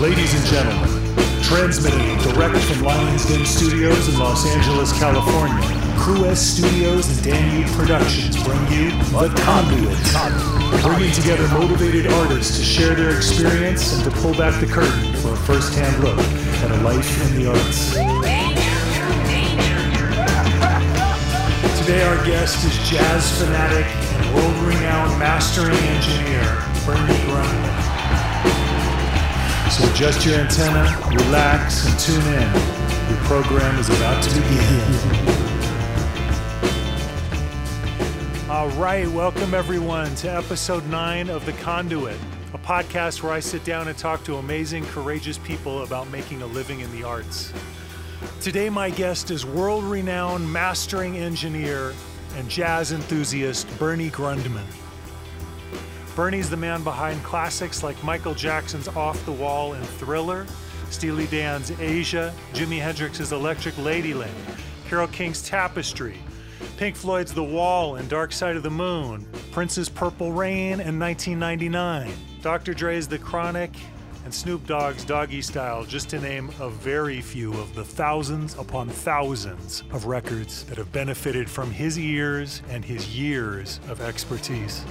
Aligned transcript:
Ladies 0.00 0.32
and 0.32 0.46
gentlemen, 0.46 0.88
transmitting 1.42 2.16
direct 2.32 2.56
from 2.56 2.82
Lions 2.82 3.26
Den 3.26 3.44
Studios 3.44 4.08
in 4.08 4.18
Los 4.18 4.46
Angeles, 4.46 4.98
California, 4.98 5.62
Crew 5.98 6.24
S 6.24 6.40
Studios 6.40 7.06
and 7.06 7.22
Danube 7.22 7.68
Productions 7.76 8.42
bring 8.42 8.58
you 8.72 8.88
The 9.12 9.28
Conduit, 9.44 10.82
bringing 10.82 11.12
together 11.12 11.46
motivated 11.48 12.06
artists 12.10 12.56
to 12.56 12.64
share 12.64 12.94
their 12.94 13.14
experience 13.14 13.92
and 13.92 14.02
to 14.04 14.10
pull 14.22 14.32
back 14.32 14.58
the 14.58 14.66
curtain 14.66 15.12
for 15.16 15.34
a 15.34 15.36
first-hand 15.36 16.02
look 16.02 16.18
at 16.18 16.70
a 16.70 16.82
life 16.82 17.30
in 17.30 17.42
the 17.42 17.50
arts. 17.50 17.92
Today 21.80 22.02
our 22.04 22.24
guest 22.24 22.64
is 22.64 22.88
jazz 22.88 23.38
fanatic 23.38 23.84
and 23.84 24.34
world-renowned 24.34 25.18
mastering 25.18 25.76
engineer, 25.76 26.64
Bernie 26.86 27.20
Grundman. 27.28 27.89
So 29.70 29.88
adjust 29.88 30.26
your 30.26 30.34
antenna, 30.34 30.82
relax, 31.10 31.86
and 31.86 31.96
tune 31.96 32.20
in. 32.34 32.52
Your 33.08 33.18
program 33.20 33.78
is 33.78 33.88
about 33.88 34.20
to 34.20 34.34
begin. 34.34 34.80
All 38.50 38.68
right, 38.70 39.06
welcome 39.06 39.54
everyone 39.54 40.12
to 40.16 40.28
episode 40.28 40.84
nine 40.88 41.30
of 41.30 41.46
The 41.46 41.52
Conduit, 41.52 42.18
a 42.52 42.58
podcast 42.58 43.22
where 43.22 43.30
I 43.30 43.38
sit 43.38 43.62
down 43.62 43.86
and 43.86 43.96
talk 43.96 44.24
to 44.24 44.38
amazing, 44.38 44.86
courageous 44.86 45.38
people 45.38 45.84
about 45.84 46.10
making 46.10 46.42
a 46.42 46.46
living 46.46 46.80
in 46.80 46.90
the 46.90 47.04
arts. 47.04 47.52
Today, 48.40 48.70
my 48.70 48.90
guest 48.90 49.30
is 49.30 49.46
world 49.46 49.84
renowned 49.84 50.52
mastering 50.52 51.16
engineer 51.16 51.94
and 52.34 52.48
jazz 52.48 52.90
enthusiast 52.90 53.68
Bernie 53.78 54.10
Grundman. 54.10 54.66
Bernie's 56.20 56.50
the 56.50 56.56
man 56.58 56.84
behind 56.84 57.22
classics 57.22 57.82
like 57.82 58.04
Michael 58.04 58.34
Jackson's 58.34 58.88
Off 58.88 59.24
the 59.24 59.32
Wall 59.32 59.72
and 59.72 59.82
Thriller, 59.82 60.44
Steely 60.90 61.26
Dan's 61.28 61.70
Aja, 61.70 62.30
Jimi 62.52 62.78
Hendrix's 62.78 63.32
Electric 63.32 63.74
Ladyland, 63.76 64.28
Carole 64.86 65.06
King's 65.06 65.40
Tapestry, 65.40 66.18
Pink 66.76 66.94
Floyd's 66.94 67.32
The 67.32 67.42
Wall 67.42 67.96
and 67.96 68.06
Dark 68.06 68.32
Side 68.32 68.54
of 68.54 68.62
the 68.62 68.70
Moon, 68.70 69.26
Prince's 69.50 69.88
Purple 69.88 70.30
Rain 70.30 70.80
and 70.80 71.00
1999, 71.00 72.12
Dr. 72.42 72.74
Dre's 72.74 73.08
The 73.08 73.18
Chronic, 73.18 73.70
and 74.26 74.34
Snoop 74.34 74.66
Dogg's 74.66 75.06
Doggy 75.06 75.40
Style, 75.40 75.84
just 75.86 76.10
to 76.10 76.20
name 76.20 76.50
a 76.60 76.68
very 76.68 77.22
few 77.22 77.54
of 77.54 77.74
the 77.74 77.84
thousands 77.84 78.58
upon 78.58 78.90
thousands 78.90 79.84
of 79.90 80.04
records 80.04 80.64
that 80.64 80.76
have 80.76 80.92
benefited 80.92 81.48
from 81.48 81.70
his 81.70 81.98
ears 81.98 82.60
and 82.68 82.84
his 82.84 83.16
years 83.16 83.80
of 83.88 84.02
expertise. 84.02 84.84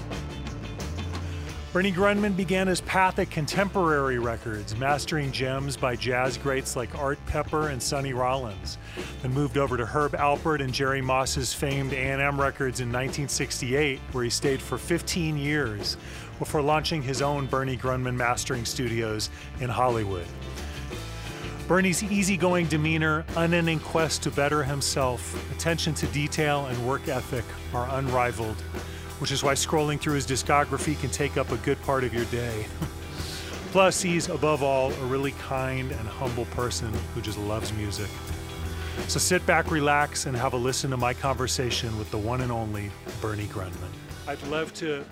Bernie 1.72 1.92
Grundman 1.92 2.36
began 2.36 2.66
his 2.66 2.82
path 2.82 3.20
at 3.20 3.30
Contemporary 3.30 4.18
Records, 4.18 4.76
mastering 4.76 5.32
gems 5.32 5.78
by 5.78 5.96
jazz 5.96 6.36
greats 6.36 6.76
like 6.76 6.98
Art 6.98 7.24
Pepper 7.28 7.68
and 7.68 7.82
Sonny 7.82 8.12
Rollins, 8.12 8.80
then 9.22 9.32
moved 9.36 9.56
over 9.56 9.78
to 9.78 9.86
Herb 9.86 10.14
Alpert 10.14 10.62
and 10.64 10.74
Jerry 10.74 11.00
Moss's 11.00 11.54
famed 11.54 11.94
A&M 11.94 12.42
Records 12.42 12.80
in 12.80 12.88
1968, 12.88 14.00
where 14.14 14.24
he 14.24 14.32
stayed 14.32 14.64
for 14.64 14.80
15 14.80 15.38
years 15.38 15.96
before 16.40 16.64
launching 16.64 17.04
his 17.04 17.22
own 17.22 17.46
Bernie 17.46 17.78
Grundman 17.78 18.16
Mastering 18.16 18.66
Studios 18.66 19.30
in 19.62 19.70
Hollywood. 19.70 20.26
Bernie's 21.68 22.02
easygoing 22.02 22.66
demeanor, 22.66 23.24
unending 23.38 23.80
quest 23.80 24.24
to 24.24 24.32
better 24.32 24.64
himself, 24.64 25.36
attention 25.52 25.94
to 25.94 26.08
detail, 26.08 26.66
and 26.66 26.88
work 26.88 27.08
ethic 27.08 27.46
are 27.76 27.88
unrivaled 28.00 28.58
which 29.20 29.32
is 29.32 29.44
why 29.44 29.54
scrolling 29.54 30.00
through 30.00 30.16
his 30.16 30.26
discography 30.26 31.00
can 31.00 31.10
take 31.10 31.38
up 31.38 31.52
a 31.52 31.58
good 31.58 31.82
part 31.84 32.04
of 32.04 32.14
your 32.14 32.26
day. 32.26 32.66
Plus, 33.72 34.02
he's 34.02 34.30
above 34.30 34.64
all 34.64 34.92
a 34.92 35.06
really 35.06 35.34
kind 35.34 35.92
and 35.92 36.08
humble 36.08 36.46
person 36.46 36.92
who 37.14 37.22
just 37.22 37.38
loves 37.38 37.72
music. 37.74 38.10
So 39.08 39.20
sit 39.20 39.46
back, 39.46 39.72
relax, 39.72 40.26
and 40.26 40.36
have 40.36 40.54
a 40.54 40.58
listen 40.58 40.90
to 40.92 40.98
my 40.98 41.14
conversation 41.14 41.98
with 41.98 42.10
the 42.12 42.18
one 42.18 42.42
and 42.42 42.52
only 42.52 42.92
Bernie 43.22 43.46
Grundman. 43.46 43.92
I'd 44.28 44.42
love 44.48 44.74
to 44.76 45.06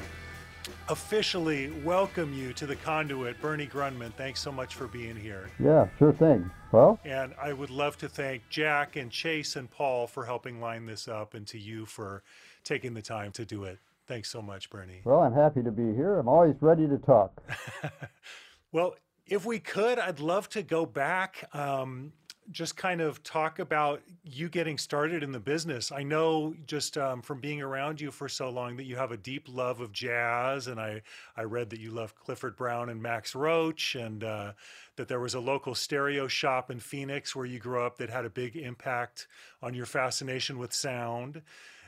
officially 0.90 1.72
welcome 1.84 2.34
you 2.34 2.54
to 2.54 2.66
the 2.66 2.76
conduit, 2.76 3.40
Bernie 3.42 3.68
Grundman. 3.68 4.14
Thanks 4.14 4.42
so 4.42 4.52
much 4.52 4.76
for 4.76 4.88
being 4.88 5.16
here. 5.16 5.50
Yeah, 5.60 5.88
sure 5.98 6.14
thing. 6.14 6.50
Well, 6.72 7.00
and 7.06 7.34
I 7.42 7.54
would 7.54 7.70
love 7.70 7.98
to 8.00 8.10
thank 8.10 8.44
Jack 8.50 8.96
and 8.96 9.10
Chase 9.10 9.56
and 9.56 9.70
Paul 9.70 10.08
for 10.08 10.26
helping 10.26 10.60
line 10.60 10.86
this 10.86 11.08
up, 11.08 11.34
and 11.34 11.48
to 11.48 11.58
you 11.58 11.86
for 11.86 12.24
taking 12.64 12.94
the 12.94 13.02
time 13.02 13.31
to 13.34 13.46
do 13.46 13.64
it. 13.64 13.80
Thanks 14.07 14.29
so 14.29 14.41
much, 14.41 14.69
Bernie. 14.69 15.01
Well, 15.03 15.19
I'm 15.19 15.34
happy 15.34 15.62
to 15.63 15.72
be 15.72 15.94
here. 15.94 16.18
I'm 16.18 16.29
always 16.29 16.56
ready 16.62 16.88
to 16.88 16.97
talk. 16.97 17.44
well, 18.72 18.95
if 19.25 19.45
we 19.45 19.59
could, 19.59 20.00
I'd 20.00 20.22
love 20.22 20.47
to 20.50 20.63
go 20.63 20.85
back, 20.85 21.44
um, 21.53 22.13
just 22.50 22.78
kind 22.78 23.01
of 23.01 23.22
talk 23.23 23.59
about 23.59 24.01
you 24.23 24.47
getting 24.47 24.78
started 24.78 25.22
in 25.22 25.34
the 25.34 25.40
business. 25.40 25.91
I 25.91 26.03
know 26.03 26.56
just 26.66 26.97
um, 26.97 27.22
from 27.22 27.41
being 27.41 27.62
around 27.62 28.00
you 28.00 28.09
for 28.09 28.29
so 28.29 28.50
long 28.50 28.78
that 28.78 28.85
you 28.85 28.95
have 28.95 29.12
a 29.12 29.18
deep 29.18 29.47
love 29.50 29.81
of 29.81 29.91
jazz, 29.91 30.68
and 30.68 30.79
I 30.79 31.01
I 31.35 31.44
read 31.44 31.69
that 31.72 31.81
you 31.81 31.91
love 31.91 32.16
Clifford 32.16 32.56
Brown 32.56 32.89
and 32.89 33.01
Max 33.01 33.35
Roach, 33.35 33.95
and 33.95 34.24
uh, 34.24 34.53
that 34.95 35.09
there 35.09 35.19
was 35.19 35.34
a 35.34 35.41
local 35.41 35.75
stereo 35.75 36.29
shop 36.29 36.72
in 36.72 36.79
Phoenix 36.79 37.35
where 37.35 37.45
you 37.45 37.59
grew 37.59 37.84
up 37.84 37.97
that 37.97 38.09
had 38.09 38.24
a 38.24 38.29
big 38.29 38.56
impact 38.56 39.28
on 39.62 39.74
your 39.74 39.85
fascination 39.85 40.57
with 40.57 40.74
sound. 40.74 41.41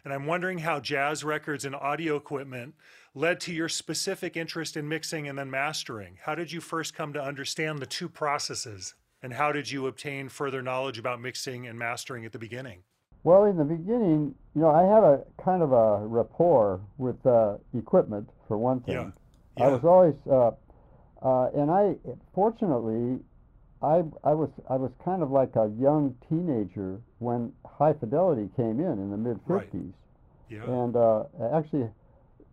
And 0.04 0.14
I'm 0.14 0.26
wondering 0.26 0.60
how 0.60 0.80
jazz 0.80 1.24
records 1.24 1.66
and 1.66 1.76
audio 1.76 2.16
equipment 2.16 2.76
led 3.14 3.40
to 3.42 3.54
your 3.54 3.70
specific 3.70 4.38
interest 4.38 4.78
in 4.78 4.88
mixing 4.88 5.28
and 5.28 5.38
then 5.38 5.50
mastering. 5.50 6.18
How 6.24 6.36
did 6.36 6.52
you 6.52 6.62
first 6.62 6.94
come 6.94 7.14
to 7.14 7.22
understand 7.22 7.80
the 7.80 7.86
two 7.86 8.10
processes? 8.10 8.96
And 9.22 9.34
how 9.34 9.52
did 9.52 9.70
you 9.70 9.88
obtain 9.88 10.30
further 10.30 10.62
knowledge 10.62 10.98
about 10.98 11.22
mixing 11.22 11.68
and 11.68 11.78
mastering 11.78 12.26
at 12.26 12.32
the 12.32 12.40
beginning? 12.40 12.84
Well, 13.24 13.44
in 13.44 13.58
the 13.58 13.66
beginning, 13.66 14.34
you 14.56 14.62
know, 14.62 14.70
I 14.70 14.84
had 14.84 15.04
a 15.04 15.24
kind 15.44 15.62
of 15.62 15.74
a 15.74 16.08
rapport 16.08 16.80
with 16.98 17.24
uh, 17.26 17.58
equipment, 17.78 18.30
for 18.48 18.58
one 18.58 18.80
thing. 18.80 18.96
Yeah. 18.96 19.10
Yeah. 19.58 19.66
I 19.66 19.68
was 19.68 19.84
always, 19.84 20.16
uh, 20.31 20.52
uh, 21.22 21.50
and 21.54 21.70
I, 21.70 21.96
fortunately, 22.34 23.20
I, 23.82 24.04
I 24.24 24.34
was 24.34 24.50
I 24.70 24.76
was 24.76 24.92
kind 25.04 25.24
of 25.24 25.32
like 25.32 25.56
a 25.56 25.72
young 25.80 26.16
teenager 26.28 27.00
when 27.20 27.54
High 27.66 27.94
Fidelity 27.94 28.50
came 28.56 28.80
in 28.80 29.00
in 29.00 29.10
the 29.10 29.18
mid 29.18 29.40
'50s, 29.48 29.48
right. 29.48 29.74
yeah. 30.50 30.64
and 30.64 30.96
uh, 30.96 31.24
actually, 31.54 31.90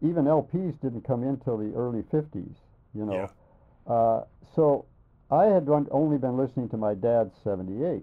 even 0.03 0.27
LPs 0.27 0.81
didn't 0.81 1.03
come 1.03 1.25
in 1.25 1.37
till 1.39 1.57
the 1.59 1.75
early 1.75 2.03
'50s. 2.13 2.55
You 2.95 3.07
know, 3.07 3.13
yeah. 3.13 3.93
uh, 3.93 4.25
so 4.55 4.85
I 5.31 5.47
had 5.47 5.69
only 5.91 6.19
been 6.19 6.37
listening 6.37 6.69
to 6.69 6.77
my 6.77 6.95
dad's 6.95 7.35
'78s, 7.45 8.03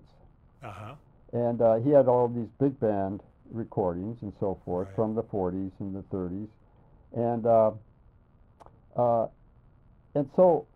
uh-huh. 0.62 0.96
and 1.32 1.62
uh, 1.62 1.76
he 1.76 1.92
had 1.92 2.08
all 2.08 2.28
these 2.28 2.50
big 2.60 2.78
band 2.82 3.22
recordings 3.52 4.18
and 4.22 4.34
so 4.40 4.60
forth 4.66 4.88
right. 4.88 4.96
from 4.98 5.16
the 5.16 5.24
'40s 5.24 5.72
and 5.80 5.96
the 5.96 6.04
'30s, 6.14 6.50
and 7.16 7.46
uh, 7.46 7.72
uh, 8.98 9.28
and 10.14 10.30
so 10.36 10.68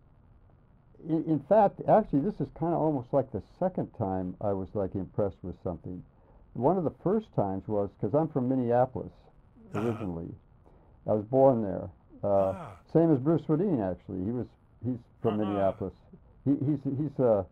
in, 1.07 1.23
in 1.25 1.39
fact, 1.47 1.81
actually, 1.87 2.21
this 2.21 2.33
is 2.39 2.47
kind 2.59 2.73
of 2.73 2.79
almost 2.79 3.09
like 3.13 3.31
the 3.31 3.41
second 3.59 3.87
time 3.97 4.35
I 4.41 4.53
was 4.53 4.67
like 4.73 4.95
impressed 4.95 5.37
with 5.43 5.55
something. 5.63 6.03
One 6.53 6.77
of 6.77 6.83
the 6.83 6.93
first 7.03 7.27
times 7.35 7.67
was 7.67 7.89
because 7.99 8.15
I'm 8.15 8.27
from 8.29 8.49
Minneapolis 8.49 9.11
Uh-huh. 9.73 9.79
originally. 9.87 10.33
I 11.07 11.13
was 11.13 11.25
born 11.25 11.61
there. 11.61 11.89
Uh, 12.23 12.53
Ah. 12.55 12.71
Same 12.93 13.11
as 13.13 13.19
Bruce 13.19 13.41
Swedien, 13.43 13.79
actually. 13.81 14.23
He 14.25 14.31
was 14.31 14.47
he's 14.83 14.97
from 15.21 15.35
Ah. 15.35 15.37
Minneapolis. 15.43 15.93
He, 16.45 16.55
he's 16.65 16.79
he's 16.97 17.19
uh, 17.19 17.43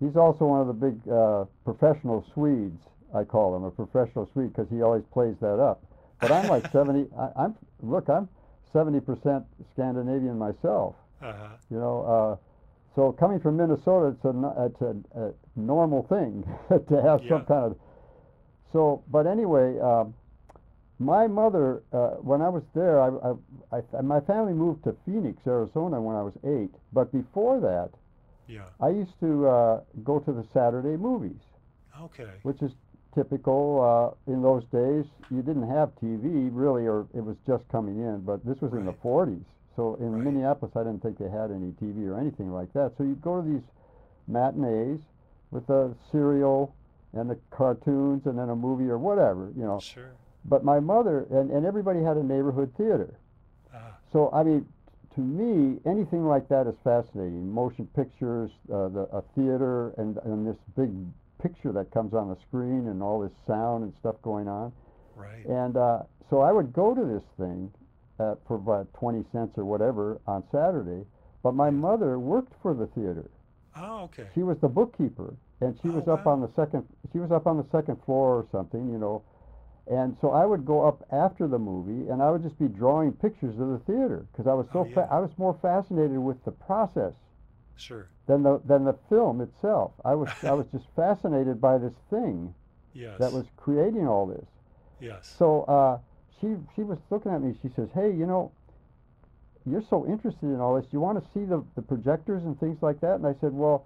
he's 0.00 0.16
also 0.16 0.46
one 0.46 0.60
of 0.60 0.66
the 0.68 0.72
big 0.74 0.96
uh, 1.08 1.44
professional 1.64 2.24
Swedes. 2.34 2.80
I 3.14 3.24
call 3.24 3.56
him 3.56 3.64
a 3.64 3.70
professional 3.70 4.28
Swede 4.32 4.52
because 4.52 4.68
he 4.70 4.82
always 4.82 5.04
plays 5.12 5.36
that 5.40 5.58
up. 5.58 5.82
But 6.20 6.30
I'm 6.30 6.48
like 6.48 6.70
seventy. 6.78 7.08
I, 7.18 7.30
I'm 7.44 7.56
look. 7.82 8.08
I'm 8.08 8.28
seventy 8.72 9.00
percent 9.00 9.44
Scandinavian 9.72 10.38
myself. 10.38 10.94
Uh-huh. 11.22 11.48
You 11.70 11.78
know, 11.78 12.02
uh, 12.02 12.36
so 12.96 13.12
coming 13.12 13.38
from 13.38 13.58
Minnesota, 13.58 14.16
it's 14.16 14.24
a, 14.24 14.64
it's 14.64 14.80
a, 14.80 15.20
a 15.28 15.32
normal 15.54 16.02
thing 16.08 16.42
to 16.88 17.02
have 17.02 17.20
Yeah. 17.22 17.28
some 17.28 17.44
kind 17.44 17.64
of. 17.72 17.76
So, 18.72 19.04
but 19.10 19.26
anyway, 19.26 19.78
um, 19.78 20.14
my 20.98 21.26
mother, 21.26 21.82
uh, 21.92 22.16
when 22.24 22.40
I 22.40 22.48
was 22.48 22.62
there, 22.74 23.00
I, 23.00 23.08
I, 23.70 23.80
I, 23.96 24.00
my 24.00 24.20
family 24.20 24.54
moved 24.54 24.84
to 24.84 24.96
Phoenix, 25.04 25.38
Arizona, 25.46 26.00
when 26.00 26.16
I 26.16 26.22
was 26.22 26.32
eight. 26.44 26.74
But 26.92 27.12
before 27.12 27.60
that, 27.60 27.90
Yeah. 28.48 28.64
I 28.80 28.88
used 28.88 29.18
to 29.20 29.46
uh, 29.46 29.80
go 30.02 30.18
to 30.20 30.32
the 30.32 30.44
Saturday 30.54 30.96
movies, 30.96 31.40
Okay. 32.00 32.30
which 32.42 32.62
is 32.62 32.72
typical 33.14 34.16
uh, 34.26 34.32
in 34.32 34.42
those 34.42 34.64
days. 34.72 35.04
You 35.30 35.42
didn't 35.42 35.68
have 35.68 35.90
TV 36.02 36.48
really, 36.52 36.86
or 36.86 37.06
it 37.14 37.20
was 37.24 37.36
just 37.46 37.68
coming 37.68 37.98
in. 37.98 38.20
But 38.22 38.44
this 38.44 38.58
was 38.62 38.72
in 38.72 38.86
the 38.86 38.92
40s. 38.94 39.44
So 39.76 39.94
in 39.96 40.12
Right. 40.12 40.24
Minneapolis, 40.24 40.74
I 40.74 40.80
didn't 40.80 41.02
think 41.02 41.18
they 41.18 41.28
had 41.28 41.50
any 41.50 41.72
TV 41.72 42.08
or 42.08 42.18
anything 42.18 42.52
like 42.52 42.72
that. 42.72 42.96
So 42.96 43.04
you'd 43.04 43.22
go 43.22 43.40
to 43.40 43.46
these 43.46 43.62
matinees 44.26 45.00
with 45.50 45.66
the 45.66 45.94
cereal 46.10 46.74
and 47.12 47.30
the 47.30 47.38
cartoons 47.50 48.26
and 48.26 48.38
then 48.38 48.48
a 48.48 48.56
movie 48.56 48.88
or 48.88 48.98
whatever, 48.98 49.52
you 49.56 49.64
know. 49.64 49.78
Sure. 49.78 50.12
But 50.46 50.64
my 50.64 50.80
mother 50.80 51.26
and, 51.30 51.50
and 51.50 51.66
everybody 51.66 52.02
had 52.02 52.16
a 52.16 52.22
neighborhood 52.22 52.72
theater. 52.76 53.18
Ah. 53.74 53.96
So 54.12 54.30
I 54.32 54.42
mean, 54.42 54.66
to 55.14 55.20
me, 55.20 55.80
anything 55.86 56.26
like 56.26 56.48
that 56.48 56.66
is 56.66 56.74
fascinating. 56.84 57.50
Motion 57.50 57.86
pictures, 57.94 58.50
uh, 58.72 58.88
the 58.88 59.08
a 59.12 59.22
theater, 59.34 59.90
and 59.98 60.18
and 60.24 60.46
this 60.46 60.56
big 60.76 60.90
picture 61.40 61.72
that 61.72 61.90
comes 61.90 62.14
on 62.14 62.28
the 62.28 62.36
screen, 62.48 62.88
and 62.88 63.02
all 63.02 63.20
this 63.20 63.32
sound 63.46 63.84
and 63.84 63.94
stuff 63.98 64.16
going 64.22 64.48
on. 64.48 64.72
Right. 65.14 65.44
And 65.46 65.76
uh, 65.76 66.02
so 66.28 66.40
I 66.40 66.52
would 66.52 66.72
go 66.72 66.94
to 66.94 67.04
this 67.04 67.22
thing 67.38 67.72
uh, 68.18 68.34
for 68.46 68.56
about 68.56 68.92
20 68.94 69.24
cents 69.32 69.58
or 69.58 69.64
whatever 69.64 70.20
on 70.26 70.42
Saturday. 70.50 71.04
But 71.42 71.54
my 71.54 71.70
mother 71.70 72.18
worked 72.18 72.54
for 72.62 72.74
the 72.74 72.86
theater. 72.88 73.30
Oh, 73.76 74.04
okay. 74.04 74.26
She 74.34 74.42
was 74.42 74.58
the 74.58 74.68
bookkeeper, 74.68 75.34
and 75.60 75.78
she 75.82 75.88
Oh, 75.88 75.92
was 75.92 76.08
up 76.08 76.26
wow. 76.26 76.32
on 76.32 76.40
the 76.40 76.48
second. 76.54 76.86
She 77.12 77.18
was 77.18 77.30
up 77.30 77.46
on 77.46 77.56
the 77.58 77.66
second 77.70 78.02
floor 78.04 78.36
or 78.38 78.46
something, 78.50 78.88
you 78.90 78.98
know. 78.98 79.22
And 79.88 80.16
so 80.20 80.30
I 80.30 80.44
would 80.46 80.64
go 80.64 80.84
up 80.84 81.04
after 81.12 81.46
the 81.46 81.58
movie, 81.58 82.08
and 82.10 82.20
I 82.22 82.30
would 82.30 82.42
just 82.42 82.58
be 82.58 82.66
drawing 82.68 83.12
pictures 83.12 83.58
of 83.60 83.68
the 83.68 83.78
theater 83.80 84.26
because 84.32 84.46
I 84.48 84.54
was 84.54 84.66
so 84.72 84.80
Oh, 84.80 84.84
fa- 84.84 85.08
I 85.10 85.20
was 85.20 85.30
more 85.38 85.54
fascinated 85.62 86.18
with 86.18 86.42
the 86.44 86.50
process 86.50 87.12
Sure. 87.76 88.08
than 88.26 88.42
the 88.42 88.58
than 88.64 88.84
the 88.84 88.94
film 89.08 89.40
itself. 89.42 89.92
I 90.04 90.14
was 90.14 90.30
I 90.42 90.54
was 90.54 90.66
just 90.72 90.86
fascinated 90.96 91.60
by 91.60 91.78
this 91.78 91.92
thing 92.10 92.54
Yes. 92.94 93.18
that 93.18 93.30
was 93.32 93.44
creating 93.58 94.08
all 94.08 94.26
this. 94.26 94.46
Yes. 95.00 95.28
So 95.38 95.62
uh, 95.64 95.98
she 96.40 96.56
she 96.74 96.82
was 96.82 96.98
looking 97.10 97.32
at 97.32 97.42
me. 97.42 97.54
She 97.62 97.68
says, 97.74 97.88
"Hey, 97.94 98.10
you 98.12 98.26
know, 98.26 98.52
you're 99.64 99.84
so 99.88 100.06
interested 100.06 100.46
in 100.46 100.60
all 100.60 100.80
this. 100.80 100.86
You 100.92 101.00
want 101.00 101.22
to 101.22 101.30
see 101.32 101.44
the 101.44 101.64
the 101.74 101.82
projectors 101.82 102.44
and 102.44 102.58
things 102.58 102.78
like 102.82 103.00
that?" 103.00 103.14
And 103.16 103.26
I 103.26 103.34
said, 103.40 103.52
"Well, 103.52 103.84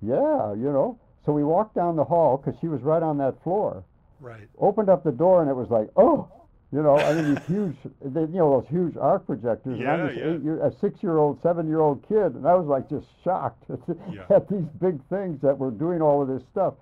yeah, 0.00 0.52
you 0.54 0.70
know." 0.72 0.98
So 1.26 1.32
we 1.32 1.44
walked 1.44 1.74
down 1.74 1.96
the 1.96 2.04
hall 2.04 2.38
because 2.38 2.58
she 2.60 2.68
was 2.68 2.80
right 2.80 3.02
on 3.02 3.18
that 3.18 3.42
floor. 3.42 3.84
Right. 4.20 4.48
Opened 4.58 4.88
up 4.88 5.04
the 5.04 5.12
door 5.12 5.42
and 5.42 5.50
it 5.50 5.54
was 5.54 5.68
like, 5.68 5.90
oh, 5.96 6.26
you 6.72 6.82
know, 6.82 6.96
I 6.96 7.14
mean 7.14 7.34
these 7.34 7.44
huge, 7.46 7.76
they, 8.02 8.20
you 8.22 8.38
know, 8.38 8.60
those 8.60 8.68
huge 8.70 8.96
arc 8.96 9.26
projectors. 9.26 9.78
Yeah, 9.78 9.94
and 9.94 10.02
I'm 10.04 10.16
yeah. 10.16 10.24
eight 10.24 10.42
year, 10.42 10.64
a 10.64 10.72
six-year-old, 10.80 11.42
seven-year-old 11.42 12.06
kid, 12.08 12.34
and 12.34 12.46
I 12.46 12.54
was 12.54 12.66
like 12.66 12.88
just 12.88 13.06
shocked 13.24 13.64
at, 13.70 13.78
Yeah. 14.12 14.24
at 14.34 14.48
these 14.48 14.64
big 14.80 15.00
things 15.08 15.40
that 15.42 15.58
were 15.58 15.70
doing 15.70 16.00
all 16.00 16.22
of 16.22 16.28
this 16.28 16.42
stuff. 16.50 16.74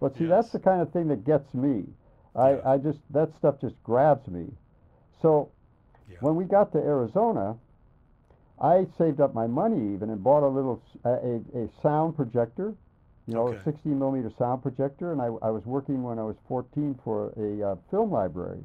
But 0.00 0.16
see, 0.16 0.26
that's 0.26 0.50
the 0.50 0.58
kind 0.58 0.82
of 0.82 0.92
thing 0.92 1.08
that 1.08 1.24
gets 1.24 1.52
me. 1.54 1.84
I, 2.34 2.50
Yeah. 2.50 2.60
I 2.64 2.78
just 2.78 2.98
that 3.10 3.30
stuff 3.38 3.60
just 3.60 3.74
grabs 3.82 4.26
me. 4.28 4.46
So 5.20 5.50
Yeah. 6.10 6.16
when 6.20 6.36
we 6.36 6.44
got 6.44 6.72
to 6.72 6.78
Arizona, 6.78 7.56
I 8.60 8.86
saved 8.98 9.20
up 9.20 9.34
my 9.34 9.46
money 9.46 9.94
even 9.94 10.10
and 10.10 10.22
bought 10.22 10.46
a 10.46 10.48
little 10.48 10.82
a, 11.04 11.40
a, 11.58 11.68
sound 11.82 12.16
projector, 12.16 12.74
you 13.26 13.34
know, 13.34 13.48
Okay. 13.48 13.58
a 13.60 13.64
16 13.64 13.98
millimeter 13.98 14.30
sound 14.38 14.62
projector, 14.62 15.12
and 15.12 15.20
I, 15.20 15.26
I 15.26 15.50
was 15.50 15.64
working 15.66 16.02
when 16.02 16.18
I 16.18 16.22
was 16.22 16.36
14 16.48 16.98
for 17.04 17.32
a 17.36 17.72
uh, 17.72 17.76
film 17.90 18.10
library, 18.10 18.64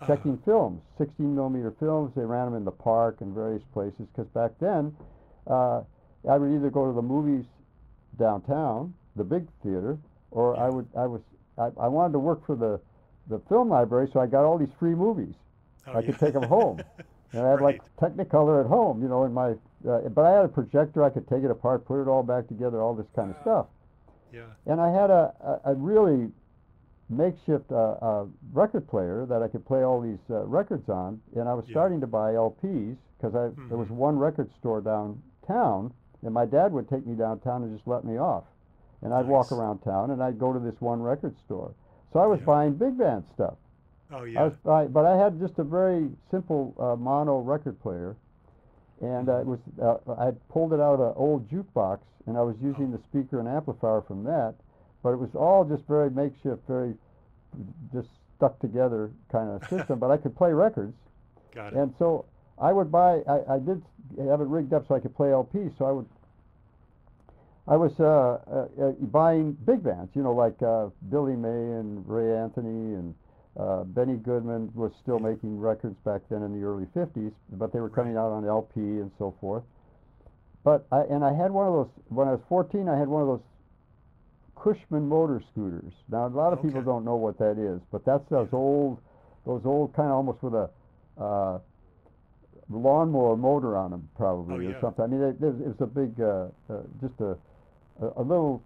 Uh, 0.00 0.06
checking 0.06 0.38
films, 0.38 0.82
16 0.98 1.34
millimeter 1.34 1.72
films. 1.78 2.12
They 2.14 2.24
ran 2.24 2.46
them 2.46 2.54
in 2.54 2.64
the 2.64 2.72
park 2.72 3.20
and 3.20 3.34
various 3.34 3.62
places 3.72 4.06
because 4.14 4.28
back 4.32 4.52
then, 4.60 4.96
uh, 5.46 5.82
I 6.28 6.38
would 6.38 6.52
either 6.54 6.70
go 6.70 6.86
to 6.86 6.92
the 6.92 7.02
movies 7.02 7.44
downtown, 8.18 8.94
the 9.16 9.24
big 9.24 9.46
theater, 9.62 9.98
or 10.30 10.56
I 10.56 10.68
would 10.70 10.86
I 10.96 11.06
was 11.06 11.20
I, 11.58 11.70
I 11.80 11.88
wanted 11.88 12.12
to 12.12 12.18
work 12.18 12.46
for 12.46 12.56
the 12.56 12.80
the 13.28 13.38
film 13.48 13.68
library, 13.68 14.08
so 14.12 14.20
I 14.20 14.26
got 14.26 14.44
all 14.44 14.58
these 14.58 14.72
free 14.78 14.94
movies. 14.94 15.34
oh, 15.86 15.96
I 15.96 16.02
could 16.02 16.18
take 16.18 16.32
them 16.34 16.44
home. 16.46 16.82
And 17.34 17.40
I 17.46 17.50
had 17.52 17.62
like 17.62 17.80
Technicolor 17.98 18.60
at 18.62 18.66
home, 18.68 19.00
you 19.00 19.08
know, 19.08 19.24
in 19.24 19.32
my, 19.32 19.52
uh, 19.88 20.00
but 20.10 20.26
I 20.26 20.32
had 20.36 20.44
a 20.44 20.48
projector. 20.48 21.02
I 21.02 21.08
could 21.08 21.26
take 21.28 21.42
it 21.42 21.50
apart, 21.50 21.86
put 21.86 22.02
it 22.02 22.06
all 22.06 22.22
back 22.22 22.46
together, 22.46 22.82
all 22.82 22.94
this 22.94 23.06
kind 23.16 23.30
of 23.30 23.36
stuff. 23.40 23.66
yeah. 24.30 24.42
And 24.66 24.78
I 24.78 24.90
had 24.92 25.08
a, 25.08 25.32
a, 25.64 25.70
a 25.72 25.74
really 25.74 26.30
makeshift 27.08 27.70
uh, 27.72 27.96
uh, 28.02 28.24
record 28.52 28.86
player 28.88 29.26
that 29.28 29.42
I 29.42 29.48
could 29.48 29.64
play 29.66 29.82
all 29.82 30.00
these 30.00 30.20
uh, 30.30 30.44
records 30.44 30.88
on. 30.90 31.20
And 31.34 31.48
I 31.48 31.54
was 31.54 31.64
Yeah. 31.68 31.72
starting 31.72 32.00
to 32.02 32.06
buy 32.06 32.32
LPs 32.34 32.96
because 33.16 33.34
I 33.34 33.48
there 33.68 33.78
was 33.78 33.88
Mhm. 33.88 33.96
one 33.96 34.18
record 34.18 34.50
store 34.58 34.82
downtown, 34.82 35.92
and 36.22 36.34
my 36.34 36.44
dad 36.44 36.72
would 36.72 36.86
take 36.88 37.06
me 37.06 37.14
downtown 37.14 37.62
and 37.62 37.74
just 37.74 37.86
let 37.88 38.04
me 38.04 38.18
off. 38.18 38.44
And 39.00 39.12
I'd 39.14 39.26
walk 39.26 39.50
around 39.52 39.78
town, 39.80 40.10
and 40.10 40.22
I'd 40.22 40.38
go 40.38 40.52
to 40.52 40.58
this 40.58 40.78
one 40.80 41.02
record 41.02 41.34
store. 41.38 41.72
So 42.12 42.20
I 42.20 42.26
was 42.26 42.40
Yeah. 42.40 42.46
buying 42.46 42.74
big 42.74 42.98
band 42.98 43.24
stuff. 43.34 43.54
Oh, 44.12 44.24
I 44.24 44.24
yeah. 44.24 44.44
was, 44.44 44.54
I, 44.68 44.84
but 44.86 45.06
I 45.06 45.16
had 45.16 45.40
just 45.40 45.58
a 45.58 45.64
very 45.64 46.10
simple 46.30 46.74
uh, 46.78 46.96
mono 46.96 47.40
record 47.40 47.80
player, 47.80 48.16
and 49.00 49.28
uh, 49.28 49.38
it 49.40 49.46
was 49.46 49.58
uh, 49.80 49.96
I 50.18 50.32
pulled 50.52 50.72
it 50.74 50.80
out 50.80 50.94
of 50.94 51.00
an 51.00 51.12
old 51.16 51.48
jukebox, 51.50 52.00
and 52.26 52.36
I 52.36 52.42
was 52.42 52.56
using 52.62 52.92
the 52.92 52.98
speaker 53.10 53.40
and 53.40 53.48
amplifier 53.48 54.02
from 54.02 54.22
that, 54.24 54.54
but 55.02 55.10
it 55.12 55.16
was 55.16 55.34
all 55.34 55.64
just 55.64 55.86
very 55.88 56.10
makeshift, 56.10 56.66
very 56.68 56.94
just 57.92 58.08
stuck 58.36 58.58
together 58.60 59.10
kind 59.30 59.48
of 59.50 59.62
system. 59.70 59.98
but 59.98 60.10
I 60.10 60.16
could 60.18 60.36
play 60.36 60.52
records, 60.52 60.96
Got 61.54 61.72
it. 61.72 61.78
and 61.78 61.94
so 61.98 62.26
I 62.58 62.72
would 62.72 62.92
buy. 62.92 63.20
I, 63.28 63.54
I 63.54 63.58
did 63.58 63.82
have 64.18 64.40
it 64.42 64.48
rigged 64.48 64.74
up 64.74 64.86
so 64.86 64.94
I 64.94 65.00
could 65.00 65.14
play 65.16 65.28
LPs, 65.28 65.76
so 65.78 65.86
I 65.86 65.92
would. 65.92 66.06
I 67.68 67.76
was 67.76 67.92
uh, 68.00 68.38
uh, 68.50 68.86
uh, 68.86 68.90
buying 69.12 69.52
big 69.64 69.84
bands, 69.84 70.10
you 70.14 70.22
know, 70.22 70.32
like 70.32 70.60
uh, 70.62 70.88
Billy 71.10 71.36
May 71.36 71.48
and 71.48 72.06
Ray 72.08 72.36
Anthony 72.36 72.94
and 72.94 73.14
uh, 73.58 73.84
Benny 73.84 74.16
Goodman 74.16 74.72
was 74.74 74.90
still 75.02 75.18
making 75.18 75.60
records 75.60 75.96
back 76.04 76.22
then 76.28 76.42
in 76.42 76.58
the 76.58 76.66
early 76.66 76.86
50s, 76.96 77.32
but 77.52 77.72
they 77.72 77.80
were 77.80 77.90
coming 77.90 78.16
out 78.16 78.32
on 78.32 78.46
LP 78.46 78.80
and 78.80 79.10
so 79.18 79.34
forth. 79.40 79.62
But 80.64 80.86
I, 80.90 81.02
and 81.02 81.24
I 81.24 81.32
had 81.34 81.50
one 81.50 81.66
of 81.68 81.72
those, 81.72 81.88
when 82.08 82.28
I 82.28 82.32
was 82.32 82.40
14, 82.48 82.88
I 82.88 82.98
had 82.98 83.08
one 83.08 83.22
of 83.22 83.28
those 83.28 83.42
Cushman 84.56 85.08
motor 85.08 85.42
scooters. 85.52 85.92
Now, 86.08 86.26
a 86.26 86.28
lot 86.28 86.52
of 86.52 86.62
people 86.62 86.82
don't 86.82 87.04
know 87.04 87.16
what 87.16 87.38
that 87.38 87.58
is, 87.58 87.80
but 87.92 88.04
that's 88.04 88.28
those 88.30 88.48
old, 88.52 88.98
those 89.46 89.62
old 89.64 89.94
kind 89.94 90.08
of 90.08 90.14
almost 90.14 90.42
with 90.42 90.54
a 90.54 90.70
uh, 91.20 91.58
lawnmower 92.70 93.36
motor 93.36 93.76
on 93.76 93.90
them, 93.90 94.08
probably, 94.16 94.66
Oh, 94.66 94.70
or 94.70 94.80
something. 94.80 95.04
I 95.04 95.08
mean, 95.08 95.20
it, 95.22 95.36
it 95.42 95.68
was 95.68 95.80
a 95.80 95.86
big, 95.86 96.20
uh, 96.20 96.46
uh, 96.70 96.82
just 97.00 97.20
a, 97.20 97.36
a, 98.02 98.20
a 98.20 98.22
little, 98.22 98.62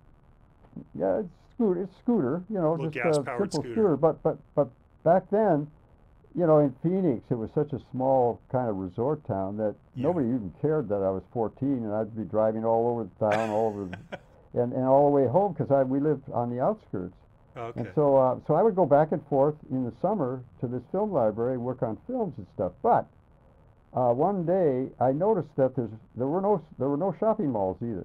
yeah, 0.95 1.21
it's 1.21 1.29
scooter, 1.55 1.83
it's 1.83 1.97
scooter, 2.03 2.43
you 2.49 2.57
know, 2.61 2.73
Little 2.73 2.91
just 2.91 3.05
a 3.29 3.39
simple 3.39 3.63
scooter. 3.63 3.97
But 3.97 4.23
but 4.23 4.39
but 4.55 4.69
back 5.05 5.29
then, 5.31 5.67
you 6.35 6.47
know, 6.47 6.59
in 6.59 6.75
Phoenix, 6.83 7.25
it 7.31 7.35
was 7.35 7.51
such 7.55 7.73
a 7.73 7.81
small 7.93 8.41
kind 8.53 8.69
of 8.69 8.77
resort 8.77 9.25
town 9.27 9.57
that 9.59 9.75
Yeah. 9.95 10.09
nobody 10.09 10.29
even 10.29 10.53
cared 10.61 10.89
that 10.89 11.03
I 11.03 11.11
was 11.11 11.23
14 11.33 11.69
and 11.85 11.93
I'd 11.95 12.15
be 12.17 12.25
driving 12.25 12.65
all 12.65 12.89
over 12.89 13.05
the 13.05 13.31
town, 13.31 13.51
all 13.51 13.69
over, 13.69 13.85
the, 13.87 14.19
and 14.63 14.73
and 14.73 14.85
all 14.85 15.05
the 15.11 15.17
way 15.17 15.27
home 15.27 15.53
because 15.53 15.71
I 15.71 15.83
we 15.83 16.01
lived 16.01 16.31
on 16.33 16.51
the 16.51 16.61
outskirts. 16.61 17.15
okay. 17.57 17.81
And 17.81 17.89
so, 17.95 18.17
uh, 18.17 18.37
so 18.47 18.55
I 18.55 18.63
would 18.63 18.77
go 18.77 18.85
back 18.87 19.13
and 19.13 19.25
forth 19.29 19.55
in 19.71 19.85
the 19.85 19.93
summer 20.03 20.43
to 20.61 20.67
this 20.67 20.83
film 20.93 21.13
library, 21.13 21.57
work 21.57 21.83
on 21.83 21.97
films 22.07 22.35
and 22.37 22.47
stuff. 22.55 22.73
But 22.83 23.07
uh, 23.95 24.13
one 24.13 24.45
day, 24.45 24.89
I 25.01 25.13
noticed 25.13 25.55
that 25.57 25.75
there's 25.75 25.91
there 26.17 26.27
were 26.27 26.43
no 26.43 26.61
there 26.79 26.89
were 26.91 26.99
no 26.99 27.15
shopping 27.19 27.51
malls 27.51 27.79
either. 27.81 28.05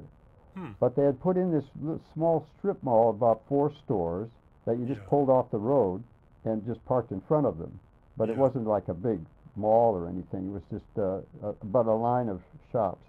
Hmm. 0.56 0.72
But 0.80 0.96
they 0.96 1.04
had 1.04 1.20
put 1.22 1.38
in 1.38 1.52
this 1.52 1.66
small 2.14 2.46
strip 2.58 2.82
mall, 2.84 3.10
about 3.10 3.42
four 3.48 3.72
stores 3.86 4.30
that 4.66 4.78
you 4.78 4.86
just 4.86 5.02
Yeah. 5.02 5.08
pulled 5.08 5.30
off 5.30 5.50
the 5.52 5.60
road 5.60 6.04
and 6.46 6.66
just 6.66 6.84
parked 6.86 7.12
in 7.12 7.22
front 7.22 7.46
of 7.46 7.58
them. 7.58 7.80
But 8.18 8.30
it 8.30 8.38
wasn't 8.38 8.68
like 8.68 8.88
a 8.88 8.94
big 8.94 9.20
mall 9.56 9.96
or 9.96 10.08
anything. 10.08 10.48
It 10.48 10.52
was 10.52 10.64
just 10.72 11.00
uh, 11.00 11.22
but 11.64 11.86
a 11.86 11.94
line 11.94 12.30
of 12.30 12.42
shops. 12.72 13.04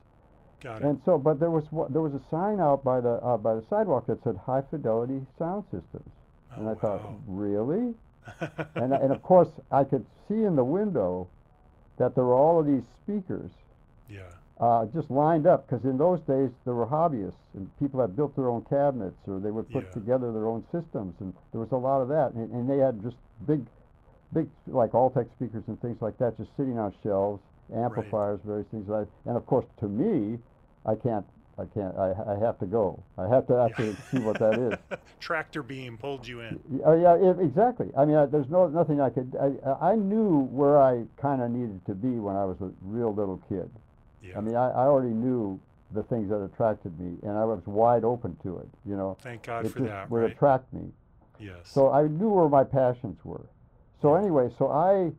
Got 0.60 0.82
it. 0.82 0.84
And 0.86 1.00
so, 1.04 1.18
but 1.18 1.40
there 1.40 1.50
was 1.50 1.64
there 1.90 2.02
was 2.02 2.14
a 2.14 2.20
sign 2.30 2.60
out 2.60 2.84
by 2.84 3.00
the 3.00 3.14
uh, 3.22 3.36
by 3.36 3.54
the 3.54 3.62
sidewalk 3.68 4.06
that 4.06 4.22
said 4.22 4.36
high 4.36 4.62
fidelity 4.62 5.26
sound 5.38 5.64
systems. 5.64 6.10
And 6.54 6.68
oh, 6.68 6.70
I 6.70 6.74
thought, 6.74 7.02
really? 7.26 7.94
And, 8.76 8.92
and 8.92 9.10
of 9.10 9.20
course, 9.22 9.48
I 9.72 9.82
could 9.82 10.06
see 10.28 10.44
in 10.44 10.54
the 10.54 10.64
window 10.64 11.26
that 11.96 12.14
there 12.14 12.24
were 12.24 12.34
all 12.34 12.60
of 12.60 12.66
these 12.66 12.84
speakers 13.02 13.50
yeah. 14.08 14.20
Uh, 14.62 14.86
just 14.94 15.10
lined 15.10 15.46
up 15.46 15.66
because 15.68 15.84
in 15.84 15.98
those 15.98 16.20
days 16.20 16.48
there 16.64 16.74
were 16.74 16.86
hobbyists 16.86 17.34
and 17.54 17.68
people 17.80 17.98
that 18.00 18.14
built 18.14 18.34
their 18.36 18.48
own 18.48 18.62
cabinets 18.70 19.18
or 19.26 19.40
they 19.40 19.50
would 19.50 19.68
put 19.72 19.84
Yeah. 19.84 19.90
together 20.00 20.32
their 20.32 20.46
own 20.46 20.62
systems 20.70 21.14
and 21.20 21.34
there 21.50 21.60
was 21.60 21.72
a 21.72 21.76
lot 21.76 22.00
of 22.00 22.08
that 22.08 22.32
and, 22.34 22.48
and 22.52 22.70
they 22.70 22.78
had 22.78 23.02
just 23.02 23.16
big, 23.46 23.66
big 24.32 24.46
like 24.68 24.92
Altec 24.92 25.28
speakers 25.32 25.64
and 25.66 25.80
things 25.82 26.00
like 26.00 26.16
that 26.18 26.38
just 26.38 26.50
sitting 26.56 26.78
on 26.78 26.94
shelves, 27.02 27.42
amplifiers, 27.74 28.38
various 28.44 28.68
things 28.70 28.88
like 28.88 29.08
and 29.26 29.36
of 29.36 29.44
course 29.46 29.66
to 29.80 29.88
me, 29.88 30.38
I 30.86 30.94
can't. 30.94 31.26
I 31.58 31.66
can't. 31.66 31.94
I, 31.98 32.14
I 32.26 32.38
have 32.38 32.58
to 32.60 32.66
go. 32.66 33.02
I 33.18 33.28
have 33.28 33.46
to 33.48 33.58
actually 33.58 33.94
see 34.10 34.16
what 34.16 34.38
that 34.38 34.58
is. 34.58 34.98
Tractor 35.20 35.62
beam 35.62 35.98
pulled 35.98 36.26
you 36.26 36.40
in. 36.40 36.58
Oh 36.82 36.94
yeah, 36.98 37.12
i 37.12 37.42
exactly. 37.44 37.90
I 37.96 38.06
mean, 38.06 38.16
I, 38.16 38.24
there's 38.24 38.48
no 38.48 38.68
nothing 38.68 39.00
I 39.02 39.10
could. 39.10 39.36
I 39.38 39.90
I 39.92 39.94
knew 39.96 40.48
where 40.50 40.80
I 40.80 41.04
kind 41.20 41.42
of 41.42 41.50
needed 41.50 41.84
to 41.86 41.94
be 41.94 42.08
when 42.08 42.36
I 42.36 42.46
was 42.46 42.56
a 42.62 42.70
real 42.80 43.12
little 43.14 43.38
kid. 43.50 43.68
Yeah. 44.22 44.38
I 44.38 44.40
mean, 44.40 44.54
I, 44.54 44.70
I 44.70 44.84
already 44.86 45.12
knew 45.14 45.58
the 45.92 46.02
things 46.04 46.30
that 46.30 46.40
attracted 46.42 46.98
me, 46.98 47.18
and 47.22 47.36
I 47.36 47.44
was 47.44 47.60
wide 47.66 48.04
open 48.04 48.36
to 48.44 48.58
it. 48.58 48.68
You 48.86 48.96
know, 48.96 49.16
Thank 49.20 49.42
God 49.42 49.66
it 49.66 49.72
for 49.72 49.80
that. 49.80 50.10
would 50.10 50.22
Right. 50.22 50.32
attract 50.32 50.72
me. 50.72 50.90
yes. 51.38 51.56
So 51.64 51.90
I 51.90 52.06
knew 52.06 52.28
where 52.30 52.48
my 52.48 52.64
passions 52.64 53.22
were. 53.24 53.46
So 54.00 54.14
Yeah. 54.14 54.20
anyway, 54.22 54.50
so 54.58 54.68
I, 54.68 55.12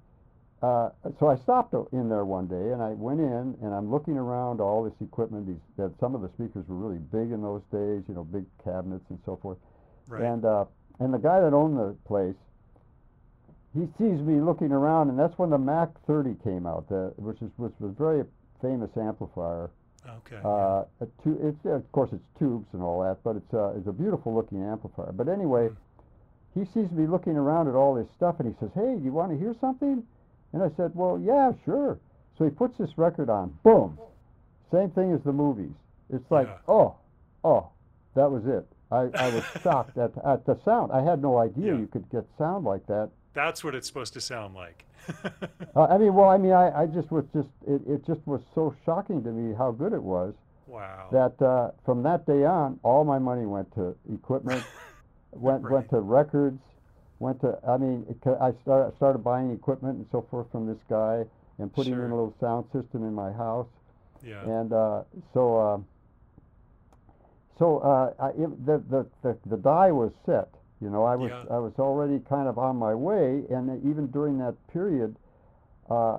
uh, 0.65 0.89
so 1.19 1.27
I 1.27 1.35
stopped 1.35 1.73
in 1.93 2.09
there 2.09 2.25
one 2.25 2.47
day, 2.47 2.71
and 2.71 2.81
I 2.81 2.93
went 2.93 3.19
in, 3.19 3.55
and 3.61 3.73
I'm 3.73 3.91
looking 3.91 4.17
around 4.17 4.61
all 4.61 4.83
this 4.83 4.93
equipment. 5.01 5.45
These 5.47 5.59
that 5.77 5.91
some 5.99 6.15
of 6.15 6.21
the 6.21 6.29
speakers 6.29 6.67
were 6.67 6.75
really 6.75 6.97
big 6.99 7.31
in 7.31 7.41
those 7.41 7.61
days. 7.71 8.03
You 8.07 8.15
know, 8.15 8.23
big 8.23 8.45
cabinets 8.63 9.05
and 9.09 9.19
so 9.25 9.35
forth. 9.35 9.57
right. 10.07 10.23
And 10.23 10.45
uh, 10.45 10.65
and 10.99 11.13
the 11.13 11.17
guy 11.19 11.39
that 11.41 11.53
owned 11.53 11.77
the 11.77 11.95
place, 12.05 12.35
he 13.73 13.87
sees 13.97 14.21
me 14.21 14.39
looking 14.39 14.71
around, 14.71 15.09
and 15.09 15.19
that's 15.19 15.37
when 15.37 15.49
the 15.49 15.57
Mac 15.57 15.89
30 16.07 16.35
came 16.43 16.65
out, 16.65 16.87
the, 16.89 17.13
which 17.17 17.41
is 17.41 17.49
which 17.57 17.73
was 17.79 17.93
very 17.97 18.23
famous 18.63 18.89
amplifier. 18.97 19.69
Okay. 20.07 20.39
Uh, 20.43 20.83
tu- 21.23 21.37
it's 21.43 21.63
of 21.65 21.89
course 21.91 22.09
it's 22.11 22.25
tubes 22.39 22.67
and 22.73 22.81
all 22.81 23.01
that, 23.03 23.17
but 23.23 23.35
it's 23.35 23.53
uh, 23.53 23.73
it's 23.77 23.87
a 23.87 23.91
beautiful 23.93 24.33
looking 24.33 24.63
amplifier. 24.63 25.11
But 25.13 25.27
anyway, 25.29 25.69
Mm. 25.69 25.75
he 26.55 26.65
sees 26.65 26.89
me 26.91 27.05
looking 27.07 27.37
around 27.37 27.67
at 27.67 27.75
all 27.75 27.93
this 27.95 28.09
stuff, 28.15 28.39
and 28.39 28.47
he 28.47 28.55
says, 28.59 28.69
"Hey, 28.73 28.95
do 28.97 29.03
you 29.03 29.11
want 29.13 29.31
to 29.31 29.37
hear 29.37 29.53
something?" 29.61 30.03
And 30.53 30.61
I 30.63 30.69
said, 30.77 30.91
"Well, 30.95 31.19
yeah, 31.19 31.51
sure." 31.65 31.99
So 32.37 32.43
he 32.45 32.49
puts 32.51 32.77
this 32.77 32.97
record 32.97 33.29
on. 33.29 33.53
Boom. 33.63 33.97
Same 34.71 34.89
thing 34.91 35.11
as 35.13 35.21
the 35.23 35.31
movies. 35.33 35.73
It's 36.09 36.29
like, 36.31 36.47
Yeah. 36.47 36.57
oh, 36.67 36.95
oh, 37.43 37.67
that 38.15 38.29
was 38.31 38.45
it. 38.47 38.65
I, 38.91 39.09
I 39.15 39.29
was 39.33 39.43
shocked 39.63 39.97
at 39.97 40.11
at 40.25 40.45
the 40.45 40.55
sound. 40.65 40.91
I 40.91 41.01
had 41.01 41.21
no 41.21 41.37
idea 41.37 41.73
Yeah. 41.73 41.79
you 41.79 41.87
could 41.87 42.09
get 42.09 42.25
sound 42.37 42.65
like 42.65 42.85
that. 42.87 43.09
That's 43.33 43.63
what 43.63 43.75
it's 43.75 43.87
supposed 43.87 44.13
to 44.13 44.21
sound 44.21 44.55
like. 44.55 44.85
Uh, 45.75 45.85
I 45.85 45.97
mean, 45.97 46.13
well, 46.13 46.29
I 46.29 46.37
mean, 46.37 46.51
I, 46.51 46.83
I 46.83 46.85
just 46.85 47.09
was 47.11 47.25
just 47.33 47.49
it, 47.67 47.81
it 47.87 48.05
just 48.05 48.19
was 48.27 48.41
so 48.53 48.75
shocking 48.85 49.23
to 49.23 49.31
me 49.31 49.55
how 49.57 49.71
good 49.71 49.91
it 49.91 50.03
was 50.03 50.35
wow. 50.67 51.09
that 51.11 51.41
uh, 51.43 51.71
from 51.83 52.03
that 52.03 52.27
day 52.27 52.45
on, 52.45 52.79
all 52.83 53.03
my 53.03 53.17
money 53.17 53.47
went 53.47 53.73
to 53.73 53.95
equipment, 54.13 54.63
went 55.31 55.63
Right. 55.63 55.73
went 55.73 55.89
to 55.89 55.99
records, 55.99 56.61
went 57.17 57.41
to. 57.41 57.57
I 57.67 57.77
mean, 57.77 58.05
it, 58.07 58.17
I 58.39 58.53
started 58.61 58.95
started 58.97 59.23
buying 59.23 59.51
equipment 59.51 59.97
and 59.97 60.05
so 60.11 60.21
forth 60.29 60.45
from 60.51 60.67
this 60.67 60.77
guy 60.87 61.25
and 61.57 61.73
putting 61.73 61.93
Sure. 61.93 62.05
in 62.05 62.11
a 62.11 62.15
little 62.15 62.35
sound 62.39 62.65
system 62.71 63.03
in 63.03 63.15
my 63.15 63.31
house, 63.31 63.67
yeah. 64.23 64.43
and 64.43 64.71
uh, 64.73 65.01
so 65.33 65.57
uh, 65.57 65.77
so 67.57 67.79
uh, 67.79 68.13
I, 68.19 68.29
it, 68.29 68.65
the, 68.65 68.77
the 68.89 69.05
the 69.23 69.37
the 69.47 69.57
die 69.57 69.91
was 69.91 70.11
set. 70.27 70.49
You 70.83 70.89
know, 70.89 71.03
I 71.05 71.15
was 71.15 71.31
Yeah. 71.31 71.45
I 71.49 71.59
was 71.59 71.73
already 71.79 72.19
kind 72.29 72.47
of 72.47 72.57
on 72.57 72.75
my 72.77 72.93
way, 72.93 73.45
and 73.49 73.69
even 73.89 74.07
during 74.07 74.37
that 74.39 74.55
period, 74.67 75.15
uh, 75.89 76.17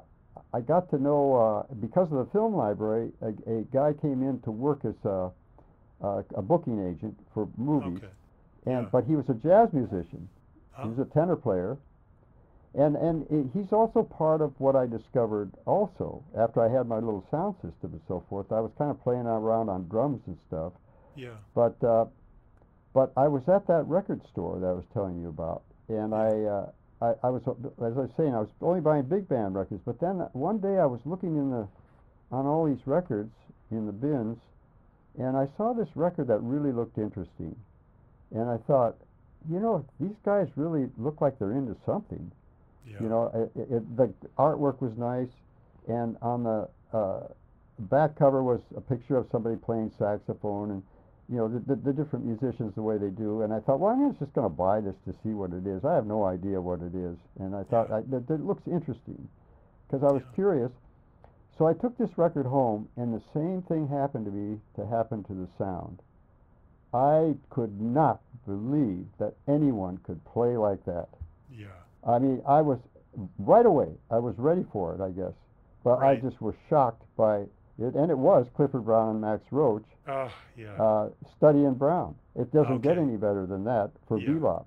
I 0.52 0.61
got 0.62 0.88
to 0.90 0.99
know 0.99 1.23
uh, 1.37 1.75
because 1.87 2.11
of 2.12 2.18
the 2.18 2.26
film 2.33 2.54
library. 2.56 3.12
A, 3.23 3.28
a 3.59 3.62
guy 3.73 3.92
came 3.92 4.23
in 4.23 4.40
to 4.40 4.50
work 4.50 4.85
as 4.85 4.94
a, 5.04 5.30
a, 6.00 6.25
a 6.37 6.42
booking 6.42 6.80
agent 6.90 7.16
for 7.35 7.49
movies, 7.56 7.99
okay. 7.99 8.12
and 8.66 8.85
yeah. 8.85 8.88
but 8.90 9.04
he 9.04 9.16
was 9.16 9.28
a 9.28 9.35
jazz 9.35 9.73
musician. 9.73 10.28
He 10.83 10.83
Oh, 10.83 10.88
was 10.88 10.99
a 10.99 11.04
tenor 11.14 11.37
player, 11.37 11.76
and 12.75 12.97
and 12.97 13.50
he's 13.52 13.73
also 13.73 14.02
part 14.02 14.40
of 14.40 14.52
what 14.59 14.75
I 14.76 14.87
discovered. 14.87 15.52
Also, 15.66 16.23
after 16.37 16.61
I 16.62 16.68
had 16.68 16.88
my 16.88 16.97
little 16.99 17.25
sound 17.30 17.54
system 17.62 17.92
and 17.92 18.00
so 18.09 18.25
forth, 18.28 18.50
I 18.50 18.61
was 18.61 18.73
kind 18.78 18.90
of 18.90 19.02
playing 19.02 19.26
around 19.26 19.68
on 19.68 19.88
drums 19.88 20.21
and 20.26 20.37
stuff. 20.49 20.73
yeah. 21.16 21.37
But 21.54 21.83
uh, 21.85 22.06
but 22.94 23.12
I 23.16 23.26
was 23.28 23.42
at 23.48 23.66
that 23.66 23.84
record 23.86 24.20
store 24.32 24.58
that 24.60 24.66
I 24.66 24.72
was 24.72 24.84
telling 24.94 25.20
you 25.20 25.28
about, 25.28 25.62
and 25.88 26.14
I, 26.14 26.28
uh, 26.44 26.70
I 27.02 27.26
I 27.26 27.30
was 27.30 27.42
uh, 27.46 27.84
as 27.84 27.98
I 27.98 28.00
was 28.00 28.10
saying 28.16 28.34
I 28.34 28.38
was 28.38 28.48
only 28.62 28.80
buying 28.80 29.02
big 29.02 29.28
band 29.28 29.54
records. 29.56 29.82
But 29.84 30.00
then 30.00 30.20
one 30.32 30.58
day 30.58 30.78
I 30.78 30.86
was 30.86 31.00
looking 31.04 31.36
in 31.36 31.50
the 31.50 31.68
on 32.30 32.46
all 32.46 32.64
these 32.64 32.86
records 32.86 33.32
in 33.70 33.86
the 33.86 33.92
bins, 33.92 34.38
and 35.18 35.36
I 35.36 35.48
saw 35.56 35.74
this 35.74 35.88
record 35.96 36.28
that 36.28 36.38
really 36.38 36.72
looked 36.72 36.96
interesting, 36.96 37.54
and 38.30 38.48
I 38.48 38.58
thought, 38.58 38.96
you 39.50 39.58
know, 39.58 39.84
these 39.98 40.16
guys 40.24 40.48
really 40.56 40.88
look 40.96 41.20
like 41.20 41.38
they're 41.38 41.52
into 41.52 41.76
something. 41.84 42.30
Yeah. 42.86 43.00
You 43.00 43.08
know, 43.08 43.50
it, 43.56 43.60
it, 43.72 43.96
the 43.96 44.12
artwork 44.38 44.80
was 44.80 44.92
nice, 44.96 45.32
and 45.88 46.16
on 46.22 46.44
the 46.44 46.68
uh, 46.96 47.26
back 47.90 48.16
cover 48.16 48.42
was 48.42 48.60
a 48.76 48.80
picture 48.80 49.16
of 49.16 49.26
somebody 49.32 49.56
playing 49.56 49.90
saxophone, 49.98 50.70
and 50.70 50.82
you 51.28 51.36
know 51.38 51.48
the, 51.48 51.60
the, 51.60 51.76
the 51.76 51.92
different 51.92 52.24
musicians 52.26 52.74
the 52.74 52.82
way 52.82 52.98
they 52.98 53.10
do. 53.10 53.42
And 53.42 53.52
I 53.52 53.60
thought, 53.60 53.80
well, 53.80 53.92
I'm 53.92 54.14
just 54.18 54.32
going 54.34 54.44
to 54.48 54.54
buy 54.54 54.80
this 54.80 54.94
to 55.06 55.14
see 55.22 55.30
what 55.30 55.52
it 55.52 55.66
is. 55.66 55.84
I 55.84 55.94
have 55.94 56.06
no 56.06 56.24
idea 56.24 56.60
what 56.60 56.80
it 56.82 56.94
is, 56.94 57.16
and 57.40 57.54
I 57.54 57.62
thought 57.64 57.88
Yeah. 57.90 57.96
I, 57.96 58.00
that, 58.10 58.26
that 58.28 58.44
looks 58.44 58.62
interesting 58.66 59.28
because 59.86 60.02
I 60.02 60.12
was 60.12 60.22
Yeah. 60.22 60.34
curious. 60.34 60.70
So 61.56 61.66
I 61.66 61.72
took 61.74 61.96
this 61.98 62.10
record 62.18 62.46
home, 62.46 62.88
and 62.96 63.14
the 63.14 63.22
same 63.32 63.62
thing 63.62 63.86
happened 63.88 64.24
to 64.26 64.32
me 64.32 64.60
to 64.76 64.86
happen 64.86 65.22
to 65.24 65.34
the 65.34 65.48
sound. 65.56 66.02
I 66.92 67.34
could 67.50 67.80
not 67.80 68.20
believe 68.46 69.06
that 69.18 69.34
anyone 69.48 69.98
could 69.98 70.22
play 70.24 70.56
like 70.56 70.84
that. 70.84 71.08
yeah. 71.50 71.66
I 72.06 72.18
mean, 72.18 72.42
I 72.46 72.60
was 72.60 72.78
right 73.38 73.64
away. 73.64 73.88
I 74.10 74.18
was 74.18 74.34
ready 74.38 74.64
for 74.72 74.94
it, 74.94 75.00
I 75.00 75.10
guess. 75.10 75.32
But 75.84 76.00
I 76.02 76.16
just 76.16 76.40
was 76.42 76.54
shocked 76.68 77.02
by 77.16 77.44
it, 77.78 77.94
and 77.94 78.10
it 78.10 78.18
was 78.18 78.46
Clifford 78.54 78.84
Brown 78.84 79.10
and 79.10 79.20
Max 79.20 79.42
Roach, 79.50 79.84
Oh, 80.06 80.32
yeah. 80.56 80.72
uh, 80.80 81.08
Study 81.36 81.64
in 81.64 81.74
Brown. 81.74 82.14
It 82.36 82.52
doesn't 82.52 82.80
get 82.82 82.98
any 82.98 83.16
better 83.16 83.46
than 83.46 83.64
that 83.64 83.90
for 84.08 84.18
Yeah. 84.18 84.28
bebop. 84.30 84.64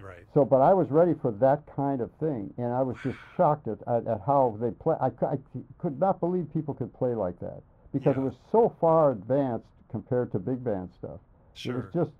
right. 0.00 0.24
So, 0.34 0.44
but 0.44 0.60
I 0.60 0.72
was 0.74 0.90
ready 0.90 1.14
for 1.14 1.30
that 1.32 1.62
kind 1.76 2.00
of 2.00 2.10
thing, 2.12 2.52
and 2.58 2.72
I 2.72 2.82
was 2.82 2.96
just 3.04 3.18
shocked 3.36 3.68
at, 3.68 3.78
at, 3.86 4.06
at 4.06 4.20
how 4.26 4.56
they 4.60 4.70
play. 4.70 4.96
I, 5.00 5.08
I 5.24 5.38
could 5.78 5.98
not 6.00 6.20
believe 6.20 6.52
people 6.52 6.74
could 6.74 6.92
play 6.94 7.14
like 7.14 7.38
that 7.40 7.62
because 7.92 8.16
Yeah. 8.16 8.22
it 8.22 8.24
was 8.24 8.34
so 8.50 8.74
far 8.80 9.12
advanced 9.12 9.66
compared 9.90 10.32
to 10.32 10.38
big 10.38 10.64
band 10.64 10.90
stuff. 10.98 11.20
Sure. 11.54 11.74
It 11.74 11.84
was 11.84 11.92
just, 11.92 12.10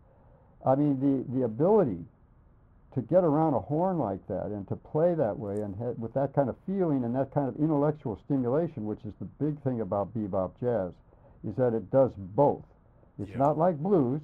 I 0.66 0.74
mean, 0.74 1.00
the, 1.00 1.38
the 1.38 1.44
ability 1.44 2.04
to 2.94 3.02
get 3.02 3.24
around 3.24 3.54
a 3.54 3.60
horn 3.60 3.98
like 3.98 4.26
that 4.28 4.46
and 4.46 4.66
to 4.68 4.76
play 4.76 5.14
that 5.14 5.38
way 5.38 5.60
and 5.62 5.74
with 5.98 6.12
that 6.14 6.34
kind 6.34 6.48
of 6.48 6.56
feeling 6.66 7.04
and 7.04 7.14
that 7.14 7.32
kind 7.32 7.48
of 7.48 7.56
intellectual 7.56 8.18
stimulation, 8.24 8.86
which 8.86 9.00
is 9.04 9.14
the 9.18 9.24
big 9.24 9.58
thing 9.62 9.80
about 9.80 10.12
bebop 10.14 10.50
jazz, 10.60 10.92
is 11.48 11.54
that 11.56 11.74
it 11.74 11.90
does 11.90 12.12
both. 12.36 12.64
It's 13.18 13.30
Yeah. 13.30 13.38
not 13.38 13.56
like 13.58 13.82
blues, 13.82 14.20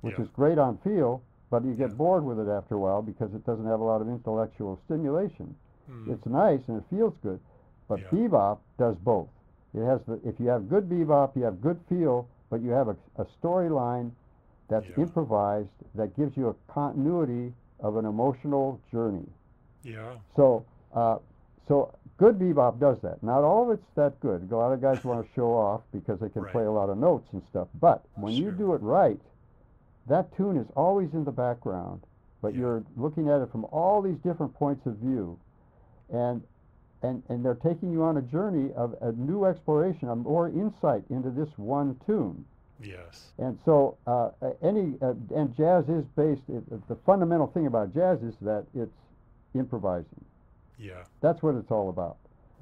which 0.00 0.14
Yeah. 0.18 0.24
is 0.24 0.30
great 0.30 0.58
on 0.58 0.76
feel, 0.78 1.22
but 1.50 1.64
you 1.64 1.74
get 1.74 1.90
Yeah. 1.90 1.96
bored 1.96 2.24
with 2.24 2.38
it 2.40 2.48
after 2.48 2.74
a 2.74 2.78
while 2.78 3.02
because 3.02 3.32
it 3.34 3.44
doesn't 3.44 3.66
have 3.66 3.80
a 3.80 3.84
lot 3.84 4.00
of 4.00 4.08
intellectual 4.08 4.76
stimulation. 4.84 5.54
Mm, 5.90 6.08
It's 6.08 6.26
nice 6.26 6.68
and 6.68 6.78
it 6.78 6.84
feels 6.90 7.14
good, 7.22 7.40
but 7.88 8.00
bebop 8.10 8.58
does 8.78 8.96
both. 8.98 9.28
It 9.74 9.84
has 9.84 10.02
the 10.04 10.20
if 10.26 10.38
you 10.40 10.48
have 10.48 10.68
good 10.68 10.88
bebop, 10.88 11.36
you 11.36 11.44
have 11.44 11.60
good 11.60 11.78
feel, 11.88 12.26
but 12.50 12.60
you 12.62 12.70
have 12.70 12.88
a, 12.88 12.96
a 13.16 13.24
storyline 13.40 14.10
that's 14.68 14.86
improvised 14.98 15.70
that 15.94 16.14
gives 16.16 16.36
you 16.36 16.48
a 16.48 16.54
continuity 16.72 17.54
of 17.80 17.96
an 17.96 18.04
emotional 18.04 18.80
journey. 18.90 19.26
yeah. 19.82 20.14
So, 20.36 20.64
uh, 20.94 21.18
so 21.68 21.94
good 22.16 22.38
bebop 22.38 22.80
does 22.80 22.98
that. 23.02 23.22
Not 23.22 23.44
all 23.44 23.70
of 23.70 23.78
it's 23.78 23.86
that 23.94 24.18
good. 24.20 24.48
A 24.50 24.56
lot 24.56 24.72
of 24.72 24.80
guys 24.80 25.04
want 25.04 25.24
to 25.26 25.32
show 25.36 25.50
off 25.52 25.82
because 25.92 26.18
they 26.20 26.28
can 26.28 26.42
Right. 26.42 26.52
play 26.52 26.64
a 26.64 26.70
lot 26.70 26.90
of 26.90 26.98
notes 26.98 27.28
and 27.32 27.42
stuff. 27.50 27.68
But 27.80 28.04
when 28.14 28.32
you 28.34 28.50
do 28.50 28.74
it 28.74 28.82
right, 28.82 29.20
that 30.06 30.34
tune 30.36 30.56
is 30.56 30.66
always 30.76 31.12
in 31.12 31.24
the 31.24 31.32
background, 31.32 32.00
but 32.40 32.54
Yeah. 32.54 32.60
you're 32.60 32.84
looking 32.96 33.28
at 33.28 33.40
it 33.42 33.50
from 33.52 33.64
all 33.66 34.00
these 34.02 34.18
different 34.18 34.54
points 34.54 34.86
of 34.86 34.94
view, 34.96 35.38
and 36.10 36.42
and 37.02 37.22
and 37.28 37.44
they're 37.44 37.54
taking 37.54 37.92
you 37.92 38.02
on 38.02 38.16
a 38.16 38.22
journey 38.22 38.72
of 38.72 38.96
a 39.02 39.12
new 39.12 39.44
exploration, 39.44 40.08
a 40.08 40.16
more 40.16 40.48
insight 40.48 41.04
into 41.10 41.30
this 41.30 41.56
one 41.58 41.94
tune. 42.06 42.44
Yes. 42.82 43.30
And 43.38 43.58
so, 43.64 43.96
uh, 44.06 44.30
uh, 44.40 44.50
any 44.62 44.94
uh, 45.02 45.14
and 45.34 45.56
jazz 45.56 45.88
is 45.88 46.04
based. 46.16 46.42
It, 46.48 46.62
it- 46.70 46.88
the 46.88 46.96
fundamental 47.06 47.48
thing 47.48 47.66
about 47.66 47.92
jazz 47.94 48.22
is 48.22 48.34
that 48.42 48.66
it's 48.74 48.94
improvising. 49.54 50.24
Yeah. 50.78 51.02
That's 51.20 51.42
what 51.42 51.54
it's 51.56 51.70
all 51.70 51.88
about. 51.88 52.16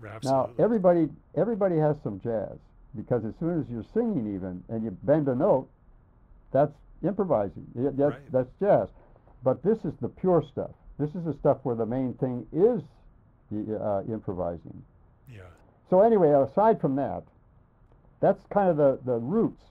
Absolutely. 0.05 0.55
Now, 0.59 0.65
everybody 0.65 1.09
everybody 1.35 1.77
has 1.77 1.97
some 2.03 2.21
jazz 2.21 2.57
because 2.95 3.25
as 3.25 3.35
soon 3.41 3.61
as 3.61 3.69
you're 3.69 3.85
singing, 3.93 4.35
even 4.35 4.63
and 4.69 4.85
you 4.85 4.91
bend 5.03 5.29
a 5.29 5.35
note, 5.35 5.69
that's 6.53 6.73
improvising. 7.03 7.67
That's 7.75 7.99
Right. 7.99 8.33
that's 8.33 8.51
jazz. 8.61 8.89
But 9.43 9.63
this 9.63 9.85
is 9.85 9.93
the 10.01 10.09
pure 10.09 10.43
stuff. 10.43 10.71
This 10.99 11.15
is 11.15 11.25
the 11.25 11.35
stuff 11.35 11.59
where 11.63 11.77
the 11.77 11.85
main 11.87 12.15
thing 12.15 12.47
is 12.53 12.83
the 13.51 13.79
uh, 13.83 14.03
improvising. 14.11 14.83
yeah. 15.31 15.43
So 15.91 16.01
anyway, 16.01 16.31
aside 16.31 16.81
from 16.81 16.97
that, 16.97 17.23
that's 18.21 18.41
kind 18.51 18.69
of 18.71 18.77
the 18.77 18.99
the 19.05 19.19
roots. 19.19 19.63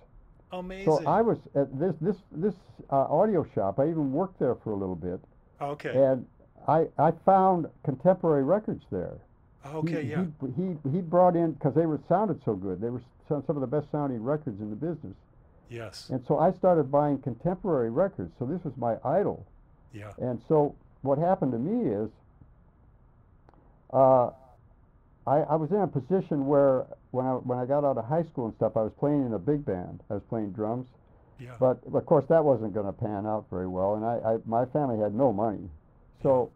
Amazing. 0.60 0.86
So 0.86 1.06
I 1.06 1.22
was 1.22 1.38
at 1.56 1.78
this 1.80 1.96
this 2.02 2.16
this 2.32 2.54
uh, 2.92 3.06
audio 3.10 3.46
shop. 3.54 3.80
I 3.80 3.84
even 3.84 4.12
worked 4.12 4.40
there 4.40 4.56
for 4.56 4.72
a 4.72 4.76
little 4.76 4.96
bit, 4.96 5.20
okay. 5.62 5.90
and 5.90 6.26
I 6.68 6.88
I 6.98 7.12
found 7.26 7.68
contemporary 7.84 8.44
records 8.44 8.84
there. 8.92 9.18
okay. 9.66 10.04
he, 10.04 10.10
yeah. 10.12 10.26
He 10.56 10.62
he, 10.62 10.90
he 10.92 11.02
brought 11.02 11.36
in 11.36 11.54
because 11.54 11.74
they 11.76 11.86
were 11.86 12.00
sounded 12.08 12.42
so 12.46 12.56
good. 12.56 12.80
They 12.80 12.90
were 12.90 13.02
some 13.28 13.44
some 13.46 13.58
of 13.58 13.62
the 13.62 13.68
best 13.68 13.92
sounding 13.92 14.24
records 14.24 14.62
in 14.62 14.70
the 14.70 14.76
business, 14.76 15.16
yes. 15.70 16.10
and 16.10 16.24
so 16.26 16.40
I 16.40 16.52
started 16.52 16.92
buying 16.92 17.20
contemporary 17.20 17.90
records. 17.90 18.32
So 18.40 18.46
this 18.46 18.64
was 18.64 18.74
my 18.78 18.96
idol. 19.04 19.46
Yeah. 19.94 20.12
And 20.18 20.42
so 20.48 20.76
what 21.02 21.18
happened 21.18 21.52
to 21.54 21.60
me 21.60 21.90
is, 21.90 22.10
uh, 23.94 24.30
I, 25.28 25.38
I 25.38 25.56
was 25.56 25.72
in 25.72 25.78
a 25.82 25.88
position 25.88 26.46
where 26.46 26.86
when 27.12 27.26
I 27.26 27.32
when 27.34 27.58
I 27.58 27.66
got 27.66 27.84
out 27.84 27.98
of 27.98 28.06
high 28.06 28.24
school 28.32 28.46
and 28.46 28.56
stuff, 28.56 28.78
I 28.78 28.82
was 28.84 28.92
playing 29.00 29.26
in 29.26 29.34
a 29.34 29.40
big 29.40 29.66
band. 29.66 30.02
I 30.10 30.16
was 30.16 30.24
playing 30.30 30.52
drums, 30.52 30.88
Yeah. 31.40 31.56
but 31.60 31.82
of 31.94 32.06
course 32.06 32.26
that 32.30 32.44
wasn't 32.44 32.74
going 32.74 32.86
to 32.86 32.94
pan 32.94 33.26
out 33.26 33.46
very 33.50 33.68
well, 33.68 33.96
and 33.96 34.06
I, 34.06 34.34
I 34.34 34.38
my 34.46 34.66
family 34.66 35.00
had 35.00 35.14
no 35.16 35.34
money, 35.34 35.70
so 36.22 36.52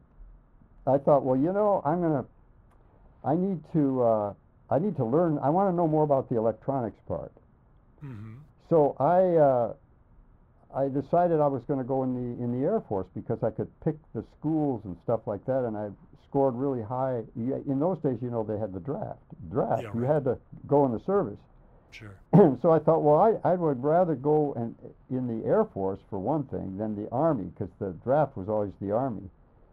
I 0.85 0.97
thought, 0.97 1.23
well, 1.23 1.35
you 1.37 1.51
know, 1.53 1.81
I'm 1.85 2.01
gonna, 2.01 2.25
I 3.23 3.35
need 3.35 3.59
to, 3.73 4.01
uh, 4.03 4.33
I 4.69 4.79
need 4.79 4.95
to 4.97 5.05
learn. 5.05 5.39
I 5.39 5.49
want 5.49 5.71
to 5.71 5.75
know 5.75 5.87
more 5.87 6.03
about 6.03 6.29
the 6.29 6.37
electronics 6.37 6.99
part. 7.07 7.31
mm-hmm. 8.03 8.35
So 8.69 8.95
I, 8.99 9.21
uh, 9.35 9.73
I 10.75 10.87
decided 10.89 11.39
I 11.41 11.47
was 11.47 11.63
going 11.67 11.79
to 11.79 11.85
go 11.85 12.03
in 12.03 12.13
the 12.13 12.43
in 12.43 12.59
the 12.59 12.67
Air 12.67 12.81
Force 12.87 13.07
because 13.15 13.39
I 13.43 13.49
could 13.49 13.67
pick 13.83 13.95
the 14.13 14.23
schools 14.39 14.81
and 14.85 14.95
stuff 15.03 15.21
like 15.25 15.43
that, 15.45 15.65
and 15.65 15.75
I 15.75 15.89
scored 16.29 16.55
really 16.55 16.81
high, 16.83 17.23
in 17.35 17.79
those 17.79 17.97
days, 17.99 18.17
you 18.21 18.29
know, 18.29 18.43
they 18.43 18.57
had 18.57 18.73
the 18.73 18.79
draft. 18.79 19.19
Draft. 19.51 19.83
Yeah, 19.83 19.91
you 19.93 20.01
right. 20.01 20.13
had 20.13 20.23
to 20.25 20.37
go 20.67 20.85
in 20.85 20.91
the 20.91 20.99
service. 21.05 21.39
Sure. 21.91 22.15
so 22.61 22.71
I 22.71 22.79
thought, 22.79 23.01
well, 23.01 23.19
I, 23.19 23.49
I 23.49 23.55
would 23.55 23.83
rather 23.83 24.15
go 24.15 24.53
and 24.53 24.75
in 25.09 25.27
the 25.27 25.45
Air 25.47 25.65
Force 25.65 25.99
for 26.09 26.19
one 26.19 26.43
thing 26.43 26.77
than 26.77 26.95
the 26.95 27.09
Army 27.11 27.45
because 27.45 27.69
the 27.79 27.91
draft 28.03 28.37
was 28.37 28.47
always 28.47 28.71
the 28.79 28.91
Army, 28.91 29.27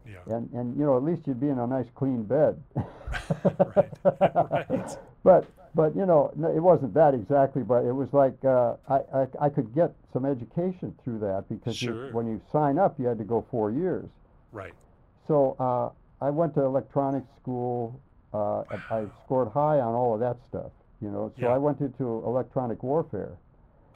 Yeah. 0.09 0.35
and 0.35 0.49
and 0.53 0.75
you 0.77 0.83
know 0.85 0.97
at 0.97 1.03
least 1.03 1.27
you'd 1.27 1.39
be 1.39 1.49
in 1.49 1.59
a 1.59 1.67
nice 1.67 1.87
clean 1.95 2.23
bed. 2.23 2.61
Right, 3.43 3.89
right. 4.69 4.97
But 5.23 5.45
but 5.75 5.95
you 5.95 6.05
know 6.05 6.31
it 6.55 6.59
wasn't 6.59 6.93
that 6.95 7.13
exactly, 7.13 7.63
but 7.63 7.85
it 7.85 7.93
was 7.93 8.11
like 8.11 8.33
uh, 8.43 8.75
I, 8.89 8.99
I 9.13 9.27
I 9.41 9.49
could 9.49 9.73
get 9.73 9.93
some 10.11 10.25
education 10.25 10.93
through 11.03 11.19
that 11.19 11.45
because 11.47 11.81
you, 11.81 12.09
when 12.11 12.27
you 12.27 12.41
sign 12.51 12.77
up 12.77 12.99
you 12.99 13.05
had 13.05 13.17
to 13.19 13.23
go 13.23 13.45
four 13.49 13.71
years. 13.71 14.09
Right. 14.51 14.73
So 15.27 15.55
uh, 15.59 15.89
I 16.21 16.29
went 16.29 16.53
to 16.55 16.61
electronics 16.63 17.27
school. 17.41 17.99
Uh, 18.33 18.61
I- 18.69 18.99
I 19.01 19.05
scored 19.25 19.49
high 19.49 19.79
on 19.79 19.93
all 19.93 20.13
of 20.13 20.19
that 20.19 20.37
stuff, 20.47 20.71
you 21.01 21.09
know. 21.09 21.29
So 21.37 21.43
Yeah. 21.43 21.53
I 21.55 21.57
went 21.57 21.79
into 21.81 22.05
electronic 22.25 22.83
warfare, 22.83 23.37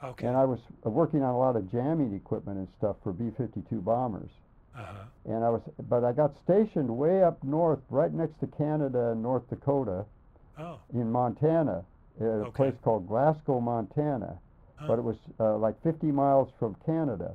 Okay. 0.02 0.26
and 0.26 0.36
I 0.36 0.44
was 0.44 0.60
working 0.84 1.22
on 1.22 1.34
a 1.34 1.38
lot 1.38 1.56
of 1.56 1.70
jamming 1.70 2.14
equipment 2.14 2.58
and 2.58 2.68
stuff 2.78 2.96
for 3.02 3.12
B-52 3.12 3.80
bombers. 3.80 4.30
uh-huh. 4.74 5.04
And 5.26 5.44
I 5.44 5.50
was, 5.50 5.60
but 5.86 6.02
I 6.02 6.12
got 6.12 6.34
stationed 6.38 6.88
way 6.96 7.22
up 7.22 7.44
north, 7.44 7.80
right 7.90 8.10
next 8.10 8.40
to 8.40 8.46
Canada 8.46 9.10
and 9.10 9.22
North 9.22 9.46
Dakota, 9.50 10.06
Oh. 10.58 10.78
in 10.94 11.12
Montana, 11.12 11.84
at 12.18 12.26
a 12.40 12.50
place 12.50 12.74
called 12.82 13.06
Glasgow, 13.06 13.60
Montana. 13.60 14.38
But 14.86 14.98
it 14.98 15.02
was 15.02 15.18
uh, 15.38 15.58
like 15.58 15.78
50 15.82 16.10
miles 16.10 16.50
from 16.58 16.74
Canada. 16.86 17.34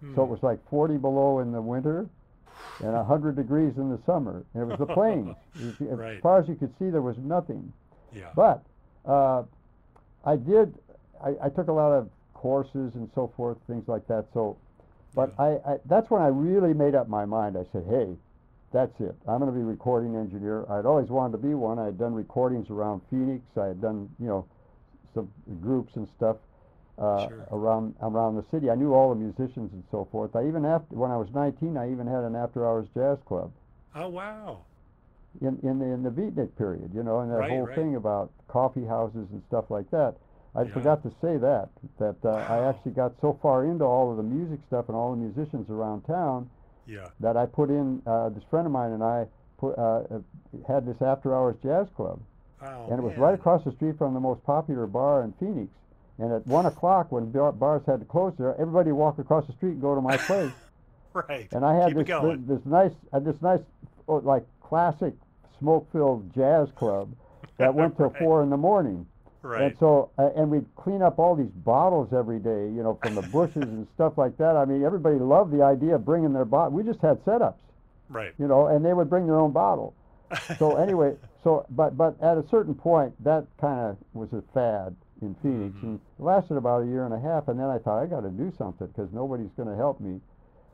So 0.00 0.22
it 0.22 0.26
hmm. 0.26 0.30
was 0.32 0.42
like 0.42 0.64
40 0.70 0.96
below 0.96 1.40
in 1.40 1.52
the 1.52 1.60
winter 1.60 2.08
and 2.80 2.92
100 2.92 3.36
degrees 3.36 3.76
in 3.76 3.90
the 3.90 3.98
summer. 4.06 4.44
And 4.54 4.62
it 4.62 4.66
was 4.66 4.78
the 4.78 4.86
plains. 4.94 5.36
Right. 5.80 6.16
As 6.16 6.22
far 6.22 6.38
as 6.38 6.48
you 6.48 6.54
could 6.54 6.72
see, 6.78 6.90
there 6.90 7.02
was 7.02 7.16
nothing. 7.18 7.72
Yeah. 8.12 8.30
But 8.34 8.62
uh, 9.04 9.42
I 10.24 10.36
did, 10.36 10.74
I, 11.24 11.34
I 11.46 11.48
took 11.48 11.68
a 11.68 11.72
lot 11.72 11.92
of 11.92 12.08
courses 12.34 12.94
and 12.94 13.10
so 13.14 13.32
forth, 13.36 13.58
things 13.66 13.88
like 13.88 14.06
that. 14.06 14.26
So, 14.32 14.56
but 15.14 15.32
Yeah. 15.38 15.44
I, 15.44 15.72
I, 15.72 15.76
that's 15.86 16.10
when 16.10 16.22
I 16.22 16.28
really 16.28 16.74
made 16.74 16.94
up 16.94 17.08
my 17.08 17.24
mind. 17.24 17.56
I 17.56 17.64
said, 17.72 17.84
hey, 17.88 18.16
that's 18.72 19.00
it. 19.00 19.16
I'm 19.26 19.40
going 19.40 19.50
to 19.52 19.56
be 19.56 19.62
a 19.62 19.64
recording 19.64 20.14
engineer. 20.14 20.64
I'd 20.70 20.86
always 20.86 21.08
wanted 21.08 21.32
to 21.32 21.38
be 21.38 21.54
one. 21.54 21.78
I 21.78 21.86
had 21.86 21.98
done 21.98 22.14
recordings 22.14 22.70
around 22.70 23.00
Phoenix. 23.10 23.42
I 23.56 23.66
had 23.66 23.80
done, 23.80 24.08
you 24.20 24.26
know, 24.28 24.46
some 25.14 25.28
groups 25.60 25.96
and 25.96 26.06
stuff 26.16 26.36
uh, 26.98 27.28
Sure. 27.28 27.46
around 27.52 27.94
around 28.02 28.36
the 28.36 28.44
city. 28.50 28.70
I 28.70 28.74
knew 28.74 28.92
all 28.94 29.10
the 29.10 29.20
musicians 29.20 29.72
and 29.72 29.84
so 29.90 30.08
forth. 30.10 30.34
I 30.36 30.46
even 30.46 30.64
after 30.64 30.94
when 30.96 31.10
I 31.10 31.16
was 31.16 31.28
19, 31.34 31.76
I 31.76 31.90
even 31.92 32.06
had 32.06 32.24
an 32.24 32.34
after-hours 32.36 32.88
jazz 32.94 33.18
club 33.26 33.52
Oh 33.94 34.08
wow. 34.08 34.64
in 35.40 35.58
in 35.62 35.78
the 35.78 35.86
in 35.86 36.02
the 36.02 36.10
beatnik 36.10 36.54
period, 36.56 36.90
you 36.94 37.02
know, 37.02 37.20
and 37.20 37.30
that 37.30 37.38
Right, 37.38 37.50
whole 37.50 37.66
right. 37.66 37.74
thing 37.76 37.96
about 37.96 38.32
coffee 38.48 38.84
houses 38.84 39.28
and 39.30 39.42
stuff 39.48 39.70
like 39.70 39.90
that. 39.90 40.16
I 40.54 40.64
Yeah. 40.64 40.70
forgot 40.74 41.02
to 41.04 41.10
say 41.20 41.36
that 41.36 41.68
that 41.98 42.16
uh, 42.24 42.46
I 42.48 42.68
actually 42.68 42.92
got 42.92 43.12
so 43.20 43.38
far 43.40 43.64
into 43.66 43.84
all 43.84 44.10
of 44.10 44.16
the 44.16 44.22
music 44.22 44.60
stuff 44.66 44.88
and 44.88 44.96
all 44.96 45.10
the 45.12 45.16
musicians 45.18 45.70
around 45.70 46.02
town 46.02 46.48
Yeah. 46.86 47.08
that 47.20 47.36
I 47.36 47.46
put 47.46 47.70
in 47.70 48.02
uh, 48.06 48.30
this 48.30 48.42
friend 48.50 48.66
of 48.66 48.72
mine 48.72 48.92
and 48.92 49.02
I 49.04 49.26
put 49.58 49.78
uh, 49.78 50.02
uh, 50.10 50.20
had 50.66 50.86
this 50.86 51.00
after 51.02 51.34
hours 51.34 51.56
jazz 51.62 51.86
club, 51.94 52.20
Oh, 52.60 52.86
and 52.90 52.98
it 52.98 53.02
was 53.02 53.12
man. 53.12 53.20
right 53.22 53.34
across 53.34 53.62
the 53.64 53.72
street 53.72 53.96
from 53.98 54.14
the 54.14 54.20
most 54.20 54.42
popular 54.44 54.86
bar 54.86 55.22
in 55.22 55.32
Phoenix. 55.34 55.70
And 56.18 56.32
at 56.32 56.46
one 56.46 56.66
o'clock, 56.66 57.12
when 57.12 57.30
bar- 57.30 57.52
bars 57.52 57.82
had 57.86 58.00
to 58.00 58.06
close 58.06 58.34
there, 58.38 58.54
everybody 58.60 58.90
would 58.90 58.98
walk 58.98 59.18
across 59.18 59.46
the 59.46 59.52
street 59.52 59.72
and 59.72 59.80
go 59.80 59.94
to 59.94 60.00
my 60.00 60.16
place. 60.28 60.52
Right. 61.12 61.48
And 61.52 61.64
I 61.64 61.74
had 61.76 61.94
Keep 61.94 62.06
this, 62.06 62.22
this 62.22 62.58
this 62.58 62.66
nice 62.66 62.92
uh, 63.12 63.20
this 63.20 63.40
nice 63.42 63.60
oh, 64.08 64.16
like 64.16 64.44
classic 64.60 65.14
smoke-filled 65.58 66.32
jazz 66.34 66.68
club 66.76 67.10
that 67.56 67.74
went 67.74 67.96
till 67.96 68.10
Right. 68.10 68.18
four 68.18 68.42
in 68.42 68.50
the 68.50 68.56
morning. 68.56 69.06
Right. 69.42 69.62
And 69.62 69.78
so 69.78 70.10
uh, 70.18 70.30
and 70.36 70.50
we'd 70.50 70.66
clean 70.76 71.02
up 71.02 71.18
all 71.18 71.34
these 71.36 71.50
bottles 71.64 72.12
every 72.12 72.38
day, 72.40 72.66
you 72.68 72.82
know, 72.82 72.98
from 73.02 73.14
the 73.14 73.22
bushes 73.22 73.62
and 73.62 73.86
stuff 73.94 74.18
like 74.18 74.36
that. 74.38 74.56
I 74.56 74.64
mean, 74.64 74.84
everybody 74.84 75.16
loved 75.16 75.52
the 75.52 75.62
idea 75.62 75.94
of 75.94 76.04
bringing 76.04 76.32
their 76.32 76.44
bottle. 76.44 76.72
We 76.72 76.82
just 76.82 77.00
had 77.00 77.24
setups, 77.24 77.54
right. 78.08 78.32
you 78.38 78.48
know, 78.48 78.66
and 78.66 78.84
they 78.84 78.92
would 78.92 79.08
bring 79.08 79.26
their 79.26 79.38
own 79.38 79.52
bottle. 79.52 79.94
So 80.58 80.76
anyway, 80.82 81.14
so 81.44 81.64
but 81.70 81.96
but 81.96 82.20
at 82.20 82.36
a 82.36 82.44
certain 82.50 82.74
point, 82.74 83.12
that 83.24 83.46
kind 83.60 83.78
of 83.80 83.96
was 84.12 84.32
a 84.32 84.42
fad 84.52 84.94
in 85.22 85.34
Phoenix, 85.36 85.76
Mhm. 85.76 85.82
and 85.82 85.94
it 86.18 86.22
lasted 86.22 86.56
about 86.56 86.82
a 86.82 86.86
year 86.86 87.04
and 87.04 87.12
a 87.14 87.18
half. 87.18 87.48
And 87.48 87.58
then 87.58 87.66
I 87.68 87.78
thought 87.78 87.98
I 87.98 88.06
got 88.06 88.20
to 88.20 88.30
do 88.30 88.50
something 88.52 88.86
because 88.88 89.12
nobody's 89.12 89.52
going 89.56 89.68
to 89.68 89.76
help 89.76 90.00
me. 90.00 90.20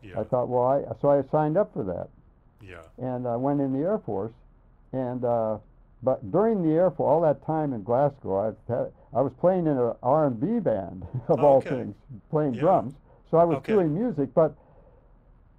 yeah. 0.02 0.20
I 0.20 0.24
thought, 0.24 0.48
well, 0.48 0.64
I 0.64 0.84
so 1.00 1.10
I 1.10 1.22
signed 1.22 1.56
up 1.56 1.72
for 1.72 1.82
that 1.84 2.08
yeah. 2.60 2.82
and 2.98 3.26
I 3.26 3.36
went 3.36 3.60
in 3.60 3.72
the 3.72 3.80
Air 3.80 3.98
Force. 3.98 4.32
And 4.92 5.24
uh, 5.24 5.58
but 6.02 6.30
during 6.30 6.62
the 6.62 6.72
Air 6.74 6.90
Force, 6.90 7.08
all 7.08 7.20
that 7.22 7.42
time 7.46 7.72
in 7.72 7.82
Glasgow, 7.82 8.36
I 8.38 8.72
had, 8.72 8.92
I 9.14 9.22
was 9.22 9.32
playing 9.34 9.66
in 9.66 9.78
an 9.78 9.94
R&B 10.02 10.60
band 10.60 11.06
of 11.28 11.42
all 11.42 11.60
things, 11.62 11.94
playing 12.30 12.54
Yeah. 12.54 12.60
drums. 12.60 12.94
So 13.30 13.38
I 13.38 13.44
was 13.44 13.56
Okay. 13.58 13.72
doing 13.72 13.94
music, 13.94 14.32
but 14.34 14.54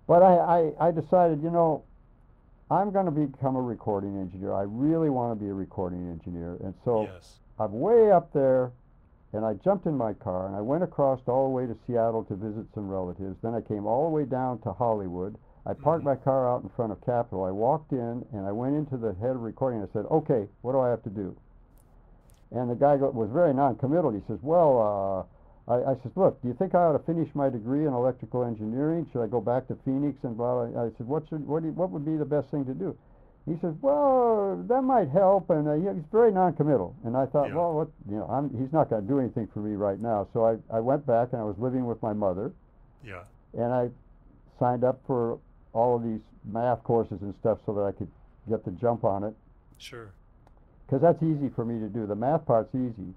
but 0.08 0.22
I, 0.22 0.72
I, 0.80 0.88
I 0.88 0.92
decided, 0.92 1.42
you 1.42 1.50
know, 1.50 1.84
I'm 2.70 2.92
going 2.92 3.06
to 3.06 3.12
become 3.12 3.56
a 3.56 3.62
recording 3.62 4.18
engineer. 4.20 4.54
I 4.54 4.62
really 4.64 5.10
want 5.10 5.38
to 5.38 5.44
be 5.44 5.50
a 5.50 5.54
recording 5.54 6.08
engineer, 6.12 6.58
and 6.64 6.74
so 6.86 7.10
yes. 7.12 7.40
I'm 7.60 7.80
way 7.80 8.12
up 8.12 8.34
there, 8.34 8.72
and 9.32 9.46
I 9.46 9.54
jumped 9.56 9.86
in 9.86 9.98
my 9.98 10.14
car 10.14 10.48
and 10.48 10.56
I 10.56 10.62
went 10.62 10.84
across 10.84 11.20
all 11.28 11.48
the 11.48 11.54
way 11.54 11.66
to 11.66 11.76
Seattle 11.86 12.24
to 12.26 12.36
visit 12.36 12.66
some 12.74 12.90
relatives. 12.90 13.38
Then 13.42 13.54
I 13.54 13.62
came 13.62 13.86
all 13.86 14.10
the 14.10 14.16
way 14.16 14.26
down 14.26 14.60
to 14.60 14.72
Hollywood. 14.72 15.38
I 15.66 15.74
parked 15.74 16.04
Mhm. 16.04 16.06
my 16.06 16.16
car 16.16 16.48
out 16.48 16.64
in 16.64 16.70
front 16.70 16.92
of 16.92 17.02
Capitol. 17.02 17.44
I 17.44 17.52
walked 17.52 17.92
in 17.92 18.26
and 18.32 18.46
I 18.46 18.52
went 18.52 18.76
into 18.76 18.98
the 18.98 19.14
head 19.16 19.36
of 19.36 19.44
recording. 19.44 19.80
And 19.82 19.90
I 19.90 19.94
said, 19.94 20.06
"Okay, 20.06 20.48
what 20.62 20.74
do 20.74 20.80
I 20.80 20.90
have 20.90 21.04
to 21.04 21.10
do?" 21.10 21.36
And 22.52 22.70
the 22.70 22.76
guy 22.76 22.96
was 22.96 23.30
very 23.30 23.54
non-committal. 23.54 24.12
He 24.12 24.22
says, 24.28 24.42
"Well, 24.44 25.28
uh, 25.68 25.74
I, 25.74 25.92
I 25.92 25.96
says, 25.96 26.12
look, 26.16 26.40
do 26.42 26.48
you 26.48 26.54
think 26.54 26.76
I 26.76 26.86
ought 26.86 26.94
to 26.94 27.00
finish 27.00 27.34
my 27.34 27.50
degree 27.50 27.88
in 27.88 27.94
electrical 27.94 28.44
engineering? 28.44 29.08
Should 29.12 29.24
I 29.24 29.28
go 29.28 29.42
back 29.42 29.68
to 29.68 29.76
Phoenix 29.78 30.24
and 30.24 30.38
blah?" 30.38 30.66
blah? 30.66 30.84
I 30.84 30.92
said, 30.98 31.08
"What 31.08 31.28
should 31.28 31.48
what 31.48 31.62
do 31.62 31.70
you, 31.70 31.74
what 31.74 31.90
would 31.90 32.06
be 32.06 32.16
the 32.16 32.26
best 32.26 32.50
thing 32.50 32.66
to 32.66 32.74
do?" 32.74 32.96
He 33.46 33.56
says, 33.62 33.76
"Well, 33.82 34.64
that 34.68 34.82
might 34.82 35.10
help," 35.10 35.50
and 35.52 35.68
uh, 35.68 35.74
he's 35.76 36.04
very 36.12 36.32
non-committal. 36.32 36.96
And 37.04 37.16
I 37.16 37.26
thought, 37.28 37.50
Yeah. 37.50 37.56
well, 37.56 37.74
what 37.74 37.88
you 38.10 38.18
know, 38.18 38.26
I'm, 38.26 38.50
he's 38.58 38.74
not 38.74 38.90
going 38.90 39.04
to 39.04 39.08
do 39.08 39.20
anything 39.20 39.48
for 39.54 39.60
me 39.60 39.76
right 39.76 40.00
now. 40.00 40.28
So 40.34 40.46
I, 40.46 40.58
I 40.76 40.80
went 40.80 41.06
back 41.06 41.30
and 41.34 41.42
I 41.42 41.46
was 41.46 41.56
living 41.60 41.86
with 41.86 42.02
my 42.02 42.12
mother, 42.14 42.52
Yeah. 43.04 43.24
and 43.54 43.72
I 43.72 43.90
signed 44.60 44.84
up 44.84 45.00
for 45.06 45.38
all 45.74 45.96
of 45.96 46.04
these 46.04 46.22
math 46.46 46.84
courses 46.84 47.22
and 47.22 47.36
stuff 47.36 47.60
so 47.66 47.74
that 47.74 47.82
I 47.84 47.92
could 47.92 48.10
get 48.50 48.64
the 48.66 48.72
jump 48.72 49.04
on 49.04 49.24
it 49.24 49.36
Sure. 49.78 50.12
because 50.86 51.02
that's 51.02 51.22
easy 51.22 51.50
for 51.50 51.66
me 51.66 51.80
to 51.80 51.88
do. 51.90 52.06
The 52.08 52.16
math 52.16 52.46
part's 52.46 52.74
easy. 52.74 53.14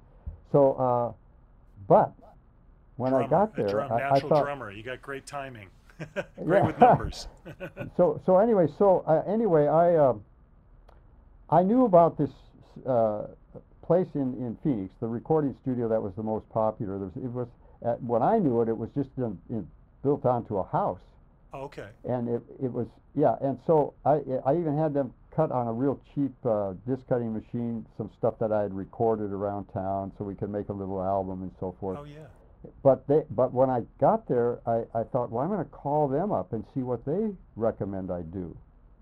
So, 0.53 0.73
uh, 0.75 1.13
but 1.87 2.13
when 2.97 3.15
I 3.15 3.27
Drummer, 3.27 3.47
got 3.47 3.53
a 3.53 3.57
there, 3.63 3.69
drum, 3.69 3.93
I, 3.93 3.95
I 3.97 3.99
natural 4.13 4.29
thought, 4.31 4.45
drummer. 4.45 4.71
You 4.73 4.83
got 4.83 5.01
great 5.01 5.25
timing. 5.27 5.69
great 6.45 6.65
with 6.65 6.79
numbers. 6.79 7.29
so 7.97 8.21
so 8.25 8.39
anyway, 8.39 8.67
so 8.79 9.05
uh, 9.07 9.23
anyway, 9.31 9.67
I 9.67 9.97
um 9.97 10.25
I 11.51 11.63
knew 11.63 11.85
about 11.85 12.19
this 12.19 12.31
uh, 12.87 13.25
place 13.83 14.09
in, 14.15 14.35
in 14.35 14.59
Phoenix, 14.63 14.93
the 15.01 15.07
recording 15.07 15.57
studio 15.63 15.89
that 15.89 16.01
was 16.01 16.13
the 16.15 16.23
most 16.23 16.49
popular. 16.51 16.99
There 16.99 17.07
was, 17.07 17.17
it 17.17 17.33
was 17.33 17.49
at, 17.85 18.03
when 18.03 18.23
I 18.23 18.39
knew 18.39 18.61
it, 18.61 18.69
it 18.69 18.77
was 18.77 18.91
just 18.95 19.09
in, 19.17 19.39
in, 19.49 19.67
built 20.03 20.27
onto 20.27 20.59
a 20.59 20.65
house, 20.65 21.01
okay. 21.55 21.89
and 22.05 22.29
it 22.29 22.43
it 22.63 22.73
was 22.73 22.87
yeah. 23.15 23.37
And 23.41 23.59
so 23.67 23.95
I 24.05 24.21
I 24.47 24.57
even 24.57 24.77
had 24.77 24.95
them 24.95 25.13
cut 25.35 25.51
on 25.53 25.69
a 25.69 25.73
real 25.73 26.01
cheap 26.15 26.35
uh, 26.45 26.75
disc 26.87 27.03
cutting 27.09 27.33
machine 27.33 27.87
some 27.97 28.11
stuff 28.19 28.35
that 28.41 28.53
I 28.53 28.63
had 28.63 28.75
recorded 28.75 29.33
around 29.33 29.67
town, 29.73 30.13
so 30.19 30.25
we 30.25 30.35
could 30.35 30.51
make 30.51 30.69
a 30.69 30.73
little 30.73 31.03
album 31.03 31.43
and 31.43 31.53
so 31.59 31.75
forth. 31.81 31.99
Oh 32.01 32.05
yeah. 32.05 32.27
But 32.83 33.07
they, 33.07 33.23
but 33.31 33.53
when 33.53 33.71
I 33.71 33.83
got 34.01 34.27
there, 34.29 34.61
I, 34.67 34.83
I 34.95 35.05
thought, 35.05 35.31
well, 35.31 35.43
I'm 35.45 35.51
going 35.51 35.65
to 35.65 35.71
call 35.71 36.09
them 36.09 36.33
up 36.33 36.53
and 36.53 36.65
see 36.75 36.81
what 36.81 37.05
they 37.05 37.31
recommend 37.57 38.11
I 38.11 38.23
do, 38.23 38.57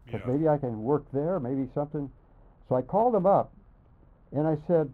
because 0.07 0.21
Yeah. 0.27 0.33
maybe 0.33 0.49
I 0.49 0.59
can 0.59 0.83
work 0.83 1.07
there, 1.13 1.41
maybe 1.41 1.69
something. 1.75 2.11
So 2.69 2.75
I 2.77 2.83
called 2.83 3.15
them 3.15 3.27
up, 3.27 3.53
and 4.33 4.47
I 4.47 4.57
said, 4.67 4.93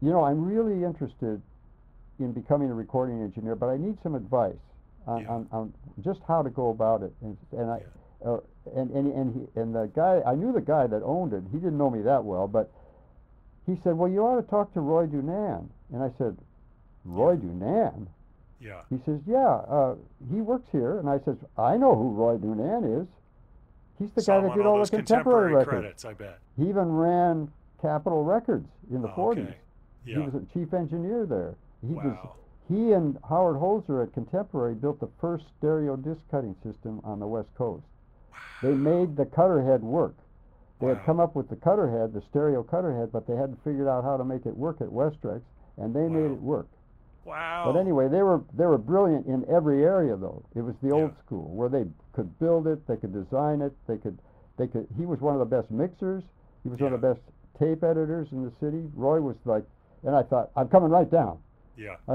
you 0.00 0.10
know, 0.10 0.24
I'm 0.24 0.44
really 0.44 0.84
interested 0.84 1.42
in 2.18 2.32
becoming 2.32 2.70
a 2.70 2.74
recording 2.74 3.20
engineer, 3.22 3.54
but 3.54 3.66
I 3.66 3.76
need 3.76 3.98
some 4.02 4.14
advice 4.14 4.54
on, 5.06 5.22
Yeah. 5.22 5.28
on, 5.28 5.48
on 5.52 5.74
just 6.02 6.20
how 6.26 6.42
to 6.42 6.50
go 6.50 6.70
about 6.70 7.02
it. 7.02 7.12
And, 7.20 7.36
and 7.52 7.70
I, 7.70 7.80
uh, 8.24 8.40
and 8.74 8.90
and 8.90 9.12
and, 9.12 9.34
he, 9.34 9.60
and 9.60 9.74
the 9.74 9.90
guy, 9.94 10.22
I 10.26 10.34
knew 10.34 10.52
the 10.52 10.60
guy 10.62 10.86
that 10.86 11.02
owned 11.02 11.32
it. 11.34 11.44
He 11.52 11.58
didn't 11.58 11.76
know 11.76 11.90
me 11.90 12.00
that 12.02 12.24
well, 12.24 12.48
but 12.48 12.72
he 13.66 13.76
said, 13.84 13.96
well, 13.96 14.08
you 14.10 14.20
ought 14.20 14.40
to 14.40 14.48
talk 14.48 14.72
to 14.74 14.80
Roy 14.80 15.06
DuNann. 15.06 15.68
And 15.92 16.02
I 16.02 16.10
said, 16.18 16.36
Roy 17.06 17.36
DuNann? 17.36 18.06
Yeah. 18.60 18.80
He 18.90 18.98
says, 19.04 19.20
yeah, 19.26 19.46
uh, 19.68 19.94
he 20.32 20.40
works 20.40 20.66
here. 20.72 20.98
And 20.98 21.08
I 21.08 21.18
says, 21.24 21.36
I 21.58 21.76
know 21.76 21.94
who 21.94 22.10
Roy 22.10 22.36
DuNann 22.36 23.02
is. 23.02 23.06
He's 23.98 24.10
the 24.12 24.20
Saw 24.22 24.40
guy 24.40 24.48
that 24.48 24.54
did 24.56 24.66
all 24.66 24.72
all 24.72 24.74
the 24.74 24.80
those 24.80 24.90
contemporary, 24.90 25.54
records. 25.54 25.68
credits. 25.70 26.04
I 26.04 26.12
bet. 26.14 26.38
He 26.56 26.68
even 26.68 26.90
ran 26.92 27.50
Capitol 27.80 28.24
Records 28.24 28.68
in 28.90 29.02
the 29.02 29.08
Oh, 29.12 29.16
40s. 29.32 29.42
okay. 29.44 29.56
He 30.04 30.16
was 30.18 30.34
a 30.34 30.42
chief 30.52 30.72
engineer 30.74 31.26
there. 31.26 31.54
He 31.86 31.94
was 31.94 32.04
Wow. 32.04 32.32
he 32.68 32.92
and 32.92 33.18
Howard 33.28 33.56
Holzer 33.56 34.02
at 34.02 34.12
Contemporary 34.12 34.74
built 34.74 35.00
the 35.00 35.08
first 35.20 35.44
stereo 35.58 35.96
disc 35.96 36.20
cutting 36.30 36.54
system 36.62 37.00
on 37.04 37.18
the 37.20 37.26
West 37.26 37.48
Coast. 37.56 37.84
They 38.62 38.74
made 38.74 39.16
the 39.16 39.26
cutter 39.26 39.62
head 39.62 39.82
work. 39.82 40.14
They 40.80 40.86
Wow. 40.88 40.94
had 40.94 41.04
come 41.04 41.20
up 41.20 41.34
with 41.34 41.48
the 41.48 41.56
cutter 41.56 41.88
head, 41.90 42.12
the 42.12 42.20
stereo 42.22 42.62
cutter 42.62 42.94
head, 42.96 43.10
but 43.12 43.26
they 43.26 43.34
hadn't 43.36 43.62
figured 43.64 43.88
out 43.88 44.04
how 44.04 44.16
to 44.16 44.24
make 44.24 44.46
it 44.46 44.56
work 44.56 44.80
at 44.80 44.88
Westrex, 44.88 45.40
and 45.76 45.94
they 45.94 46.08
made 46.08 46.30
it 46.30 46.40
work. 46.42 46.68
Wow. 47.26 47.64
But 47.72 47.78
anyway, 47.78 48.08
they 48.08 48.22
were 48.22 48.42
they 48.56 48.66
were 48.66 48.78
brilliant 48.78 49.26
in 49.26 49.44
every 49.50 49.82
area 49.84 50.16
though. 50.16 50.44
It 50.54 50.62
was 50.62 50.74
the 50.80 50.88
Yeah. 50.88 50.94
old 50.94 51.12
school 51.24 51.48
where 51.54 51.68
they 51.68 51.84
could 52.12 52.38
build 52.38 52.66
it, 52.68 52.86
they 52.86 52.96
could 52.96 53.12
design 53.12 53.60
it, 53.60 53.72
they 53.88 53.96
could 53.98 54.16
they 54.56 54.68
could 54.68 54.86
he 54.96 55.04
was 55.06 55.20
one 55.20 55.34
of 55.34 55.40
the 55.40 55.44
best 55.56 55.70
mixers, 55.70 56.22
he 56.62 56.68
was 56.68 56.78
one 56.80 56.92
of 56.92 57.00
the 57.00 57.14
best 57.14 57.20
tape 57.58 57.82
editors 57.82 58.28
in 58.30 58.44
the 58.44 58.52
city. 58.60 58.88
Roy 58.94 59.20
was 59.20 59.36
like 59.44 59.64
and 60.04 60.14
I 60.14 60.22
thought, 60.22 60.50
I'm 60.56 60.68
coming 60.68 60.90
right 60.90 61.10
down. 61.10 61.38
Yeah. 61.76 61.96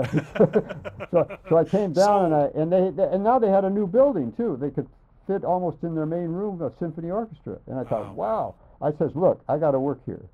so 1.12 1.38
so 1.50 1.58
I 1.58 1.64
came 1.66 1.92
down 1.94 2.26
and 2.26 2.34
I 2.36 2.46
and 2.56 2.72
they, 2.72 2.90
they 2.92 3.12
and 3.14 3.24
now 3.24 3.38
they 3.38 3.50
had 3.50 3.66
a 3.66 3.70
new 3.70 3.88
building 3.88 4.32
too. 4.32 4.58
They 4.60 4.72
could 4.72 4.88
fit 5.28 5.44
almost 5.44 5.84
in 5.84 5.94
their 5.94 6.06
main 6.06 6.30
room 6.30 6.62
a 6.62 6.72
symphony 6.80 7.12
orchestra. 7.12 7.58
And 7.68 7.78
I 7.78 7.84
thought, 7.84 8.08
Oh, 8.10 8.14
wow. 8.14 8.56
I 8.82 8.92
says, 8.98 9.12
look, 9.14 9.44
I 9.48 9.58
got 9.60 9.72
to 9.72 9.80
work 9.80 10.00
here. 10.06 10.26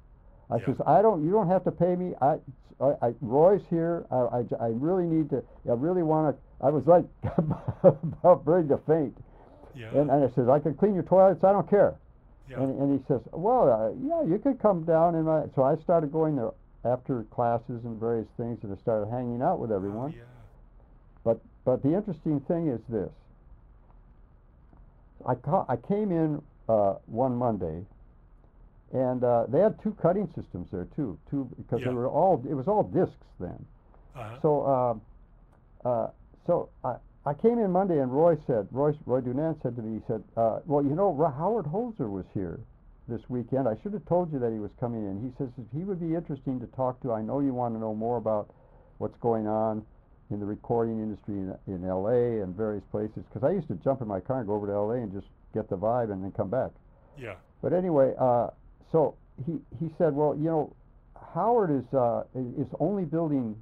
I 0.49 0.57
Yeah. 0.57 0.65
says, 0.65 0.75
I 0.85 1.01
don't. 1.01 1.23
You 1.25 1.31
don't 1.31 1.49
have 1.49 1.63
to 1.65 1.71
pay 1.71 1.95
me. 1.95 2.13
I, 2.21 2.37
I, 2.79 2.93
I 3.01 3.13
Roy's 3.21 3.61
here. 3.69 4.05
I 4.11 4.43
I 4.59 4.67
really 4.67 5.05
need 5.05 5.29
to. 5.31 5.43
I 5.69 5.73
really 5.73 6.03
want 6.03 6.35
to. 6.35 6.65
I 6.65 6.69
was 6.69 6.85
like 6.87 7.05
about 7.83 8.47
ready 8.47 8.67
to 8.69 8.77
faint. 8.87 9.17
yeah. 9.75 9.89
And, 9.91 10.09
and 10.09 10.23
I 10.23 10.29
says, 10.35 10.47
I 10.49 10.59
can 10.59 10.73
clean 10.73 10.93
your 10.93 11.03
toilets. 11.03 11.43
I 11.43 11.51
don't 11.51 11.69
care. 11.69 11.95
yeah. 12.49 12.59
And, 12.61 12.79
and 12.81 12.99
he 12.99 13.05
says, 13.07 13.21
well, 13.31 13.69
uh, 13.69 13.91
yeah, 14.01 14.23
you 14.23 14.39
could 14.39 14.59
come 14.59 14.83
down. 14.85 15.15
And 15.15 15.25
my, 15.25 15.43
so 15.55 15.63
I 15.63 15.75
started 15.83 16.11
going 16.11 16.35
there 16.35 16.51
after 16.85 17.23
classes 17.25 17.83
and 17.83 17.99
various 17.99 18.27
things, 18.37 18.59
and 18.63 18.71
I 18.71 18.77
started 18.81 19.09
hanging 19.11 19.41
out 19.41 19.59
with 19.59 19.71
Oh, 19.71 19.75
everyone. 19.75 20.13
yeah. 20.13 20.23
But 21.23 21.41
but 21.65 21.83
the 21.83 21.93
interesting 21.93 22.39
thing 22.41 22.69
is 22.69 22.79
this. 22.89 23.11
I 25.25 25.35
ca- 25.35 25.65
I 25.67 25.75
came 25.75 26.11
in 26.11 26.41
uh, 26.69 26.95
one 27.05 27.35
Monday, 27.35 27.83
and 28.93 29.23
uh, 29.23 29.45
they 29.47 29.59
had 29.59 29.81
two 29.81 29.95
cutting 30.01 30.27
systems 30.35 30.67
there 30.71 30.87
too. 30.95 31.17
Two 31.29 31.49
because 31.57 31.81
Yeah. 31.81 31.89
they 31.89 31.93
were 31.93 32.07
all 32.07 32.43
it 32.49 32.53
was 32.53 32.67
all 32.67 32.83
discs 32.83 33.15
then. 33.39 33.65
Uh-huh. 34.15 34.37
So 34.41 35.01
uh, 35.85 35.87
uh, 35.87 36.09
so 36.45 36.69
I. 36.83 36.95
I 37.25 37.33
came 37.33 37.59
in 37.59 37.69
Monday 37.73 37.99
and 37.99 38.09
Roy 38.09 38.37
said, 38.47 38.69
Roy, 38.71 38.93
Roy 39.05 39.19
DuNann 39.19 39.61
said 39.61 39.75
to 39.75 39.81
me, 39.81 39.99
he 39.99 40.01
said, 40.07 40.23
uh, 40.37 40.59
well, 40.65 40.81
you 40.81 40.95
know, 40.95 41.13
Howard 41.37 41.65
Holzer 41.65 42.09
was 42.09 42.23
here 42.33 42.57
this 43.09 43.19
weekend. 43.27 43.67
I 43.67 43.75
should 43.83 43.91
have 43.91 44.05
told 44.05 44.31
you 44.31 44.39
that 44.39 44.53
he 44.53 44.59
was 44.59 44.71
coming 44.79 45.03
in. 45.03 45.19
He 45.21 45.35
says 45.37 45.49
he 45.75 45.83
would 45.83 45.99
be 45.99 46.15
interesting 46.15 46.57
to 46.61 46.67
talk 46.67 47.01
to. 47.01 47.11
I 47.11 47.21
know 47.21 47.41
you 47.41 47.53
want 47.53 47.75
to 47.75 47.81
know 47.81 47.93
more 47.93 48.15
about 48.15 48.49
what's 48.99 49.17
going 49.17 49.45
on 49.45 49.85
in 50.31 50.39
the 50.39 50.45
recording 50.45 50.99
industry 50.99 51.33
in, 51.35 51.53
in 51.67 51.83
L.A. 51.83 52.41
and 52.41 52.55
various 52.55 52.85
places. 52.91 53.25
Because 53.27 53.43
I 53.43 53.51
used 53.51 53.67
to 53.67 53.75
jump 53.83 54.01
in 54.01 54.07
my 54.07 54.21
car 54.21 54.37
and 54.37 54.47
go 54.47 54.53
over 54.53 54.67
to 54.67 54.71
L.A. 54.73 54.95
and 54.95 55.11
just 55.11 55.27
get 55.53 55.69
the 55.69 55.75
vibe 55.77 56.13
and 56.13 56.23
then 56.23 56.31
come 56.31 56.49
back. 56.49 56.71
Yeah. 57.17 57.35
But 57.61 57.73
anyway, 57.73 58.13
uh, 58.17 58.51
so 58.91 59.15
he, 59.45 59.53
he 59.79 59.89
said, 59.97 60.13
well, 60.15 60.35
you 60.35 60.45
know, 60.45 60.73
Howard 61.33 61.71
is 61.71 61.93
uh, 61.93 62.23
is 62.35 62.67
only 62.79 63.03
building 63.05 63.55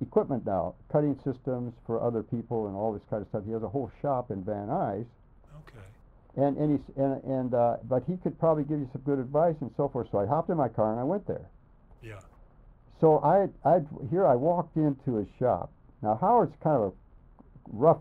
equipment 0.00 0.46
now, 0.46 0.74
cutting 0.92 1.18
systems 1.24 1.72
for 1.86 2.00
other 2.02 2.22
people 2.22 2.66
and 2.66 2.76
all 2.76 2.92
this 2.92 3.02
kind 3.10 3.22
of 3.22 3.28
stuff. 3.28 3.42
He 3.46 3.52
has 3.52 3.62
a 3.62 3.68
whole 3.68 3.90
shop 4.00 4.30
in 4.30 4.42
Van 4.44 4.68
Nuys, 4.68 5.06
Okay. 5.56 5.84
and 6.36 6.56
and 6.56 6.78
he's 6.78 6.96
and 6.96 7.22
and 7.24 7.54
uh, 7.54 7.76
but 7.88 8.04
he 8.06 8.16
could 8.18 8.38
probably 8.38 8.64
give 8.64 8.78
you 8.78 8.88
some 8.92 9.02
good 9.02 9.18
advice 9.18 9.56
and 9.60 9.70
so 9.76 9.88
forth. 9.88 10.08
So 10.12 10.18
I 10.18 10.26
hopped 10.26 10.50
in 10.50 10.56
my 10.56 10.68
car 10.68 10.90
and 10.92 11.00
I 11.00 11.04
went 11.04 11.26
there. 11.26 11.48
Yeah. 12.02 12.20
So 13.00 13.18
I 13.18 13.48
I 13.68 13.80
here 14.10 14.26
I 14.26 14.36
walked 14.36 14.76
into 14.76 15.16
his 15.16 15.28
shop. 15.38 15.70
Now 16.02 16.18
Howard's 16.20 16.54
kind 16.62 16.76
of 16.76 16.82
a 16.82 16.92
rough 17.72 18.00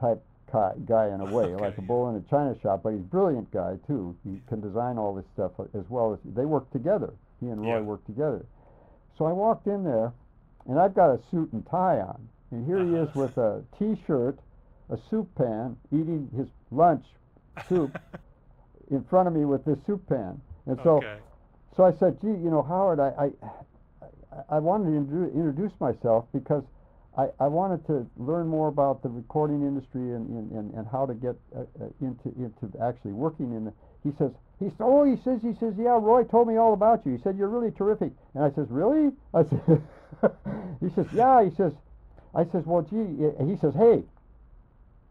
type 0.00 0.22
guy, 0.52 0.72
guy 0.86 1.06
in 1.08 1.20
a 1.20 1.26
way, 1.26 1.54
Okay, 1.54 1.54
like 1.54 1.78
a 1.78 1.82
bull 1.82 2.08
in 2.10 2.16
a 2.16 2.20
china 2.30 2.54
shop, 2.60 2.82
but 2.82 2.90
he's 2.92 3.00
a 3.00 3.04
brilliant 3.04 3.50
guy 3.50 3.76
too. 3.86 4.16
He 4.24 4.40
can 4.48 4.60
design 4.60 4.98
all 4.98 5.14
this 5.14 5.24
stuff 5.34 5.52
as 5.74 5.88
well 5.88 6.12
as 6.12 6.18
they 6.34 6.44
work 6.46 6.70
together. 6.70 7.12
He 7.40 7.48
and 7.48 7.60
Roy 7.60 7.78
Yeah. 7.78 7.80
work 7.80 8.04
together. 8.06 8.46
So 9.18 9.24
I 9.26 9.32
walked 9.32 9.66
in 9.66 9.84
there, 9.84 10.12
and 10.66 10.78
I've 10.78 10.94
got 10.94 11.10
a 11.10 11.20
suit 11.30 11.52
and 11.52 11.64
tie 11.66 12.00
on, 12.00 12.28
and 12.50 12.64
here 12.66 12.84
he 12.84 12.94
is 12.94 13.14
with 13.14 13.36
a 13.38 13.62
T-shirt, 13.78 14.38
a 14.90 14.98
soup 15.10 15.28
pan, 15.34 15.76
eating 15.92 16.28
his 16.36 16.46
lunch 16.70 17.04
soup 17.68 17.90
in 18.90 19.02
front 19.04 19.28
of 19.28 19.34
me 19.34 19.44
with 19.44 19.64
this 19.64 19.78
soup 19.86 20.06
pan. 20.08 20.40
And 20.66 20.78
so 20.82 20.98
okay. 20.98 21.16
so 21.76 21.84
I 21.84 21.92
said, 21.92 22.20
gee, 22.20 22.28
you 22.28 22.50
know, 22.50 22.62
Howard, 22.62 23.00
I, 23.00 23.08
I- 23.26 23.50
I 24.48 24.58
wanted 24.58 25.08
to 25.10 25.24
introduce 25.32 25.72
myself 25.78 26.26
because 26.32 26.64
I, 27.16 27.28
I 27.38 27.46
wanted 27.46 27.86
to 27.86 28.06
learn 28.16 28.48
more 28.48 28.68
about 28.68 29.02
the 29.02 29.08
recording 29.08 29.62
industry 29.62 30.00
and, 30.12 30.28
and, 30.30 30.50
and, 30.52 30.74
and 30.74 30.86
how 30.90 31.06
to 31.06 31.14
get 31.14 31.36
uh, 31.54 31.60
uh, 31.60 31.88
into, 32.00 32.28
into 32.36 32.76
actually 32.82 33.12
working 33.12 33.54
in 33.54 33.66
the, 33.66 33.72
he 34.02 34.10
says, 34.18 34.32
he 34.58 34.70
oh, 34.80 35.04
he 35.04 35.16
says, 35.22 35.40
he 35.42 35.54
says, 35.60 35.74
yeah, 35.78 35.98
Roy 36.00 36.24
told 36.24 36.48
me 36.48 36.56
all 36.56 36.72
about 36.74 37.06
you. 37.06 37.12
He 37.12 37.22
said, 37.22 37.36
you're 37.36 37.48
really 37.48 37.70
terrific. 37.70 38.10
And 38.34 38.42
I 38.44 38.50
says, 38.54 38.66
really? 38.68 39.12
I 39.32 39.44
said, 39.44 39.82
he 40.80 40.90
says, 40.94 41.06
yeah, 41.12 41.44
he 41.44 41.54
says, 41.54 41.72
I 42.34 42.44
says, 42.50 42.64
well, 42.66 42.82
gee, 42.82 43.26
uh," 43.26 43.44
he 43.46 43.56
says, 43.58 43.74
hey, 43.74 44.02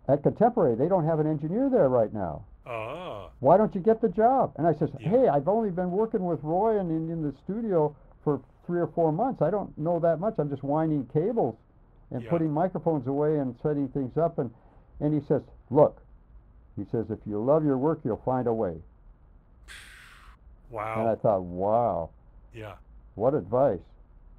at 0.10 0.24
Contemporary, 0.24 0.76
they 0.76 0.90
don't 0.90 1.06
have 1.06 1.20
an 1.20 1.28
engineer 1.28 1.70
there 1.70 1.88
right 1.88 2.14
now 2.14 2.46
Oh. 2.66 3.30
why 3.40 3.58
don't 3.58 3.76
you 3.76 3.82
get 3.82 4.02
the 4.02 4.08
job? 4.10 4.54
And 4.58 4.66
I 4.68 4.74
says, 4.74 4.90
Yeah. 5.00 5.10
hey, 5.10 5.28
I've 5.28 5.48
only 5.50 5.70
been 5.70 5.92
working 5.92 6.24
with 6.26 6.40
Roy 6.44 6.80
and 6.80 6.90
in, 6.90 7.10
in 7.12 7.22
the 7.22 7.34
studio 7.44 7.96
for 8.24 8.42
three 8.66 8.80
or 8.80 8.88
four 8.88 9.12
months. 9.12 9.42
I 9.42 9.50
don't 9.50 9.78
know 9.78 10.00
that 10.00 10.20
much. 10.22 10.36
I'm 10.38 10.50
just 10.50 10.64
winding 10.64 11.06
cables 11.14 11.56
and 12.12 12.24
Yeah. 12.24 12.30
putting 12.30 12.52
microphones 12.52 13.08
away 13.08 13.40
and 13.40 13.56
setting 13.64 13.88
things 13.90 14.18
up. 14.18 14.40
And, 14.40 14.52
and 15.00 15.14
he 15.14 15.26
says, 15.28 15.42
look, 15.70 16.02
he 16.76 16.86
says, 16.92 17.06
if 17.10 17.20
you 17.26 17.44
love 17.44 17.64
your 17.66 17.78
work, 17.78 18.00
you'll 18.04 18.22
find 18.26 18.48
a 18.48 18.54
way. 18.54 18.76
Wow. 20.70 21.02
And 21.02 21.10
I 21.10 21.16
thought, 21.16 21.42
wow, 21.44 22.10
Yeah. 22.54 22.76
what 23.16 23.34
advice. 23.34 23.80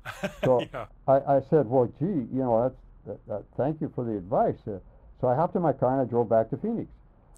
So- 0.45 0.61
yeah. 0.73 0.87
I, 1.09 1.37
I 1.37 1.41
said, 1.51 1.67
well, 1.69 1.87
gee, 1.99 2.05
you 2.07 2.29
know, 2.43 2.63
that's, 2.63 2.77
that, 3.07 3.27
that, 3.29 3.45
thank 3.57 3.81
you 3.81 3.91
for 3.95 4.05
the 4.05 4.17
advice. 4.17 4.57
Uh, 4.67 4.79
so 5.21 5.29
I 5.29 5.35
hopped 5.35 5.55
in 5.57 5.63
my 5.63 5.73
car 5.73 5.93
and 5.99 6.07
I 6.07 6.11
drove 6.11 6.29
back 6.29 6.51
to 6.51 6.57
Phoenix. 6.57 6.89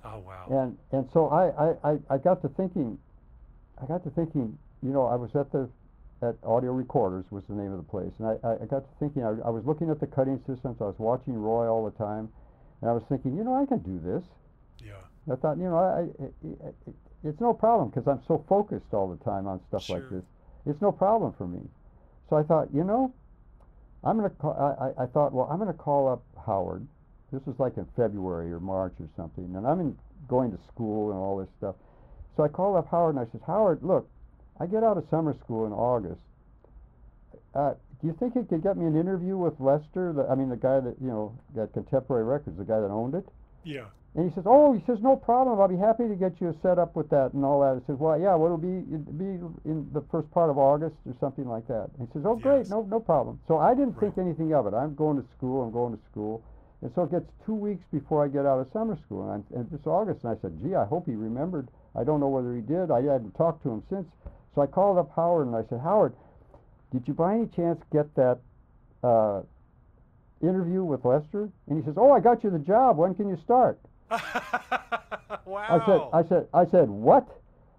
Oh 0.05 0.19
wow. 0.19 0.47
And 0.51 0.79
and 0.93 1.09
so 1.13 1.27
I, 1.29 1.49
I, 1.71 1.93
I, 1.93 1.99
I 2.11 2.19
got 2.19 2.41
to 2.43 2.49
thinking, 2.51 2.97
I 3.83 3.87
got 3.87 4.05
to 4.05 4.11
thinking, 4.11 4.57
you 4.83 4.91
know, 4.93 5.05
I 5.07 5.17
was 5.17 5.35
at 5.35 5.51
the 5.51 5.69
at 6.23 6.37
Audio 6.45 6.73
Recorders 6.73 7.25
was 7.31 7.45
the 7.49 7.55
name 7.55 7.73
of 7.73 7.79
the 7.79 7.91
place, 7.91 8.13
and 8.19 8.29
I, 8.29 8.37
I, 8.47 8.53
I 8.55 8.67
got 8.67 8.81
to 8.85 8.99
thinking, 8.99 9.23
I, 9.23 9.37
I 9.45 9.51
was 9.51 9.65
looking 9.67 9.91
at 9.91 10.01
the 10.01 10.07
cutting 10.07 10.39
systems, 10.47 10.79
I 10.81 10.85
was 10.85 10.99
watching 10.99 11.35
Roy 11.35 11.69
all 11.69 11.85
the 11.85 11.97
time, 11.97 12.29
and 12.81 12.91
I 12.91 12.95
was 12.95 13.03
thinking, 13.09 13.37
you 13.37 13.45
know, 13.45 13.55
I 13.55 13.67
can 13.67 13.79
do 13.79 14.01
this. 14.01 14.25
Yeah. 14.83 14.95
I 15.31 15.37
thought, 15.37 15.59
you 15.59 15.65
know, 15.65 15.77
I, 15.77 16.01
I, 16.01 16.27
it, 16.27 16.35
it, 16.87 16.95
it's 17.25 17.41
no 17.41 17.53
problem 17.53 17.91
because 17.91 18.07
I'm 18.07 18.23
so 18.27 18.45
focused 18.49 18.93
all 18.93 19.09
the 19.09 19.23
time 19.25 19.47
on 19.47 19.61
stuff 19.69 19.89
like 19.91 20.03
Sure. 20.09 20.19
this. 20.21 20.25
It's 20.67 20.81
no 20.81 20.93
problem 20.93 21.33
for 21.37 21.47
me. 21.47 21.61
So 22.31 22.37
I 22.37 22.43
thought, 22.43 22.69
you 22.73 22.85
know, 22.85 23.13
I'm 24.05 24.17
gonna 24.17 24.31
call. 24.31 24.55
I, 24.55 25.03
I, 25.03 25.05
I 25.05 25.07
thought, 25.07 25.33
well, 25.33 25.49
I'm 25.51 25.59
gonna 25.59 25.73
call 25.73 26.09
up 26.09 26.23
Howard. 26.45 26.87
This 27.33 27.43
was 27.47 27.59
like 27.59 27.77
in 27.77 27.87
February 27.97 28.53
or 28.53 28.61
March 28.61 28.95
or 29.01 29.09
something, 29.17 29.57
and 29.57 29.67
I'm 29.67 29.81
in 29.81 29.99
going 30.29 30.51
to 30.53 30.59
school 30.69 31.11
and 31.11 31.19
all 31.19 31.39
this 31.39 31.49
stuff. 31.59 31.75
So 32.37 32.45
I 32.45 32.49
called 32.49 32.77
up 32.77 32.89
Howard 32.91 33.17
and 33.17 33.27
I 33.27 33.31
said, 33.33 33.41
Howard, 33.47 33.83
look, 33.83 34.09
I 34.61 34.67
get 34.67 34.83
out 34.83 34.97
of 34.97 35.05
summer 35.11 35.35
school 35.45 35.67
in 35.67 35.73
August. 35.73 36.21
Uh, 37.55 37.75
do 38.01 38.07
you 38.07 38.17
think 38.19 38.35
you 38.35 38.45
could 38.49 38.63
get 38.63 38.77
me 38.77 38.87
an 38.87 38.97
interview 38.99 39.37
with 39.37 39.59
Lester? 39.59 40.13
The, 40.13 40.27
I 40.29 40.35
mean, 40.35 40.49
the 40.49 40.57
guy 40.57 40.81
that 40.81 40.97
you 41.01 41.09
know 41.09 41.33
got 41.55 41.73
Contemporary 41.73 42.25
Records, 42.25 42.59
the 42.59 42.65
guy 42.65 42.81
that 42.81 42.91
owned 42.91 43.15
it. 43.15 43.27
Yeah. 43.65 43.87
And 44.15 44.29
he 44.29 44.35
says, 44.35 44.45
"Oh, 44.47 44.73
he 44.73 44.83
says 44.87 44.99
no 45.03 45.17
problem. 45.17 45.61
I'll 45.61 45.69
be 45.69 45.77
happy 45.77 46.09
to 46.09 46.15
get 46.15 46.41
you 46.41 46.57
set 46.63 46.79
up 46.79 46.97
with 46.97 47.09
that 47.11 47.33
and 47.35 47.45
all 47.45 47.61
that." 47.61 47.83
I 47.83 47.87
says, 47.87 47.99
"Well, 47.99 48.19
yeah, 48.19 48.35
well, 48.35 48.47
it'll 48.47 48.59
be 48.59 48.85
it'll 48.93 49.13
be 49.13 49.41
in 49.69 49.89
the 49.93 50.03
first 50.11 50.31
part 50.31 50.49
of 50.49 50.59
August 50.59 50.97
or 51.07 51.15
something 51.21 51.47
like 51.47 51.67
that." 51.69 51.91
And 51.99 52.09
he 52.09 52.13
says, 52.13 52.25
"Oh, 52.25 52.37
great, 52.37 52.65
Yes. 52.65 52.71
no 52.71 52.83
no 52.83 53.01
problem." 53.01 53.41
So 53.49 53.59
I 53.59 53.75
didn't 53.75 53.99
think 54.01 54.17
anything 54.17 54.55
of 54.55 54.67
it. 54.67 54.75
I'm 54.75 54.95
going 54.95 55.21
to 55.21 55.27
school. 55.37 55.63
I'm 55.63 55.71
going 55.73 55.97
to 55.97 56.03
school, 56.11 56.43
and 56.81 56.91
so 56.95 57.03
it 57.03 57.11
gets 57.11 57.31
two 57.45 57.55
weeks 57.55 57.85
before 57.93 58.25
I 58.25 58.29
get 58.29 58.47
out 58.47 58.59
of 58.59 58.71
summer 58.73 58.97
school, 59.05 59.31
and, 59.31 59.45
I'm, 59.53 59.59
and 59.59 59.73
it's 59.73 59.87
August. 59.87 60.25
And 60.25 60.33
I 60.37 60.41
said, 60.41 60.53
"Gee, 60.63 60.75
I 60.75 60.85
hope 60.85 61.07
he 61.07 61.15
remembered." 61.15 61.69
I 61.95 62.05
don't 62.05 62.21
know 62.21 62.29
whether 62.29 62.55
he 62.55 62.61
did. 62.61 62.91
I 62.91 63.03
hadn't 63.03 63.33
talked 63.37 63.63
to 63.65 63.71
him 63.71 63.83
since. 63.89 64.07
So 64.57 64.63
I 64.63 64.67
called 64.67 64.99
up 64.99 65.13
Howard 65.15 65.47
and 65.47 65.55
I 65.55 65.63
said, 65.69 65.79
"Howard, 65.81 66.15
did 66.93 67.07
you 67.07 67.15
by 67.15 67.35
any 67.35 67.47
chance 67.47 67.81
get 67.93 68.13
that?" 68.17 68.39
Uh, 69.05 69.43
interview 70.43 70.83
with 70.83 71.05
Lester 71.05 71.49
and 71.67 71.79
he 71.79 71.85
says 71.85 71.95
oh 71.97 72.13
I 72.13 72.21
got 72.21 72.45
you 72.45 72.51
the 72.51 72.59
job 72.59 72.99
when 72.99 73.15
can 73.15 73.29
you 73.29 73.39
start 73.43 73.79
wow. 74.11 74.21
I 75.69 75.87
said, 75.87 76.01
I 76.13 76.29
said, 76.29 76.49
I 76.55 76.71
said, 76.71 76.89
what? 76.89 77.29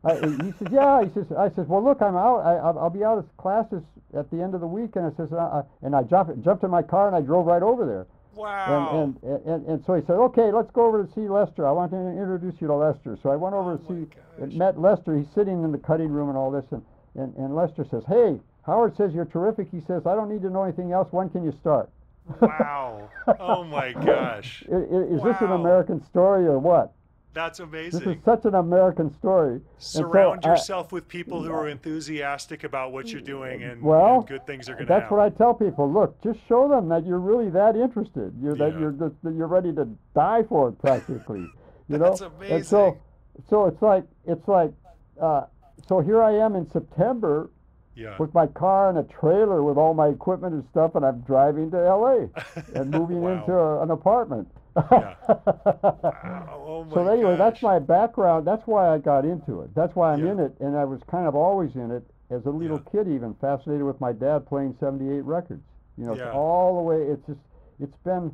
I, 0.04 0.16
he 0.16 0.54
says, 0.60 0.68
yeah. 0.72 1.04
He 1.04 1.10
says, 1.14 1.26
I 1.38 1.50
says, 1.50 1.68
well, 1.68 1.84
look, 1.84 2.02
I'm 2.02 2.16
out. 2.16 2.40
I, 2.40 2.56
I'll, 2.56 2.80
I'll 2.80 2.90
be 2.90 3.04
out 3.04 3.18
of 3.18 3.38
classes 3.38 3.84
at 4.18 4.30
the 4.32 4.42
end 4.42 4.56
of 4.56 4.62
the 4.62 4.68
week. 4.68 4.96
And 4.96 5.06
I 5.06 5.16
says, 5.18 5.30
uh, 5.32 5.38
uh, 5.38 5.64
and 5.82 5.96
I 5.96 6.04
jumped, 6.04 6.44
jumped 6.44 6.64
in 6.64 6.70
my 6.72 6.82
car 6.82 7.08
and 7.08 7.16
I 7.16 7.22
drove 7.22 7.46
right 7.46 7.64
over 7.64 7.86
there. 7.86 8.08
Wow. 8.38 9.04
And, 9.04 9.18
and, 9.24 9.46
and, 9.46 9.66
and 9.68 9.86
so 9.86 9.96
he 9.96 10.02
said, 10.06 10.14
okay, 10.16 10.52
let's 10.52 10.72
go 10.72 10.86
over 10.86 11.04
to 11.04 11.14
see 11.14 11.28
Lester. 11.28 11.68
I 11.68 11.72
want 11.72 11.92
to 11.92 11.98
introduce 11.98 12.62
you 12.62 12.68
to 12.68 12.76
Lester. 12.76 13.18
So 13.22 13.30
I 13.30 13.36
went 13.36 13.56
over 13.56 13.74
Oh 13.74 13.78
to 13.78 13.88
see, 14.08 14.08
and 14.42 14.54
met 14.54 14.80
Lester. 14.80 15.18
He's 15.18 15.28
sitting 15.36 15.64
in 15.64 15.72
the 15.72 15.78
cutting 15.78 16.10
room 16.10 16.30
and 16.30 16.38
all 16.38 16.52
this. 16.52 16.66
And, 16.72 16.84
and, 17.16 17.36
and 17.36 17.56
Lester 17.56 17.86
says, 17.90 18.04
hey, 18.08 18.40
Howard 18.66 18.96
says 18.98 19.14
you're 19.14 19.26
terrific. 19.26 19.68
He 19.72 19.82
says, 19.88 20.06
I 20.06 20.14
don't 20.16 20.30
need 20.30 20.42
to 20.44 20.50
know 20.50 20.64
anything 20.64 20.92
else. 20.92 21.08
When 21.12 21.30
can 21.30 21.44
you 21.44 21.54
start? 21.60 21.90
wow. 22.42 23.10
Oh 23.40 23.64
my 23.64 23.92
gosh. 24.06 24.64
I- 24.72 24.76
i- 24.76 25.08
Is 25.16 25.22
this 25.24 25.38
an 25.42 25.52
American 25.52 26.04
story 26.06 26.46
or 26.46 26.60
what? 26.60 26.94
That's 27.34 27.60
amazing. 27.60 28.00
This 28.00 28.18
is 28.18 28.24
such 28.26 28.46
an 28.46 28.56
American 28.56 29.14
story. 29.20 29.54
And 29.54 29.62
so 29.78 30.00
Surround 30.00 30.44
I- 30.46 30.50
yourself 30.52 30.92
with 30.92 31.08
people 31.08 31.44
who 31.44 31.52
are 31.52 31.68
enthusiastic 31.70 32.64
about 32.64 32.92
what 32.92 33.12
you're 33.12 33.22
doing, 33.22 33.62
and, 33.64 33.82
Well, 33.82 34.20
and 34.20 34.28
good 34.28 34.46
things 34.48 34.68
are 34.70 34.74
going 34.74 34.88
to 34.88 34.94
happen. 34.94 35.04
That's 35.04 35.12
what 35.12 35.20
I 35.22 35.30
tell 35.30 35.54
people. 35.54 35.92
Look, 35.92 36.20
just 36.24 36.40
show 36.48 36.68
them 36.68 36.90
that 36.90 37.06
you're 37.06 37.20
really 37.20 37.50
that 37.52 37.76
interested. 37.76 38.34
You're 38.42 38.56
that 38.56 38.80
you're 38.80 38.92
that 38.94 39.14
you're 39.24 39.48
ready 39.48 39.72
to 39.74 39.88
die 40.16 40.44
for 40.44 40.70
it 40.70 40.80
practically. 40.80 41.48
You 41.90 41.98
That's 41.98 42.20
know. 42.20 42.32
And 42.42 42.66
so, 42.66 42.98
so 43.50 43.66
it's 43.68 43.82
like 43.82 44.04
it's 44.26 44.46
like, 44.48 44.74
uh, 45.22 45.44
so 45.88 46.02
here 46.02 46.22
I 46.22 46.34
am 46.34 46.54
in 46.56 46.70
September 46.70 47.50
Yeah. 47.96 48.18
with 48.20 48.34
my 48.34 48.46
car 48.48 48.90
and 48.90 48.98
a 48.98 49.04
trailer 49.04 49.64
with 49.64 49.78
all 49.78 49.94
my 49.94 50.08
equipment 50.08 50.54
and 50.54 50.66
stuff, 50.72 50.96
and 50.96 51.06
I'm 51.06 51.22
driving 51.22 51.72
to 51.72 51.78
L.A. 51.78 52.30
and 52.78 52.92
moving 52.92 53.22
Wow. 53.22 53.32
into 53.40 53.54
a, 53.54 53.84
an 53.84 53.92
apartment. 53.92 54.52
Yeah. 54.92 55.16
Oh 56.70 56.86
so 56.94 57.08
anyway, 57.08 57.36
that's 57.38 57.62
my 57.62 57.80
background. 57.80 58.46
That's 58.46 58.66
why 58.68 58.90
I 58.94 58.98
got 59.00 59.26
into 59.26 59.62
it. 59.62 59.74
That's 59.74 59.96
why 59.96 60.14
I'm 60.14 60.24
Yeah. 60.26 60.34
in 60.34 60.40
it, 60.40 60.56
and 60.60 60.76
I 60.78 60.84
was 60.86 61.02
kind 61.10 61.26
of 61.28 61.36
always 61.36 61.76
in 61.76 61.92
it 61.92 62.04
as 62.30 62.46
a 62.46 62.50
little 62.50 62.78
Yeah. 62.78 62.92
kid, 63.04 63.08
even 63.08 63.34
fascinated 63.36 63.84
with 63.84 64.00
my 64.00 64.12
dad 64.12 64.46
playing 64.46 64.76
'78 64.80 65.22
records. 65.26 65.64
You 65.98 66.06
know, 66.06 66.14
Yeah. 66.16 66.32
all 66.32 66.76
the 66.76 66.82
way. 66.84 67.02
It's 67.04 67.26
just, 67.26 67.40
it's 67.80 67.98
been 68.04 68.32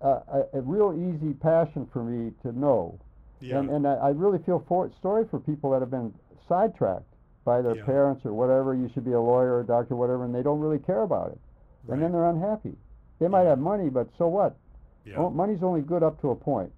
a, 0.00 0.08
a, 0.08 0.44
a 0.54 0.60
real 0.62 0.94
easy 0.94 1.34
passion 1.34 1.86
for 1.92 2.02
me 2.02 2.32
to 2.42 2.52
know, 2.58 2.94
Yeah. 3.40 3.58
and 3.58 3.68
and 3.70 3.86
I, 3.86 3.94
I 3.96 4.08
really 4.10 4.38
feel 4.38 4.60
for 4.66 4.90
sorry 5.02 5.24
for 5.26 5.38
people 5.40 5.70
that 5.72 5.80
have 5.80 5.90
been 5.90 6.14
sidetracked 6.48 7.04
by 7.44 7.60
their 7.62 7.84
parents 7.84 8.24
or 8.24 8.32
whatever. 8.32 8.74
You 8.74 8.88
should 8.88 9.04
be 9.04 9.12
a 9.12 9.20
lawyer 9.20 9.54
or 9.56 9.60
a 9.60 9.64
doctor, 9.66 9.96
whatever, 9.96 10.24
and 10.24 10.34
they 10.34 10.42
don't 10.42 10.60
really 10.60 10.78
care 10.78 11.02
about 11.02 11.32
it, 11.32 11.38
right. 11.86 11.94
and 11.94 12.02
then 12.02 12.12
they're 12.12 12.28
unhappy. 12.30 12.76
They 13.18 13.28
might 13.28 13.44
have 13.44 13.58
money, 13.58 13.90
but 13.90 14.08
so 14.16 14.28
what? 14.28 14.56
Yeah. 15.04 15.18
Well, 15.18 15.30
money's 15.30 15.62
only 15.62 15.80
good 15.82 16.02
up 16.02 16.20
to 16.22 16.30
a 16.30 16.36
point. 16.36 16.72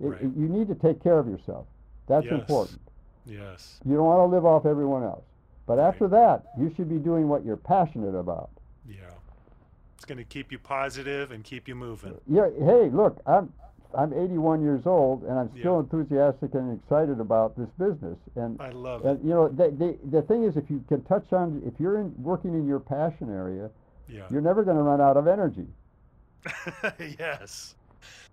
It, 0.00 0.06
Right. 0.08 0.22
you 0.22 0.48
need 0.48 0.68
to 0.68 0.74
take 0.74 1.02
care 1.02 1.18
of 1.18 1.26
yourself. 1.28 1.66
That's 2.06 2.24
Yes. 2.26 2.34
important. 2.40 2.80
Yes. 3.24 3.80
You 3.84 3.96
don't 3.96 4.04
want 4.06 4.20
to 4.30 4.34
live 4.34 4.44
off 4.46 4.66
everyone 4.66 5.02
else. 5.02 5.24
But 5.66 5.78
Right. 5.78 5.88
after 5.88 6.06
that, 6.08 6.52
you 6.58 6.70
should 6.70 6.88
be 6.88 6.98
doing 6.98 7.28
what 7.28 7.44
you're 7.44 7.56
passionate 7.56 8.14
about. 8.14 8.50
Yeah. 8.86 8.96
It's 9.96 10.04
going 10.04 10.18
to 10.18 10.24
keep 10.24 10.52
you 10.52 10.58
positive 10.58 11.30
and 11.32 11.42
keep 11.42 11.66
you 11.66 11.74
moving. 11.74 12.14
Yeah, 12.26 12.48
hey, 12.50 12.90
look, 12.90 13.20
I'm 13.26 13.52
I'm 13.94 14.12
81 14.12 14.60
years 14.60 14.84
old 14.86 15.22
and 15.24 15.38
I'm 15.38 15.48
still 15.58 15.74
Yeah. 15.74 15.78
enthusiastic 15.78 16.54
and 16.54 16.78
excited 16.78 17.18
about 17.18 17.56
this 17.56 17.70
business. 17.78 18.18
And 18.34 18.60
I 18.60 18.68
love 18.70 19.06
it. 19.06 19.20
you 19.22 19.30
know, 19.30 19.48
the, 19.48 19.70
the 19.70 19.96
the 20.10 20.22
thing 20.22 20.42
is 20.42 20.56
if 20.58 20.68
you 20.70 20.84
can 20.88 21.02
touch 21.04 21.32
on 21.32 21.62
if 21.64 21.80
you're 21.80 21.98
in, 21.98 22.14
working 22.22 22.52
in 22.52 22.66
your 22.66 22.80
passion 22.80 23.30
area, 23.30 23.70
Yeah. 24.06 24.26
you're 24.28 24.42
never 24.42 24.64
going 24.64 24.76
to 24.76 24.82
run 24.82 25.00
out 25.00 25.16
of 25.16 25.26
energy. 25.26 25.66
yes. 27.18 27.74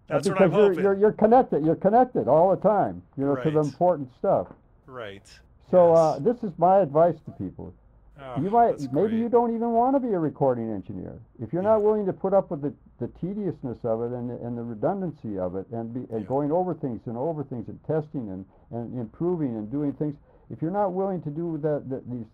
Uh, 0.09 0.19
That's 0.21 0.27
what 0.29 0.37
because 0.37 0.51
I'm 0.51 0.57
you're, 0.59 0.73
you're 0.81 0.93
you're 0.99 1.11
connected. 1.13 1.65
You're 1.65 1.75
connected 1.75 2.27
all 2.27 2.55
the 2.55 2.61
time, 2.61 3.01
you 3.17 3.25
know, 3.25 3.35
to 3.35 3.49
the 3.51 3.59
important 3.59 4.09
stuff. 4.19 4.47
Right. 4.85 5.23
So 5.71 5.89
Yes. 5.93 5.97
uh, 5.97 6.19
this 6.19 6.43
is 6.43 6.51
my 6.57 6.79
advice 6.79 7.15
to 7.25 7.31
people. 7.31 7.73
Oh, 8.21 8.39
you 8.41 8.51
might 8.51 8.79
maybe 8.79 9.09
great. 9.09 9.19
you 9.21 9.29
don't 9.29 9.55
even 9.55 9.71
want 9.71 9.95
to 9.95 9.99
be 9.99 10.13
a 10.13 10.19
recording 10.19 10.71
engineer 10.71 11.17
if 11.41 11.51
you're 11.51 11.63
Yeah. 11.63 11.69
not 11.69 11.81
willing 11.81 12.05
to 12.05 12.13
put 12.13 12.33
up 12.33 12.51
with 12.51 12.61
the, 12.61 12.73
the 12.99 13.07
tediousness 13.19 13.77
of 13.83 14.01
it 14.03 14.11
and 14.11 14.29
the, 14.29 14.35
and 14.45 14.55
the 14.57 14.61
redundancy 14.61 15.39
of 15.39 15.55
it 15.55 15.65
and 15.71 15.93
be 15.93 16.01
and 16.13 16.21
Yeah. 16.21 16.27
going 16.27 16.51
over 16.51 16.73
things 16.75 17.01
and 17.07 17.17
over 17.17 17.43
things 17.43 17.67
and 17.69 17.79
testing 17.85 18.29
and, 18.29 18.45
and 18.71 18.99
improving 18.99 19.55
and 19.57 19.71
doing 19.71 19.93
things 19.93 20.15
if 20.51 20.61
you're 20.61 20.69
not 20.71 20.93
willing 20.93 21.21
to 21.23 21.29
do 21.31 21.57
that, 21.63 21.89
that 21.89 22.07
these 22.11 22.25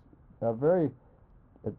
uh, 0.41 0.51
very 0.51 0.89
uh, 1.65 1.71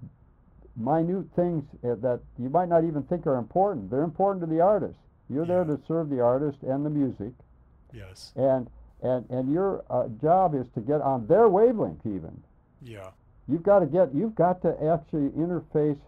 minute 0.81 1.27
things 1.37 1.65
uh, 1.85 1.95
that 1.97 2.21
you 2.39 2.49
might 2.49 2.69
not 2.69 2.85
even 2.85 3.03
think 3.05 3.27
are 3.27 3.37
important 3.37 3.91
they're 3.91 4.03
important 4.03 4.41
to 4.43 4.47
the 4.53 4.61
artist 4.61 4.99
you're 5.29 5.47
there 5.47 5.65
to 5.65 5.79
serve 5.87 6.09
the 6.11 6.21
artist 6.21 6.59
and 6.63 6.85
the 6.85 6.91
music 6.91 7.33
Yes. 7.93 8.33
and 8.37 8.69
and 9.03 9.29
and 9.31 9.53
your 9.53 9.85
uh, 9.91 10.09
job 10.21 10.55
is 10.55 10.67
to 10.75 10.81
get 10.81 11.01
on 11.01 11.27
their 11.27 11.49
wavelength 11.49 12.05
even 12.07 12.43
Yeah. 12.83 13.11
you've 13.49 13.63
got 13.63 13.81
to 13.81 13.87
get 13.87 14.15
you've 14.15 14.35
got 14.35 14.63
to 14.63 14.71
actually 14.93 15.31
interface 15.31 15.99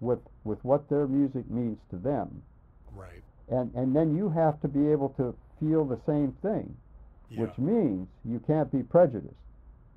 with 0.00 0.20
with 0.44 0.62
what 0.64 0.88
their 0.88 1.06
music 1.06 1.48
means 1.50 1.78
to 1.90 1.96
them 1.96 2.42
Right. 2.94 3.22
and 3.48 3.74
and 3.74 3.94
then 3.94 4.16
you 4.16 4.28
have 4.30 4.60
to 4.62 4.68
be 4.68 4.88
able 4.92 5.10
to 5.10 5.34
feel 5.58 5.84
the 5.84 5.98
same 6.06 6.32
thing 6.42 6.76
Yeah. 7.30 7.42
which 7.42 7.58
means 7.58 8.08
you 8.24 8.38
can't 8.40 8.70
be 8.70 8.82
prejudiced 8.82 9.34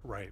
right. 0.04 0.32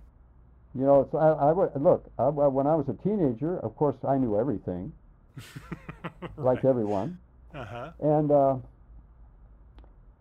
You 0.75 0.85
know 0.85 1.01
it's, 1.01 1.13
I, 1.13 1.29
I 1.49 1.51
would 1.51 1.71
look 1.81 2.05
I, 2.17 2.27
when 2.29 2.67
I 2.67 2.75
was 2.75 2.87
a 2.89 2.93
teenager 3.03 3.59
of 3.59 3.75
course 3.75 3.95
I 4.07 4.17
knew 4.17 4.39
everything 4.39 4.91
like 6.37 6.63
everyone 6.65 7.17
Uh 7.53 7.65
huh. 7.65 7.91
and 7.99 8.31
uh, 8.31 8.55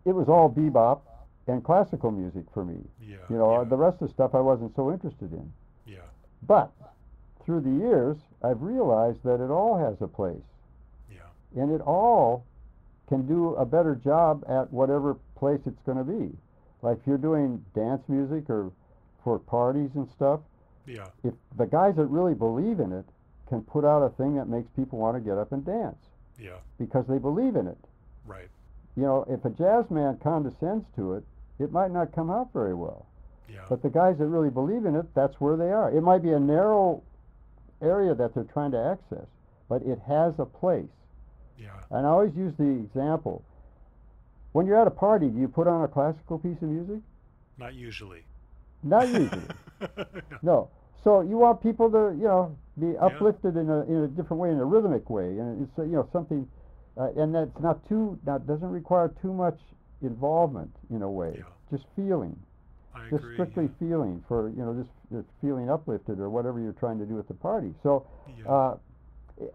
it 0.05 0.13
was 0.13 0.29
all 0.29 0.51
bebop 0.51 1.01
and 1.47 1.63
classical 1.65 2.11
music 2.11 2.45
for 2.53 2.65
me 2.65 2.79
Yeah. 3.01 3.17
you 3.29 3.37
know 3.37 3.59
Yeah. 3.59 3.65
the 3.69 3.77
rest 3.77 4.01
of 4.03 4.09
the 4.09 4.15
stuff 4.15 4.35
I 4.35 4.41
wasn't 4.41 4.75
so 4.77 4.91
interested 4.93 5.33
in 5.33 5.53
yeah. 5.87 5.99
But 6.47 6.71
through 7.45 7.61
the 7.63 7.71
years, 7.85 8.17
I've 8.45 8.63
realized 8.63 9.23
that 9.25 9.41
it 9.43 9.51
all 9.51 9.77
has 9.79 10.01
a 10.03 10.07
place, 10.07 10.43
Yeah. 11.11 11.61
and 11.61 11.73
it 11.73 11.81
all 11.81 12.45
can 13.09 13.27
do 13.27 13.55
a 13.57 13.65
better 13.65 13.95
job 13.97 14.45
at 14.49 14.73
whatever 14.73 15.17
place 15.37 15.61
it's 15.67 15.81
going 15.83 15.99
to 15.99 16.05
be. 16.05 16.31
Like 16.83 16.99
if 16.99 17.07
you're 17.07 17.19
doing 17.19 17.65
dance 17.75 18.03
music 18.09 18.49
or 18.51 18.71
for 19.25 19.39
parties 19.39 19.91
and 19.95 20.09
stuff, 20.11 20.41
Yeah. 20.87 21.07
if 21.25 21.35
the 21.57 21.67
guys 21.67 21.97
that 21.97 22.07
really 22.07 22.35
believe 22.35 22.81
in 22.81 22.93
it 22.93 23.05
can 23.49 23.63
put 23.63 23.85
out 23.85 24.03
a 24.03 24.11
thing 24.11 24.37
that 24.37 24.49
makes 24.49 24.69
people 24.71 24.99
want 24.99 25.17
to 25.17 25.21
get 25.21 25.37
up 25.39 25.53
and 25.53 25.65
dance 25.65 25.99
Yeah. 26.39 26.59
because 26.79 27.07
they 27.07 27.19
believe 27.19 27.57
in 27.57 27.67
it. 27.67 27.79
Right. 28.27 28.49
You 28.97 29.03
know, 29.03 29.25
if 29.29 29.45
a 29.45 29.51
jazz 29.51 29.91
man 29.91 30.19
condescends 30.19 30.85
to 30.97 31.15
it, 31.15 31.25
it 31.59 31.73
might 31.73 31.91
not 31.91 32.13
come 32.13 32.31
out 32.31 32.53
very 32.53 32.75
well. 32.75 33.07
Yeah. 33.49 33.65
But 33.69 33.83
the 33.83 33.91
guys 33.91 34.19
that 34.19 34.27
really 34.27 34.51
believe 34.51 34.85
in 34.87 34.95
it, 34.97 35.13
that's 35.15 35.41
where 35.41 35.57
they 35.57 35.73
are. 35.73 35.91
It 35.91 36.01
might 36.03 36.23
be 36.23 36.33
a 36.33 36.41
narrow 36.41 37.03
area 37.83 38.15
that 38.15 38.35
they're 38.35 38.45
trying 38.45 38.71
to 38.73 38.79
access, 38.79 39.27
but 39.69 39.83
it 39.83 39.99
has 40.01 40.39
a 40.39 40.47
place. 40.47 40.89
yeah. 41.59 41.81
And 41.91 42.07
I 42.07 42.11
always 42.11 42.35
use 42.37 42.55
the 42.57 42.65
example. 42.69 43.43
When 44.53 44.67
you're 44.67 44.81
at 44.81 44.87
a 44.87 44.91
party, 44.91 45.29
do 45.29 45.39
you 45.39 45.47
put 45.49 45.67
on 45.67 45.85
a 45.85 45.89
classical 45.89 46.39
piece 46.39 46.57
of 46.63 46.69
music? 46.69 47.01
Not 47.59 47.75
usually. 47.75 48.25
Not 48.83 49.09
usually. 49.09 49.43
no. 49.81 50.05
no. 50.43 50.71
So 51.03 51.21
you 51.23 51.39
want 51.39 51.63
people 51.63 51.91
to, 51.91 52.15
you 52.17 52.25
know, 52.25 52.57
be 52.79 52.97
uplifted 52.99 53.57
in 53.57 53.69
a 53.71 53.81
in 53.83 54.05
a 54.05 54.09
different 54.09 54.41
way, 54.41 54.51
in 54.51 54.59
a 54.59 54.65
rhythmic 54.65 55.09
way, 55.11 55.39
and 55.39 55.63
it's 55.63 55.79
you 55.79 55.97
know 55.97 56.09
something, 56.13 56.47
uh, 56.97 57.09
and 57.17 57.35
that's 57.35 57.59
not 57.61 57.87
too, 57.89 58.19
that 58.25 58.47
doesn't 58.47 58.69
require 58.71 59.13
too 59.23 59.33
much 59.33 59.59
involvement 60.03 60.71
in 60.91 61.03
a 61.03 61.11
way. 61.11 61.35
Yeah. 61.37 61.45
Just 61.71 61.85
feeling. 61.97 62.37
I 62.95 63.09
just 63.11 63.23
agree. 63.23 63.35
strictly 63.37 63.65
yeah. 63.65 63.89
feeling 63.89 64.25
for 64.29 64.51
you 64.51 64.63
know 64.65 64.75
just, 64.75 64.91
just 65.13 65.29
feeling 65.41 65.71
uplifted 65.71 66.19
or 66.21 66.29
whatever 66.31 66.61
you're 66.61 66.73
trying 66.73 66.99
to 66.99 67.07
do 67.07 67.19
at 67.19 67.29
the 67.29 67.35
party. 67.35 67.75
So, 67.83 68.07
Yeah. 68.39 68.51
uh, 68.51 68.77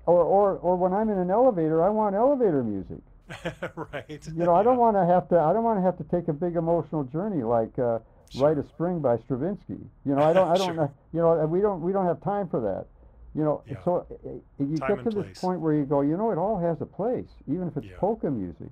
or 0.05 0.23
or 0.23 0.57
or 0.57 0.75
when 0.77 0.93
I'm 0.93 1.09
in 1.09 1.17
an 1.17 1.29
elevator, 1.29 1.83
I 1.83 1.89
want 1.89 2.15
elevator 2.15 2.63
music. 2.63 3.01
right. 3.75 4.05
You 4.09 4.45
know, 4.45 4.55
I 4.55 4.63
don't 4.63 4.75
Yeah. 4.77 4.79
want 4.79 4.97
to 4.97 5.05
have 5.05 5.27
to 5.29 5.39
I 5.39 5.53
don't 5.53 5.63
want 5.63 5.77
to 5.77 5.83
have 5.83 5.97
to 5.97 6.03
take 6.05 6.27
a 6.27 6.33
big 6.33 6.55
emotional 6.55 7.03
journey 7.03 7.43
like 7.43 7.77
uh, 7.77 7.99
Rite 8.33 8.57
of 8.57 8.67
Spring 8.69 8.99
by 8.99 9.17
Stravinsky. 9.17 9.77
You 10.05 10.15
know, 10.15 10.23
I 10.23 10.33
don't 10.33 10.47
I 10.49 10.57
don't 10.57 10.75
Sure. 10.75 10.93
You 11.13 11.21
know, 11.21 11.39
and 11.39 11.49
we 11.49 11.61
don't 11.61 11.81
we 11.81 11.91
don't 11.93 12.05
have 12.05 12.21
time 12.21 12.47
for 12.49 12.59
that. 12.61 12.87
You 13.33 13.43
know, 13.43 13.61
Yeah. 13.69 13.83
so 13.83 14.05
uh, 14.25 14.63
you 14.63 14.77
Time 14.77 14.95
get 14.95 15.03
to 15.05 15.11
place. 15.11 15.25
this 15.27 15.39
point 15.39 15.59
where 15.59 15.73
you 15.73 15.85
go, 15.85 16.01
you 16.01 16.15
know, 16.17 16.31
it 16.31 16.37
all 16.37 16.57
has 16.57 16.79
a 16.81 16.85
place, 16.85 17.27
even 17.47 17.67
if 17.67 17.75
it's 17.77 17.85
Yeah. 17.85 17.97
polka 17.99 18.31
music. 18.31 18.69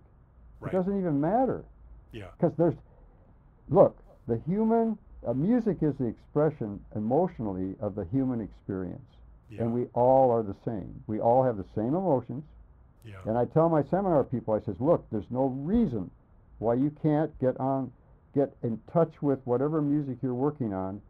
Right. 0.61 0.73
It 0.73 0.77
doesn't 0.77 0.97
even 0.97 1.19
matter 1.19 1.65
Yeah. 2.13 2.27
because 2.37 2.55
there's 2.57 2.75
look 3.69 3.97
the 4.27 4.37
human 4.45 4.97
uh, 5.25 5.33
music 5.33 5.77
is 5.83 5.95
the 5.97 6.05
expression 6.05 6.79
emotionally 6.95 7.75
of 7.79 7.95
the 7.95 8.05
human 8.05 8.41
experience 8.41 9.05
Yeah. 9.49 9.63
and 9.63 9.73
we 9.73 9.85
all 9.93 10.31
are 10.31 10.43
the 10.43 10.55
same 10.65 11.01
we 11.07 11.19
all 11.21 11.43
have 11.43 11.57
the 11.57 11.65
same 11.75 11.95
emotions 11.95 12.43
yeah. 13.05 13.15
and 13.25 13.37
i 13.37 13.45
tell 13.45 13.69
my 13.69 13.83
seminar 13.83 14.23
people 14.25 14.53
i 14.53 14.59
says 14.59 14.75
look 14.79 15.05
there's 15.11 15.29
no 15.31 15.45
reason 15.47 16.11
why 16.59 16.73
you 16.73 16.91
can't 17.01 17.37
get 17.39 17.57
on 17.59 17.91
get 18.33 18.55
in 18.63 18.79
touch 18.91 19.21
with 19.21 19.39
whatever 19.45 19.81
music 19.81 20.17
you're 20.21 20.33
working 20.33 20.73
on 20.73 21.01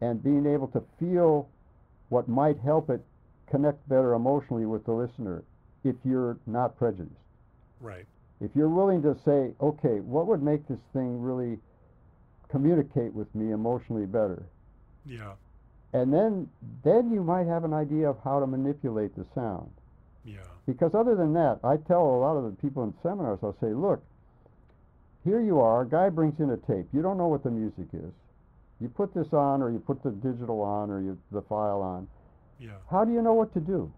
and 0.00 0.22
being 0.22 0.46
able 0.46 0.68
to 0.68 0.82
feel 1.00 1.48
what 2.08 2.28
might 2.28 2.58
help 2.58 2.90
it 2.90 3.00
connect 3.50 3.88
better 3.88 4.14
emotionally 4.14 4.66
with 4.66 4.84
the 4.84 4.92
listener 4.92 5.42
if 5.84 5.96
you're 6.04 6.36
not 6.46 6.76
prejudiced 6.76 7.14
Right. 7.80 8.06
if 8.40 8.50
you're 8.54 8.68
willing 8.68 9.02
to 9.02 9.14
say, 9.24 9.52
okay, 9.60 10.00
what 10.00 10.26
would 10.26 10.42
make 10.42 10.66
this 10.68 10.80
thing 10.92 11.20
really 11.22 11.58
communicate 12.48 13.12
with 13.12 13.32
me 13.34 13.52
emotionally 13.52 14.06
better? 14.06 14.42
Yeah. 15.04 15.32
And 15.92 16.12
then 16.12 16.48
then 16.82 17.10
you 17.12 17.22
might 17.22 17.46
have 17.46 17.64
an 17.64 17.72
idea 17.72 18.08
of 18.10 18.18
how 18.24 18.40
to 18.40 18.46
manipulate 18.46 19.14
the 19.16 19.24
sound. 19.34 19.70
Yeah. 20.24 20.38
Because 20.66 20.94
other 20.94 21.14
than 21.14 21.32
that, 21.34 21.60
I 21.62 21.76
tell 21.76 22.02
a 22.04 22.18
lot 22.20 22.36
of 22.36 22.44
the 22.44 22.50
people 22.62 22.82
in 22.84 22.92
seminars, 23.02 23.38
I'll 23.42 23.56
say, 23.60 23.72
look, 23.72 24.02
here 25.26 25.40
you 25.40 25.60
are, 25.60 25.82
a 25.82 25.86
guy 25.86 26.08
brings 26.08 26.38
in 26.40 26.50
a 26.50 26.56
tape. 26.56 26.86
You 26.94 27.02
don't 27.02 27.18
know 27.18 27.26
what 27.28 27.42
the 27.42 27.50
music 27.50 27.86
is. 27.92 28.12
You 28.80 28.88
put 28.88 29.12
this 29.12 29.32
on 29.32 29.60
or 29.60 29.70
you 29.70 29.78
put 29.78 30.02
the 30.02 30.10
digital 30.10 30.60
on 30.62 30.90
or 30.90 31.00
you, 31.00 31.18
the 31.32 31.42
file 31.42 31.82
on. 31.82 32.06
Yeah. 32.58 32.70
How 32.90 33.04
do 33.04 33.12
you 33.12 33.20
know 33.22 33.34
what 33.34 33.52
to 33.54 33.60
do? 33.60 33.92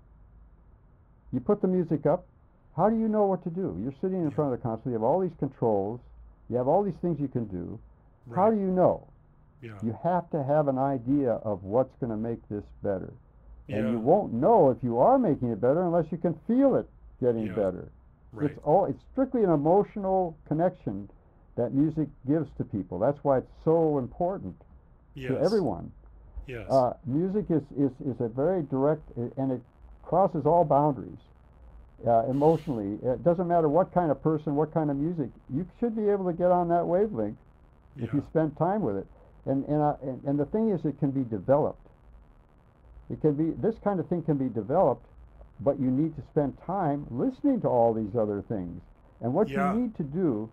You 1.32 1.40
put 1.40 1.60
the 1.60 1.68
music 1.68 2.06
up. 2.06 2.26
How 2.76 2.88
do 2.88 2.96
you 2.96 3.08
know 3.08 3.26
what 3.26 3.42
to 3.44 3.50
do? 3.50 3.76
You're 3.82 3.92
sitting 4.00 4.18
in 4.22 4.30
Yeah. 4.30 4.34
front 4.34 4.52
of 4.52 4.58
the 4.58 4.62
console. 4.62 4.90
You 4.90 4.94
have 4.98 5.02
all 5.02 5.20
these 5.20 5.34
controls. 5.38 6.00
You 6.48 6.56
have 6.56 6.68
all 6.68 6.82
these 6.82 6.96
things 7.02 7.20
you 7.20 7.28
can 7.28 7.44
do. 7.46 7.78
Right. 8.26 8.36
How 8.36 8.50
do 8.50 8.56
you 8.56 8.70
know? 8.70 9.02
Yeah. 9.60 9.78
You 9.82 9.92
have 10.02 10.30
to 10.30 10.42
have 10.42 10.68
an 10.68 10.78
idea 10.78 11.32
of 11.44 11.64
what's 11.64 11.94
going 11.96 12.10
to 12.10 12.16
make 12.16 12.40
this 12.48 12.64
better. 12.82 13.12
Yeah. 13.66 13.76
And 13.78 13.90
you 13.92 13.98
won't 13.98 14.32
know 14.32 14.70
if 14.70 14.78
you 14.82 14.98
are 14.98 15.18
making 15.18 15.48
it 15.50 15.60
better 15.60 15.82
unless 15.82 16.10
you 16.10 16.18
can 16.18 16.34
feel 16.46 16.76
it 16.76 16.88
getting 17.20 17.46
Yeah. 17.46 17.54
better. 17.54 17.88
Right. 18.32 18.50
It's 18.50 18.60
all 18.64 18.84
it's 18.86 19.02
strictly 19.12 19.42
an 19.42 19.50
emotional 19.50 20.36
connection 20.46 21.10
that 21.58 21.74
music 21.74 22.08
gives 22.26 22.48
to 22.56 22.64
people. 22.64 22.98
That's 22.98 23.18
why 23.24 23.38
it's 23.38 23.52
so 23.64 23.98
important 23.98 24.54
Yes. 25.14 25.32
to 25.32 25.40
everyone. 25.40 25.90
Yes. 26.46 26.70
Uh, 26.70 26.94
music 27.04 27.46
is, 27.50 27.62
is, 27.76 27.90
is 28.06 28.20
a 28.20 28.28
very 28.28 28.62
direct 28.62 29.02
and 29.36 29.50
it 29.52 29.60
crosses 30.02 30.46
all 30.46 30.64
boundaries 30.64 31.18
uh, 32.06 32.24
emotionally. 32.30 32.98
It 33.02 33.24
doesn't 33.24 33.48
matter 33.48 33.68
what 33.68 33.92
kind 33.92 34.10
of 34.12 34.22
person, 34.22 34.54
what 34.54 34.72
kind 34.72 34.90
of 34.90 34.96
music. 34.96 35.28
You 35.52 35.66
should 35.80 35.96
be 35.96 36.08
able 36.08 36.24
to 36.26 36.32
get 36.32 36.52
on 36.52 36.68
that 36.68 36.86
wavelength 36.86 37.36
if 37.96 38.14
you 38.14 38.22
spend 38.30 38.56
time 38.56 38.80
with 38.82 38.96
it. 38.96 39.06
And 39.46 39.64
and, 39.66 39.82
uh, 39.82 39.96
and 40.02 40.22
and 40.24 40.38
the 40.38 40.46
thing 40.46 40.70
is, 40.70 40.84
it 40.84 40.98
can 41.00 41.10
be 41.10 41.24
developed. 41.24 41.86
It 43.10 43.20
can 43.20 43.34
be 43.34 43.50
this 43.60 43.74
kind 43.82 43.98
of 43.98 44.06
thing 44.08 44.22
can 44.22 44.36
be 44.36 44.48
developed, 44.48 45.06
but 45.60 45.80
you 45.80 45.90
need 45.90 46.14
to 46.16 46.22
spend 46.30 46.56
time 46.64 47.06
listening 47.10 47.60
to 47.62 47.68
all 47.68 47.92
these 47.92 48.14
other 48.14 48.42
things. 48.48 48.80
And 49.20 49.34
what 49.34 49.48
Yeah. 49.48 49.72
you 49.74 49.80
need 49.80 49.96
to 49.96 50.04
do, 50.04 50.48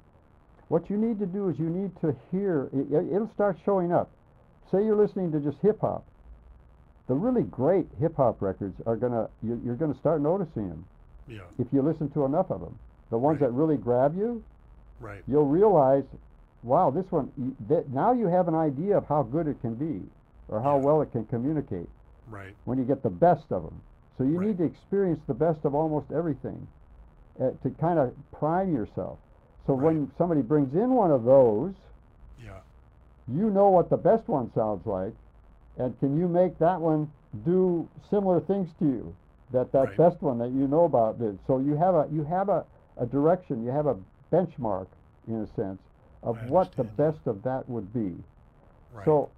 what 0.70 0.90
you 0.90 0.98
need 0.98 1.20
to 1.20 1.26
do 1.26 1.50
is 1.50 1.60
you 1.60 1.70
need 1.70 1.92
to 2.02 2.16
hear. 2.32 2.70
It, 2.74 2.92
it- 2.92 3.14
it'll 3.14 3.32
start 3.34 3.58
showing 3.66 3.92
up. 3.92 4.10
Say 4.72 4.84
you're 4.84 4.96
listening 4.96 5.32
to 5.34 5.40
just 5.40 5.60
hip 5.62 5.80
hop. 5.82 6.04
The 7.08 7.14
really 7.14 7.44
great 7.44 7.88
hip 8.00 8.16
hop 8.18 8.42
records 8.42 8.82
are 8.88 8.96
gonna 8.96 9.30
you're, 9.44 9.58
you're 9.64 9.76
gonna 9.76 9.94
start 10.00 10.22
noticing 10.22 10.70
them 10.70 10.86
yeah. 11.28 11.42
if 11.60 11.68
you 11.72 11.82
listen 11.84 12.10
to 12.12 12.26
enough 12.26 12.50
of 12.50 12.62
them. 12.62 12.78
The 13.12 13.18
ones 13.18 13.40
Right. 13.40 13.48
that 13.48 13.54
really 13.54 13.78
grab 13.78 14.18
you, 14.18 14.44
Right. 15.00 15.22
you'll 15.28 15.46
realize, 15.46 16.04
wow, 16.64 16.90
this 16.90 17.06
one, 17.12 17.32
that 17.68 17.90
now 17.92 18.12
you 18.14 18.26
have 18.28 18.48
an 18.48 18.56
idea 18.56 18.98
of 18.98 19.06
how 19.06 19.22
good 19.22 19.48
it 19.48 19.62
can 19.62 19.76
be 19.76 20.02
or 20.50 20.60
how 20.62 20.78
Yeah. 20.80 20.84
well 20.86 21.02
it 21.02 21.12
can 21.12 21.26
communicate 21.26 21.88
Right. 22.28 22.56
when 22.66 22.80
you 22.80 22.86
get 22.86 23.04
the 23.04 23.10
best 23.12 23.52
of 23.52 23.62
them. 23.64 23.80
So 24.18 24.24
you 24.24 24.40
Right. 24.40 24.48
need 24.48 24.58
to 24.58 24.64
experience 24.64 25.20
the 25.28 25.34
best 25.36 25.64
of 25.64 25.76
almost 25.76 26.12
everything 26.12 26.68
uh, 27.40 27.52
to 27.62 27.70
kind 27.72 28.00
of 28.00 28.16
prime 28.32 28.74
yourself. 28.74 29.20
So 29.68 29.74
when 29.74 30.12
somebody 30.18 30.42
brings 30.42 30.74
in 30.74 30.92
one 30.92 31.12
of 31.12 31.24
those, 31.24 31.74
Yeah. 32.44 32.60
you 33.28 33.50
know 33.50 33.70
what 33.70 33.90
the 33.90 33.98
best 33.98 34.28
one 34.28 34.52
sounds 34.54 34.86
like, 34.86 35.14
and 35.78 35.98
can 36.00 36.18
you 36.18 36.28
make 36.28 36.58
that 36.60 36.80
one 36.80 37.12
do 37.44 37.90
similar 38.10 38.40
things 38.42 38.70
to 38.80 38.86
you 38.86 39.16
that 39.52 39.72
that 39.72 39.88
Right. 39.88 39.98
best 39.98 40.22
one 40.22 40.38
that 40.38 40.50
you 40.50 40.68
know 40.68 40.86
about 40.86 41.20
did? 41.20 41.40
So 41.48 41.60
you 41.60 41.76
have 41.76 41.96
a 41.96 42.08
you 42.12 42.24
have 42.24 42.50
a, 42.50 42.64
a 42.98 43.06
direction, 43.06 43.64
you 43.64 43.72
have 43.72 43.88
a 43.88 43.98
benchmark 44.32 44.88
in 45.28 45.42
a 45.42 45.48
sense 45.56 45.80
of 46.22 46.42
what 46.44 46.76
the 46.78 46.84
best 46.84 47.20
of 47.26 47.42
that 47.44 47.68
would 47.68 47.92
be. 47.94 48.14
Right. 48.94 49.06
So, 49.06 49.30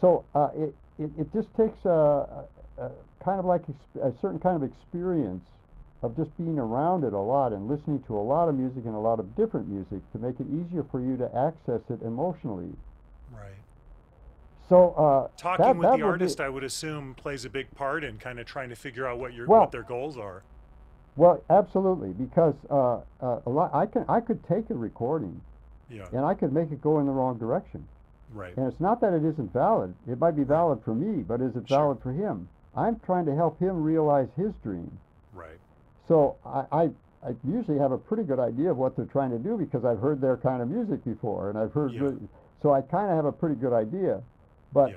so 0.00 0.24
uh, 0.34 0.48
it, 0.54 0.74
it 0.98 1.10
it 1.18 1.32
just 1.32 1.48
takes 1.56 1.84
a, 1.84 1.88
a, 1.88 2.46
a 2.78 2.90
kind 3.24 3.38
of 3.38 3.44
like 3.44 3.62
a 4.00 4.12
certain 4.20 4.38
kind 4.38 4.56
of 4.56 4.62
experience 4.62 5.44
of 6.02 6.16
just 6.16 6.36
being 6.36 6.58
around 6.58 7.04
it 7.04 7.12
a 7.12 7.18
lot 7.18 7.52
and 7.52 7.68
listening 7.68 8.02
to 8.08 8.16
a 8.16 8.20
lot 8.20 8.48
of 8.48 8.54
music 8.56 8.84
and 8.84 8.94
a 8.94 8.98
lot 8.98 9.20
of 9.20 9.36
different 9.36 9.68
music 9.68 10.00
to 10.12 10.18
make 10.18 10.38
it 10.40 10.46
easier 10.50 10.84
for 10.90 11.00
you 11.00 11.16
to 11.16 11.26
access 11.36 11.80
it 11.90 12.02
emotionally. 12.02 12.72
right. 13.32 13.50
So 14.68 14.90
uh, 14.94 15.28
Talking 15.36 15.64
that, 15.66 15.76
with 15.76 15.88
that 15.90 15.98
the 15.98 16.02
artist, 16.04 16.38
be, 16.38 16.44
I 16.44 16.48
would 16.48 16.64
assume, 16.64 17.14
plays 17.14 17.44
a 17.44 17.50
big 17.50 17.70
part 17.74 18.04
in 18.04 18.16
kind 18.18 18.38
of 18.40 18.46
trying 18.46 18.68
to 18.70 18.74
figure 18.76 19.06
out 19.06 19.18
what 19.18 19.32
your 19.34 19.46
Well- 19.46 19.60
what 19.60 19.72
their 19.72 19.82
goals 19.82 20.16
are. 20.16 20.42
well, 21.16 21.42
absolutely, 21.50 22.10
because 22.12 22.54
uh, 22.70 23.00
uh, 23.20 23.40
a 23.44 23.50
lot 23.50 23.74
I 23.74 23.86
can 23.86 24.04
I 24.08 24.20
could 24.20 24.42
take 24.48 24.70
a 24.70 24.74
recording 24.74 25.40
Yeah. 25.90 26.06
and 26.12 26.24
I 26.24 26.34
could 26.34 26.52
make 26.52 26.70
it 26.72 26.80
go 26.80 27.00
in 27.00 27.06
the 27.06 27.12
wrong 27.12 27.38
direction. 27.38 27.86
Right. 28.32 28.56
And 28.56 28.66
it's 28.66 28.80
not 28.80 29.00
that 29.02 29.12
it 29.12 29.24
isn't 29.24 29.52
valid. 29.52 29.94
It 30.08 30.18
might 30.18 30.36
be 30.36 30.44
valid 30.44 30.80
for 30.84 30.94
me, 30.94 31.22
but 31.22 31.42
is 31.42 31.54
it 31.54 31.68
Sure. 31.68 31.78
valid 31.78 32.00
for 32.00 32.12
him? 32.12 32.48
I'm 32.74 32.98
trying 33.00 33.26
to 33.26 33.34
help 33.34 33.58
him 33.60 33.82
realize 33.82 34.28
his 34.36 34.52
dream. 34.62 34.90
Right. 35.34 35.58
So 36.12 36.36
I, 36.44 36.64
I, 36.72 36.82
I 37.26 37.34
usually 37.42 37.78
have 37.78 37.90
a 37.92 37.96
pretty 37.96 38.22
good 38.24 38.38
idea 38.38 38.70
of 38.70 38.76
what 38.76 38.96
they're 38.96 39.06
trying 39.06 39.30
to 39.30 39.38
do 39.38 39.56
because 39.56 39.82
I've 39.86 39.98
heard 39.98 40.20
their 40.20 40.36
kind 40.36 40.60
of 40.60 40.68
music 40.68 41.02
before, 41.06 41.48
and 41.48 41.58
I've 41.58 41.72
heard. 41.72 41.92
Yeah. 41.94 42.10
so 42.62 42.74
I 42.74 42.82
kind 42.82 43.08
of 43.08 43.16
have 43.16 43.24
a 43.24 43.32
pretty 43.32 43.54
good 43.54 43.72
idea, 43.72 44.20
but 44.74 44.90
yeah. 44.90 44.96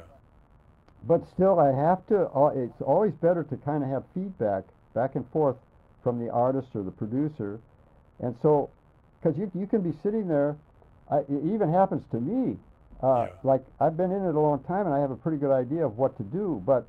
but 1.07 1.23
still 1.33 1.57
I 1.57 1.71
have 1.71 2.05
to. 2.07 2.29
al- 2.35 2.51
It's 2.53 2.81
always 2.81 3.13
better 3.13 3.43
to 3.45 3.55
kind 3.63 3.81
of 3.81 3.89
have 3.89 4.03
feedback 4.13 4.65
back 4.93 5.15
and 5.15 5.25
forth 5.31 5.55
from 6.03 6.19
the 6.19 6.29
artist 6.29 6.67
or 6.75 6.83
the 6.83 6.91
producer, 6.91 7.61
and 8.19 8.35
so 8.41 8.69
because 9.23 9.37
you 9.39 9.49
you 9.55 9.67
can 9.67 9.79
be 9.81 9.97
sitting 10.03 10.27
there. 10.27 10.57
I, 11.09 11.19
it 11.19 11.45
even 11.45 11.71
happens 11.71 12.03
to 12.11 12.19
me. 12.19 12.57
Uh, 13.01 13.07
Yeah. 13.07 13.27
Like 13.43 13.63
I've 13.79 13.95
been 13.95 14.11
in 14.11 14.21
it 14.25 14.35
a 14.35 14.39
long 14.39 14.59
time, 14.63 14.85
and 14.85 14.93
I 14.93 14.99
have 14.99 15.11
a 15.11 15.15
pretty 15.15 15.37
good 15.37 15.53
idea 15.55 15.85
of 15.85 15.97
what 15.97 16.17
to 16.17 16.23
do, 16.23 16.61
but. 16.65 16.85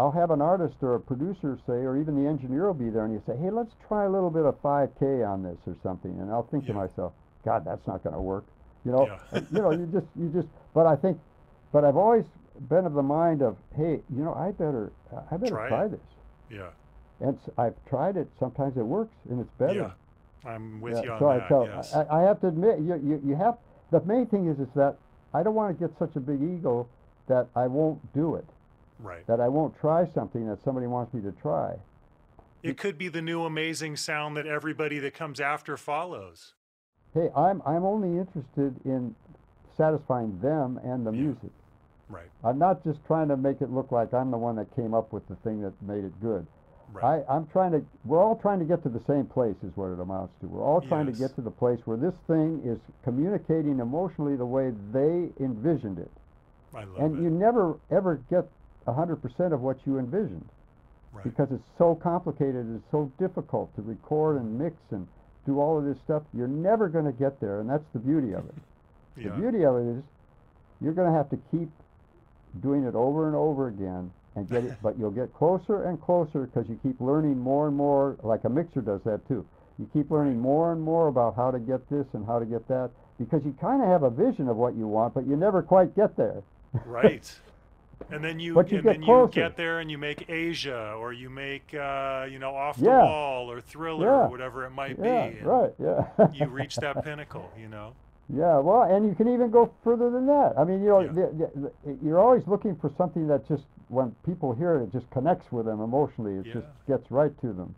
I'll 0.00 0.10
have 0.12 0.30
an 0.30 0.40
artist 0.40 0.76
or 0.80 0.94
a 0.94 1.00
producer 1.00 1.58
say, 1.66 1.74
or 1.74 1.98
even 1.98 2.16
the 2.16 2.26
engineer 2.26 2.66
will 2.66 2.72
be 2.72 2.88
there, 2.88 3.04
and 3.04 3.12
you 3.12 3.22
say, 3.26 3.36
"Hey, 3.36 3.50
let's 3.50 3.74
try 3.86 4.06
a 4.06 4.08
little 4.08 4.30
bit 4.30 4.46
of 4.46 4.56
5K 4.62 5.22
on 5.28 5.42
this 5.42 5.58
or 5.66 5.76
something," 5.82 6.18
and 6.20 6.30
I'll 6.30 6.44
think 6.44 6.64
to 6.68 6.72
myself, 6.72 7.12
"God, 7.44 7.66
that's 7.66 7.86
not 7.86 8.02
going 8.02 8.14
to 8.14 8.20
work," 8.22 8.46
you 8.86 8.92
know. 8.92 9.06
Yeah. 9.06 9.40
You 9.52 9.60
know, 9.60 9.72
you 9.72 9.86
just, 9.92 10.06
you 10.16 10.30
just. 10.30 10.48
But 10.72 10.86
I 10.86 10.96
think, 10.96 11.20
but 11.70 11.84
I've 11.84 11.98
always 11.98 12.24
been 12.70 12.86
of 12.86 12.94
the 12.94 13.02
mind 13.02 13.42
of, 13.42 13.58
"Hey, 13.76 14.00
you 14.08 14.24
know, 14.24 14.32
I 14.32 14.52
better, 14.52 14.90
I 15.30 15.36
better 15.36 15.52
Try 15.52 15.68
try, 15.68 15.88
this," 15.88 16.00
Yeah. 16.48 16.70
and 17.20 17.38
I've 17.58 17.76
tried 17.84 18.16
it. 18.16 18.26
Sometimes 18.38 18.78
it 18.78 18.86
works, 18.86 19.14
and 19.28 19.38
it's 19.38 19.52
better. 19.58 19.74
Yeah. 19.74 20.50
I'm 20.50 20.80
with 20.80 20.94
Yeah, 20.94 21.02
you 21.02 21.12
on 21.12 21.18
so 21.18 21.28
that. 21.28 21.42
I, 21.42 21.48
so 21.50 21.64
yes. 21.64 21.94
I, 21.94 22.20
I 22.20 22.22
have 22.22 22.40
to 22.40 22.48
admit, 22.48 22.78
you, 22.78 22.94
you, 23.04 23.20
you 23.22 23.36
have. 23.36 23.58
The 23.90 24.00
main 24.04 24.24
thing 24.24 24.46
is, 24.48 24.58
is 24.60 24.72
that 24.76 24.96
I 25.34 25.42
don't 25.42 25.54
want 25.54 25.78
to 25.78 25.88
get 25.88 25.98
such 25.98 26.16
a 26.16 26.20
big 26.20 26.40
ego 26.40 26.86
that 27.26 27.48
I 27.54 27.66
won't 27.66 28.00
do 28.14 28.36
it, 28.36 28.46
right. 29.02 29.26
that 29.26 29.40
I 29.40 29.48
won't 29.48 29.78
try 29.80 30.06
something 30.14 30.46
that 30.48 30.62
somebody 30.62 30.86
wants 30.86 31.12
me 31.14 31.22
to 31.22 31.32
try. 31.40 31.74
It 32.62 32.76
could 32.76 32.98
be 32.98 33.08
the 33.08 33.22
new 33.22 33.44
amazing 33.44 33.96
sound 33.96 34.36
that 34.36 34.46
everybody 34.46 34.98
that 34.98 35.14
comes 35.14 35.40
after 35.40 35.76
follows. 35.76 36.54
Hey, 37.14 37.28
I'm 37.34 37.62
I'm 37.66 37.84
only 37.84 38.18
interested 38.18 38.74
in 38.84 39.14
satisfying 39.76 40.38
them 40.40 40.78
and 40.84 41.06
the 41.06 41.12
Yeah. 41.12 41.22
music. 41.22 41.50
Right. 42.08 42.28
I'm 42.44 42.58
not 42.58 42.82
just 42.84 42.98
trying 43.06 43.28
to 43.28 43.36
make 43.36 43.60
it 43.62 43.70
look 43.70 43.92
like 43.92 44.12
I'm 44.12 44.30
the 44.30 44.36
one 44.38 44.56
that 44.56 44.74
came 44.76 44.94
up 44.94 45.12
with 45.12 45.26
the 45.28 45.36
thing 45.36 45.62
that 45.62 45.72
made 45.80 46.04
it 46.04 46.20
good. 46.20 46.46
Right. 46.92 47.22
I, 47.28 47.34
I'm 47.36 47.46
trying 47.46 47.70
to. 47.72 47.84
We're 48.04 48.20
all 48.22 48.36
trying 48.36 48.58
to 48.58 48.64
get 48.64 48.82
to 48.82 48.88
the 48.88 49.00
same 49.06 49.26
place, 49.26 49.54
is 49.62 49.70
what 49.76 49.92
it 49.92 50.00
amounts 50.00 50.34
to. 50.40 50.48
We're 50.48 50.62
all 50.64 50.80
trying 50.80 51.06
Yes. 51.06 51.16
to 51.18 51.22
get 51.28 51.34
to 51.36 51.40
the 51.40 51.50
place 51.52 51.78
where 51.86 51.96
this 51.96 52.14
thing 52.26 52.60
is 52.64 52.78
communicating 53.04 53.78
emotionally 53.78 54.34
the 54.36 54.44
way 54.46 54.72
they 54.92 55.30
envisioned 55.38 55.98
it, 56.00 56.10
I 56.74 56.82
love 56.84 56.98
and 56.98 57.18
it. 57.18 57.22
you 57.22 57.30
never 57.30 57.76
ever 57.92 58.16
get 58.28 58.48
hundred 58.86 59.16
percent 59.16 59.52
of 59.52 59.60
what 59.60 59.78
you 59.86 59.98
envisioned 59.98 60.48
right. 61.12 61.24
because 61.24 61.48
it's 61.50 61.66
so 61.78 61.94
complicated. 61.94 62.66
It's 62.74 62.90
so 62.90 63.10
difficult 63.18 63.74
to 63.76 63.82
record 63.82 64.36
and 64.36 64.58
mix 64.58 64.76
and 64.90 65.06
do 65.46 65.60
all 65.60 65.78
of 65.78 65.84
this 65.84 65.96
stuff. 66.04 66.22
You're 66.34 66.48
never 66.48 66.88
going 66.88 67.06
to 67.06 67.12
get 67.12 67.40
there, 67.40 67.60
and 67.60 67.68
that's 67.68 67.84
the 67.92 67.98
beauty 67.98 68.32
of 68.32 68.44
it. 68.46 68.54
yeah. 69.16 69.30
The 69.30 69.36
beauty 69.36 69.64
of 69.64 69.76
it 69.76 69.98
is 69.98 70.02
you're 70.80 70.92
going 70.92 71.10
to 71.10 71.16
have 71.16 71.30
to 71.30 71.38
keep 71.50 71.68
doing 72.62 72.84
it 72.84 72.94
over 72.94 73.26
and 73.26 73.36
over 73.36 73.68
again 73.68 74.10
and 74.36 74.48
get 74.48 74.64
it, 74.64 74.76
but 74.82 74.98
you'll 74.98 75.10
get 75.10 75.32
closer 75.34 75.84
and 75.84 76.00
closer 76.00 76.46
because 76.46 76.68
you 76.68 76.78
keep 76.82 77.00
learning 77.00 77.38
more 77.38 77.68
and 77.68 77.76
more, 77.76 78.16
like 78.22 78.44
a 78.44 78.48
mixer 78.48 78.80
does 78.80 79.00
that 79.04 79.26
too. 79.28 79.46
You 79.78 79.88
keep 79.94 80.10
learning 80.10 80.38
more 80.38 80.72
and 80.72 80.82
more 80.82 81.08
about 81.08 81.36
how 81.36 81.50
to 81.50 81.58
get 81.58 81.88
this 81.88 82.06
and 82.12 82.26
how 82.26 82.38
to 82.38 82.44
get 82.44 82.68
that 82.68 82.90
because 83.18 83.42
you 83.44 83.56
kind 83.60 83.82
of 83.82 83.88
have 83.88 84.02
a 84.02 84.10
vision 84.10 84.48
of 84.48 84.56
what 84.56 84.76
you 84.76 84.86
want, 84.86 85.14
but 85.14 85.26
you 85.26 85.36
never 85.36 85.62
quite 85.62 85.96
get 85.96 86.16
there. 86.16 86.42
right. 86.84 87.32
And 88.10 88.24
then 88.24 88.40
you, 88.40 88.54
But 88.54 88.70
you 88.70 88.78
and 88.78 88.84
get 88.84 88.92
then 88.94 89.02
closer. 89.04 89.40
you 89.40 89.46
get 89.48 89.56
there 89.56 89.80
and 89.80 89.90
you 89.90 89.98
make 89.98 90.28
Aja 90.30 90.94
or 90.98 91.12
you 91.12 91.28
make 91.30 91.72
uh, 91.74 92.26
you 92.30 92.38
know 92.38 92.54
off 92.56 92.76
the 92.78 92.86
Yeah. 92.86 93.04
wall 93.04 93.50
or 93.50 93.60
thriller 93.60 94.06
Yeah. 94.06 94.12
or 94.26 94.28
whatever 94.28 94.64
it 94.64 94.70
might 94.70 94.98
yeah, 94.98 95.28
be. 95.30 95.40
right, 95.42 95.72
yeah. 95.78 96.06
You 96.32 96.46
reach 96.46 96.76
that 96.76 97.04
pinnacle, 97.04 97.50
you 97.60 97.68
know. 97.68 97.92
Yeah, 98.32 98.58
well, 98.58 98.82
and 98.82 99.06
you 99.08 99.14
can 99.14 99.28
even 99.32 99.50
go 99.50 99.72
further 99.82 100.08
than 100.10 100.26
that. 100.26 100.54
I 100.56 100.62
mean, 100.64 100.82
you 100.82 100.88
know, 100.88 101.06
the, 101.06 101.50
the, 101.84 101.98
you're 102.02 102.20
always 102.20 102.46
looking 102.46 102.76
for 102.76 102.88
something 102.96 103.26
that 103.26 103.46
just, 103.48 103.64
when 103.88 104.14
people 104.24 104.52
hear 104.54 104.76
it, 104.76 104.84
it 104.84 104.92
just 104.92 105.10
connects 105.10 105.50
with 105.50 105.66
them 105.66 105.80
emotionally. 105.80 106.34
It 106.36 106.44
just 106.52 106.66
gets 106.86 107.10
right 107.10 107.32
to 107.40 107.52
them. 107.52 107.74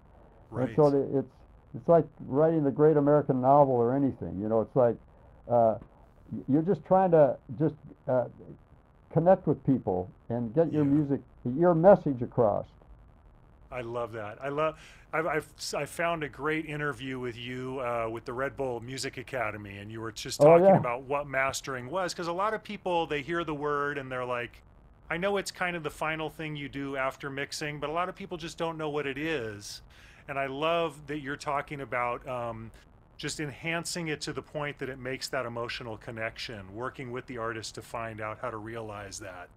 Right. 0.50 0.68
And 0.68 0.76
so 0.76 0.90
the, 0.90 1.18
it's 1.20 1.32
it's 1.74 1.88
like 1.88 2.04
writing 2.26 2.64
the 2.64 2.70
great 2.70 2.98
American 2.98 3.40
novel 3.40 3.74
or 3.76 3.96
anything. 3.96 4.38
You 4.38 4.50
know, 4.50 4.60
it's 4.60 4.76
like 4.76 4.96
uh, 5.50 5.76
you're 6.48 6.60
just 6.60 6.84
trying 6.84 7.12
to 7.12 7.38
just 7.58 7.74
uh, 8.06 8.24
connect 9.12 9.46
with 9.46 9.64
people 9.66 10.10
and 10.28 10.54
get 10.54 10.72
your 10.72 10.84
Yeah. 10.84 10.86
music, 10.86 11.20
your 11.44 11.74
message 11.74 12.22
across. 12.22 12.66
I 13.70 13.80
love 13.80 14.12
that. 14.12 14.38
I 14.42 14.48
love. 14.50 14.76
I've, 15.14 15.26
I've 15.26 15.48
I 15.74 15.86
found 15.86 16.22
a 16.22 16.28
great 16.28 16.66
interview 16.66 17.18
with 17.18 17.36
you 17.36 17.80
uh, 17.80 18.08
with 18.10 18.24
the 18.26 18.32
Red 18.32 18.56
Bull 18.56 18.80
Music 18.80 19.16
Academy, 19.16 19.78
and 19.78 19.90
you 19.90 20.00
were 20.00 20.12
just 20.12 20.40
Oh, 20.40 20.42
talking 20.42 20.62
yeah. 20.62 20.76
about 20.76 21.04
what 21.04 21.26
mastering 21.26 21.88
was, 21.90 22.12
because 22.12 22.28
a 22.28 22.32
lot 22.32 22.54
of 22.54 22.62
people 22.62 23.06
they 23.06 23.22
hear 23.22 23.44
the 23.44 23.54
word 23.54 23.96
and 23.98 24.12
they're 24.12 24.24
like, 24.26 24.62
I 25.10 25.16
know 25.16 25.38
it's 25.38 25.50
kind 25.50 25.74
of 25.76 25.82
the 25.82 25.90
final 25.90 26.28
thing 26.30 26.54
you 26.56 26.68
do 26.68 26.96
after 26.96 27.30
mixing, 27.30 27.80
but 27.80 27.88
a 27.90 27.92
lot 27.92 28.08
of 28.10 28.14
people 28.14 28.36
just 28.36 28.58
don't 28.58 28.76
know 28.78 28.90
what 28.90 29.06
it 29.06 29.18
is. 29.18 29.82
And 30.28 30.38
I 30.38 30.46
love 30.46 31.06
that 31.08 31.20
you're 31.20 31.36
talking 31.36 31.80
about 31.80 32.26
um, 32.28 32.72
just 33.22 33.38
enhancing 33.38 34.08
it 34.08 34.20
to 34.20 34.32
the 34.32 34.42
point 34.42 34.80
that 34.80 34.88
it 34.88 34.98
makes 34.98 35.28
that 35.28 35.46
emotional 35.46 35.96
connection, 35.96 36.74
working 36.74 37.12
with 37.12 37.24
the 37.26 37.38
artist 37.38 37.76
to 37.76 37.80
find 37.80 38.20
out 38.20 38.36
how 38.42 38.50
to 38.50 38.56
realize 38.56 39.20
that. 39.20 39.48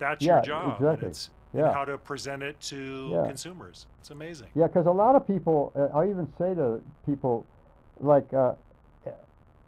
That's 0.00 0.24
Yeah, 0.24 0.34
your 0.38 0.42
job. 0.42 0.72
exactly. 0.80 1.06
it's- 1.06 1.30
and 1.52 1.62
Yeah. 1.62 1.72
how 1.72 1.84
to 1.84 1.96
present 1.96 2.42
it 2.42 2.58
to 2.62 3.10
Yeah. 3.12 3.26
consumers. 3.28 3.86
It's 4.00 4.10
amazing. 4.10 4.48
Yeah, 4.56 4.66
because 4.66 4.86
a 4.86 4.90
lot 4.90 5.14
of 5.14 5.24
people, 5.28 5.70
uh, 5.76 5.96
I 5.96 6.08
even 6.10 6.26
say 6.36 6.56
to 6.56 6.82
people, 7.06 7.46
like, 8.00 8.34
uh, 8.34 8.54
uh, 9.06 9.10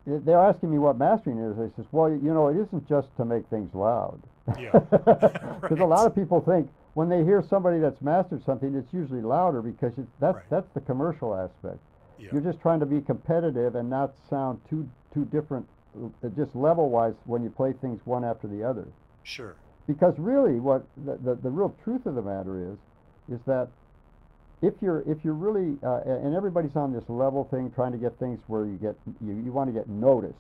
they're 0.05 0.41
asking 0.41 0.73
me 0.73 0.81
what 0.81 0.99
mastering 0.99 1.39
is. 1.39 1.57
I 1.57 1.69
says, 1.77 1.87
well, 1.93 2.11
you 2.11 2.35
know, 2.35 2.49
it 2.49 2.57
isn't 2.57 2.89
just 2.89 3.17
to 3.19 3.25
make 3.25 3.47
things 3.47 3.73
loud. 3.77 4.19
Yeah. 4.59 4.71
Because 5.61 5.79
a 5.79 5.87
lot 5.97 6.05
of 6.09 6.17
people 6.17 6.41
think 6.41 6.69
when 6.95 7.09
they 7.09 7.23
hear 7.23 7.41
somebody 7.43 7.79
that's 7.79 8.03
mastered 8.03 8.43
something, 8.43 8.75
it's 8.75 8.93
usually 8.93 9.23
louder 9.23 9.63
because 9.63 9.97
it's, 9.97 10.11
that's 10.19 10.35
Right. 10.35 10.51
that's 10.51 10.69
the 10.75 10.81
commercial 10.81 11.33
aspect. 11.37 11.79
Yeah. 12.19 12.29
You're 12.33 12.41
just 12.41 12.61
trying 12.61 12.81
to 12.81 12.87
be 12.87 13.01
competitive 13.01 13.75
and 13.75 13.89
not 13.91 14.15
sound 14.31 14.61
too 14.69 14.89
too 15.13 15.25
different, 15.27 15.67
uh, 16.23 16.29
just 16.37 16.55
level 16.55 16.89
wise 16.91 17.15
when 17.25 17.43
you 17.43 17.51
play 17.51 17.73
things 17.81 18.01
one 18.05 18.25
after 18.25 18.47
the 18.49 18.63
other. 18.63 18.87
Sure. 19.23 19.55
Because 19.87 20.15
really, 20.19 20.59
what 20.61 20.85
the, 21.05 21.17
the, 21.23 21.35
the 21.37 21.51
real 21.51 21.75
truth 21.85 22.07
of 22.07 22.15
the 22.17 22.23
matter 22.23 22.73
is, 22.73 22.79
is 23.33 23.41
that 23.47 23.69
if 24.63 24.75
you're 24.81 25.03
if 25.07 25.19
you're 25.25 25.35
really 25.35 25.77
uh, 25.83 26.01
and 26.07 26.35
everybody's 26.35 26.75
on 26.77 26.93
this 26.93 27.05
level 27.09 27.45
thing, 27.51 27.71
trying 27.75 27.93
to 27.93 27.99
get 27.99 28.19
things 28.19 28.41
where 28.47 28.65
you 28.65 28.77
get 28.77 28.97
you, 29.25 29.35
you 29.45 29.53
want 29.53 29.69
to 29.69 29.73
get 29.73 29.89
noticed. 29.89 30.35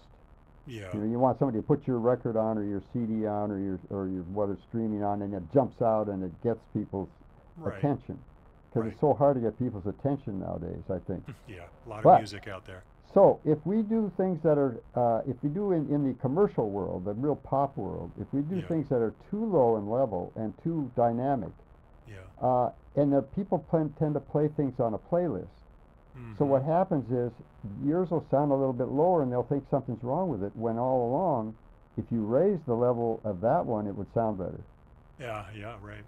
Yeah. 0.66 0.92
You 0.94 1.00
know, 1.00 1.06
you 1.06 1.18
want 1.20 1.38
somebody 1.38 1.58
to 1.58 1.62
put 1.62 1.86
your 1.86 1.98
record 1.98 2.36
on 2.36 2.58
or 2.58 2.64
your 2.64 2.82
CD 2.92 3.26
on 3.26 3.52
or 3.52 3.58
your 3.60 3.78
or 3.90 4.08
your 4.08 4.22
whether 4.34 4.56
streaming 4.68 5.04
on, 5.04 5.22
and 5.22 5.32
it 5.34 5.42
jumps 5.54 5.80
out 5.80 6.08
and 6.08 6.24
it 6.24 6.32
gets 6.42 6.60
people's 6.74 7.08
Right. 7.58 7.78
attention. 7.78 8.18
Because 8.76 8.84
Right. 8.88 8.92
it's 8.92 9.00
so 9.00 9.14
hard 9.14 9.36
to 9.36 9.40
get 9.40 9.58
people's 9.58 9.86
attention 9.86 10.38
nowadays. 10.40 10.82
I 10.90 10.98
think. 10.98 11.24
Yeah. 11.48 11.60
A 11.86 11.88
lot 11.88 11.98
of 11.98 12.04
But- 12.04 12.18
music 12.18 12.46
out 12.46 12.66
there. 12.66 12.82
So 13.14 13.40
if 13.46 13.64
we 13.64 13.80
do 13.80 14.12
things 14.18 14.42
that 14.42 14.58
are, 14.58 14.76
uh, 14.94 15.22
if 15.26 15.42
we 15.42 15.48
do 15.48 15.72
in, 15.72 15.88
in 15.88 16.06
the 16.06 16.12
commercial 16.20 16.68
world, 16.68 17.06
the 17.06 17.14
real 17.14 17.36
pop 17.36 17.74
world, 17.78 18.10
if 18.20 18.26
we 18.34 18.42
do 18.42 18.56
Yeah. 18.56 18.66
things 18.66 18.90
that 18.90 19.00
are 19.00 19.14
too 19.30 19.42
low 19.46 19.76
in 19.78 19.88
level 19.88 20.32
and 20.36 20.52
too 20.62 20.90
dynamic, 20.94 21.52
Yeah. 22.06 22.16
uh, 22.46 22.70
and 22.94 23.10
the 23.14 23.22
people 23.22 23.60
plan, 23.60 23.94
tend 23.98 24.12
to 24.14 24.20
play 24.20 24.48
things 24.48 24.78
on 24.80 24.92
a 24.92 24.98
playlist. 24.98 25.48
So 26.36 26.44
Mhm. 26.44 26.48
what 26.48 26.62
happens 26.62 27.10
is 27.10 27.32
yours 27.82 28.10
will 28.10 28.24
sound 28.30 28.50
a 28.52 28.54
little 28.54 28.72
bit 28.74 28.88
lower, 28.88 29.22
and 29.22 29.32
they'll 29.32 29.42
think 29.44 29.64
something's 29.70 30.02
wrong 30.04 30.28
with 30.28 30.42
it. 30.42 30.54
When 30.54 30.78
all 30.78 31.08
along, 31.08 31.54
if 31.96 32.10
you 32.12 32.22
raise 32.26 32.62
the 32.66 32.74
level 32.76 33.20
of 33.24 33.40
that 33.40 33.64
one, 33.64 33.86
it 33.86 33.96
would 33.96 34.12
sound 34.12 34.36
better. 34.38 34.60
Yeah. 35.18 35.46
Yeah. 35.54 35.76
Right. 35.82 36.04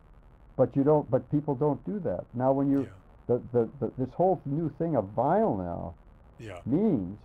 But 0.58 0.76
you 0.76 0.84
don't. 0.84 1.10
But 1.10 1.30
people 1.30 1.54
don't 1.54 1.82
do 1.86 1.98
that. 2.00 2.24
Now, 2.34 2.52
when 2.52 2.70
you 2.70 2.82
Yeah. 2.82 2.88
the, 3.28 3.42
the, 3.52 3.68
the 3.80 3.92
this 3.96 4.12
whole 4.14 4.40
new 4.44 4.68
thing 4.78 4.96
of 4.96 5.04
vinyl 5.16 5.56
now 5.56 5.94
Yeah. 6.38 6.60
means 6.66 7.18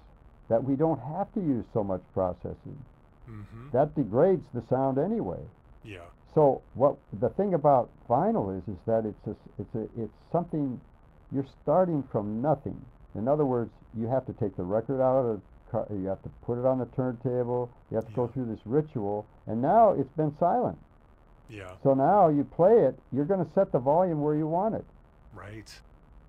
that 0.49 0.63
we 0.63 0.75
don't 0.75 0.99
have 0.99 1.31
to 1.33 1.41
use 1.41 1.65
so 1.73 1.83
much 1.83 2.01
processing. 2.13 2.77
hmm 3.25 3.69
That 3.71 3.95
degrades 3.95 4.45
the 4.53 4.61
sound 4.69 4.97
anyway. 4.97 5.43
Yeah. 5.83 6.05
So 6.35 6.61
what 6.73 6.97
the 7.19 7.29
thing 7.29 7.53
about 7.53 7.89
vinyl 8.09 8.57
is 8.57 8.63
is 8.67 8.79
that 8.85 9.05
it's 9.05 9.27
a, 9.27 9.35
it's 9.59 9.75
a, 9.75 9.83
it's 10.03 10.17
something 10.31 10.79
you're 11.31 11.47
starting 11.63 12.03
from 12.11 12.41
nothing. 12.41 12.79
In 13.15 13.27
other 13.27 13.45
words, 13.45 13.71
you 13.93 14.07
have 14.07 14.25
to 14.25 14.33
take 14.33 14.55
the 14.55 14.63
record 14.63 15.01
out 15.01 15.17
of 15.19 15.25
the 15.25 15.41
car, 15.71 15.87
you 15.91 16.05
have 16.07 16.21
to 16.23 16.29
put 16.45 16.57
it 16.59 16.65
on 16.65 16.77
the 16.79 16.85
turntable, 16.87 17.69
you 17.89 17.95
have 17.95 18.05
to 18.07 18.13
go 18.13 18.27
through 18.27 18.45
this 18.45 18.65
ritual, 18.65 19.25
and 19.47 19.61
now 19.61 19.91
it's 19.91 20.11
been 20.17 20.35
silent. 20.39 20.77
Yeah. 21.53 21.71
So 21.83 21.93
now 21.93 22.29
you 22.29 22.43
play 22.43 22.79
it, 22.85 22.97
you're 23.11 23.25
going 23.25 23.45
to 23.45 23.51
set 23.53 23.71
the 23.71 23.79
volume 23.79 24.21
where 24.21 24.35
you 24.35 24.47
want 24.47 24.73
it, 24.75 24.83
Right. 25.35 25.71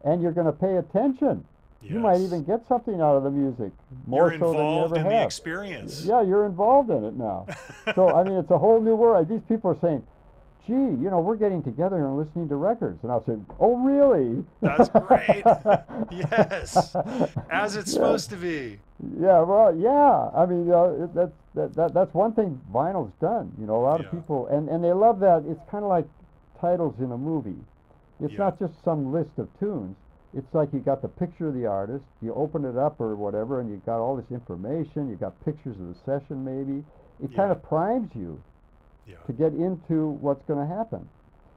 and 0.04 0.20
you're 0.22 0.32
going 0.32 0.46
to 0.46 0.52
pay 0.52 0.76
attention. 0.76 1.44
You 1.82 1.98
might 2.00 2.20
even 2.20 2.44
get 2.44 2.66
something 2.66 3.00
out 3.02 3.16
of 3.16 3.24
the 3.24 3.30
music 3.30 3.70
more 4.06 4.30
You're 4.30 4.38
so 4.40 4.52
than 4.52 4.54
you 4.54 4.60
involved 4.60 4.92
ever 4.96 5.00
in 5.02 5.06
the 5.12 5.16
have. 5.18 5.26
experience. 5.26 6.04
Yeah, 6.06 6.22
you're 6.22 6.46
involved 6.46 6.88
in 6.88 7.04
it 7.04 7.14
now. 7.14 7.46
so 7.94 8.08
I 8.08 8.22
mean, 8.24 8.34
it's 8.38 8.50
a 8.50 8.56
whole 8.56 8.80
new 8.80 8.94
world. 8.96 9.28
These 9.28 9.42
people 9.48 9.70
are 9.70 9.78
saying, 9.82 10.02
"Gee, 10.66 10.72
you 10.72 11.10
know, 11.10 11.20
we're 11.20 11.36
getting 11.36 11.62
together 11.62 11.96
and 12.06 12.16
listening 12.16 12.48
to 12.48 12.56
records," 12.56 13.02
and 13.02 13.12
I'll 13.12 13.24
say, 13.24 13.36
"Oh, 13.60 13.76
really?" 13.78 14.44
That's 14.60 14.88
great. 14.88 15.44
Yes. 16.10 16.94
As 17.50 17.76
it's 17.76 17.88
Yeah. 17.92 17.94
supposed 17.94 18.30
to 18.30 18.36
be. 18.36 18.78
Yeah, 19.18 19.40
well, 19.42 19.74
yeah. 19.74 20.30
I 20.34 20.46
mean, 20.46 20.70
uh, 20.70 21.08
that's 21.14 21.32
that, 21.54 21.74
that 21.74 21.94
that's 21.94 22.14
one 22.14 22.32
thing 22.32 22.60
vinyl's 22.72 23.12
done. 23.20 23.52
You 23.58 23.66
know, 23.66 23.76
a 23.76 23.84
lot 23.84 24.00
Yeah. 24.00 24.06
of 24.06 24.12
people 24.12 24.46
and 24.48 24.68
and 24.68 24.82
they 24.82 24.92
love 24.92 25.20
that. 25.20 25.44
It's 25.46 25.60
kind 25.70 25.84
of 25.84 25.88
like 25.90 26.06
titles 26.60 26.94
in 27.00 27.12
a 27.12 27.18
movie. 27.18 27.58
It's 28.20 28.32
Yeah. 28.32 28.38
not 28.44 28.58
just 28.58 28.82
some 28.84 29.12
list 29.12 29.38
of 29.38 29.48
tunes. 29.58 29.96
It's 30.34 30.52
like 30.54 30.72
you 30.72 30.80
got 30.80 31.00
the 31.02 31.08
picture 31.08 31.48
of 31.48 31.54
the 31.54 31.66
artist, 31.66 32.04
you 32.20 32.34
open 32.34 32.64
it 32.64 32.76
up 32.76 33.00
or 33.00 33.14
whatever, 33.14 33.60
and 33.60 33.70
you 33.70 33.76
got 33.86 34.00
all 34.00 34.16
this 34.16 34.30
information. 34.32 35.08
You 35.08 35.16
got 35.16 35.38
pictures 35.44 35.78
of 35.78 35.88
the 35.88 35.94
session, 36.04 36.44
maybe. 36.44 36.84
It 37.22 37.34
kind 37.36 37.52
of 37.52 37.62
primes 37.62 38.10
you 38.14 38.40
Yeah. 39.06 39.16
to 39.26 39.32
get 39.32 39.52
into 39.52 40.08
what's 40.20 40.42
going 40.44 40.66
to 40.66 40.74
happen. 40.74 41.08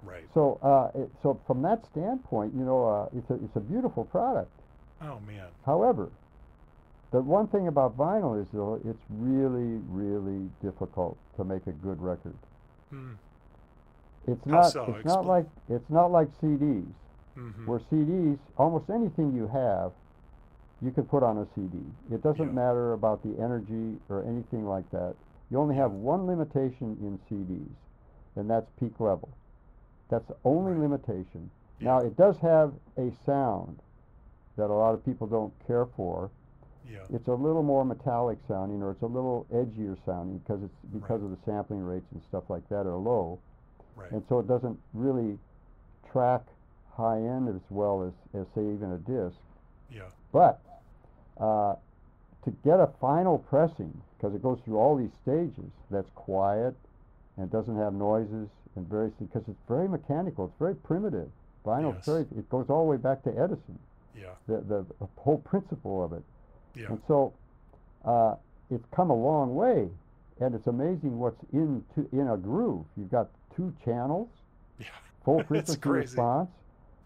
Right. 0.03 0.23
So, 0.33 0.59
uh, 0.61 0.97
it, 0.99 1.09
so 1.23 1.39
from 1.47 1.61
that 1.63 1.85
standpoint, 1.85 2.53
you 2.55 2.63
know, 2.63 2.85
uh, 2.87 3.17
it's 3.17 3.29
a 3.29 3.33
it's 3.35 3.55
a 3.55 3.59
beautiful 3.59 4.05
product. 4.05 4.51
Oh 5.01 5.19
man. 5.19 5.47
However, 5.65 6.09
the 7.11 7.21
one 7.21 7.47
thing 7.47 7.67
about 7.67 7.97
vinyl 7.97 8.39
is 8.41 8.47
though 8.53 8.79
it's 8.85 9.03
really 9.09 9.79
really 9.89 10.49
difficult 10.61 11.17
to 11.37 11.43
make 11.43 11.65
a 11.67 11.71
good 11.71 12.01
record. 12.01 12.35
Hmm. 12.89 13.13
It's 14.27 14.43
How 14.45 14.51
not 14.61 14.71
so? 14.71 14.93
it's 14.95 15.05
not 15.05 15.25
like 15.25 15.45
it's 15.69 15.89
not 15.89 16.11
like 16.11 16.27
CDs 16.41 16.85
hmm 17.35 17.65
where 17.65 17.79
CDs 17.79 18.39
almost 18.57 18.89
anything 18.89 19.33
you 19.35 19.47
have 19.47 19.91
you 20.81 20.91
can 20.91 21.05
put 21.05 21.23
on 21.23 21.37
a 21.39 21.47
CD. 21.55 21.77
It 22.11 22.21
doesn't 22.23 22.47
Yeah. 22.47 22.53
matter 22.53 22.93
about 22.93 23.23
the 23.23 23.41
energy 23.41 23.99
or 24.09 24.23
anything 24.23 24.67
like 24.67 24.89
that. 24.91 25.15
You 25.49 25.59
only 25.59 25.75
have 25.75 25.91
one 25.91 26.25
limitation 26.27 26.97
in 27.01 27.19
CDs, 27.29 27.75
and 28.35 28.49
that's 28.49 28.69
peak 28.79 28.99
level. 28.99 29.29
That's 30.09 30.25
the 30.27 30.35
only 30.43 30.73
Right. 30.73 30.81
limitation. 30.81 31.49
Yeah. 31.79 31.85
Now 31.85 31.97
it 31.99 32.15
does 32.17 32.37
have 32.39 32.73
a 32.97 33.11
sound 33.25 33.81
that 34.57 34.69
a 34.69 34.73
lot 34.73 34.93
of 34.93 35.03
people 35.05 35.27
don't 35.27 35.53
care 35.67 35.85
for. 35.85 36.29
Yeah. 36.89 37.03
It's 37.09 37.27
a 37.27 37.33
little 37.33 37.63
more 37.63 37.83
metallic 37.85 38.39
sounding, 38.47 38.81
or 38.81 38.91
it's 38.91 39.01
a 39.01 39.07
little 39.07 39.45
edgier 39.53 39.97
sounding 40.05 40.39
because 40.39 40.63
it's 40.63 40.75
because 40.93 41.21
Right. 41.21 41.31
of 41.31 41.31
the 41.31 41.45
sampling 41.45 41.83
rates 41.85 42.11
and 42.13 42.21
stuff 42.23 42.49
like 42.49 42.67
that 42.69 42.85
are 42.87 42.95
low, 42.95 43.39
Right. 43.95 44.11
and 44.11 44.23
so 44.27 44.39
it 44.39 44.47
doesn't 44.47 44.79
really 44.93 45.37
track 46.11 46.43
high 46.93 47.19
end 47.21 47.47
as 47.49 47.61
well 47.69 48.01
as, 48.03 48.13
as 48.33 48.47
say 48.55 48.65
even 48.65 48.91
a 48.93 48.97
disc. 48.97 49.37
Yeah. 49.91 50.09
But 50.31 50.59
uh, 51.37 51.75
to 52.43 52.51
get 52.63 52.79
a 52.79 52.87
final 52.99 53.37
pressing, 53.37 54.01
because 54.17 54.33
it 54.35 54.41
goes 54.41 54.59
through 54.65 54.77
all 54.77 54.95
these 54.97 55.11
stages, 55.21 55.69
that's 55.91 56.09
quiet 56.15 56.75
and 57.37 57.51
doesn't 57.51 57.77
have 57.77 57.93
noises 57.93 58.47
and 58.75 58.87
very 58.89 59.11
because 59.19 59.43
it's 59.47 59.61
very 59.67 59.87
mechanical. 59.87 60.45
It's 60.45 60.59
very 60.59 60.75
primitive. 60.75 61.29
vinyl 61.65 61.93
Yes. 61.95 62.05
very. 62.05 62.21
It 62.37 62.49
goes 62.49 62.65
all 62.69 62.85
the 62.85 62.91
way 62.91 62.97
back 62.97 63.23
to 63.23 63.29
Edison. 63.37 63.77
Yeah. 64.15 64.29
The 64.47 64.61
the 64.61 64.85
whole 65.17 65.39
principle 65.39 66.03
of 66.03 66.13
it. 66.13 66.23
Yeah. 66.75 66.87
And 66.89 67.01
so 67.07 67.33
uh, 68.05 68.35
it's 68.71 68.85
come 68.95 69.09
a 69.09 69.15
long 69.15 69.55
way, 69.55 69.89
and 70.39 70.55
it's 70.55 70.67
amazing 70.67 71.17
what's 71.19 71.41
in 71.53 71.83
to, 71.95 72.07
in 72.11 72.27
a 72.29 72.37
groove. 72.37 72.85
You've 72.95 73.11
got 73.11 73.29
two 73.55 73.73
channels, 73.83 74.29
Yeah. 74.79 74.85
full 75.25 75.39
frequency 75.47 75.77
crazy. 75.79 76.01
response, 76.07 76.49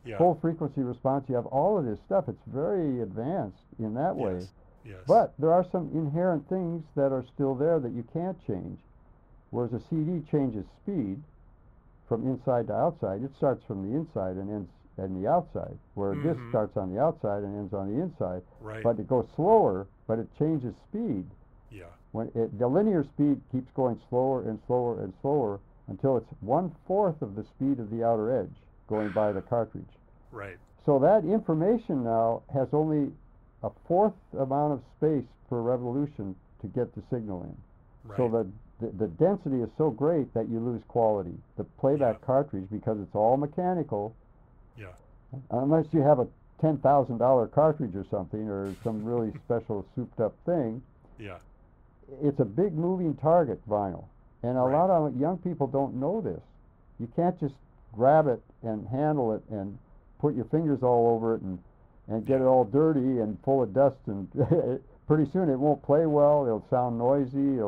Yeah. 0.06 0.18
full 0.18 0.36
frequency 0.36 0.82
response. 0.82 1.28
You 1.30 1.36
have 1.36 1.46
all 1.48 1.78
of 1.78 1.86
this 1.86 2.00
stuff. 2.06 2.28
It's 2.30 2.46
very 2.48 3.02
advanced 3.02 3.64
in 3.80 3.94
that 3.96 4.16
way. 4.16 4.46
Yes. 4.86 5.00
But 5.08 5.34
there 5.40 5.54
are 5.54 5.66
some 5.72 5.90
inherent 5.94 6.48
things 6.50 6.84
that 6.96 7.12
are 7.12 7.26
still 7.34 7.56
there 7.56 7.80
that 7.80 7.92
you 7.92 8.04
can't 8.14 8.38
change. 8.48 8.80
Whereas 9.52 9.74
a 9.74 9.82
CD 9.90 10.26
changes 10.32 10.66
speed 10.82 11.22
from 12.08 12.28
inside 12.28 12.68
to 12.68 12.74
outside. 12.74 13.24
It 13.24 13.32
starts 13.38 13.64
from 13.66 13.90
the 13.90 13.98
inside 13.98 14.38
and 14.38 14.50
ends 14.50 14.70
on 14.98 15.22
the 15.22 15.30
outside. 15.30 15.78
Where 15.94 16.14
a 16.14 16.16
disc 16.16 16.38
mm-hmm. 16.40 16.50
starts 16.50 16.78
on 16.78 16.94
the 16.94 17.00
outside 17.00 17.44
and 17.44 17.56
ends 17.58 17.74
on 17.74 17.94
the 17.94 18.02
inside. 18.02 18.42
right. 18.60 18.84
But 18.84 19.00
it 19.00 19.08
goes 19.08 19.28
slower, 19.36 19.88
but 20.08 20.20
it 20.20 20.28
changes 20.38 20.74
speed. 20.90 21.26
yeah. 21.70 21.86
When 22.12 22.28
it, 22.36 22.58
the 22.60 22.68
linear 22.68 23.04
speed 23.04 23.40
keeps 23.52 23.72
going 23.74 24.00
slower 24.10 24.44
and 24.50 24.60
slower 24.68 25.02
and 25.02 25.14
slower 25.22 25.60
until 25.88 26.18
it's 26.18 26.30
one 26.42 26.76
fourth 26.86 27.22
of 27.22 27.36
the 27.36 27.44
speed 27.44 27.80
of 27.80 27.90
the 27.90 28.04
outer 28.04 28.42
edge 28.42 28.56
going 28.88 29.12
by 29.12 29.32
the 29.32 29.42
cartridge. 29.54 29.84
Right. 30.32 30.58
So 30.86 31.00
that 31.00 31.24
information 31.24 32.04
now 32.04 32.42
has 32.54 32.68
only 32.74 33.12
a 33.64 33.70
fourth 33.88 34.14
amount 34.40 34.74
of 34.74 34.82
space 34.98 35.26
per 35.50 35.62
revolution 35.62 36.36
to 36.62 36.68
get 36.68 36.94
the 36.96 37.02
signal 37.12 37.44
in. 37.44 37.58
Right. 38.10 38.18
So 38.18 38.28
the, 38.30 38.86
the 38.86 38.92
the 38.98 39.08
density 39.08 39.62
is 39.62 39.70
so 39.78 39.90
great 39.92 40.34
that 40.34 40.50
you 40.50 40.60
lose 40.60 40.82
quality. 40.88 41.34
The 41.58 41.64
playback 41.64 42.22
cartridge, 42.22 42.68
because 42.72 42.98
it's 43.00 43.16
all 43.16 43.38
mechanical, 43.38 44.16
Yeah. 44.78 44.88
unless 45.52 45.86
you 45.92 46.02
have 46.02 46.20
a 46.20 46.28
ten 46.60 46.78
thousand 46.80 47.18
dollar 47.20 47.48
cartridge 47.48 47.96
or 47.96 48.06
something, 48.10 48.48
or 48.50 48.76
some 48.84 49.04
really 49.04 49.32
special 49.46 49.86
souped 49.96 50.20
up 50.20 50.36
thing, 50.46 50.82
Yeah. 51.20 51.38
it's 52.22 52.40
a 52.40 52.46
big 52.46 52.74
moving 52.74 53.16
target, 53.16 53.60
vinyl. 53.70 54.06
And 54.44 54.58
a 54.58 54.62
Right. 54.62 54.74
lot 54.74 54.90
of 54.90 55.16
young 55.18 55.38
people 55.38 55.68
don't 55.68 55.96
know 55.96 56.20
this. 56.22 56.42
You 57.00 57.08
can't 57.16 57.38
just 57.40 57.56
grab 57.94 58.28
it 58.28 58.42
and 58.64 58.88
handle 58.88 59.34
it 59.34 59.44
and 59.50 59.78
put 60.20 60.34
your 60.36 60.46
fingers 60.46 60.82
all 60.82 61.08
over 61.10 61.36
it 61.36 61.42
and 61.42 61.60
and 62.12 62.26
get 62.26 62.42
it 62.42 62.44
all 62.46 62.64
dirty 62.66 63.20
and 63.20 63.38
full 63.44 63.64
of 63.64 63.74
dust, 63.74 63.98
and 64.08 64.28
pretty 65.08 65.30
soon 65.32 65.50
it 65.50 65.58
won't 65.58 65.82
play 65.84 66.06
well. 66.06 66.46
It'll 66.46 66.66
sound 66.70 66.98
noisy. 66.98 67.60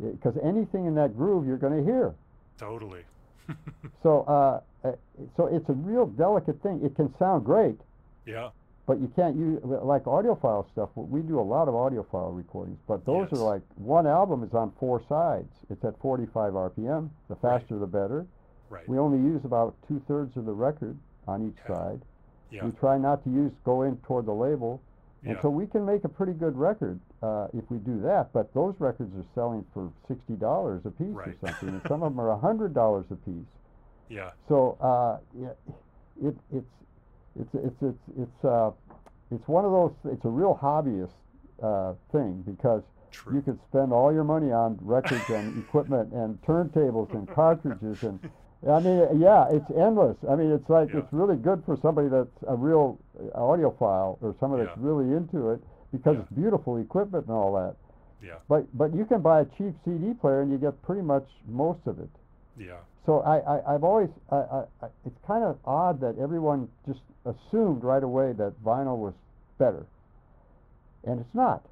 Because 0.00 0.34
anything 0.42 0.86
in 0.86 0.94
that 0.94 1.14
groove 1.16 1.46
you're 1.46 1.58
going 1.58 1.76
to 1.76 1.84
hear. 1.84 2.14
Totally. 2.58 3.02
So, 4.02 4.20
uh, 4.28 4.60
uh, 4.88 4.92
so 5.36 5.46
it's 5.46 5.68
a 5.68 5.72
real 5.74 6.06
delicate 6.06 6.62
thing. 6.62 6.80
It 6.82 6.94
can 6.96 7.12
sound 7.18 7.44
great, 7.44 7.78
yeah. 8.24 8.48
but 8.86 8.98
you 9.00 9.08
can't 9.14 9.36
use 9.36 9.60
like 9.62 10.04
audiophile 10.04 10.70
stuff. 10.72 10.88
We 10.94 11.20
do 11.20 11.38
a 11.38 11.42
lot 11.42 11.68
of 11.68 11.74
audiophile 11.74 12.34
recordings, 12.34 12.78
but 12.86 13.04
those 13.04 13.28
Yes. 13.30 13.32
are 13.40 13.44
like 13.44 13.62
one 13.76 14.06
album 14.06 14.42
is 14.42 14.54
on 14.54 14.70
four 14.80 15.02
sides. 15.08 15.52
It's 15.68 15.84
at 15.84 15.98
45 16.00 16.54
RPM. 16.54 17.10
The 17.28 17.34
Right. 17.34 17.60
faster, 17.60 17.78
the 17.78 17.86
better. 17.86 18.24
Right. 18.70 18.88
We 18.88 18.96
only 18.98 19.18
use 19.18 19.44
about 19.44 19.74
two 19.86 20.00
thirds 20.08 20.34
of 20.38 20.46
the 20.46 20.54
record 20.54 20.96
on 21.26 21.46
each 21.46 21.58
Okay. 21.64 21.74
side. 21.74 22.00
Yeah. 22.50 22.64
We 22.64 22.72
try 22.72 22.98
not 22.98 23.22
to 23.24 23.30
use 23.30 23.52
go 23.64 23.82
in 23.82 23.96
toward 23.98 24.26
the 24.26 24.32
label, 24.34 24.80
and 25.24 25.34
Yeah. 25.36 25.42
so 25.42 25.50
we 25.50 25.66
can 25.66 25.84
make 25.84 26.04
a 26.04 26.08
pretty 26.08 26.32
good 26.32 26.56
record 26.56 26.98
uh, 27.22 27.48
if 27.52 27.70
we 27.70 27.78
do 27.78 28.00
that. 28.02 28.32
But 28.32 28.52
those 28.54 28.74
records 28.78 29.14
are 29.16 29.24
selling 29.34 29.64
for 29.74 29.90
sixty 30.08 30.34
dollars 30.34 30.84
a 30.86 30.90
piece 30.90 31.08
Right. 31.08 31.28
or 31.28 31.34
something, 31.48 31.68
and 31.70 31.82
some 31.88 32.02
of 32.02 32.12
them 32.12 32.20
are 32.20 32.36
hundred 32.38 32.74
dollars 32.74 33.06
a 33.10 33.16
piece. 33.16 33.46
Yeah. 34.08 34.30
So 34.48 34.76
uh, 34.80 35.18
yeah, 35.38 35.48
it, 36.22 36.36
it's 36.52 36.66
it's 37.38 37.54
it's 37.54 37.82
it's 37.82 37.98
it's 38.18 38.44
uh, 38.44 38.70
it's 39.30 39.46
one 39.46 39.64
of 39.64 39.70
those. 39.72 39.92
It's 40.12 40.24
a 40.24 40.28
real 40.28 40.58
hobbyist 40.60 41.12
uh, 41.62 41.94
thing 42.10 42.42
because 42.42 42.82
True. 43.12 43.34
you 43.36 43.42
could 43.42 43.58
spend 43.68 43.92
all 43.92 44.12
your 44.12 44.24
money 44.24 44.50
on 44.50 44.78
records 44.82 45.28
and 45.30 45.56
equipment 45.64 46.12
and 46.12 46.40
turntables 46.42 47.12
and 47.14 47.28
cartridges 47.28 48.02
and 48.02 48.18
I 48.68 48.78
mean 48.80 49.20
yeah, 49.20 49.48
it's 49.50 49.70
endless. 49.70 50.16
I 50.28 50.34
mean 50.36 50.50
it's 50.52 50.68
like 50.68 50.90
Yeah. 50.92 51.00
it's 51.00 51.12
really 51.12 51.36
good 51.36 51.62
for 51.64 51.76
somebody 51.80 52.08
that's 52.08 52.36
a 52.46 52.54
real 52.56 52.98
uh, 53.18 53.38
audiophile 53.38 54.18
or 54.20 54.34
somebody 54.40 54.64
that's 54.64 54.76
really 54.78 55.16
into 55.16 55.50
it 55.50 55.60
because 55.92 56.16
Yeah. 56.16 56.22
it's 56.22 56.32
beautiful 56.32 56.76
equipment 56.76 57.26
and 57.26 57.34
all 57.34 57.52
that. 57.54 57.76
yeah. 58.22 58.34
But 58.48 58.66
but 58.76 58.92
you 58.94 59.04
can 59.06 59.22
buy 59.22 59.40
a 59.40 59.44
cheap 59.56 59.74
CD 59.84 60.12
player 60.14 60.42
and 60.42 60.50
you 60.52 60.58
get 60.58 60.80
pretty 60.82 61.02
much 61.02 61.26
most 61.48 61.86
of 61.86 61.98
it. 62.00 62.10
Yeah. 62.56 62.80
So 63.06 63.20
I, 63.20 63.38
I 63.38 63.74
I've 63.74 63.84
always 63.84 64.10
I, 64.30 64.36
I, 64.36 64.64
I 64.82 64.86
it's 65.06 65.18
kind 65.26 65.42
of 65.42 65.58
odd 65.64 66.00
that 66.00 66.18
everyone 66.18 66.68
just 66.86 67.00
assumed 67.24 67.82
right 67.82 68.02
away 68.02 68.32
that 68.32 68.62
vinyl 68.62 68.98
was 68.98 69.14
better, 69.58 69.86
and 71.04 71.18
it's 71.20 71.34
not 71.34 71.64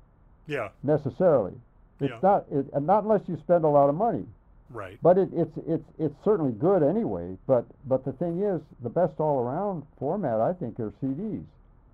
Yeah. 0.47 0.71
necessarily. 0.83 1.53
It's 2.01 2.11
Yeah. 2.13 2.19
not 2.23 2.47
it, 2.51 2.67
and 2.73 2.87
not 2.87 3.03
unless 3.05 3.29
you 3.29 3.37
spend 3.37 3.65
a 3.65 3.69
lot 3.69 3.89
of 3.91 3.95
money. 3.95 4.25
Right. 4.71 4.99
But 5.03 5.19
it, 5.19 5.31
it's 5.33 5.57
it's 5.67 5.89
it's 5.99 6.15
certainly 6.25 6.53
good 6.53 6.83
anyway. 6.83 7.37
But 7.47 7.65
but 7.87 8.05
the 8.05 8.13
thing 8.13 8.43
is, 8.43 8.61
the 8.83 8.91
best 8.91 9.19
all 9.19 9.41
around 9.41 9.85
format 9.99 10.41
I 10.41 10.53
think 10.53 10.79
are 10.79 10.93
CDs 11.03 11.45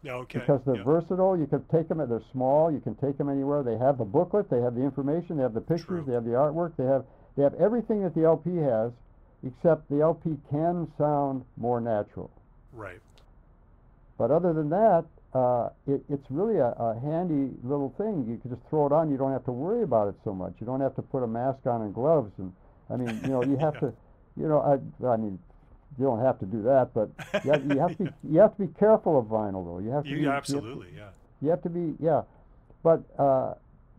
Okay. 0.07 0.41
because 0.41 0.61
they're 0.67 0.77
yeah. 0.77 0.85
versatile. 0.85 1.39
You 1.39 1.47
can 1.47 1.65
take 1.73 1.89
them. 1.89 1.99
They're 1.99 2.21
small. 2.33 2.73
You 2.73 2.81
can 2.81 2.95
take 2.97 3.17
them 3.17 3.29
anywhere. 3.29 3.63
They 3.63 3.79
have 3.79 3.99
the 3.99 4.05
booklet. 4.05 4.51
They 4.51 4.61
have 4.61 4.75
the 4.75 4.83
information. 4.83 5.37
They 5.37 5.43
have 5.43 5.55
the 5.55 5.61
pictures. 5.61 5.87
True. 5.87 6.05
They 6.07 6.13
have 6.15 6.25
the 6.25 6.33
artwork. 6.33 6.73
They 6.77 6.85
have 6.85 7.05
they 7.37 7.43
have 7.43 7.55
everything 7.55 8.03
that 8.03 8.15
the 8.15 8.25
LP 8.25 8.57
has, 8.57 8.93
except 9.47 9.89
the 9.89 10.01
LP 10.01 10.37
can 10.51 10.91
sound 10.99 11.45
more 11.57 11.81
natural. 11.81 12.31
Right. 12.73 13.01
But 14.19 14.31
other 14.31 14.53
than 14.53 14.69
that, 14.71 15.05
uh, 15.35 15.71
it, 15.87 16.05
it's 16.09 16.25
really 16.31 16.59
a, 16.59 16.71
a 16.79 16.99
handy 17.01 17.53
little 17.65 17.93
thing. 17.99 18.27
You 18.29 18.39
can 18.39 18.51
just 18.51 18.63
throw 18.71 18.87
it 18.87 18.93
on. 18.93 19.11
You 19.11 19.17
don't 19.17 19.33
have 19.33 19.45
to 19.47 19.53
worry 19.53 19.83
about 19.83 20.09
it 20.09 20.15
so 20.23 20.33
much. 20.33 20.55
You 20.61 20.67
don't 20.67 20.81
have 20.81 20.95
to 20.97 21.03
put 21.03 21.23
a 21.25 21.27
mask 21.27 21.67
on 21.67 21.83
and 21.83 21.93
gloves. 21.93 22.33
And 22.39 22.53
I 22.91 22.97
mean, 22.97 23.21
you 23.23 23.29
know, 23.31 23.43
you 23.45 23.57
have 23.61 23.75
Yeah. 23.75 23.81
to, 23.81 23.93
you 24.37 24.49
know, 24.49 24.61
I, 24.61 25.07
I 25.07 25.17
mean, 25.17 25.39
you 25.99 26.05
don't 26.05 26.21
have 26.21 26.39
to 26.41 26.47
do 26.47 26.63
that, 26.63 26.91
but 26.93 27.09
you 27.45 27.51
have, 27.53 27.65
you 27.65 27.79
have 27.79 27.97
to 27.99 28.05
be 28.05 28.11
you 28.33 28.41
have 28.41 28.57
to 28.57 28.63
be 28.67 28.73
careful 28.79 29.19
of 29.19 29.27
vinyl 29.27 29.65
though. 29.65 29.79
You 29.79 29.91
have 29.91 30.05
to 30.05 30.11
be, 30.11 30.17
You 30.17 30.17
you 30.17 30.25
to- 30.27 30.33
absolutely. 30.33 30.89
Yeah. 30.97 31.09
you 31.41 31.51
have 31.51 31.63
to 31.63 31.69
be, 31.71 31.95
yeah, 32.03 32.23
but 32.83 33.03
uh, 33.19 33.55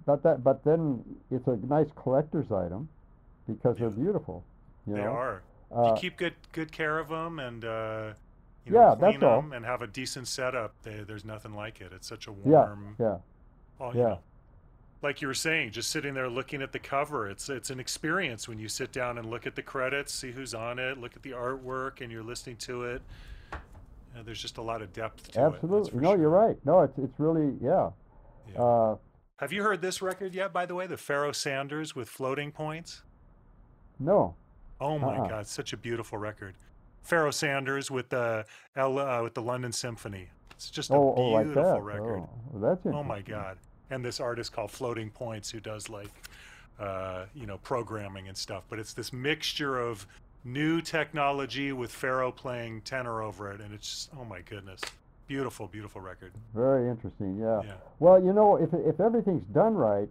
but 0.06 0.22
that 0.24 0.44
but 0.44 0.64
then 0.64 1.04
it's 1.32 1.48
a 1.48 1.58
nice 1.68 1.88
collector's 1.96 2.52
item 2.52 2.90
because 3.48 3.78
they're 3.78 3.90
beautiful. 3.90 4.44
You 4.88 4.96
They 4.96 5.02
know? 5.02 5.08
are. 5.12 5.42
Uh, 5.76 5.94
you 5.96 6.02
keep 6.02 6.18
good 6.18 6.34
good 6.52 6.72
care 6.72 7.00
of 7.00 7.08
them 7.10 7.40
and 7.40 7.64
uh, 7.66 8.14
you 8.66 8.72
know, 8.74 8.90
Yeah, 8.90 8.96
clean 8.96 9.12
that's 9.14 9.24
all. 9.24 9.42
them 9.42 9.54
and 9.54 9.66
have 9.66 9.82
a 9.82 9.88
decent 9.88 10.28
setup. 10.28 10.74
They, 10.84 10.98
there's 11.08 11.26
nothing 11.26 11.54
like 11.56 11.82
it. 11.82 11.92
It's 11.94 12.08
such 12.08 12.28
a 12.28 12.32
warm. 12.32 12.96
yeah, 13.00 13.18
oh, 13.80 13.94
you 13.94 14.00
yeah. 14.00 14.06
know, 14.08 14.20
like 15.02 15.22
you 15.22 15.28
were 15.28 15.34
saying, 15.34 15.72
just 15.72 15.90
sitting 15.90 16.14
there 16.14 16.30
looking 16.30 16.62
at 16.62 16.72
the 16.72 16.80
cover. 16.80 17.30
It's 17.30 17.50
it's 17.50 17.70
an 17.70 17.80
experience 17.80 18.48
when 18.48 18.60
you 18.60 18.68
sit 18.68 18.92
down 18.92 19.18
and 19.18 19.30
look 19.30 19.46
at 19.46 19.56
the 19.56 19.62
credits, 19.62 20.14
see 20.14 20.32
who's 20.32 20.54
on 20.54 20.80
it, 20.80 20.98
look 20.98 21.16
at 21.16 21.22
the 21.24 21.32
artwork, 21.32 22.02
and 22.02 22.12
you're 22.12 22.24
listening 22.24 22.56
to 22.58 22.84
it. 22.86 23.02
Uh, 23.54 24.24
there's 24.24 24.42
just 24.42 24.58
a 24.58 24.62
lot 24.62 24.82
of 24.82 24.94
depth 24.94 25.32
to 25.34 25.40
it. 25.40 25.44
absolutely. 25.44 26.00
No, 26.00 26.12
sure. 26.14 26.20
you're 26.22 26.30
right. 26.30 26.58
No, 26.66 26.82
it's 26.82 26.98
it's 26.98 27.20
really 27.20 27.54
yeah. 27.62 27.90
Yeah. 28.54 28.62
Uh, 28.62 28.96
Have 29.38 29.52
you 29.52 29.64
heard 29.64 29.82
this 29.82 30.02
record 30.02 30.34
yet? 30.34 30.54
By 30.54 30.66
the 30.66 30.76
way, 30.76 30.88
the 30.88 30.98
Pharaoh 30.98 31.32
Sanders 31.34 31.96
with 31.96 32.08
floating 32.10 32.52
points. 32.52 33.04
no, 34.00 34.36
Oh 34.80 35.00
my 35.00 35.18
Uh-uh. 35.18 35.28
God, 35.30 35.48
such 35.48 35.72
a 35.74 35.78
beautiful 35.78 36.18
record. 36.18 36.56
Pharaoh 37.02 37.32
Sanders 37.32 37.90
with 37.92 38.10
the 38.10 38.46
L, 38.76 38.98
uh, 39.00 39.22
with 39.24 39.34
the 39.34 39.42
London 39.42 39.72
Symphony. 39.72 40.30
It's 40.52 40.70
just 40.70 40.90
a 40.90 40.94
oh, 40.94 41.14
oh, 41.16 41.30
like 41.30 41.46
beautiful 41.46 41.74
that. 41.74 41.82
record. 41.82 42.24
Oh, 42.54 42.60
that's 42.60 42.86
Oh 42.86 43.04
my. 43.04 43.22
God! 43.22 43.58
And 43.90 44.04
this 44.04 44.20
artist 44.20 44.52
called 44.52 44.72
Floating 44.72 45.10
Points 45.10 45.50
who 45.52 45.60
does 45.60 45.90
like, 45.90 46.10
uh, 46.80 47.26
you 47.34 47.46
know, 47.46 47.58
programming 47.60 48.28
and 48.28 48.36
stuff. 48.38 48.64
But 48.70 48.80
it's 48.80 48.94
this 48.94 49.14
mixture 49.14 49.80
of 49.80 50.08
new 50.44 50.82
technology 50.82 51.72
with 51.72 51.92
Pharaoh 51.92 52.32
playing 52.32 52.82
tenor 52.82 53.22
over 53.22 53.52
it, 53.52 53.62
and 53.62 53.74
it's 53.74 53.90
just 53.90 54.10
oh 54.20 54.26
my 54.26 54.42
goodness, 54.42 54.82
beautiful, 55.28 55.68
beautiful 55.68 56.02
record. 56.02 56.32
Very 56.54 56.90
interesting. 56.90 57.38
Yeah. 57.40 57.62
Yeah. 57.64 57.74
Well, 58.00 58.24
you 58.24 58.34
know, 58.34 58.56
if 58.58 58.74
if 58.74 59.00
everything's 59.00 59.46
done 59.54 59.74
right, 59.76 60.10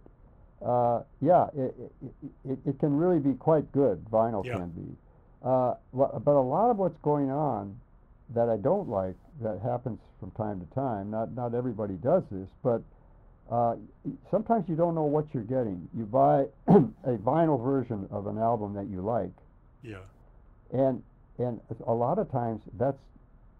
uh, 0.65 1.01
yeah, 1.21 1.47
it, 1.55 1.75
it, 2.01 2.11
it, 2.51 2.59
it 2.65 2.79
can 2.79 2.95
really 2.95 3.19
be 3.19 3.33
quite 3.33 3.69
good. 3.71 4.03
Vinyl 4.11 4.45
Yeah. 4.45 4.57
can 4.57 4.69
be. 4.69 4.95
Uh, 5.43 5.75
but 5.93 6.25
a 6.27 6.41
lot 6.41 6.71
of 6.71 6.77
what's 6.77 6.97
going 7.03 7.29
on 7.29 7.77
that 8.33 8.49
I 8.49 8.57
don't 8.57 8.89
like 8.89 9.15
that 9.41 9.59
happens 9.61 9.99
from 10.19 10.31
time 10.31 10.59
to 10.59 10.65
time. 10.73 11.11
Not 11.11 11.33
not 11.35 11.53
everybody 11.53 11.93
does 11.95 12.23
this, 12.31 12.49
but 12.63 12.81
uh, 13.51 13.75
sometimes 14.31 14.67
you 14.67 14.75
don't 14.75 14.95
know 14.95 15.03
what 15.03 15.25
you're 15.33 15.43
getting. 15.43 15.87
You 15.95 16.05
buy 16.05 16.45
a 16.67 17.17
vinyl 17.17 17.63
version 17.63 18.07
of 18.11 18.27
an 18.27 18.37
album 18.37 18.73
that 18.73 18.87
you 18.87 19.01
like, 19.01 19.31
Yeah. 19.83 19.97
and 20.73 21.01
and 21.37 21.59
a 21.85 21.93
lot 21.93 22.17
of 22.17 22.31
times 22.31 22.61
that's 22.77 22.97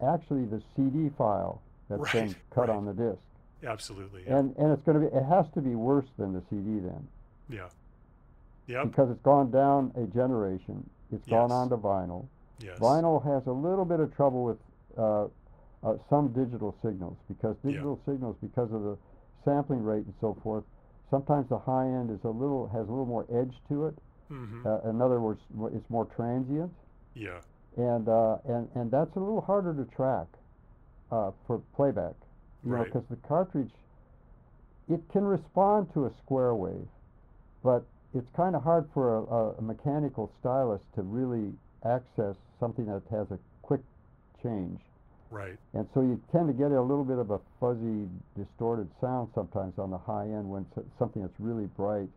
actually 0.01 0.45
the 0.45 0.61
CD 0.75 1.09
file 1.17 1.61
that's 1.89 2.01
Right, 2.01 2.13
been 2.13 2.35
cut 2.53 2.69
right. 2.69 2.77
on 2.77 2.85
the 2.85 2.93
disc. 2.93 3.19
Absolutely. 3.65 4.23
Yeah. 4.25 4.37
And 4.37 4.55
and 4.57 4.71
it's 4.71 4.81
going 4.83 5.01
to 5.01 5.07
be 5.09 5.15
it 5.15 5.23
has 5.25 5.45
to 5.53 5.61
be 5.61 5.75
worse 5.75 6.07
than 6.17 6.33
the 6.33 6.41
CD 6.49 6.79
then 6.79 7.07
yeah. 7.49 7.67
Yep. 8.67 8.87
because 8.87 9.11
it's 9.11 9.21
gone 9.21 9.51
down 9.51 9.91
a 9.95 10.05
generation. 10.07 10.89
It's 11.11 11.27
gone 11.27 11.49
Yes. 11.49 11.55
on 11.55 11.69
to 11.69 11.77
vinyl. 11.77 12.25
Yes. 12.59 12.79
Vinyl 12.79 13.23
has 13.23 13.45
a 13.47 13.51
little 13.51 13.85
bit 13.85 13.99
of 13.99 14.15
trouble 14.15 14.43
with 14.45 14.57
uh, 14.97 15.25
uh, 15.83 15.97
some 16.09 16.29
digital 16.29 16.75
signals 16.83 17.17
because 17.27 17.55
Yeah. 17.63 17.71
digital 17.71 17.99
signals 18.05 18.35
because 18.41 18.71
of 18.71 18.81
the 18.83 18.97
sampling 19.45 19.83
rate 19.83 20.05
and 20.05 20.13
so 20.19 20.35
forth. 20.43 20.63
Sometimes 21.09 21.47
the 21.49 21.59
high 21.59 21.85
end 21.87 22.09
is 22.09 22.23
a 22.23 22.29
little 22.29 22.67
has 22.67 22.87
a 22.87 22.91
little 22.91 23.05
more 23.05 23.25
edge 23.31 23.53
to 23.69 23.85
it. 23.87 23.97
hmm 24.27 24.65
Uh, 24.65 24.79
in 24.89 25.01
other 25.01 25.21
words, 25.21 25.39
it's 25.71 25.89
more 25.89 26.05
transient, 26.05 26.73
Yeah. 27.13 27.39
and 27.77 28.09
uh, 28.09 28.37
and 28.45 28.67
and 28.75 28.89
that's 28.91 29.15
a 29.15 29.19
little 29.19 29.41
harder 29.41 29.73
to 29.73 29.85
track 29.95 30.27
uh, 31.11 31.31
for 31.45 31.59
playback. 31.75 32.15
You 32.63 32.71
Right. 32.73 32.85
because 32.91 33.07
the 33.09 33.17
cartridge, 33.27 33.71
it 34.89 35.07
can 35.09 35.23
respond 35.23 35.93
to 35.93 36.05
a 36.05 36.11
square 36.23 36.55
wave, 36.55 36.87
but 37.63 37.85
it's 38.15 38.29
kind 38.35 38.55
of 38.55 38.63
hard 38.63 38.89
for 38.93 39.17
a, 39.17 39.59
a 39.59 39.61
mechanical 39.61 40.31
stylus 40.39 40.81
to 40.95 41.03
really 41.03 41.53
access 41.83 42.35
something 42.59 42.85
that 42.87 43.03
has 43.11 43.29
a 43.31 43.37
quick 43.61 43.81
change. 44.41 44.79
Right. 45.35 45.57
And 45.73 45.85
so 45.93 45.99
you 45.99 46.21
tend 46.31 46.47
to 46.47 46.53
get 46.53 46.71
a 46.71 46.81
little 46.81 47.03
bit 47.03 47.17
of 47.17 47.29
a 47.31 47.39
fuzzy, 47.59 48.07
distorted 48.37 48.87
sound 49.01 49.27
sometimes 49.35 49.73
on 49.77 49.91
the 49.91 49.97
high 49.97 50.23
end 50.23 50.49
when 50.49 50.65
something 50.97 51.21
that's 51.21 51.39
really 51.39 51.65
bright. 51.75 52.07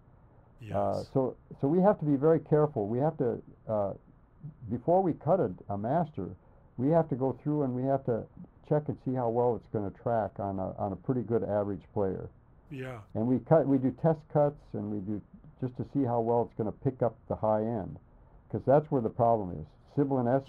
Yes. 0.61 0.77
Uh, 0.77 1.03
so, 1.13 1.37
so 1.61 1.67
we 1.67 1.83
have 1.83 1.99
to 1.99 2.05
be 2.05 2.17
very 2.17 2.39
careful. 2.39 2.87
We 2.87 2.99
have 2.99 3.17
to, 3.19 3.43
uh, 3.69 3.93
before 4.71 5.03
we 5.03 5.15
cut 5.15 5.41
a, 5.41 5.51
a 5.69 5.77
master, 5.77 6.29
we 6.77 6.91
have 6.91 7.09
to 7.09 7.17
go 7.17 7.37
through 7.43 7.65
and 7.65 7.75
we 7.75 7.83
have 7.83 8.05
to 8.07 8.23
check 8.69 8.85
and 8.87 8.97
see 9.05 9.15
how 9.15 9.29
well 9.31 9.57
it's 9.57 9.73
going 9.73 9.91
to 9.91 9.97
track 10.01 10.31
on 10.39 10.61
a, 10.61 10.77
on 10.79 10.93
a 10.93 10.97
pretty 10.97 11.23
good 11.23 11.43
average 11.43 11.83
player. 11.93 12.29
yeah. 12.71 12.99
And 13.15 13.27
we 13.27 13.41
cut, 13.49 13.67
we 13.67 13.79
do 13.79 13.91
test 14.01 14.21
cuts 14.33 14.63
and 14.75 14.93
we 14.93 14.99
do 15.01 15.21
just 15.61 15.77
to 15.77 15.85
see 15.93 16.05
how 16.05 16.21
well 16.21 16.43
it's 16.47 16.57
going 16.57 16.71
to 16.71 16.79
pick 16.85 17.03
up 17.03 17.17
the 17.29 17.35
high 17.35 17.63
end, 17.63 17.99
because 18.47 18.65
that's 18.65 18.89
where 18.93 19.03
the 19.03 19.09
problem 19.11 19.51
is. 19.59 19.67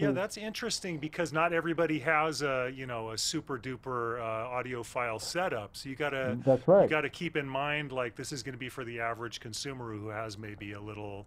Yeah, 0.07 0.11
that's 0.11 0.37
interesting 0.37 0.97
because 0.97 1.33
not 1.33 1.53
everybody 1.53 1.99
has 1.99 2.41
a 2.41 2.71
you 2.73 2.85
know 2.85 3.11
a 3.11 3.17
super 3.17 3.57
duper 3.57 4.19
uh, 4.19 4.49
audiophile 4.49 5.21
setup. 5.21 5.75
So 5.75 5.89
you 5.89 5.95
gotta 5.95 6.37
that's 6.45 6.67
right. 6.67 6.83
you 6.83 6.89
gotta 6.89 7.09
keep 7.09 7.35
in 7.35 7.47
mind 7.47 7.91
like 7.91 8.15
this 8.15 8.31
is 8.31 8.43
going 8.43 8.53
to 8.53 8.59
be 8.59 8.69
for 8.69 8.83
the 8.83 8.99
average 8.99 9.39
consumer 9.39 9.93
who 9.93 10.09
has 10.09 10.37
maybe 10.37 10.73
a 10.73 10.81
little, 10.81 11.25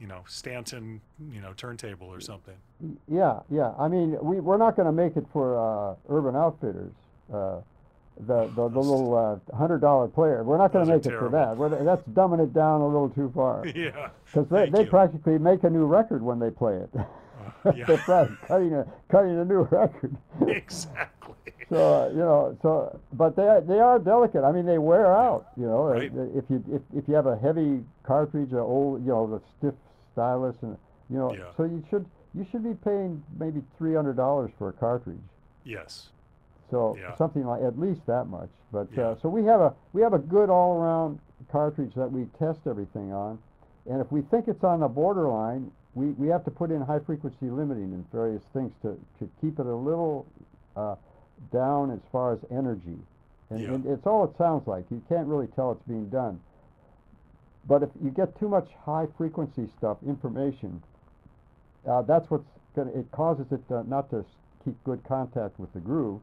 you 0.00 0.06
know, 0.06 0.22
Stanton 0.26 1.00
you 1.30 1.40
know 1.40 1.52
turntable 1.54 2.06
or 2.06 2.20
something. 2.20 2.56
Yeah, 3.08 3.40
yeah. 3.50 3.72
I 3.78 3.88
mean, 3.88 4.16
we 4.22 4.40
we're 4.40 4.56
not 4.58 4.76
going 4.76 4.86
to 4.86 4.92
make 4.92 5.16
it 5.16 5.26
for 5.32 5.58
uh, 5.58 5.96
Urban 6.08 6.36
Outfitters. 6.36 6.92
Uh, 7.32 7.60
the 8.20 8.46
the, 8.54 8.68
the 8.68 8.78
little 8.78 9.14
uh, 9.50 9.56
hundred 9.56 9.80
dollar 9.80 10.08
player. 10.08 10.44
We're 10.44 10.58
not 10.58 10.72
going 10.72 10.86
to 10.86 10.92
make 10.92 11.04
it 11.04 11.18
for 11.18 11.28
that. 11.30 11.56
We're, 11.56 11.68
that's 11.68 12.02
dumbing 12.08 12.42
it 12.42 12.52
down 12.52 12.80
a 12.80 12.86
little 12.86 13.10
too 13.10 13.30
far. 13.34 13.66
yeah. 13.74 14.10
Because 14.24 14.48
they, 14.48 14.56
Thank 14.56 14.74
they 14.74 14.84
you. 14.84 14.90
practically 14.90 15.38
make 15.38 15.64
a 15.64 15.70
new 15.70 15.84
record 15.84 16.22
when 16.22 16.38
they 16.38 16.50
play 16.50 16.76
it. 16.76 16.90
Uh, 17.64 17.72
They're 17.72 18.04
yeah. 18.08 18.26
cutting 18.46 18.74
a 18.74 18.86
cutting 19.10 19.38
a 19.38 19.44
new 19.44 19.62
record. 19.70 20.16
exactly. 20.46 21.34
so 21.68 21.76
uh, 22.04 22.08
you 22.10 22.18
know, 22.18 22.56
so 22.62 23.00
but 23.12 23.36
they 23.36 23.46
are- 23.48 23.60
they 23.60 23.80
are 23.80 23.98
delicate. 23.98 24.44
I 24.44 24.52
mean, 24.52 24.66
they 24.66 24.78
wear 24.78 25.14
out. 25.16 25.46
You 25.56 25.66
know, 25.66 25.84
Right. 25.86 26.12
Uh, 26.14 26.22
if 26.38 26.44
you 26.48 26.62
if, 26.70 26.82
if 26.94 27.08
you 27.08 27.14
have 27.14 27.26
a 27.26 27.36
heavy 27.36 27.84
cartridge, 28.02 28.52
a 28.52 28.58
old 28.60 29.02
you 29.02 29.08
know 29.08 29.26
the 29.26 29.40
stiff 29.58 29.74
stylus, 30.12 30.56
and 30.62 30.76
you 31.10 31.18
know, 31.18 31.32
Yeah. 31.32 31.50
so 31.56 31.64
you 31.64 31.82
should 31.90 32.06
you 32.34 32.44
should 32.50 32.64
be 32.64 32.74
paying 32.74 33.22
maybe 33.38 33.62
three 33.78 33.94
hundred 33.94 34.16
dollars 34.16 34.50
for 34.58 34.68
a 34.68 34.72
cartridge. 34.72 35.18
Yes. 35.64 36.10
So 36.70 36.96
Yeah. 36.98 37.14
something 37.16 37.44
like 37.46 37.62
at 37.62 37.78
least 37.78 38.04
that 38.06 38.26
much. 38.28 38.48
But 38.72 38.88
Yeah. 38.92 39.10
uh, 39.10 39.16
so 39.16 39.28
we 39.28 39.44
have 39.44 39.60
a 39.60 39.74
we 39.92 40.02
have 40.02 40.12
a 40.14 40.18
good 40.18 40.50
all 40.50 40.76
around 40.80 41.18
cartridge 41.50 41.94
that 41.94 42.10
we 42.10 42.24
test 42.38 42.60
everything 42.66 43.12
on, 43.12 43.38
and 43.88 44.00
if 44.00 44.10
we 44.12 44.22
think 44.22 44.48
it's 44.48 44.64
on 44.64 44.80
the 44.80 44.88
borderline, 44.88 45.70
we, 45.94 46.06
we 46.12 46.28
have 46.28 46.44
to 46.44 46.50
put 46.50 46.70
in 46.70 46.80
high 46.80 46.98
frequency 47.00 47.48
limiting 47.50 47.92
and 47.92 48.10
various 48.10 48.42
things 48.52 48.72
to, 48.82 48.98
to 49.18 49.30
keep 49.40 49.58
it 49.58 49.66
a 49.66 49.74
little 49.74 50.26
uh, 50.76 50.96
down 51.52 51.90
as 51.90 52.00
far 52.10 52.32
as 52.32 52.38
energy. 52.50 52.98
And, 53.50 53.60
Yeah. 53.60 53.74
and 53.74 53.86
it's 53.86 54.06
all 54.06 54.24
it 54.24 54.36
sounds 54.36 54.66
like. 54.66 54.84
You 54.90 55.02
can't 55.08 55.26
really 55.28 55.46
tell 55.48 55.72
it's 55.72 55.82
being 55.86 56.08
done. 56.08 56.40
But 57.66 57.82
if 57.82 57.90
you 58.02 58.10
get 58.10 58.38
too 58.38 58.48
much 58.48 58.68
high 58.84 59.06
frequency 59.16 59.68
stuff, 59.78 59.98
information, 60.06 60.82
uh, 61.88 62.02
that's 62.02 62.30
what's 62.30 62.48
gonna. 62.76 62.90
It 62.92 63.10
causes 63.10 63.46
it 63.52 63.66
to, 63.68 63.88
not 63.88 64.10
to 64.10 64.24
keep 64.64 64.82
good 64.84 65.02
contact 65.04 65.58
with 65.58 65.72
the 65.72 65.80
groove, 65.80 66.20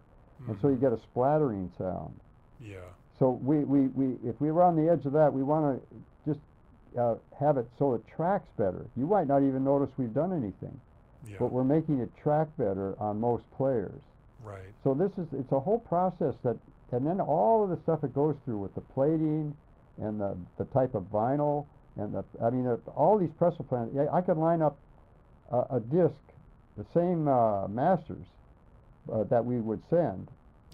and 0.48 0.58
so 0.62 0.70
you 0.70 0.76
Mhm. 0.76 0.82
get 0.82 0.94
a 0.94 0.98
splattering 1.00 1.72
sound. 1.78 2.20
Yeah. 2.60 2.80
So 3.18 3.32
we, 3.44 3.60
we, 3.64 3.88
we 3.90 4.18
if 4.28 4.40
we 4.42 4.52
were 4.52 4.64
on 4.64 4.76
the 4.76 4.90
edge 4.90 5.06
of 5.06 5.14
that, 5.14 5.32
we 5.34 5.44
want 5.44 5.80
to 5.82 5.96
just 6.26 6.40
uh, 6.98 7.16
have 7.40 7.58
it 7.58 7.68
so 7.80 7.94
it 7.94 8.02
tracks 8.16 8.48
better. 8.58 8.86
You 8.96 9.06
might 9.08 9.28
not 9.28 9.44
even 9.44 9.64
notice 9.64 9.90
we've 9.98 10.14
done 10.14 10.34
anything, 10.34 10.80
Yeah. 11.28 11.38
but 11.40 11.52
we're 11.52 11.64
making 11.64 12.00
it 12.00 12.10
track 12.18 12.48
better 12.58 12.96
on 13.00 13.20
most 13.20 13.44
players. 13.56 14.02
Right. 14.44 14.74
So 14.84 14.94
this 14.94 15.12
is 15.18 15.28
it's 15.34 15.52
a 15.52 15.60
whole 15.60 15.80
process 15.80 16.36
that, 16.44 16.58
and 16.92 17.06
then 17.06 17.22
all 17.22 17.64
of 17.64 17.70
the 17.70 17.78
stuff 17.84 18.04
it 18.04 18.14
goes 18.14 18.36
through 18.44 18.58
with 18.58 18.74
the 18.76 18.82
plating 18.82 19.56
and 19.98 20.20
the 20.20 20.36
the 20.58 20.66
type 20.66 20.96
of 20.96 21.04
vinyl 21.12 21.66
and 21.98 22.14
the 22.14 22.24
I 22.44 22.50
mean 22.50 22.68
uh, 22.68 22.78
all 22.96 23.18
these 23.18 23.32
pressure 23.38 23.64
plants. 23.64 23.94
Yeah, 23.96 24.08
I 24.12 24.22
could 24.22 24.38
line 24.38 24.62
up 24.62 24.78
a, 25.52 25.76
a 25.78 25.80
disc, 25.80 26.16
the 26.78 26.86
same 26.94 27.28
uh, 27.28 27.68
masters 27.68 28.26
uh, 29.12 29.24
that 29.26 29.46
we 29.46 29.60
would 29.60 29.82
send 29.90 30.28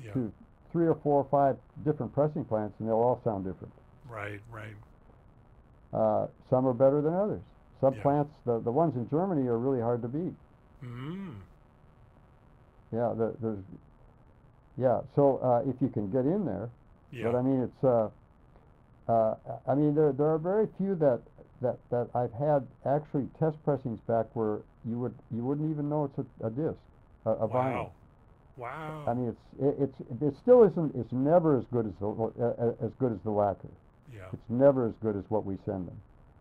Yeah. 0.03 0.13
to 0.13 0.31
three 0.71 0.85
or 0.87 0.95
four 0.95 1.21
or 1.23 1.27
five 1.29 1.57
different 1.83 2.13
pressing 2.13 2.45
plants, 2.45 2.75
and 2.79 2.87
they'll 2.87 2.95
all 2.95 3.19
sound 3.23 3.45
different. 3.45 3.73
Right. 4.09 4.39
Right. 4.51 4.75
Uh, 5.93 6.27
some 6.49 6.67
are 6.67 6.73
better 6.73 7.01
than 7.01 7.13
others. 7.13 7.41
Some 7.81 7.95
Yeah. 7.95 8.01
plants, 8.01 8.31
the, 8.45 8.59
the 8.59 8.71
ones 8.71 8.95
in 8.95 9.07
Germany, 9.09 9.47
are 9.47 9.57
really 9.57 9.81
hard 9.81 10.01
to 10.01 10.07
beat. 10.07 10.33
Mm. 10.83 11.35
Yeah, 12.91 13.13
the, 13.17 13.35
there's, 13.41 13.59
yeah. 14.77 15.01
So 15.15 15.37
uh, 15.43 15.69
if 15.69 15.75
you 15.81 15.89
can 15.89 16.09
get 16.09 16.25
in 16.25 16.45
there, 16.45 16.69
Yeah. 17.11 17.31
but 17.31 17.37
I 17.37 17.41
mean, 17.41 17.61
it's, 17.63 17.83
uh, 17.83 18.09
uh, 19.11 19.35
I 19.67 19.75
mean, 19.75 19.95
there 19.95 20.11
there 20.11 20.27
are 20.27 20.37
very 20.37 20.67
few 20.77 20.95
that 20.95 21.21
that 21.61 21.77
that 21.89 22.07
I've 22.13 22.33
had 22.33 22.67
actually 22.85 23.27
test 23.39 23.57
pressings 23.63 23.99
back 24.07 24.25
where 24.35 24.59
you 24.87 24.99
would 24.99 25.13
you 25.31 25.43
wouldn't 25.43 25.69
even 25.71 25.89
know 25.89 26.05
it's 26.05 26.19
a, 26.19 26.47
a 26.47 26.49
disc, 26.49 26.79
a, 27.25 27.31
a 27.31 27.47
vinyl. 27.47 27.89
wow. 27.89 27.91
Wow. 28.57 29.03
I 29.07 29.13
mean, 29.13 29.29
it's 29.29 29.61
it, 29.61 29.75
it's 29.83 30.21
it 30.21 30.35
still 30.41 30.63
isn't. 30.63 30.95
It's 30.95 31.11
never 31.13 31.57
as 31.57 31.65
good 31.71 31.85
as 31.85 31.93
the 31.99 32.07
uh, 32.07 32.85
as 32.85 32.91
good 32.99 33.11
as 33.11 33.19
the 33.23 33.31
lacquer. 33.31 33.69
Yeah. 34.13 34.27
It's 34.33 34.49
never 34.49 34.85
as 34.87 34.93
good 35.01 35.15
as 35.15 35.23
what 35.29 35.45
we 35.45 35.57
send 35.65 35.87
them. 35.87 35.97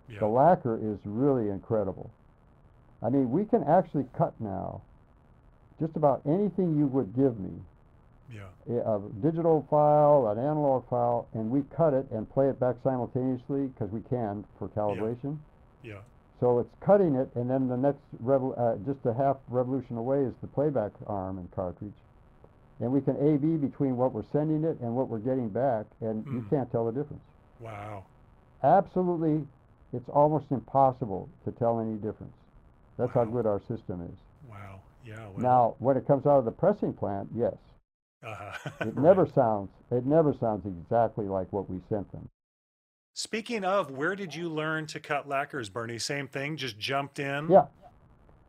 Yeah. 0.08 0.20
The 0.20 0.26
lacquer 0.28 0.76
is 0.76 0.98
really 1.04 1.50
incredible. 1.50 2.10
I 3.02 3.10
mean, 3.10 3.30
we 3.30 3.44
can 3.44 3.62
actually 3.64 4.06
cut 4.16 4.34
now 4.40 4.82
just 5.80 5.96
about 5.96 6.22
anything 6.24 6.76
you 6.76 6.86
would 6.86 7.14
give 7.14 7.38
me, 7.38 7.50
Yeah. 8.32 8.48
a 8.68 8.96
a 8.96 9.00
digital 9.22 9.62
file, 9.68 10.28
an 10.28 10.38
analog 10.38 10.84
file, 10.88 11.26
and 11.34 11.50
we 11.50 11.62
cut 11.64 11.92
it 11.92 12.10
and 12.10 12.28
play 12.30 12.48
it 12.48 12.58
back 12.58 12.76
simultaneously 12.82 13.66
because 13.68 13.90
we 13.90 14.00
can 14.02 14.44
for 14.58 14.68
calibration. 14.68 15.38
Yeah. 15.82 16.00
So 16.40 16.58
it's 16.58 16.74
cutting 16.80 17.14
it, 17.14 17.34
and 17.34 17.48
then 17.48 17.68
the 17.68 17.76
next 17.76 18.00
revol- 18.22 18.58
uh, 18.58 18.76
just 18.84 19.04
a 19.06 19.14
half 19.14 19.36
revolution 19.48 19.96
away 19.96 20.22
is 20.22 20.34
the 20.40 20.46
playback 20.46 20.92
arm 21.06 21.38
and 21.38 21.50
cartridge. 21.50 21.94
And 22.80 22.92
we 22.92 23.00
can 23.00 23.16
A/B 23.16 23.56
between 23.56 23.96
what 23.96 24.12
we're 24.12 24.22
sending 24.32 24.64
it 24.64 24.78
and 24.80 24.94
what 24.96 25.08
we're 25.08 25.18
getting 25.18 25.48
back, 25.48 25.86
and 26.00 26.24
you 26.26 26.42
Mm. 26.42 26.50
can't 26.50 26.70
tell 26.70 26.84
the 26.84 26.92
difference. 26.92 27.22
Wow. 27.61 28.04
Absolutely, 28.62 29.46
it's 29.92 30.09
almost 30.09 30.46
impossible 30.50 31.28
to 31.44 31.52
tell 31.52 31.80
any 31.80 31.94
difference. 31.94 32.34
That's 32.98 33.12
how 33.12 33.24
good 33.24 33.46
our 33.46 33.61
system 33.68 34.02
is. 34.02 34.18
Wow. 34.48 34.80
Yeah. 35.04 35.28
Well, 35.28 35.38
Now, 35.38 35.74
when 35.78 35.96
it 35.96 36.07
comes 36.07 36.26
out 36.26 36.38
of 36.38 36.44
the 36.44 36.50
pressing 36.50 36.92
plant, 36.94 37.28
yes, 37.36 37.54
uh, 38.26 38.52
it 38.80 38.96
never 38.96 39.26
sounds 39.26 39.68
it 39.90 40.04
never 40.07 40.34
sounds 40.40 40.66
exactly 40.66 41.26
like 41.26 41.52
what 41.52 41.70
we 41.70 41.80
sent 41.88 42.11
them. 42.12 42.28
Speaking 43.14 43.64
of, 43.64 43.90
where 43.90 44.14
did 44.16 44.34
you 44.34 44.48
learn 44.48 44.86
to 44.88 45.00
cut 45.00 45.28
lacquers, 45.28 45.68
Bernie? 45.70 45.98
Same 45.98 46.26
thing, 46.28 46.57
just 46.57 46.78
jumped 46.78 47.18
in. 47.18 47.48
Yeah, 47.50 47.66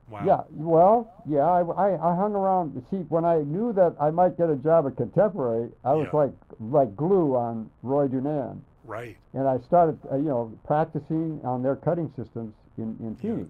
Wow. 0.10 0.24
yeah. 0.26 0.42
Well, 0.50 1.14
yeah. 1.30 1.40
I, 1.46 1.62
I, 1.62 1.94
I 2.12 2.16
hung 2.16 2.34
around. 2.34 2.82
See, 2.90 2.98
when 3.10 3.24
I 3.26 3.40
knew 3.44 3.72
that 3.74 3.96
I 4.00 4.10
might 4.10 4.38
get 4.38 4.50
a 4.50 4.56
job 4.56 4.88
at 4.88 4.96
Contemporary, 4.98 5.70
I 5.86 5.94
was 5.94 6.08
Yeah. 6.12 6.20
like 6.20 6.32
like 6.60 6.96
glue 6.96 7.36
on 7.36 7.70
Roy 7.84 8.08
DuNann, 8.08 8.60
Right. 8.88 9.18
and 9.34 9.48
I 9.48 9.60
started 9.60 10.00
uh, 10.12 10.16
you 10.16 10.24
know 10.30 10.58
practicing 10.66 11.40
on 11.44 11.62
their 11.62 11.76
cutting 11.76 12.10
systems 12.16 12.54
in 12.78 12.96
in 13.00 13.16
Yeah. 13.22 13.22
Phoenix. 13.22 13.50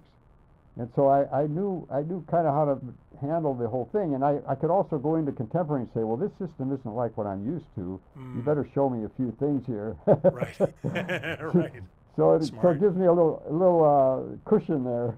And 0.80 0.90
so 0.96 1.08
I, 1.08 1.26
I 1.44 1.48
knew 1.48 1.88
I 1.92 2.02
knew 2.02 2.24
kind 2.30 2.46
of 2.48 2.54
how 2.54 2.66
to 2.66 2.80
handle 3.26 3.54
the 3.56 3.68
whole 3.68 3.90
thing, 3.92 4.14
and 4.14 4.24
I, 4.24 4.40
I 4.48 4.54
could 4.54 4.70
also 4.70 5.00
go 5.00 5.16
into 5.16 5.32
contemporary 5.32 5.82
and 5.84 5.92
say, 5.94 6.04
well, 6.04 6.18
this 6.18 6.30
system 6.38 6.72
isn't 6.72 6.94
like 6.96 7.18
what 7.18 7.26
I'm 7.26 7.44
used 7.46 7.66
to. 7.76 8.00
You 8.16 8.42
Mm. 8.42 8.46
better 8.46 8.68
show 8.76 8.88
me 8.90 9.04
a 9.06 9.10
few 9.10 9.32
things 9.40 9.66
here. 9.66 9.96
Right. 10.32 10.56
right. 11.42 11.82
So 12.16 12.34
it, 12.36 12.44
so 12.62 12.70
it 12.70 12.80
gives 12.80 12.96
me 12.96 13.06
a 13.08 13.12
little 13.12 13.42
a 13.48 13.52
little 13.54 13.84
uh, 13.84 14.50
cushion 14.50 14.84
there. 14.84 15.18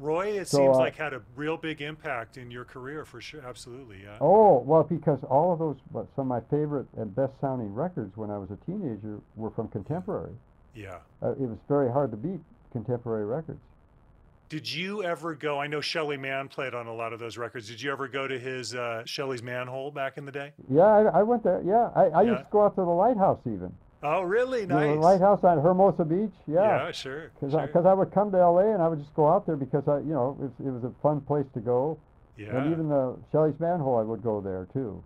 Roy, 0.00 0.28
it 0.38 0.48
So, 0.48 0.58
seems 0.58 0.76
uh, 0.76 0.80
like 0.80 0.96
had 0.96 1.12
a 1.12 1.22
real 1.36 1.56
big 1.56 1.82
impact 1.82 2.38
in 2.38 2.50
your 2.50 2.64
career 2.64 3.04
for 3.04 3.20
sure. 3.20 3.42
Absolutely. 3.46 4.02
Yeah. 4.02 4.16
Oh 4.20 4.58
well, 4.60 4.82
because 4.82 5.22
all 5.24 5.52
of 5.52 5.58
those 5.58 5.76
some 6.16 6.22
of 6.22 6.26
my 6.26 6.40
favorite 6.56 6.86
and 6.96 7.14
best 7.14 7.32
sounding 7.40 7.74
records 7.74 8.16
when 8.16 8.30
I 8.30 8.38
was 8.38 8.50
a 8.50 8.56
teenager 8.66 9.20
were 9.36 9.50
from 9.50 9.68
contemporary. 9.68 10.32
Yeah. 10.74 10.98
Uh, 11.22 11.32
it 11.32 11.40
was 11.40 11.58
very 11.68 11.90
hard 11.92 12.10
to 12.12 12.16
beat 12.16 12.40
contemporary 12.72 13.26
records. 13.26 13.60
Did 14.48 14.72
you 14.72 15.04
ever 15.04 15.34
go? 15.36 15.60
I 15.60 15.68
know 15.68 15.80
Shelly 15.80 16.16
Manne 16.16 16.48
played 16.48 16.74
on 16.74 16.88
a 16.88 16.94
lot 16.94 17.12
of 17.12 17.20
those 17.20 17.38
records. 17.38 17.68
Did 17.68 17.80
you 17.80 17.92
ever 17.92 18.08
go 18.08 18.26
to 18.26 18.36
his 18.36 18.74
uh, 18.74 19.02
Shelly's 19.04 19.44
Manne-Hole 19.44 19.92
back 19.92 20.18
in 20.18 20.24
the 20.24 20.32
day? 20.32 20.52
Yeah, 20.68 20.82
I, 20.82 21.20
I 21.20 21.22
went 21.22 21.44
there. 21.44 21.62
Yeah, 21.64 21.90
I, 21.94 22.06
I 22.06 22.22
Yeah. 22.22 22.30
used 22.32 22.42
to 22.44 22.48
go 22.50 22.64
out 22.64 22.74
to 22.74 22.80
the 22.80 22.86
lighthouse 22.88 23.38
even. 23.46 23.72
Oh, 24.02 24.22
really? 24.22 24.60
You 24.62 24.66
know, 24.66 24.78
Nice. 24.80 24.94
the 24.96 25.00
lighthouse 25.00 25.44
on 25.44 25.60
Hermosa 25.60 26.04
Beach. 26.04 26.30
Yeah. 26.46 26.86
Yeah, 26.86 26.90
sure. 26.92 27.30
Because 27.34 27.52
sure. 27.52 27.60
I, 27.60 27.66
'cause 27.66 27.84
I 27.84 27.92
would 27.92 28.12
come 28.12 28.30
to 28.32 28.38
LA 28.38 28.72
and 28.72 28.82
I 28.82 28.88
would 28.88 28.98
just 28.98 29.14
go 29.14 29.28
out 29.28 29.44
there 29.46 29.56
because 29.56 29.86
I, 29.88 29.98
you 29.98 30.14
know, 30.14 30.36
it 30.40 30.42
was, 30.42 30.52
it 30.58 30.70
was 30.70 30.84
a 30.84 30.92
fun 31.02 31.20
place 31.20 31.46
to 31.54 31.60
go. 31.60 31.98
yeah. 32.38 32.56
And 32.56 32.72
even 32.72 32.88
the 32.88 33.16
Shelly's 33.30 33.58
Manne-Hole, 33.60 33.98
I 33.98 34.02
would 34.02 34.22
go 34.22 34.40
there 34.40 34.66
too. 34.72 35.02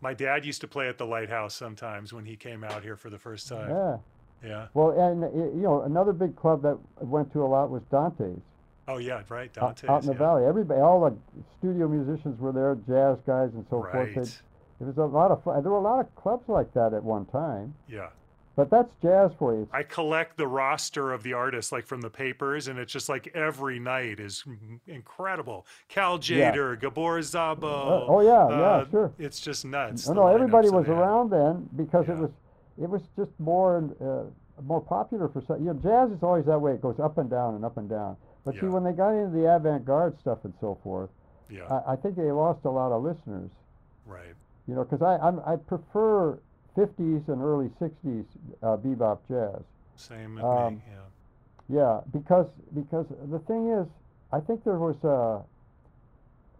My 0.00 0.14
dad 0.14 0.46
used 0.46 0.60
to 0.62 0.68
play 0.68 0.88
at 0.88 0.96
the 0.96 1.04
lighthouse 1.06 1.54
sometimes 1.54 2.12
when 2.14 2.24
he 2.24 2.36
came 2.36 2.64
out 2.64 2.82
here 2.82 2.96
for 2.96 3.10
the 3.10 3.18
first 3.18 3.48
time. 3.48 3.68
Yeah. 3.68 3.96
Yeah. 4.42 4.66
Well, 4.72 4.90
and 4.98 5.20
you 5.34 5.60
know, 5.62 5.82
another 5.82 6.12
big 6.12 6.34
club 6.36 6.62
that 6.62 6.78
I 7.00 7.04
went 7.04 7.32
to 7.32 7.42
a 7.42 7.46
lot 7.48 7.68
was 7.70 7.82
Dante's 7.90 8.40
Oh, 8.86 8.96
yeah, 8.96 9.22
right. 9.28 9.52
Dante's. 9.52 9.90
out 9.90 10.00
in 10.02 10.06
the 10.06 10.12
yeah. 10.14 10.18
valley. 10.18 10.46
Everybody, 10.46 10.80
all 10.80 11.00
the 11.10 11.14
studio 11.58 11.88
musicians 11.88 12.40
were 12.40 12.52
there, 12.52 12.76
jazz 12.86 13.18
guys 13.26 13.50
and 13.52 13.66
so 13.68 13.82
Right. 13.82 14.14
forth. 14.14 14.14
They, 14.14 14.84
it 14.84 14.86
was 14.86 14.96
a 14.96 15.04
lot 15.04 15.30
of 15.32 15.42
fun. 15.42 15.60
There 15.62 15.70
were 15.72 15.78
a 15.78 15.82
lot 15.82 16.00
of 16.00 16.14
clubs 16.14 16.48
like 16.48 16.72
that 16.74 16.94
at 16.94 17.02
one 17.04 17.26
time. 17.26 17.74
Yeah. 17.88 18.08
But 18.58 18.70
that's 18.70 18.92
jazz 19.00 19.30
for 19.38 19.54
you. 19.54 19.68
I 19.72 19.84
collect 19.84 20.36
the 20.36 20.48
roster 20.48 21.12
of 21.12 21.22
the 21.22 21.32
artists 21.32 21.70
like 21.70 21.86
from 21.86 22.00
the 22.00 22.10
papers, 22.10 22.66
and 22.66 22.76
it's 22.76 22.92
just 22.92 23.08
like 23.08 23.28
every 23.32 23.78
night 23.78 24.18
is 24.18 24.42
incredible. 24.88 25.64
Cal 25.86 26.18
Yeah. 26.20 26.50
Tjader, 26.50 26.80
Gabor 26.80 27.20
Szabo. 27.20 27.62
Uh, 27.62 28.06
oh 28.08 28.20
yeah, 28.20 28.46
uh, 28.46 28.58
yeah, 28.84 28.90
sure. 28.90 29.12
It's 29.16 29.38
just 29.38 29.64
nuts. 29.64 30.08
No, 30.08 30.14
no, 30.14 30.26
everybody 30.26 30.70
was 30.70 30.88
around 30.88 31.30
then 31.30 31.68
because 31.76 32.08
it 32.08 32.16
was 32.16 32.30
it 32.82 32.90
was 32.90 33.02
just 33.16 33.30
more 33.38 33.88
uh, 34.00 34.62
more 34.62 34.80
popular 34.80 35.28
for 35.28 35.40
some. 35.46 35.60
You 35.64 35.72
know, 35.72 35.80
jazz 35.80 36.10
is 36.10 36.22
always 36.24 36.46
that 36.46 36.58
way. 36.58 36.72
It 36.72 36.82
goes 36.82 36.98
up 36.98 37.16
and 37.18 37.30
down 37.30 37.54
and 37.54 37.64
up 37.64 37.76
and 37.76 37.88
down. 37.88 38.16
But 38.44 38.54
see, 38.56 38.66
when 38.66 38.82
they 38.82 38.90
got 38.92 39.10
into 39.10 39.38
the 39.38 39.54
avant-garde 39.54 40.18
stuff 40.18 40.38
and 40.42 40.54
so 40.60 40.78
forth, 40.82 41.10
Yeah, 41.48 41.62
I, 41.70 41.92
I 41.92 41.96
think 41.96 42.16
they 42.16 42.32
lost 42.32 42.64
a 42.64 42.70
lot 42.70 42.90
of 42.90 43.04
listeners. 43.04 43.50
right. 44.04 44.34
You 44.66 44.74
know, 44.74 44.82
because 44.82 45.00
I 45.00 45.16
I'm, 45.24 45.38
I 45.46 45.54
prefer 45.54 46.40
50s 46.78 47.28
and 47.28 47.42
early 47.42 47.68
60s 47.80 48.24
uh, 48.62 48.76
bebop 48.76 49.18
jazz. 49.28 49.62
Same 49.96 50.36
with 50.36 50.44
Um, 50.44 50.74
me. 50.76 50.80
Yeah. 50.88 51.00
Yeah, 51.70 52.00
because 52.12 52.46
because 52.74 53.06
the 53.30 53.40
thing 53.40 53.68
is, 53.70 53.86
I 54.32 54.40
think 54.40 54.62
there 54.64 54.78
was 54.78 54.96
uh, 55.04 55.42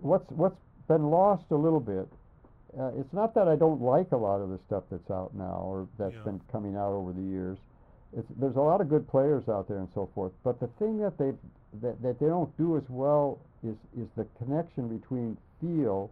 what's 0.01 0.29
what's 0.31 0.59
been 0.89 1.11
lost 1.11 1.45
a 1.51 1.55
little 1.57 1.81
bit 1.81 2.09
uh, 2.79 2.91
it's 2.99 3.13
not 3.13 3.35
that 3.35 3.49
I 3.49 3.57
don't 3.57 3.81
like 3.81 4.13
a 4.13 4.17
lot 4.17 4.41
of 4.41 4.51
the 4.51 4.59
stuff 4.67 4.85
that's 4.91 5.11
out 5.11 5.35
now 5.35 5.63
or 5.65 5.89
that's 5.99 6.15
Yeah. 6.15 6.23
been 6.25 6.41
coming 6.53 6.77
out 6.77 6.93
over 6.93 7.13
the 7.13 7.23
years. 7.23 7.57
It's, 8.17 8.29
there's 8.37 8.57
a 8.57 8.61
lot 8.61 8.81
of 8.83 8.89
good 8.89 9.09
players 9.09 9.49
out 9.49 9.69
there 9.69 9.79
and 9.79 9.89
so 9.95 10.09
forth. 10.15 10.33
But 10.45 10.61
the 10.61 10.67
thing 10.79 10.99
that 10.99 11.17
they 11.19 11.33
that, 11.81 12.01
that 12.03 12.19
they 12.21 12.27
don't 12.27 12.55
do 12.59 12.77
as 12.77 12.83
well 12.89 13.39
is 13.65 13.77
is 13.99 14.09
the 14.17 14.27
connection 14.39 14.89
between 14.89 15.37
feel 15.61 16.11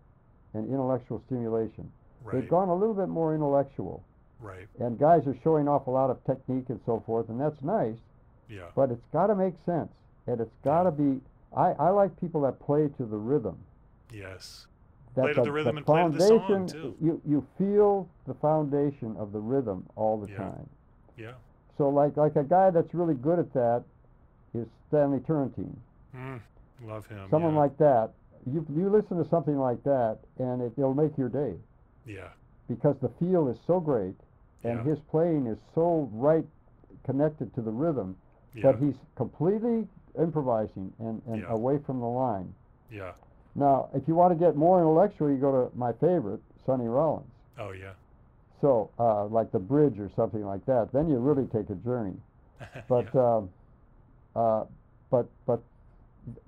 and 0.55 0.69
intellectual 0.69 1.23
stimulation. 1.27 1.91
They've 2.33 2.49
gone 2.49 2.69
a 2.69 2.75
little 2.75 2.95
bit 2.95 3.09
more 3.09 3.35
intellectual, 3.35 4.03
Right. 4.41 4.67
and 4.81 4.99
guys 4.99 5.27
are 5.27 5.37
showing 5.43 5.69
off 5.69 5.87
a 5.87 5.91
lot 5.91 6.11
of 6.11 6.23
technique 6.25 6.69
and 6.71 6.81
so 6.85 7.01
forth, 7.07 7.29
and 7.29 7.41
that's 7.41 7.63
nice. 7.63 7.97
Yeah. 8.49 8.67
But 8.75 8.91
it's 8.91 9.05
got 9.13 9.29
to 9.29 9.35
make 9.35 9.55
sense, 9.65 9.91
and 10.27 10.41
it's 10.41 10.55
got 10.65 10.85
to 10.85 10.91
be. 10.91 11.21
I, 11.57 11.71
I 11.79 11.91
like 11.91 12.19
people 12.21 12.41
that 12.43 12.59
play 12.61 12.89
to 12.99 13.05
the 13.07 13.17
rhythm. 13.17 13.59
Yes. 14.13 14.67
That 15.15 15.23
Play 15.23 15.33
to 15.35 15.43
the 15.43 15.53
rhythm 15.53 15.77
and 15.79 15.87
play 15.87 16.03
to 16.03 16.11
the 16.11 16.27
song, 16.27 16.67
too. 16.67 16.95
You 17.01 17.21
you 17.27 17.47
feel 17.57 18.09
the 18.27 18.35
foundation 18.35 19.17
of 19.19 19.33
the 19.33 19.41
rhythm 19.41 19.87
all 19.97 20.19
the 20.19 20.31
Yeah. 20.31 20.37
time. 20.39 20.69
Yeah. 21.17 21.33
So 21.79 21.89
like 21.89 22.17
like 22.17 22.37
a 22.37 22.45
guy 22.45 22.71
that's 22.71 22.93
really 22.93 23.15
good 23.15 23.39
at 23.39 23.53
that 23.55 23.85
is 24.55 24.67
Stanley 24.89 25.21
Turrentine. 25.21 25.77
Mm, 26.15 26.41
love 26.85 27.07
him. 27.07 27.29
Someone 27.31 27.55
yeah. 27.55 27.61
like 27.61 27.79
that. 27.79 28.11
You 28.45 28.65
you 28.77 28.91
listen 28.91 29.17
to 29.17 29.29
something 29.31 29.59
like 29.59 29.83
that, 29.85 30.19
and 30.39 30.61
it, 30.63 30.73
it'll 30.77 30.95
make 30.95 31.17
your 31.17 31.29
day 31.31 31.55
Yeah. 32.07 32.29
because 32.69 32.97
the 33.01 33.09
feel 33.21 33.49
is 33.49 33.59
so 33.67 33.79
great, 33.81 34.15
and 34.65 34.79
Yeah. 34.79 34.83
his 34.85 34.99
playing 35.11 35.47
is 35.47 35.59
so 35.75 36.09
right 36.13 36.45
connected 37.05 37.53
to 37.55 37.61
the 37.63 37.71
rhythm. 37.71 38.17
Yeah. 38.55 38.63
But 38.73 38.81
he's 38.81 38.97
completely 39.17 39.87
improvising 40.19 40.93
and, 40.99 41.23
and 41.27 41.43
Yeah. 41.43 41.53
away 41.53 41.79
from 41.79 42.01
the 42.01 42.07
line. 42.07 42.53
yeah. 42.91 43.13
Now, 43.55 43.89
if 43.95 44.07
you 44.09 44.15
want 44.15 44.33
to 44.33 44.39
get 44.39 44.55
more 44.57 44.79
intellectual, 44.81 45.31
you 45.31 45.37
go 45.39 45.51
to 45.69 45.77
my 45.77 45.93
favorite, 45.95 46.41
Sonny 46.67 46.87
Rollins. 46.89 47.31
Oh 47.59 47.71
yeah. 47.73 47.93
So, 48.61 48.91
uh, 48.99 49.27
like 49.27 49.51
the 49.53 49.59
bridge 49.59 49.99
or 49.99 50.09
something 50.11 50.45
like 50.45 50.65
that, 50.67 50.93
then 50.93 51.09
you 51.09 51.19
really 51.19 51.47
take 51.47 51.71
a 51.71 51.75
journey. 51.77 52.17
But, 52.89 53.15
um, 53.17 53.51
uh, 54.35 54.65
but, 55.11 55.27
but, 55.47 55.61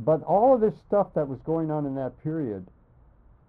but 0.01 0.23
all 0.25 0.55
of 0.55 0.61
this 0.61 0.75
stuff 0.87 1.15
that 1.15 1.27
was 1.29 1.39
going 1.43 1.71
on 1.71 1.87
in 1.87 1.95
that 1.95 2.23
period, 2.23 2.67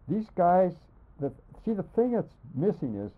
these 0.07 0.28
guys, 0.36 0.74
the, 1.20 1.32
see, 1.65 1.74
the 1.74 1.84
thing 1.95 2.11
that's 2.13 2.34
missing 2.55 2.95
is 2.95 3.11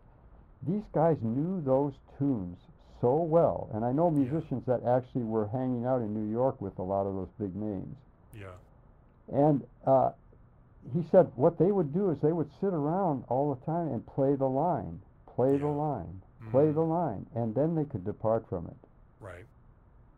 these 0.68 0.84
guys 0.94 1.18
knew 1.22 1.62
those 1.62 1.94
tunes 2.18 2.58
so 3.00 3.16
well. 3.16 3.70
And 3.74 3.84
I 3.84 3.92
know 3.92 4.10
Yeah. 4.12 4.20
musicians 4.20 4.64
that 4.66 4.84
actually 4.86 5.24
were 5.24 5.48
hanging 5.48 5.86
out 5.86 6.02
in 6.02 6.14
New 6.14 6.32
York 6.32 6.62
with 6.62 6.78
a 6.80 6.84
lot 6.84 7.06
of 7.08 7.16
those 7.16 7.30
big 7.40 7.56
names. 7.56 7.96
yeah. 8.34 8.48
And 9.32 9.66
uh, 9.86 10.12
he 10.94 11.04
said 11.12 11.32
what 11.36 11.58
they 11.58 11.72
would 11.72 11.94
do 11.94 12.10
is 12.10 12.20
they 12.22 12.34
would 12.34 12.50
sit 12.60 12.74
around 12.74 13.24
all 13.30 13.54
the 13.56 13.66
time 13.66 13.88
and 13.88 14.06
play 14.06 14.36
the 14.36 14.48
line, 14.50 15.00
play 15.36 15.58
the 15.58 15.68
line, 15.68 16.22
play 16.52 16.66
Mhm. 16.66 16.74
the 16.74 16.82
line, 16.82 17.26
and 17.36 17.54
then 17.56 17.76
they 17.76 17.86
could 17.86 18.04
depart 18.04 18.46
from 18.48 18.68
it. 18.68 18.78
Right. 19.20 19.46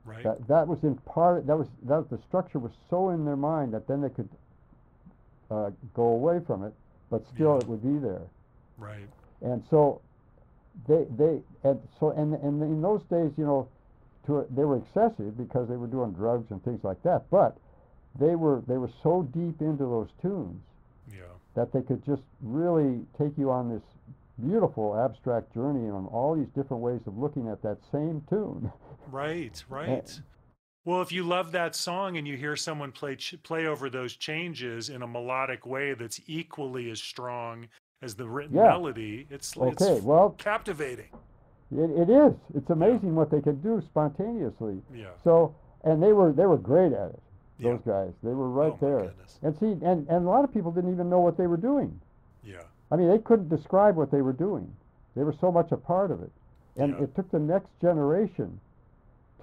Right. 0.06 0.24
That 0.24 0.48
that 0.48 0.68
was 0.68 0.84
in 0.84 0.96
part 0.98 1.46
that 1.48 1.58
was 1.58 1.68
that 1.84 2.10
the 2.10 2.18
structure 2.20 2.60
was 2.60 2.72
so 2.90 3.10
in 3.10 3.24
their 3.26 3.36
mind 3.38 3.74
that 3.74 3.88
then 3.88 4.02
they 4.02 4.10
could 4.10 4.30
uh, 5.52 5.72
go 5.94 6.04
away 6.04 6.40
from 6.40 6.64
it, 6.64 6.74
but 7.14 7.26
still 7.28 7.54
Yeah. 7.54 7.58
it 7.60 7.68
would 7.68 7.84
be 7.84 7.98
there. 8.00 8.24
right. 8.80 9.08
And 9.42 9.64
so 9.70 10.02
they 10.88 11.04
they 11.16 11.42
and 11.64 11.80
so 12.00 12.10
and 12.12 12.34
and 12.34 12.62
in 12.64 12.82
those 12.82 13.04
days, 13.04 13.32
you 13.38 13.46
know, 13.46 13.68
to 14.26 14.46
they 14.50 14.66
were 14.66 14.78
excessive 14.78 15.38
because 15.38 15.68
they 15.70 15.76
were 15.78 15.88
doing 15.88 16.12
drugs 16.14 16.50
and 16.50 16.64
things 16.64 16.84
like 16.84 17.02
that, 17.04 17.30
but 17.30 17.58
they 18.18 18.36
were 18.36 18.64
they 18.68 18.78
were 18.78 18.90
so 19.04 19.24
deep 19.34 19.62
into 19.62 19.84
those 19.84 20.10
tunes 20.22 20.60
Yeah. 21.12 21.24
that 21.54 21.72
they 21.72 21.82
could 21.84 22.04
just 22.04 22.24
really 22.42 23.06
take 23.18 23.38
you 23.38 23.52
on 23.52 23.70
this 23.70 23.84
beautiful 24.44 24.98
abstract 24.98 25.54
journey 25.54 25.88
on 25.90 26.08
all 26.08 26.34
these 26.36 26.50
different 26.56 26.82
ways 26.82 27.02
of 27.06 27.16
looking 27.20 27.48
at 27.48 27.62
that 27.62 27.78
same 27.92 28.22
tune. 28.30 28.72
Right. 29.12 29.64
Right. 29.70 30.20
Well, 30.86 31.02
if 31.02 31.12
you 31.14 31.24
love 31.24 31.52
that 31.54 31.76
song 31.76 32.18
and 32.18 32.28
you 32.28 32.36
hear 32.36 32.56
someone 32.56 32.92
play 32.92 33.16
ch- 33.16 33.42
play 33.44 33.68
over 33.68 33.90
those 33.90 34.16
changes 34.16 34.90
in 34.90 35.02
a 35.02 35.08
melodic 35.08 35.66
way 35.66 35.94
that's 35.94 36.20
equally 36.28 36.92
as 36.92 37.00
strong 37.02 37.68
as 38.02 38.16
the 38.16 38.28
written 38.28 38.58
Yeah. 38.58 38.64
melody, 38.70 39.26
it's 39.30 39.56
Okay, 39.56 39.94
it's 39.94 40.04
well, 40.04 40.32
captivating. 40.32 41.10
it, 41.72 41.90
it 41.90 42.10
is. 42.10 42.34
It's 42.54 42.70
amazing 42.70 43.16
what 43.16 43.30
they 43.32 43.42
can 43.42 43.62
do 43.62 43.82
spontaneously. 43.82 44.82
Yeah. 44.94 45.12
So, 45.24 45.56
and 45.86 46.04
they 46.04 46.12
were 46.12 46.34
they 46.34 46.46
were 46.46 46.58
great 46.58 46.92
at 46.92 47.12
it. 47.12 47.22
Yeah. 47.60 47.72
Those 47.72 47.82
guys, 47.86 48.14
they 48.22 48.34
were 48.34 48.50
right 48.50 48.74
oh, 48.74 48.78
there. 48.82 49.14
And 49.42 49.58
see, 49.58 49.72
and 49.86 50.06
and 50.10 50.26
a 50.26 50.30
lot 50.30 50.44
of 50.44 50.54
people 50.54 50.72
didn't 50.72 50.92
even 50.92 51.10
know 51.10 51.20
what 51.22 51.38
they 51.38 51.48
were 51.48 51.58
doing. 51.58 51.98
Yeah. 52.44 52.64
I 52.92 52.98
mean, 52.98 53.08
they 53.08 53.20
couldn't 53.20 53.48
describe 53.48 53.96
what 53.96 54.12
they 54.12 54.22
were 54.22 54.34
doing. 54.34 54.70
They 55.16 55.24
were 55.24 55.36
so 55.40 55.50
much 55.50 55.72
a 55.72 55.78
part 55.78 56.12
of 56.12 56.22
it. 56.22 56.32
And 56.76 56.94
Yeah. 56.94 57.04
it 57.04 57.16
took 57.16 57.32
the 57.32 57.40
next 57.40 57.70
generation 57.80 58.60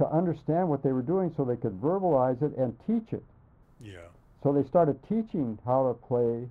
to 0.00 0.10
understand 0.10 0.68
what 0.68 0.82
they 0.82 0.92
were 0.92 1.02
doing 1.02 1.32
so 1.36 1.44
they 1.44 1.56
could 1.56 1.78
verbalize 1.80 2.42
it 2.42 2.56
and 2.56 2.74
teach 2.86 3.12
it. 3.12 3.22
Yeah. 3.80 4.08
So 4.42 4.50
they 4.52 4.66
started 4.66 4.98
teaching 5.06 5.58
how 5.66 5.88
to 5.88 6.06
play, 6.08 6.48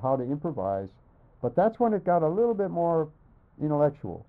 how 0.00 0.14
to 0.14 0.22
improvise. 0.22 0.88
But 1.42 1.56
that's 1.56 1.80
when 1.80 1.92
it 1.92 2.04
got 2.04 2.22
a 2.22 2.28
little 2.28 2.54
bit 2.54 2.70
more 2.70 3.08
intellectual. 3.60 4.24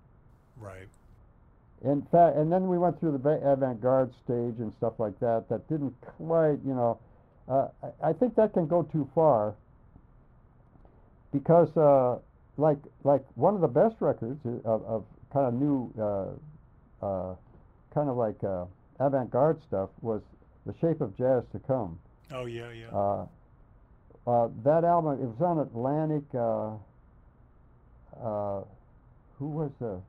Right. 0.58 0.88
In 1.84 2.02
fact, 2.10 2.36
and 2.36 2.50
then 2.50 2.66
we 2.66 2.78
went 2.78 2.98
through 2.98 3.16
the 3.16 3.30
avant-garde 3.48 4.12
stage 4.24 4.58
and 4.58 4.72
stuff 4.76 4.94
like 4.98 5.18
that. 5.20 5.48
That 5.48 5.68
didn't 5.68 5.94
quite, 6.00 6.58
you 6.66 6.74
know. 6.74 6.98
Uh, 7.48 7.68
I, 8.02 8.10
I 8.10 8.12
think 8.12 8.34
that 8.34 8.52
can 8.54 8.66
go 8.66 8.82
too 8.82 9.08
far. 9.14 9.54
Because, 11.32 11.76
uh, 11.76 12.18
like, 12.56 12.78
like 13.04 13.24
one 13.36 13.54
of 13.54 13.60
the 13.60 13.68
best 13.68 13.96
records 14.00 14.40
of, 14.64 14.82
of 14.84 15.04
kind 15.32 15.46
of 15.46 15.54
new, 15.54 15.92
uh, 16.00 17.06
uh, 17.06 17.34
kind 17.96 18.10
of 18.10 18.16
like 18.18 18.36
uh, 18.44 18.66
avant-garde 19.00 19.58
stuff 19.66 19.88
was 20.02 20.20
"The 20.66 20.74
Shape 20.82 21.00
of 21.00 21.16
Jazz 21.16 21.42
to 21.52 21.58
Come." 21.66 21.98
Oh 22.32 22.44
yeah. 22.44 22.70
Yeah. 22.72 22.88
Uh, 22.92 23.26
uh, 24.30 24.48
that 24.64 24.84
album, 24.84 25.14
it 25.22 25.26
was 25.26 25.40
on 25.40 25.58
Atlantic. 25.60 26.24
Uh, 26.34 26.72
uh, 28.22 28.62
who 29.38 29.46
was 29.48 29.70
the 29.80 30.00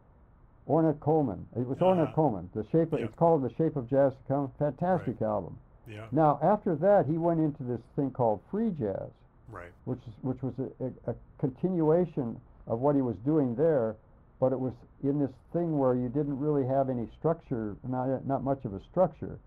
Ornette 0.68 1.00
Coleman? 1.00 1.46
It 1.56 1.66
was 1.68 1.78
Uh-huh. 1.82 1.92
Ornette 1.94 2.14
Coleman. 2.14 2.50
The 2.54 2.64
shape. 2.72 2.92
Of, 2.94 3.00
Yeah. 3.00 3.06
It's 3.06 3.16
called 3.16 3.42
The 3.44 3.54
Shape 3.56 3.76
of 3.76 3.88
Jazz 3.90 4.14
to 4.14 4.24
Come. 4.28 4.52
Fantastic 4.60 5.22
album. 5.22 5.58
yeah. 5.88 6.08
Now 6.12 6.40
after 6.42 6.76
that, 6.76 7.06
he 7.06 7.18
went 7.18 7.40
into 7.40 7.64
this 7.64 7.80
thing 7.96 8.12
called 8.12 8.42
free 8.52 8.72
jazz, 8.72 9.10
Right. 9.50 9.72
which 9.86 10.00
is 10.08 10.14
which 10.24 10.42
was 10.44 10.54
a, 10.60 10.86
a, 10.86 11.12
a 11.12 11.16
continuation 11.40 12.40
of 12.68 12.80
what 12.82 12.96
he 12.96 13.02
was 13.02 13.16
doing 13.26 13.56
there, 13.56 13.96
but 14.40 14.52
it 14.52 14.60
was 14.60 14.74
in 15.04 15.20
this 15.20 15.32
thing 15.54 15.78
where 15.78 15.96
you 15.96 16.10
didn't 16.10 16.38
really 16.40 16.66
have 16.66 16.90
any 16.90 17.08
structure, 17.20 17.76
not 17.88 18.26
not 18.26 18.44
much 18.44 18.66
of 18.66 18.74
a 18.74 18.82
structure, 18.92 19.40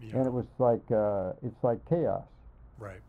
Yeah. 0.00 0.16
and 0.18 0.26
it 0.26 0.32
was 0.32 0.46
like 0.58 0.88
uh, 0.90 1.32
it's 1.42 1.62
like 1.64 1.84
chaos. 1.88 2.24
right. 2.78 3.00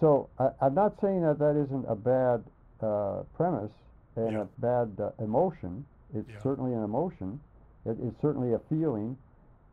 So 0.00 0.28
I, 0.38 0.50
I'm 0.60 0.74
not 0.74 1.00
saying 1.00 1.22
that 1.22 1.38
that 1.38 1.56
isn't 1.56 1.84
a 1.88 1.94
bad 1.94 2.42
uh, 2.80 3.22
premise 3.34 3.70
and 4.16 4.32
Yeah. 4.32 4.40
a 4.42 4.48
bad 4.58 4.98
uh, 5.00 5.10
emotion. 5.22 5.84
It's 6.14 6.28
Yeah. 6.28 6.42
certainly 6.42 6.72
an 6.74 6.82
emotion. 6.82 7.40
It 7.84 7.98
is 8.00 8.12
certainly 8.20 8.52
a 8.54 8.58
feeling, 8.68 9.16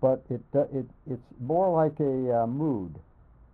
but 0.01 0.23
it 0.29 0.41
it 0.53 0.85
it's 1.07 1.27
more 1.39 1.69
like 1.71 1.99
a 1.99 2.43
uh, 2.43 2.47
mood. 2.47 2.95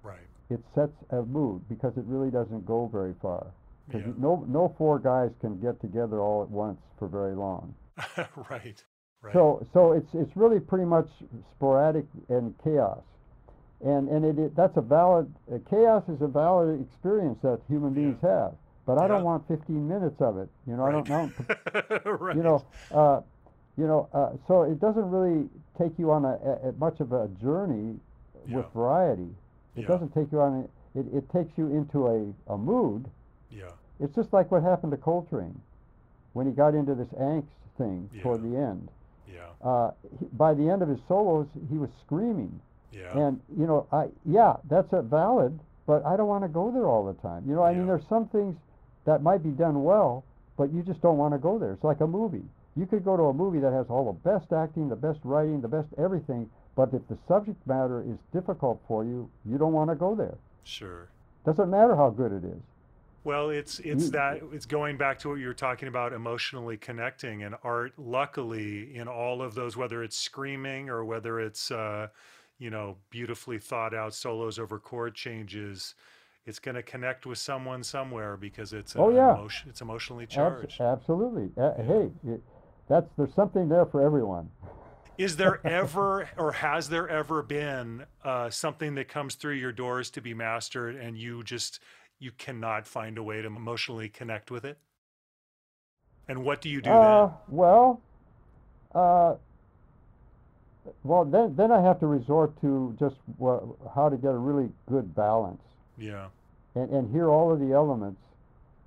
Right. 0.03 0.27
It 0.49 0.61
sets 0.75 0.95
a 1.11 1.23
mood 1.23 1.67
because 1.69 1.97
it 1.97 2.05
really 2.05 2.29
doesn't 2.31 2.65
go 2.65 2.87
very 2.87 3.13
far. 3.21 3.47
Because 3.88 4.05
Yeah. 4.05 4.13
no 4.17 4.45
no 4.47 4.73
four 4.77 4.99
guys 4.99 5.31
can 5.41 5.59
get 5.59 5.79
together 5.81 6.19
all 6.19 6.41
at 6.43 6.49
once 6.49 6.79
for 6.97 7.07
very 7.07 7.36
long. 7.36 7.73
right. 8.49 8.83
Right. 9.21 9.33
So 9.33 9.65
so 9.73 9.91
it's 9.93 10.13
it's 10.13 10.36
really 10.36 10.59
pretty 10.59 10.86
much 10.86 11.07
sporadic 11.55 12.05
and 12.29 12.53
chaos, 12.63 13.01
and 13.83 14.07
and 14.09 14.25
it, 14.25 14.38
it 14.39 14.55
that's 14.55 14.77
a 14.77 14.81
valid 14.81 15.33
uh, 15.51 15.57
chaos 15.69 16.03
is 16.09 16.21
a 16.21 16.27
valid 16.27 16.81
experience 16.81 17.39
that 17.41 17.59
human 17.67 17.93
Yeah. 17.93 18.01
beings 18.01 18.21
have. 18.21 18.53
But 18.86 18.99
I 18.99 19.07
don't 19.07 19.23
want 19.23 19.47
15 19.47 19.88
minutes 19.88 20.21
of 20.21 20.38
it. 20.38 20.47
You 20.67 20.77
know 20.77 20.86
I 20.86 20.91
don't 20.91 21.09
know. 21.09 21.31
right. 22.05 22.36
You 22.36 22.43
know 22.43 22.65
uh, 22.91 23.21
you 23.77 23.88
know 23.88 24.09
uh, 24.13 24.31
so 24.47 24.63
it 24.63 24.79
doesn't 24.79 25.09
really 25.09 25.49
take 25.77 25.97
you 25.97 26.11
on 26.11 26.25
a, 26.25 26.69
a, 26.69 26.71
much 26.73 26.99
of 27.01 27.11
a 27.13 27.27
journey 27.41 27.99
with 28.47 28.65
Yeah. 28.65 28.71
variety. 28.73 29.29
It 29.75 29.81
Yeah. 29.81 29.88
doesn't 29.88 30.13
take 30.13 30.31
you 30.31 30.39
on 30.41 30.53
a, 30.95 30.99
it, 30.99 31.05
it 31.13 31.29
takes 31.31 31.57
you 31.57 31.67
into 31.67 32.07
a, 32.07 32.53
a 32.53 32.57
mood. 32.57 33.09
Yeah. 33.55 33.71
It's 33.99 34.13
just 34.15 34.33
like 34.33 34.51
what 34.51 34.61
happened 34.63 34.91
to 34.91 34.97
Coltrane 34.97 35.59
when 36.33 36.45
he 36.45 36.51
got 36.51 36.75
into 36.75 36.95
this 36.95 37.07
angst 37.19 37.45
thing 37.77 38.09
toward 38.21 38.41
the 38.43 38.57
end 38.57 38.89
Yeah. 39.33 39.47
uh, 39.61 39.91
he, 40.19 40.25
by 40.33 40.53
the 40.53 40.69
end 40.69 40.81
of 40.81 40.89
his 40.89 40.99
solos, 41.07 41.47
he 41.69 41.77
was 41.77 41.89
screaming. 42.05 42.59
Yeah. 42.91 43.17
And 43.17 43.41
you 43.57 43.65
know, 43.67 43.87
I 43.91 44.07
yeah, 44.25 44.57
that's 44.69 44.91
a 44.93 45.01
valid, 45.01 45.59
but 45.85 46.05
I 46.05 46.15
don't 46.17 46.27
want 46.27 46.43
to 46.43 46.47
go 46.49 46.71
there 46.71 46.87
all 46.87 47.05
the 47.05 47.13
time. 47.21 47.43
You 47.47 47.55
know, 47.55 47.63
I 47.63 47.73
mean, 47.73 47.87
there's 47.87 48.07
some 48.07 48.27
things 48.27 48.55
that 49.05 49.21
might 49.21 49.43
be 49.43 49.49
done 49.51 49.83
well, 49.83 50.23
but 50.57 50.71
you 50.73 50.81
just 50.81 51.01
don't 51.01 51.17
want 51.17 51.33
to 51.33 51.37
go 51.37 51.57
there. 51.59 51.73
It's 51.73 51.83
like 51.83 51.99
a 52.01 52.07
movie. 52.07 52.43
You 52.77 52.85
could 52.85 53.03
go 53.05 53.15
to 53.15 53.23
a 53.23 53.33
movie 53.33 53.59
that 53.59 53.71
has 53.71 53.87
all 53.89 54.05
the 54.11 54.19
best 54.29 54.51
acting, 54.51 54.89
the 54.89 54.95
best 54.95 55.19
writing, 55.23 55.61
the 55.61 55.67
best 55.67 55.87
everything, 55.97 56.49
but 56.75 56.93
if 56.93 57.07
the 57.07 57.17
subject 57.27 57.65
matter 57.67 58.01
is 58.01 58.17
difficult 58.33 58.81
for 58.87 59.03
you, 59.05 59.29
you 59.45 59.57
don't 59.57 59.73
want 59.73 59.89
to 59.89 59.95
go 59.95 60.13
there. 60.15 60.35
Sure. 60.63 61.07
Doesn't 61.45 61.69
matter 61.69 61.95
how 61.95 62.09
good 62.09 62.31
it 62.33 62.43
is. 62.43 62.61
Well, 63.26 63.49
it's 63.49 63.80
it's 63.80 64.11
that 64.11 64.39
it's 64.53 64.67
going 64.67 64.97
back 64.97 65.17
to 65.19 65.30
what 65.30 65.39
you 65.39 65.47
were 65.47 65.53
talking 65.55 65.88
about 65.88 66.13
emotionally 66.13 66.78
connecting 66.78 67.41
and 67.41 67.55
art. 67.63 67.93
Luckily, 67.97 68.95
in 68.95 69.07
all 69.07 69.41
of 69.41 69.55
those, 69.55 69.76
whether 69.76 70.03
it's 70.03 70.15
screaming 70.15 70.89
or 70.89 71.03
whether 71.03 71.39
it's 71.39 71.71
uh, 71.71 72.09
you 72.59 72.69
know 72.69 72.97
beautifully 73.09 73.57
thought 73.57 73.95
out 73.95 74.13
solos 74.13 74.59
over 74.59 74.78
chord 74.78 75.15
changes, 75.15 75.95
it's 76.45 76.59
going 76.59 76.76
to 76.76 76.84
connect 76.84 77.26
with 77.26 77.39
someone 77.39 77.84
somewhere 77.84 78.38
because 78.38 78.73
it's 78.73 78.95
Oh, 78.95 79.09
yeah. 79.09 79.34
emotion. 79.34 79.69
It's 79.71 79.82
emotionally 79.82 80.26
Abs- 80.26 80.36
charged. 80.36 80.80
absolutely. 80.80 81.49
Uh, 81.57 81.73
Yeah. 81.80 81.84
Hey, 81.84 82.11
it, 82.28 82.43
that's 82.88 83.07
there's 83.17 83.34
something 83.34 83.67
there 83.69 83.88
for 83.88 84.03
everyone. 84.03 84.51
Is 85.17 85.38
there 85.38 85.65
ever 85.65 86.30
or 86.38 86.51
has 86.51 86.89
there 86.89 87.09
ever 87.09 87.41
been 87.41 88.05
uh, 88.23 88.51
something 88.51 88.93
that 88.95 89.07
comes 89.07 89.34
through 89.34 89.53
your 89.55 89.71
doors 89.71 90.11
to 90.11 90.21
be 90.21 90.36
mastered 90.36 90.95
and 90.95 91.17
you 91.17 91.41
just 91.41 91.80
you 92.20 92.32
cannot 92.32 92.88
find 92.88 93.18
a 93.18 93.24
way 93.24 93.41
to 93.41 93.47
emotionally 93.47 94.09
connect 94.09 94.51
with 94.51 94.66
it? 94.66 94.80
And 96.28 96.43
what 96.43 96.61
do 96.61 96.70
you 96.70 96.84
do 96.84 96.99
Uh, 96.99 96.99
then? 96.99 97.32
well, 97.47 98.01
uh, 98.93 99.36
well, 101.03 101.26
then 101.26 101.55
then 101.55 101.72
I 101.72 101.82
have 101.82 101.99
to 102.01 102.07
resort 102.07 102.59
to 102.61 102.95
just 102.99 103.16
how 103.95 104.09
to 104.09 104.18
get 104.18 104.32
a 104.34 104.38
really 104.38 104.70
good 104.89 105.16
balance 105.16 105.61
Yeah, 105.97 106.28
and, 106.76 106.89
and 106.91 107.11
hear 107.11 107.30
all 107.30 107.51
of 107.51 107.59
the 107.59 107.74
elements 107.74 108.22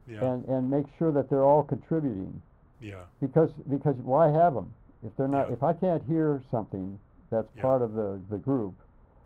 yeah, 0.06 0.20
and, 0.22 0.44
and 0.46 0.70
make 0.70 0.86
sure 0.98 1.12
that 1.12 1.28
they're 1.30 1.44
all 1.44 1.62
contributing 1.62 2.40
yeah, 2.80 3.04
because 3.20 3.50
because 3.70 3.96
why 3.96 4.28
have 4.30 4.54
them 4.54 4.72
if 5.04 5.16
they're 5.16 5.28
not 5.28 5.48
Yeah. 5.48 5.54
if 5.54 5.62
I 5.62 5.72
can't 5.72 6.02
hear 6.04 6.42
something 6.50 6.98
that's 7.30 7.48
Yeah. 7.56 7.62
part 7.62 7.82
of 7.82 7.94
the 7.94 8.20
the 8.30 8.38
group 8.38 8.74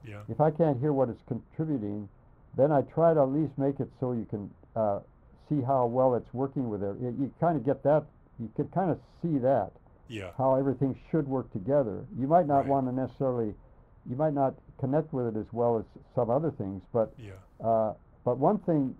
yeah, 0.05 0.21
if 0.29 0.41
I 0.41 0.51
can't 0.51 0.79
hear 0.81 0.93
what 0.93 1.09
it's 1.09 1.23
contributing 1.29 2.09
then 2.57 2.73
I 2.73 2.83
try 2.83 3.15
to 3.15 3.21
at 3.21 3.29
least 3.29 3.57
make 3.57 3.81
it 3.81 3.89
so 4.01 4.13
you 4.13 4.27
can 4.29 4.51
uh, 4.77 5.01
see 5.49 5.61
how 5.63 5.87
well 5.87 6.15
it's 6.15 6.33
working 6.33 6.69
with 6.69 6.83
it. 6.83 6.97
You, 7.01 7.15
you 7.19 7.33
kind 7.41 7.57
of 7.57 7.65
get 7.65 7.83
that 7.85 8.05
you 8.39 8.51
can 8.57 8.69
kind 8.69 8.91
of 8.91 8.99
see 9.23 9.39
that 9.39 9.71
yeah, 10.09 10.31
how 10.37 10.57
everything 10.57 10.99
should 11.11 11.27
work 11.27 11.51
together. 11.53 12.05
You 12.19 12.27
might 12.27 12.47
not 12.47 12.61
Right. 12.61 12.67
want 12.67 12.87
to 12.87 12.93
necessarily, 12.93 13.55
you 14.09 14.17
might 14.17 14.35
not 14.35 14.55
connect 14.79 15.13
with 15.13 15.35
it 15.35 15.39
as 15.39 15.47
well 15.53 15.79
as 15.79 15.85
some 16.15 16.29
other 16.29 16.51
things, 16.51 16.83
but 16.93 17.13
yeah, 17.19 17.33
uh, 17.65 17.95
but 18.25 18.39
one 18.39 18.59
thing, 18.59 18.95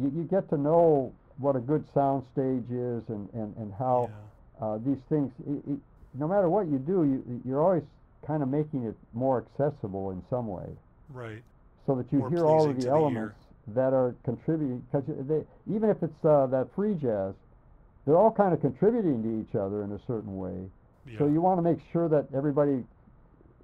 you, 0.00 0.12
you 0.14 0.24
get 0.24 0.48
to 0.50 0.56
know 0.56 1.12
what 1.38 1.56
a 1.56 1.60
good 1.60 1.84
sound 1.92 2.24
stage 2.32 2.64
is 2.70 3.02
and, 3.08 3.28
and, 3.34 3.56
and 3.56 3.72
how 3.78 4.10
yeah, 4.60 4.66
uh, 4.66 4.78
these 4.78 5.02
things, 5.08 5.32
i 5.48 5.72
i 5.72 5.76
no 6.16 6.28
matter 6.28 6.48
what 6.48 6.68
you 6.68 6.78
do, 6.78 7.02
you, 7.02 7.42
you're 7.44 7.60
always 7.60 7.82
kind 8.24 8.40
of 8.42 8.48
making 8.48 8.84
it 8.84 8.94
more 9.12 9.44
accessible 9.44 10.12
in 10.12 10.22
some 10.30 10.46
way 10.46 10.68
right, 11.08 11.42
so 11.86 11.94
that 11.94 12.10
you 12.12 12.26
hear 12.28 12.46
all 12.46 12.68
of 12.68 12.76
the 12.76 12.84
the 12.84 12.88
elements 12.90 13.34
that 13.68 13.92
are 13.92 14.14
contributing 14.24 14.82
because 14.92 15.08
even 15.74 15.88
if 15.90 16.02
it's 16.02 16.24
uh, 16.24 16.46
that 16.46 16.68
free 16.74 16.94
jazz 16.94 17.34
they're 18.04 18.16
all 18.16 18.30
kind 18.30 18.52
of 18.52 18.60
contributing 18.60 19.22
to 19.22 19.40
each 19.40 19.54
other 19.54 19.82
in 19.82 19.92
a 19.92 19.98
certain 20.06 20.36
way. 20.36 20.68
Yeah, 21.06 21.18
so 21.18 21.26
you 21.26 21.40
want 21.40 21.58
to 21.58 21.62
make 21.62 21.78
sure 21.92 22.08
that 22.08 22.26
everybody 22.34 22.84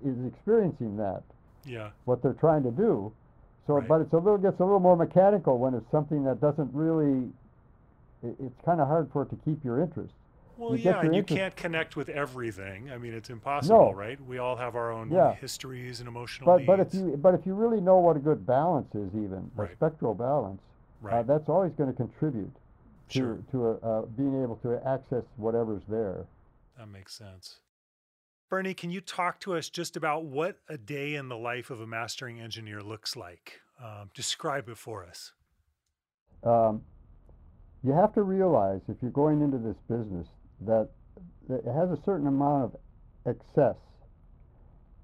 is 0.04 0.16
experiencing 0.26 0.96
that 0.96 1.22
yeah, 1.66 1.90
what 2.04 2.22
they're 2.22 2.32
trying 2.34 2.62
to 2.62 2.70
do. 2.70 3.12
So 3.66 3.74
Right. 3.74 3.88
but 3.88 4.00
it's 4.00 4.12
a 4.12 4.16
little 4.16 4.38
gets 4.38 4.58
a 4.60 4.64
little 4.64 4.80
more 4.80 4.96
mechanical 4.96 5.58
when 5.58 5.74
it's 5.74 5.90
something 5.90 6.24
that 6.24 6.40
doesn't 6.40 6.72
really 6.72 7.28
it, 8.22 8.34
it's 8.40 8.60
kind 8.64 8.80
of 8.80 8.88
hard 8.88 9.10
for 9.12 9.22
it 9.22 9.30
to 9.30 9.36
keep 9.44 9.62
your 9.64 9.80
interest 9.80 10.12
Well, 10.60 10.76
you 10.76 10.90
yeah, 10.90 11.00
and 11.00 11.16
you 11.16 11.22
can't 11.22 11.56
connect 11.56 11.96
with 11.96 12.10
everything. 12.10 12.90
I 12.90 12.98
mean, 12.98 13.14
it's 13.14 13.30
impossible, 13.30 13.76
No. 13.78 13.92
right? 13.92 14.20
We 14.20 14.36
all 14.36 14.56
have 14.56 14.76
our 14.76 14.92
own 14.92 15.10
Yeah. 15.10 15.34
histories 15.36 16.00
and 16.00 16.08
emotional 16.08 16.46
but 16.46 16.58
needs. 16.58 16.66
but 16.66 16.80
if 16.80 16.92
you 16.94 17.16
but 17.16 17.32
if 17.34 17.46
you 17.46 17.54
really 17.54 17.80
know 17.80 17.96
what 17.98 18.16
a 18.16 18.20
good 18.20 18.46
balance 18.46 18.94
is 18.94 19.08
even 19.14 19.50
Right. 19.56 19.70
a 19.70 19.76
spectral 19.76 20.14
balance 20.14 20.60
uh, 21.02 21.06
right, 21.08 21.26
that's 21.26 21.48
always 21.48 21.72
going 21.72 21.88
to 21.90 21.96
contribute 21.96 22.52
to 23.08 23.18
sure, 23.18 23.38
to 23.52 23.68
uh, 23.82 23.86
uh, 23.88 24.02
being 24.02 24.42
able 24.42 24.56
to 24.56 24.78
access 24.86 25.24
whatever's 25.36 25.82
there. 25.88 26.26
that 26.76 26.88
makes 26.88 27.14
sense. 27.14 27.60
Bernie, 28.50 28.74
can 28.74 28.90
you 28.90 29.00
talk 29.00 29.40
to 29.40 29.54
us 29.56 29.70
just 29.70 29.96
about 29.96 30.24
what 30.24 30.58
a 30.68 30.76
day 30.76 31.14
in 31.14 31.28
the 31.28 31.38
life 31.38 31.70
of 31.70 31.80
a 31.80 31.86
mastering 31.86 32.38
engineer 32.38 32.82
looks 32.82 33.16
like? 33.16 33.60
Um, 33.82 34.10
describe 34.12 34.68
it 34.68 34.76
for 34.76 35.06
us. 35.06 35.32
Um, 36.44 36.82
you 37.82 37.92
have 37.92 38.12
to 38.14 38.22
realize 38.24 38.82
if 38.88 38.96
you're 39.00 39.10
going 39.12 39.40
into 39.40 39.56
this 39.56 39.76
business 39.88 40.26
that 40.62 40.88
that 41.48 41.64
it 41.66 41.72
has 41.74 41.90
a 41.90 41.98
certain 42.04 42.26
amount 42.26 42.64
of 42.64 42.76
excess. 43.26 43.76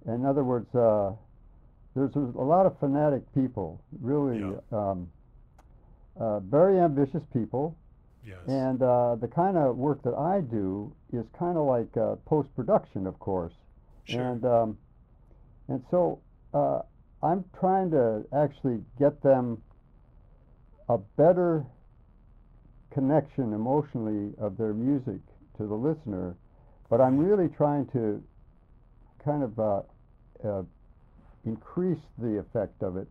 In 0.06 0.24
other 0.24 0.44
words, 0.44 0.72
uh, 0.74 1.12
there's, 1.94 2.12
there's 2.12 2.34
a 2.34 2.38
lot 2.40 2.66
of 2.66 2.78
fanatic 2.78 3.22
people, 3.34 3.80
really 4.00 4.38
Yeah. 4.40 4.56
um, 4.78 5.10
uh, 6.18 6.40
very 6.40 6.78
ambitious 6.78 7.22
people, 7.32 7.76
Yes. 8.24 8.38
and 8.46 8.80
uh, 8.82 9.16
the 9.16 9.28
kind 9.28 9.56
of 9.56 9.76
work 9.76 10.02
that 10.02 10.14
I 10.14 10.40
do 10.40 10.92
is 11.12 11.24
kind 11.38 11.56
of 11.58 11.66
like 11.66 11.96
uh, 11.96 12.16
post 12.26 12.54
production, 12.54 13.06
of 13.06 13.18
course. 13.18 13.52
sure. 14.04 14.20
And 14.22 14.44
um, 14.44 14.78
and 15.68 15.82
so 15.90 16.20
uh, 16.54 16.82
I'm 17.22 17.44
trying 17.58 17.90
to 17.90 18.24
actually 18.32 18.82
get 18.98 19.20
them 19.22 19.60
a 20.88 20.98
better 20.98 21.64
connection 22.90 23.52
emotionally 23.52 24.32
of 24.38 24.56
their 24.56 24.72
music 24.72 25.20
to 25.56 25.66
the 25.66 25.74
listener, 25.74 26.36
but 26.88 27.00
I'm 27.00 27.18
really 27.18 27.48
trying 27.48 27.86
to 27.88 28.22
kind 29.24 29.42
of 29.42 29.58
uh, 29.58 29.82
uh, 30.44 30.62
increase 31.44 31.98
the 32.18 32.38
effect 32.38 32.82
of 32.82 32.96
it 32.96 33.08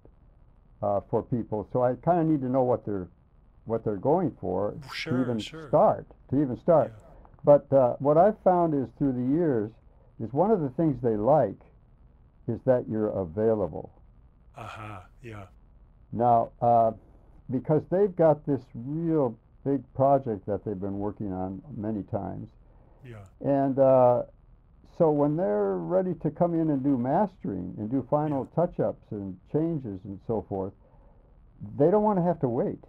uh, 0.82 1.02
for 1.10 1.24
people. 1.24 1.68
So 1.74 1.84
I 1.84 1.96
kind 1.96 2.20
of 2.20 2.28
need 2.28 2.41
to 2.41 2.50
know 2.50 2.64
what 2.64 2.86
they're 2.86 3.08
what 3.66 3.84
they're 3.84 3.96
going 3.96 4.32
for 4.39 4.76
to 5.04 5.22
even 5.22 5.39
sure. 5.39 5.68
start. 5.70 6.06
To 6.30 6.41
even 6.41 6.60
start. 6.62 6.93
Yeah. 6.96 7.06
But 7.43 7.74
uh, 7.76 7.96
what 7.98 8.18
I've 8.18 8.39
found 8.43 8.76
is 8.76 8.88
through 8.98 9.14
the 9.14 9.36
years 9.36 9.72
is 10.20 10.32
one 10.34 10.52
of 10.52 10.62
the 10.62 10.70
things 10.70 11.02
they 11.02 11.16
like 11.16 11.60
is 12.48 12.60
that 12.66 12.86
you're 12.88 13.10
available. 13.10 13.91
Uh-huh. 14.56 15.00
Yeah. 15.24 15.46
Now, 16.12 16.52
uh, 16.62 16.91
because 17.52 17.82
they've 17.89 18.16
got 18.16 18.46
this 18.46 18.62
real 18.74 19.38
big 19.66 19.82
project 19.93 20.45
that 20.45 20.63
they've 20.63 20.80
been 20.80 20.99
working 20.99 21.34
on 21.34 21.61
many 21.76 22.03
times, 22.03 22.47
Yeah. 23.03 23.26
and 23.41 23.78
uh, 23.80 24.24
so 24.97 25.11
when 25.11 25.36
they're 25.36 25.76
ready 25.78 26.13
to 26.22 26.30
come 26.32 26.53
in 26.53 26.70
and 26.70 26.84
do 26.84 26.97
mastering 26.97 27.74
and 27.78 27.89
do 27.91 28.07
final 28.09 28.45
touch-ups 28.55 29.11
and 29.11 29.38
changes 29.51 29.99
and 30.05 30.20
so 30.28 30.45
forth, 30.47 30.72
they 31.78 31.89
don't 31.91 32.03
want 32.03 32.18
to 32.20 32.24
have 32.24 32.39
to 32.41 32.47
wait. 32.47 32.80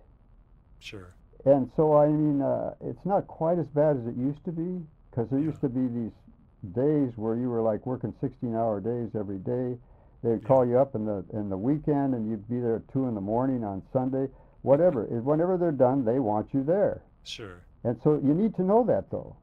Sure. 0.78 1.14
And 1.44 1.70
so, 1.76 1.96
I 1.96 2.08
mean, 2.08 2.42
uh, 2.42 2.74
it's 2.80 3.04
not 3.04 3.26
quite 3.26 3.58
as 3.58 3.66
bad 3.68 3.96
as 3.96 4.06
it 4.06 4.16
used 4.16 4.44
to 4.44 4.52
be, 4.52 4.84
because 5.10 5.28
there 5.30 5.38
Yeah. 5.40 5.46
used 5.46 5.60
to 5.62 5.68
be 5.68 5.86
these 5.88 6.12
days 6.74 7.16
where 7.16 7.36
you 7.36 7.48
were 7.48 7.62
like 7.62 7.86
working 7.86 8.12
16-hour 8.22 8.80
days 8.80 9.14
every 9.14 9.38
day. 9.38 9.78
They'd 10.22 10.42
Yeah. 10.42 10.48
call 10.48 10.66
you 10.66 10.78
up 10.78 10.94
in 10.94 11.04
the 11.06 11.24
in 11.32 11.48
the 11.48 11.56
weekend, 11.58 12.14
and 12.14 12.28
you'd 12.28 12.48
be 12.48 12.60
there 12.60 12.76
at 12.76 12.88
two 12.88 13.06
in 13.06 13.14
the 13.14 13.20
morning 13.20 13.64
on 13.64 13.82
Sunday. 13.92 14.28
Whatever. 14.66 15.04
Whenever 15.04 15.56
they're 15.56 15.70
done, 15.70 16.04
they 16.04 16.18
want 16.18 16.52
you 16.52 16.64
there. 16.64 17.02
Sure. 17.22 17.60
And 17.84 17.96
so 18.02 18.14
you 18.14 18.34
need 18.34 18.54
to 18.56 18.62
know 18.62 18.82
that 18.84 19.10
though, 19.10 19.36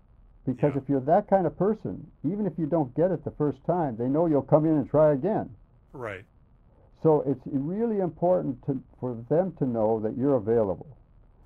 because 0.45 0.73
Yeah. 0.75 0.81
if 0.81 0.89
you're 0.89 0.99
that 1.01 1.27
kind 1.29 1.47
of 1.47 1.57
person, 1.57 2.05
even 2.25 2.45
if 2.45 2.59
you 2.59 2.65
don't 2.65 2.93
get 2.93 3.09
it 3.11 3.23
the 3.23 3.31
first 3.31 3.63
time, 3.65 3.95
they 3.95 4.09
know 4.09 4.25
you'll 4.25 4.41
come 4.41 4.65
in 4.65 4.73
and 4.73 4.89
try 4.89 5.13
again. 5.13 5.49
Right. 5.93 6.25
So 7.01 7.21
it's 7.21 7.39
really 7.47 7.99
important 8.01 8.61
to, 8.65 8.81
for 8.99 9.15
them 9.29 9.53
to 9.59 9.65
know 9.65 9.99
that 10.01 10.17
you're 10.17 10.35
available, 10.35 10.97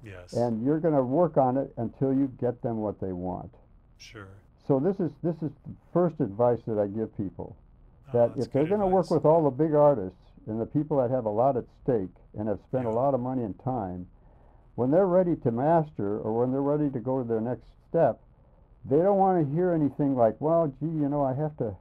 Yes. 0.03 0.33
and 0.33 0.63
you're 0.63 0.79
going 0.79 0.95
to 0.95 1.03
work 1.03 1.37
on 1.37 1.57
it 1.57 1.71
until 1.77 2.13
you 2.13 2.27
get 2.39 2.61
them 2.63 2.77
what 2.81 2.99
they 2.99 3.13
want. 3.13 3.53
sure. 3.97 4.27
So 4.67 4.79
this 4.79 4.99
is 4.99 5.11
this 5.23 5.35
is 5.43 5.51
the 5.65 5.73
first 5.93 6.19
advice 6.19 6.61
that 6.67 6.77
I 6.77 6.87
give 6.87 7.15
people 7.15 7.55
Oh, 8.09 8.11
that 8.13 8.35
that's 8.35 8.47
if 8.47 8.53
they're 8.53 8.65
going 8.67 8.81
to 8.81 8.87
work 8.87 9.09
with 9.09 9.23
all 9.23 9.43
the 9.43 9.49
big 9.49 9.73
artists 9.73 10.19
and 10.47 10.59
the 10.59 10.65
people 10.65 10.97
that 10.97 11.11
have 11.11 11.25
a 11.25 11.29
lot 11.29 11.57
at 11.57 11.65
stake 11.83 12.13
and 12.37 12.47
have 12.47 12.59
spent 12.67 12.85
a 12.85 12.89
lot 12.89 13.13
of 13.13 13.19
money 13.19 13.43
and 13.43 13.57
time, 13.63 14.07
when 14.75 14.91
they're 14.91 15.07
ready 15.07 15.35
to 15.37 15.51
master 15.51 16.19
or 16.19 16.39
when 16.39 16.51
they're 16.51 16.61
ready 16.61 16.89
to 16.89 16.99
go 16.99 17.21
to 17.21 17.27
their 17.27 17.41
next 17.41 17.63
step, 17.89 18.19
they 18.89 18.97
don't 18.97 19.17
want 19.17 19.45
to 19.45 19.53
hear 19.53 19.71
anything 19.73 20.15
like, 20.15 20.35
"Well, 20.39 20.67
gee, 20.79 20.85
you 20.85 21.09
know, 21.09 21.23
I 21.23 21.33
have 21.33 21.55
to 21.57 21.75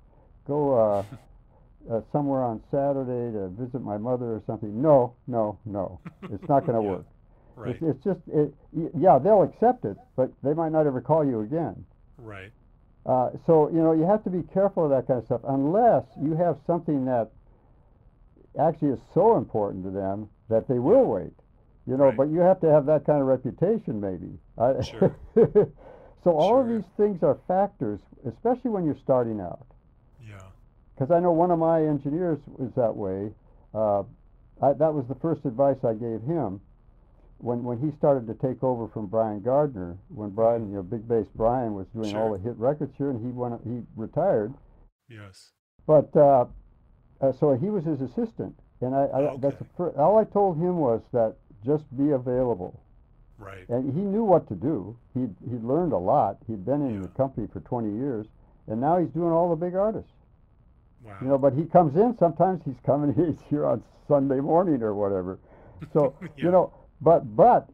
go 0.47 0.75
uh, 0.75 1.05
uh, 1.95 2.01
somewhere 2.11 2.43
on 2.43 2.63
Saturday 2.71 3.33
to 3.37 3.49
visit 3.49 3.83
my 3.83 3.99
mother 3.99 4.27
or 4.27 4.43
something." 4.47 4.81
No, 4.83 5.15
no, 5.27 5.59
no, 5.65 6.01
it's 6.33 6.49
not 6.49 6.67
going 6.67 6.75
to 6.79 6.83
Yeah. 6.83 6.89
work. 6.91 7.07
Right. 7.55 7.71
It's, 7.71 7.83
it's 7.83 8.05
just, 8.05 8.21
it, 8.29 8.53
yeah, 8.99 9.19
they'll 9.19 9.43
accept 9.43 9.85
it, 9.87 9.97
but 10.15 10.31
they 10.43 10.53
might 10.53 10.73
not 10.73 10.87
ever 10.87 11.01
call 11.01 11.25
you 11.25 11.41
again. 11.41 11.87
Right. 12.19 12.53
Uh, 13.07 13.31
so 13.47 13.69
you 13.71 13.79
know 13.79 13.93
you 13.93 14.03
have 14.03 14.25
to 14.25 14.31
be 14.31 14.43
careful 14.53 14.85
of 14.85 14.91
that 14.91 15.07
kind 15.07 15.21
of 15.21 15.27
stuff 15.27 15.41
unless 15.49 16.05
you 16.21 16.35
have 16.35 16.59
something 16.67 17.05
that 17.05 17.31
actually 18.59 18.91
is 18.91 19.01
so 19.15 19.37
important 19.37 19.85
to 19.85 19.91
them 19.91 20.29
that 20.49 20.69
they 20.69 20.79
will 20.79 21.05
wait. 21.05 21.33
You 21.87 21.97
know, 21.97 22.07
Right. 22.07 22.17
but 22.17 22.29
you 22.31 22.41
have 22.41 22.61
to 22.61 22.71
have 22.71 22.87
that 22.87 23.05
kind 23.07 23.21
of 23.21 23.27
reputation, 23.29 24.01
maybe. 24.01 24.39
I- 24.59 24.81
Sure. 24.83 25.15
so 26.25 26.31
all 26.33 26.61
of 26.61 26.69
these 26.69 26.85
things 26.97 27.23
are 27.23 27.39
factors, 27.47 28.01
especially 28.27 28.71
when 28.71 28.85
you're 28.85 28.99
starting 29.03 29.41
out. 29.41 29.65
Yeah. 30.21 30.43
Because 30.95 31.11
I 31.11 31.21
know 31.21 31.33
one 31.33 31.51
of 31.51 31.59
my 31.59 31.83
engineers 31.85 32.39
was 32.59 32.73
that 32.75 32.97
way. 32.97 33.31
Uh, 33.75 34.03
I, 34.63 34.73
that 34.73 34.93
was 34.95 35.07
the 35.09 35.15
first 35.17 35.45
advice 35.45 35.77
I 35.85 35.95
gave 35.95 36.23
him. 36.23 36.61
when 37.39 37.63
when 37.63 37.79
he 37.79 37.91
started 37.99 38.27
to 38.27 38.35
take 38.35 38.65
over 38.65 38.89
from 38.89 39.07
Brian 39.07 39.41
Gardner, 39.43 39.99
when 40.09 40.31
Brian, 40.31 40.71
you 40.71 40.77
know, 40.77 40.83
big 40.83 41.07
bass 41.07 41.27
Brian 41.35 41.75
was 41.75 41.87
doing 41.89 42.17
all 42.17 42.33
the 42.33 42.39
hit 42.39 42.57
records 42.57 42.95
here, 42.97 43.11
and 43.11 43.21
he 43.25 43.31
went 43.31 43.61
he 43.63 43.83
retired. 43.95 44.55
Yes. 45.09 45.53
But 45.87 46.17
uh, 46.17 46.47
uh, 47.21 47.33
so 47.33 47.55
he 47.57 47.69
was 47.71 47.85
his 47.85 48.01
assistant, 48.01 48.55
and 48.81 48.95
I, 48.95 49.05
I 49.13 49.23
that's 49.39 49.57
okay. 49.57 49.57
the 49.59 49.65
fir- 49.77 49.95
all 50.01 50.19
I 50.19 50.25
told 50.25 50.57
him 50.57 50.79
was 50.79 51.03
that 51.13 51.37
just 51.65 51.85
be 51.97 52.11
available, 52.11 52.79
Right. 53.39 53.69
and 53.69 53.93
he 53.93 54.01
knew 54.01 54.25
what 54.25 54.47
to 54.49 54.55
do. 54.55 54.97
He 55.15 55.29
he 55.49 55.57
learned 55.59 55.93
a 55.93 55.99
lot. 55.99 56.39
He'd 56.47 56.65
been 56.65 56.83
in 56.83 56.95
Yeah. 56.97 57.01
the 57.03 57.09
company 57.09 57.47
for 57.53 57.61
20 57.61 57.93
years, 57.97 58.27
and 58.67 58.81
now 58.81 58.99
he's 58.99 59.11
doing 59.11 59.33
all 59.33 59.51
the 59.51 59.57
big 59.57 59.75
artists. 59.75 60.11
Wow. 61.05 61.17
You 61.21 61.29
know, 61.29 61.39
but 61.39 61.53
he 61.55 61.65
comes 61.65 61.97
in. 61.97 62.17
Sometimes 62.19 62.63
he's 62.65 62.81
coming. 62.85 63.15
He's 63.27 63.41
here 63.49 63.65
on 63.67 63.83
Sunday 64.09 64.41
morning 64.41 64.83
or 64.83 64.95
whatever. 64.95 65.39
So 65.93 66.15
Yeah. 66.21 66.29
you 66.37 66.51
know, 66.51 66.73
but 67.01 67.35
but 67.37 67.69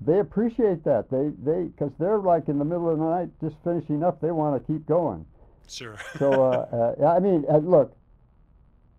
they 0.00 0.20
appreciate 0.20 0.84
that. 0.84 1.10
They 1.10 1.30
they 1.42 1.64
because 1.64 1.92
they're 1.98 2.18
like 2.18 2.48
in 2.48 2.58
the 2.58 2.64
middle 2.64 2.88
of 2.90 2.98
the 2.98 3.04
night 3.04 3.30
just 3.40 3.56
finishing 3.64 4.02
up. 4.04 4.20
They 4.20 4.30
want 4.32 4.54
to 4.64 4.72
keep 4.72 4.86
going. 4.86 5.24
Sure. 5.68 5.96
So 6.18 6.32
uh, 6.44 6.94
uh, 7.00 7.06
I 7.06 7.18
mean, 7.20 7.44
uh, 7.50 7.58
look, 7.58 7.94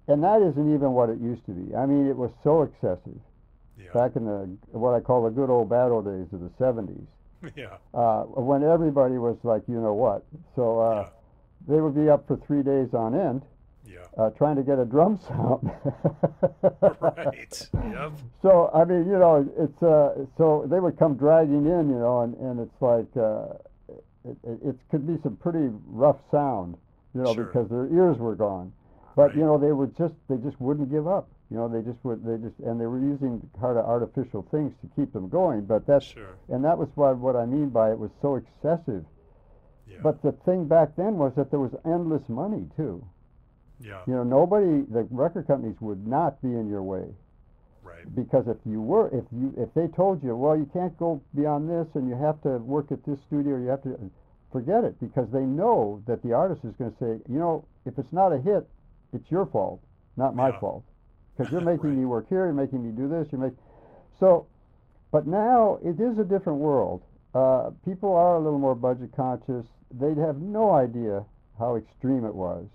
and 0.09 0.23
that 0.23 0.41
isn't 0.41 0.73
even 0.73 0.91
what 0.93 1.09
it 1.09 1.19
used 1.19 1.45
to 1.45 1.51
be. 1.51 1.75
I 1.75 1.85
mean, 1.85 2.07
it 2.07 2.15
was 2.17 2.31
so 2.43 2.63
excessive 2.63 3.19
yeah. 3.77 3.91
back 3.93 4.15
in 4.15 4.25
the 4.25 4.49
what 4.77 4.93
I 4.93 4.99
call 4.99 5.23
the 5.23 5.29
good 5.29 5.49
old 5.49 5.69
bad 5.69 5.91
old 5.91 6.05
days 6.05 6.27
of 6.33 6.41
the 6.41 6.49
'70s, 6.59 7.05
yeah. 7.55 7.77
uh, 7.93 8.23
when 8.23 8.63
everybody 8.63 9.17
was 9.17 9.37
like, 9.43 9.63
you 9.67 9.79
know 9.79 9.93
what. 9.93 10.25
So 10.55 10.79
uh, 10.79 11.09
they 11.67 11.79
would 11.79 11.95
be 11.95 12.09
up 12.09 12.27
for 12.27 12.37
three 12.47 12.63
days 12.63 12.93
on 12.93 13.13
end 13.15 13.43
Yeah. 13.85 13.99
uh, 14.17 14.29
trying 14.31 14.55
to 14.57 14.63
get 14.63 14.79
a 14.79 14.85
drum 14.85 15.19
sound. 15.27 15.71
Right. 17.01 17.69
Yep. 17.73 18.11
So 18.41 18.69
I 18.73 18.83
mean, 18.85 19.05
you 19.07 19.17
know, 19.19 19.47
it's 19.57 19.83
uh, 19.83 20.25
so 20.37 20.65
they 20.69 20.79
would 20.79 20.97
come 20.97 21.15
dragging 21.15 21.65
in, 21.65 21.89
you 21.89 21.99
know, 21.99 22.21
and, 22.21 22.35
and 22.35 22.59
it's 22.59 22.81
like 22.81 23.07
uh, 23.17 23.53
it, 24.25 24.37
it, 24.43 24.59
it 24.69 24.75
could 24.91 25.07
be 25.07 25.17
some 25.23 25.35
pretty 25.37 25.69
rough 25.87 26.17
sound, 26.31 26.77
you 27.13 27.21
know, 27.21 27.33
Sure. 27.33 27.45
because 27.45 27.69
their 27.69 27.87
ears 27.87 28.17
were 28.17 28.35
gone. 28.35 28.71
But 29.19 29.35
you 29.35 29.43
know, 29.43 29.57
they 29.57 29.71
would 29.79 29.93
just 29.97 30.13
they 30.29 30.37
just 30.37 30.59
wouldn't 30.61 30.89
give 30.89 31.07
up. 31.07 31.27
You 31.51 31.57
know, 31.57 31.67
they 31.67 31.81
just 31.81 31.99
would 32.05 32.23
they 32.23 32.37
just 32.37 32.57
and 32.59 32.79
they 32.79 32.85
were 32.85 32.99
using 32.99 33.41
kind 33.59 33.77
of 33.77 33.85
artificial 33.85 34.43
things 34.51 34.71
to 34.81 34.87
keep 34.95 35.11
them 35.13 35.27
going. 35.29 35.65
But 35.65 35.85
that's 35.85 36.05
Sure. 36.05 36.35
and 36.47 36.63
that 36.63 36.77
was 36.77 36.89
what 36.95 37.17
what 37.17 37.35
I 37.35 37.45
mean 37.45 37.69
by 37.69 37.91
it 37.91 37.99
was 37.99 38.11
so 38.21 38.35
excessive. 38.35 39.03
Yeah. 39.87 39.97
But 40.03 40.21
the 40.21 40.31
thing 40.45 40.67
back 40.67 40.95
then 40.95 41.17
was 41.17 41.33
that 41.35 41.49
there 41.51 41.59
was 41.59 41.75
endless 41.85 42.27
money 42.29 42.63
too. 42.77 43.03
yeah. 43.81 44.01
You 44.07 44.13
know, 44.13 44.23
nobody 44.23 44.83
the 44.97 45.03
record 45.11 45.47
companies 45.47 45.75
would 45.81 46.05
not 46.07 46.41
be 46.41 46.49
in 46.61 46.69
your 46.69 46.83
way 46.83 47.07
Right. 47.83 48.05
because 48.15 48.47
if 48.47 48.57
you 48.65 48.81
were 48.81 49.07
if 49.09 49.25
you 49.31 49.53
if 49.57 49.73
they 49.73 49.87
told 49.87 50.23
you 50.23 50.35
well 50.35 50.55
you 50.55 50.69
can't 50.71 50.95
go 50.97 51.19
beyond 51.35 51.69
this 51.69 51.87
and 51.95 52.07
you 52.09 52.15
have 52.15 52.39
to 52.43 52.57
work 52.75 52.91
at 52.91 53.03
this 53.05 53.19
studio 53.27 53.57
you 53.57 53.67
have 53.67 53.81
to 53.83 53.93
forget 54.51 54.83
it 54.83 54.99
because 54.99 55.27
they 55.31 55.45
know 55.61 56.01
that 56.05 56.21
the 56.23 56.33
artist 56.33 56.63
is 56.65 56.75
going 56.75 56.91
to 56.91 56.97
say 56.99 57.11
you 57.33 57.39
know 57.39 57.65
if 57.85 57.97
it's 57.97 58.13
not 58.13 58.31
a 58.33 58.37
hit 58.49 58.67
it's 59.13 59.29
your 59.31 59.45
fault 59.45 59.81
not 60.17 60.35
my 60.35 60.49
Yeah. 60.49 60.59
fault 60.59 60.83
because 61.37 61.51
you're 61.51 61.61
making 61.73 61.89
Right. 61.91 61.99
me 61.99 62.05
work 62.05 62.27
here 62.29 62.45
you're 62.45 62.53
making 62.53 62.83
me 62.83 62.91
do 62.91 63.07
this 63.07 63.27
you 63.31 63.37
make 63.37 63.53
so 64.19 64.45
but 65.11 65.25
now 65.27 65.79
it 65.83 65.99
is 65.99 66.17
a 66.19 66.23
different 66.23 66.59
world 66.59 67.01
uh, 67.35 67.69
people 67.85 68.13
are 68.13 68.35
a 68.35 68.39
little 68.39 68.59
more 68.59 68.75
budget 68.75 69.11
conscious 69.15 69.65
they'd 69.99 70.17
have 70.17 70.37
no 70.41 70.71
idea 70.71 71.23
how 71.57 71.75
extreme 71.75 72.25
it 72.25 72.33
was 72.33 72.65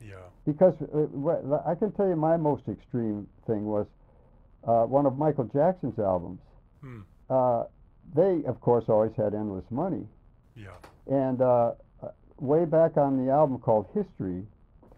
Yeah. 0.00 0.16
because 0.44 0.74
uh, 0.82 1.62
I 1.66 1.74
can 1.74 1.92
tell 1.92 2.08
you 2.08 2.16
my 2.16 2.36
most 2.36 2.68
extreme 2.68 3.26
thing 3.46 3.64
was 3.66 3.86
uh, 4.66 4.84
one 4.84 5.06
of 5.06 5.16
Michael 5.16 5.44
Jackson's 5.44 5.98
albums. 5.98 6.40
Hmm. 6.80 7.00
Uh, 7.30 7.64
they, 8.14 8.42
of 8.44 8.60
course, 8.60 8.84
always 8.88 9.12
had 9.16 9.34
endless 9.34 9.64
money, 9.70 10.06
Yeah. 10.56 10.76
and 11.06 11.40
uh, 11.40 11.72
uh, 12.02 12.08
way 12.40 12.64
back 12.64 12.96
on 12.96 13.24
the 13.24 13.30
album 13.32 13.58
called 13.58 13.86
History, 13.94 14.44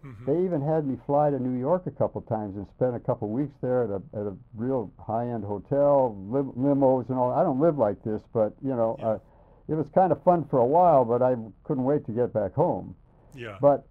hmm 0.01 0.25
they 0.25 0.43
even 0.43 0.61
had 0.61 0.85
me 0.87 0.97
fly 1.05 1.29
to 1.29 1.39
New 1.39 1.59
York 1.59 1.83
a 1.85 1.91
couple 1.91 2.21
times 2.21 2.55
and 2.55 2.65
spend 2.75 2.95
a 2.95 2.99
couple 2.99 3.29
weeks 3.29 3.53
there 3.61 3.83
at 3.83 3.89
a 3.91 4.01
at 4.19 4.25
a 4.27 4.35
real 4.55 4.91
high-end 4.99 5.43
hotel, 5.43 6.15
lim- 6.29 6.53
limos 6.53 7.07
and 7.09 7.17
all. 7.17 7.31
I 7.31 7.43
don't 7.43 7.59
live 7.59 7.77
like 7.77 8.01
this, 8.03 8.21
but 8.33 8.53
you 8.63 8.75
know, 8.75 8.95
Yeah. 8.99 9.07
uh, 9.07 9.19
it 9.67 9.75
was 9.75 9.87
kind 9.93 10.11
of 10.11 10.21
fun 10.23 10.43
for 10.45 10.57
a 10.59 10.65
while. 10.65 11.05
But 11.05 11.21
I 11.21 11.35
couldn't 11.63 11.83
wait 11.83 12.05
to 12.07 12.11
get 12.11 12.33
back 12.33 12.53
home. 12.53 12.95
Yeah. 13.35 13.57
But 13.61 13.85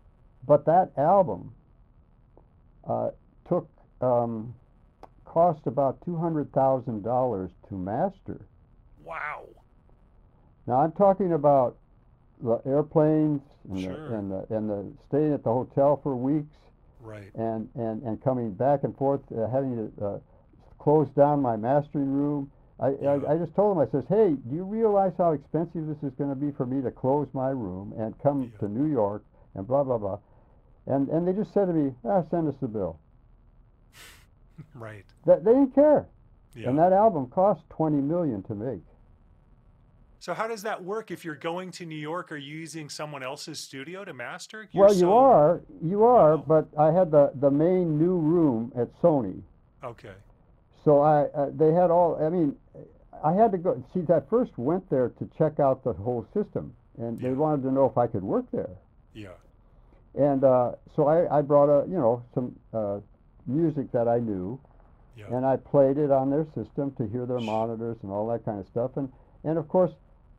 but 0.47 0.65
that 0.67 0.91
album 0.97 1.53
uh, 2.89 3.11
took 3.49 3.69
um, 4.01 4.55
cost 5.25 5.61
about 5.67 6.01
two 6.05 6.17
hundred 6.17 6.53
thousand 6.53 7.03
dollars 7.03 7.51
to 7.69 7.75
master. 7.75 8.41
wow. 9.05 9.45
Now 10.67 10.81
I'm 10.83 10.93
talking 10.93 11.33
about 11.33 11.77
the 12.43 12.61
airplanes 12.67 13.43
and, 13.71 13.81
Sure. 13.81 14.09
the, 14.09 14.15
and 14.15 14.31
the 14.31 14.47
and 14.57 14.71
the 14.71 14.93
staying 15.09 15.33
at 15.35 15.43
the 15.45 15.53
hotel 15.53 15.99
for 16.03 16.17
weeks 16.17 16.57
Right. 17.01 17.31
and 17.35 17.69
and 17.75 18.03
and 18.03 18.23
coming 18.23 18.53
back 18.53 18.85
and 18.85 18.97
forth, 18.97 19.21
uh, 19.33 19.47
having 19.49 19.91
to 19.97 20.05
uh, 20.05 20.19
close 20.79 21.09
down 21.11 21.41
my 21.43 21.57
mastering 21.57 22.13
room. 22.13 22.51
I, 22.79 22.91
Yeah. 23.01 23.11
I 23.27 23.35
I 23.35 23.39
just 23.39 23.55
told 23.55 23.77
him 23.77 23.83
I 23.83 23.91
says, 23.91 24.05
hey, 24.09 24.35
do 24.49 24.55
you 24.55 24.65
realize 24.65 25.13
how 25.19 25.33
expensive 25.33 25.87
this 25.87 26.03
is 26.03 26.15
going 26.17 26.31
to 26.31 26.37
be 26.37 26.51
for 26.53 26.67
me 26.67 26.81
to 26.83 26.91
close 26.91 27.29
my 27.33 27.51
room 27.51 27.93
and 27.99 28.19
come 28.19 28.43
Yeah. 28.53 28.59
to 28.61 28.69
New 28.69 28.87
York 28.87 29.23
and 29.55 29.67
blah 29.67 29.83
blah 29.85 29.99
blah, 29.99 30.19
and 30.87 31.09
and 31.09 31.27
they 31.27 31.33
just 31.33 31.53
said 31.53 31.67
to 31.67 31.73
me, 31.73 31.95
ah, 32.05 32.23
send 32.31 32.49
us 32.49 32.57
the 32.61 32.69
bill. 32.69 32.99
Right. 34.75 35.05
That 35.27 35.45
they 35.45 35.53
didn't 35.53 35.75
care, 35.75 36.07
Yeah. 36.55 36.69
and 36.69 36.79
that 36.79 36.93
album 36.93 37.27
cost 37.29 37.63
twenty 37.71 38.01
million 38.01 38.43
to 38.45 38.55
make. 38.55 38.83
So 40.21 40.35
how 40.35 40.47
does 40.47 40.63
that 40.63 40.83
work 40.85 41.11
if 41.11 41.25
you're 41.25 41.35
going 41.35 41.71
to 41.73 41.87
New 41.87 41.97
York? 41.97 42.31
Are 42.31 42.37
you 42.37 42.57
using 42.57 42.89
someone 42.89 43.23
else's 43.23 43.59
studio 43.59 44.05
to 44.05 44.13
master? 44.15 44.69
well, 44.75 44.89
You're 44.91 44.95
you 44.95 45.01
so- 45.01 45.13
are, 45.19 45.61
you 45.83 46.05
are, 46.05 46.37
Wow. 46.37 46.45
but 46.47 46.69
I 46.79 46.93
had 46.93 47.11
the 47.11 47.33
the 47.41 47.51
main 47.51 47.99
new 47.99 48.17
room 48.19 48.71
at 48.77 48.89
Sony. 49.03 49.43
Okay. 49.83 50.13
So 50.85 51.01
I, 51.01 51.25
uh, 51.35 51.51
they 51.57 51.73
had 51.73 51.91
all. 51.91 52.23
I 52.25 52.29
mean, 52.31 52.55
I 53.25 53.33
had 53.33 53.51
to 53.53 53.59
go. 53.59 53.83
See, 53.93 54.01
I 54.13 54.21
first 54.31 54.57
went 54.57 54.89
there 54.91 55.09
to 55.19 55.29
check 55.37 55.59
out 55.61 55.85
the 55.85 55.93
whole 55.93 56.27
system, 56.33 56.75
and 56.99 57.19
they 57.19 57.33
wanted 57.33 57.63
to 57.65 57.73
know 57.73 57.87
if 57.87 57.97
I 57.99 58.07
could 58.07 58.23
work 58.23 58.47
there. 58.53 58.71
Yeah. 59.15 59.37
And 60.15 60.43
uh, 60.45 60.73
so 60.97 61.07
I, 61.07 61.39
I 61.39 61.43
brought 61.43 61.69
a, 61.69 61.87
you 61.87 61.97
know, 61.99 62.23
some 62.35 62.57
uh, 62.75 62.99
music 63.47 63.93
that 63.93 64.09
I 64.09 64.19
knew, 64.19 64.59
Yeah. 65.17 65.27
and 65.35 65.45
I 65.47 65.57
played 65.57 65.99
it 65.99 66.11
on 66.11 66.31
their 66.31 66.47
system 66.55 66.93
to 66.99 67.07
hear 67.07 67.27
their 67.27 67.39
monitors 67.41 67.97
and 68.03 68.11
all 68.11 68.27
that 68.29 68.45
kind 68.45 68.59
of 68.59 68.67
stuff. 68.67 68.97
And 68.97 69.11
and 69.45 69.57
of 69.59 69.69
course, 69.69 69.93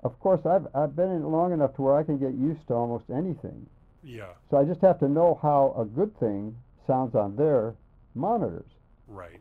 of 0.03 0.19
course, 0.19 0.45
I've 0.45 0.67
I've 0.75 0.95
been 0.95 1.09
in 1.11 1.21
it 1.23 1.27
long 1.27 1.53
enough 1.53 1.75
to 1.75 1.81
where 1.81 1.95
I 1.97 2.03
can 2.03 2.17
get 2.17 2.33
used 2.33 2.67
to 2.67 2.73
almost 2.73 3.05
anything. 3.09 3.65
Yeah. 4.03 4.33
So 4.49 4.57
I 4.57 4.63
just 4.65 4.81
have 4.81 4.99
to 4.99 5.07
know 5.07 5.39
how 5.41 5.75
a 5.77 5.85
good 5.85 6.17
thing 6.19 6.55
sounds 6.87 7.13
on 7.15 7.35
their 7.35 7.75
monitors, 8.15 8.65
Right. 9.07 9.39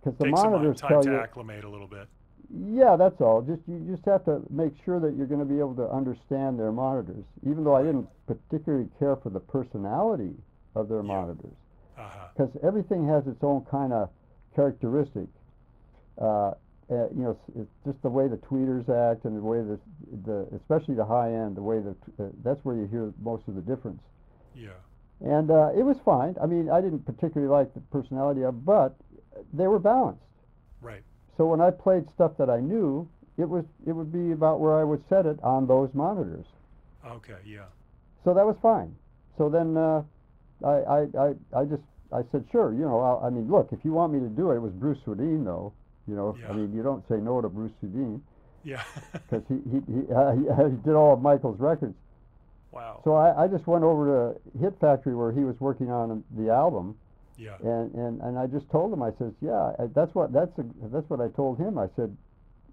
because 0.00 0.18
the 0.18 0.24
Take 0.26 0.36
some 0.36 0.52
monitors 0.52 0.80
time 0.80 0.88
tell 0.90 1.02
to 1.02 1.10
you. 1.10 1.16
acclimate 1.18 1.64
a 1.64 1.68
little 1.68 1.86
bit. 1.88 2.06
Yeah, 2.54 2.96
that's 2.96 3.18
all. 3.22 3.40
Just 3.40 3.62
you 3.66 3.78
just 3.90 4.04
have 4.04 4.24
to 4.26 4.42
make 4.50 4.74
sure 4.84 5.00
that 5.00 5.16
you're 5.16 5.26
going 5.26 5.40
to 5.40 5.46
be 5.46 5.58
able 5.58 5.74
to 5.76 5.88
understand 5.90 6.58
their 6.60 6.70
monitors. 6.70 7.24
Even 7.44 7.64
though 7.64 7.74
I 7.74 7.82
didn't 7.82 8.08
particularly 8.26 8.88
care 8.98 9.16
for 9.16 9.30
the 9.30 9.40
personality 9.40 10.34
of 10.74 10.88
their 10.88 10.98
Yeah. 11.02 11.14
monitors, 11.14 11.56
because 12.36 12.50
everything 12.62 13.06
has 13.08 13.26
its 13.26 13.42
own 13.42 13.64
kind 13.64 13.92
of 13.94 14.10
characteristic. 14.54 15.28
Uh, 16.18 16.52
uh, 16.92 17.08
you 17.16 17.22
know, 17.22 17.38
it's 17.56 17.70
just 17.84 18.00
the 18.02 18.08
way 18.08 18.28
the 18.28 18.36
tweeters 18.36 18.88
act 18.88 19.24
and 19.24 19.36
the 19.36 19.40
way 19.40 19.58
the 19.58 19.78
the 20.26 20.46
especially 20.56 20.94
the 20.94 21.04
high 21.04 21.32
end, 21.32 21.56
the 21.56 21.62
way 21.62 21.80
that 21.80 21.96
uh, 22.22 22.28
that's 22.44 22.62
where 22.64 22.76
you 22.76 22.86
hear 22.86 23.12
most 23.22 23.48
of 23.48 23.54
the 23.54 23.62
difference. 23.62 24.02
Yeah. 24.54 24.76
And 25.20 25.50
uh, 25.50 25.70
it 25.76 25.84
was 25.84 25.96
fine. 26.04 26.36
I 26.42 26.46
mean, 26.46 26.68
I 26.68 26.80
didn't 26.80 27.06
particularly 27.06 27.50
like 27.50 27.72
the 27.74 27.80
personality 27.80 28.44
of, 28.44 28.64
but 28.64 28.96
they 29.52 29.68
were 29.68 29.78
balanced. 29.78 30.22
Right. 30.80 31.02
So 31.36 31.46
when 31.46 31.60
I 31.60 31.70
played 31.70 32.04
stuff 32.14 32.32
that 32.38 32.50
I 32.50 32.60
knew, 32.60 33.08
it 33.38 33.48
was 33.48 33.64
it 33.86 33.92
would 33.92 34.12
be 34.12 34.32
about 34.32 34.60
where 34.60 34.78
I 34.78 34.84
would 34.84 35.02
set 35.08 35.24
it 35.26 35.38
on 35.42 35.66
those 35.66 35.90
monitors. 35.94 36.46
Okay. 37.06 37.38
Yeah. 37.46 37.66
So 38.24 38.34
that 38.34 38.44
was 38.44 38.56
fine. 38.60 38.94
So 39.38 39.48
then 39.48 39.76
uh, 39.76 40.02
I, 40.64 40.70
I, 40.70 40.98
I, 41.18 41.60
I 41.60 41.64
just 41.64 41.82
I 42.12 42.22
said 42.30 42.44
sure. 42.52 42.72
You 42.74 42.82
know, 42.82 43.00
I'll, 43.00 43.22
I 43.24 43.30
mean, 43.30 43.50
look, 43.50 43.68
if 43.72 43.84
you 43.84 43.92
want 43.92 44.12
me 44.12 44.20
to 44.20 44.28
do 44.28 44.50
it, 44.50 44.56
it 44.56 44.60
was 44.60 44.72
Bruce 44.72 44.98
Swedien 45.06 45.44
though. 45.44 45.72
You 46.08 46.14
know, 46.16 46.36
Yeah. 46.40 46.50
I 46.50 46.52
mean, 46.54 46.72
you 46.74 46.82
don't 46.82 47.06
say 47.08 47.16
no 47.16 47.40
to 47.40 47.48
Bruce 47.48 47.72
Swedien 47.82 48.20
Yeah. 48.64 48.82
because 49.12 49.42
he 49.48 49.56
he 49.70 49.78
he, 49.92 50.12
uh, 50.12 50.32
he 50.32 50.42
he 50.70 50.76
did 50.84 50.94
all 50.94 51.12
of 51.14 51.20
Michael's 51.22 51.58
records. 51.60 51.94
wow. 52.72 53.00
So 53.04 53.14
I, 53.14 53.44
I 53.44 53.48
just 53.48 53.66
went 53.66 53.84
over 53.84 54.04
to 54.54 54.58
Hit 54.60 54.74
Factory 54.80 55.14
where 55.14 55.32
he 55.32 55.40
was 55.44 55.58
working 55.60 55.90
on 55.90 56.22
the 56.36 56.50
album, 56.50 56.96
yeah. 57.36 57.56
and, 57.62 57.92
and, 57.94 58.20
and 58.22 58.38
I 58.38 58.46
just 58.46 58.68
told 58.70 58.92
him 58.92 59.02
I 59.02 59.10
says 59.18 59.32
yeah 59.40 59.72
that's 59.94 60.14
what 60.14 60.32
that's 60.32 60.56
a, 60.58 60.64
that's 60.92 61.08
what 61.10 61.20
I 61.20 61.28
told 61.28 61.58
him 61.58 61.78
I 61.78 61.88
said 61.96 62.16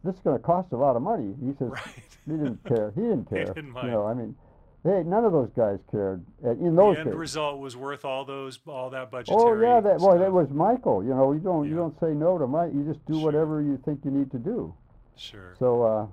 this 0.03 0.15
is 0.15 0.21
going 0.21 0.37
to 0.37 0.43
cost 0.43 0.71
a 0.71 0.77
lot 0.77 0.95
of 0.95 1.01
money 1.01 1.33
he 1.43 1.53
says 1.59 1.69
Right. 1.69 2.03
he 2.25 2.31
didn't 2.31 2.63
care 2.65 2.91
he 2.95 3.01
didn't 3.01 3.27
He 3.29 3.35
care 3.35 3.45
didn't 3.53 3.71
mind. 3.71 3.87
you 3.87 3.91
know 3.93 4.05
I 4.07 4.13
mean 4.13 4.35
Hey, 4.83 5.03
none 5.05 5.25
of 5.25 5.33
those 5.33 5.49
guys 5.57 5.79
cared 5.91 6.25
uh, 6.45 6.51
in 6.51 6.75
The 6.75 6.85
end 6.85 7.13
result 7.13 7.59
was 7.59 7.75
worth 7.75 8.05
all 8.05 8.23
those 8.23 8.59
all 8.65 8.89
that 8.91 9.11
budgetary. 9.11 9.37
Oh 9.41 9.59
yeah, 9.61 9.81
that 9.81 9.99
boy, 9.99 10.17
that 10.17 10.31
was 10.31 10.49
Michael. 10.51 11.03
You 11.03 11.09
know, 11.09 11.33
you 11.33 11.39
don't 11.39 11.67
you 11.67 11.75
don't 11.75 11.99
say 11.99 12.11
no 12.13 12.37
to 12.37 12.47
Mike. 12.47 12.71
You 12.73 12.83
just 12.85 13.05
do 13.05 13.15
Sure. 13.15 13.25
whatever 13.25 13.61
you 13.61 13.77
think 13.83 14.05
you 14.05 14.11
need 14.11 14.31
to 14.31 14.37
do. 14.39 14.73
Sure. 15.17 15.53
So 15.59 15.83
uh, 15.83 16.07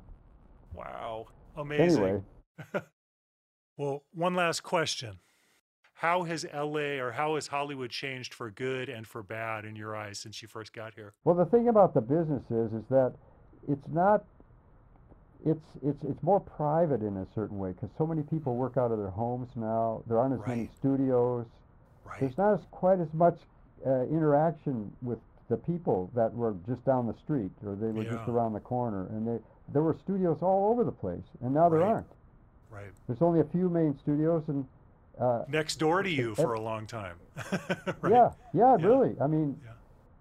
Wow. 0.75 1.27
Amazing. 1.57 2.05
anyway, 2.05 2.23
Well, 3.79 4.03
one 4.13 4.35
last 4.35 4.63
question. 4.63 5.19
How 5.95 6.25
has 6.25 6.45
LA 6.53 6.99
or 7.01 7.13
how 7.13 7.37
has 7.37 7.47
Hollywood 7.47 7.91
changed 7.91 8.35
for 8.35 8.51
good 8.51 8.89
and 8.91 9.07
for 9.07 9.23
bad 9.23 9.65
in 9.65 9.77
your 9.77 9.97
eyes 9.97 10.19
since 10.19 10.43
you 10.43 10.49
first 10.49 10.73
got 10.75 10.93
here? 10.95 11.15
well, 11.25 11.35
the 11.37 11.47
thing 11.47 11.69
about 11.69 11.95
the 11.95 12.01
business 12.01 12.43
is, 12.51 12.73
is 12.73 12.85
that 12.91 13.15
it's 13.69 13.87
not. 13.93 14.25
It's 15.47 15.65
it's 15.83 16.03
it's 16.05 16.23
more 16.23 16.41
private 16.41 17.03
in 17.03 17.17
a 17.19 17.27
certain 17.35 17.57
way 17.59 17.71
because 17.71 17.89
so 17.97 18.05
many 18.07 18.23
people 18.23 18.57
work 18.57 18.77
out 18.77 18.91
of 18.91 18.99
their 18.99 19.11
homes 19.11 19.49
now. 19.55 20.03
There 20.09 20.19
aren't 20.19 20.35
as 20.41 20.47
many 20.47 20.69
studios. 20.77 21.47
Right. 22.05 22.19
There's 22.21 22.37
not 22.37 22.55
as 22.55 22.61
quite 22.73 22.99
as 23.01 23.13
much 23.15 23.39
uh, 23.87 24.03
interaction 24.07 24.93
with 25.03 25.19
the 25.49 25.57
people 25.57 26.11
that 26.17 26.35
were 26.35 26.55
just 26.67 26.85
down 26.85 27.07
the 27.07 27.15
street 27.15 27.53
or 27.65 27.77
they 27.77 27.87
were 27.89 28.03
just 28.05 28.29
around 28.29 28.55
the 28.55 28.61
corner, 28.61 29.07
and 29.11 29.27
they 29.27 29.39
there 29.73 29.83
were 29.83 29.95
studios 30.03 30.39
all 30.43 30.71
over 30.73 30.83
the 30.83 30.91
place, 30.93 31.23
and 31.43 31.55
now 31.55 31.69
there 31.69 31.81
Right. 31.81 31.89
aren't. 31.93 32.07
Right. 32.71 32.91
There's 33.07 33.23
only 33.23 33.39
a 33.41 33.45
few 33.45 33.69
main 33.69 33.97
studios, 33.99 34.43
and 34.49 34.67
uh, 35.21 35.45
Next 35.49 35.77
door 35.77 36.03
to 36.03 36.11
you 36.11 36.31
ev- 36.33 36.37
for 36.37 36.55
a 36.55 36.61
long 36.61 36.87
time. 36.89 37.17
right. 38.01 38.11
yeah, 38.11 38.31
yeah, 38.53 38.77
Yeah. 38.79 38.87
really. 38.87 39.15
I 39.21 39.29
mean, 39.29 39.57
Yeah. 39.65 39.71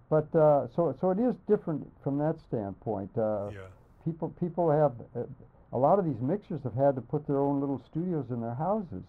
but 0.10 0.36
uh, 0.36 0.68
so 0.76 0.96
so 1.02 1.10
it 1.10 1.18
is 1.20 1.34
different 1.48 1.92
from 2.04 2.20
that 2.20 2.40
standpoint. 2.48 3.10
Uh, 3.18 3.50
Yeah. 3.52 3.60
People 4.06 4.30
people 4.40 4.70
have 4.72 4.94
uh, 5.16 5.26
a 5.74 5.78
lot 5.78 5.98
of 6.00 6.06
these 6.06 6.22
mixers 6.22 6.62
have 6.64 6.76
had 6.76 6.96
to 6.96 7.02
put 7.02 7.26
their 7.28 7.40
own 7.40 7.60
little 7.60 7.82
studios 7.90 8.26
in 8.30 8.40
their 8.40 8.54
houses 8.54 9.04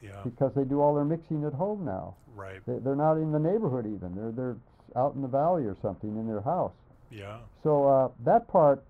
Yeah. 0.00 0.20
because 0.24 0.52
they 0.54 0.64
do 0.64 0.80
all 0.80 0.94
their 0.94 1.04
mixing 1.04 1.44
at 1.44 1.52
home 1.52 1.84
now. 1.84 2.14
Right. 2.34 2.64
They, 2.66 2.78
they're 2.78 2.94
not 2.96 3.14
in 3.16 3.32
the 3.32 3.38
neighborhood 3.40 3.86
even. 3.86 4.14
They're 4.14 4.30
they're 4.32 4.56
out 4.94 5.14
in 5.14 5.22
the 5.22 5.28
valley 5.28 5.64
or 5.64 5.76
something 5.82 6.10
in 6.16 6.26
their 6.28 6.40
house. 6.40 6.72
Yeah. 7.10 7.38
So 7.62 7.86
uh, 7.88 8.08
that 8.24 8.46
part 8.48 8.84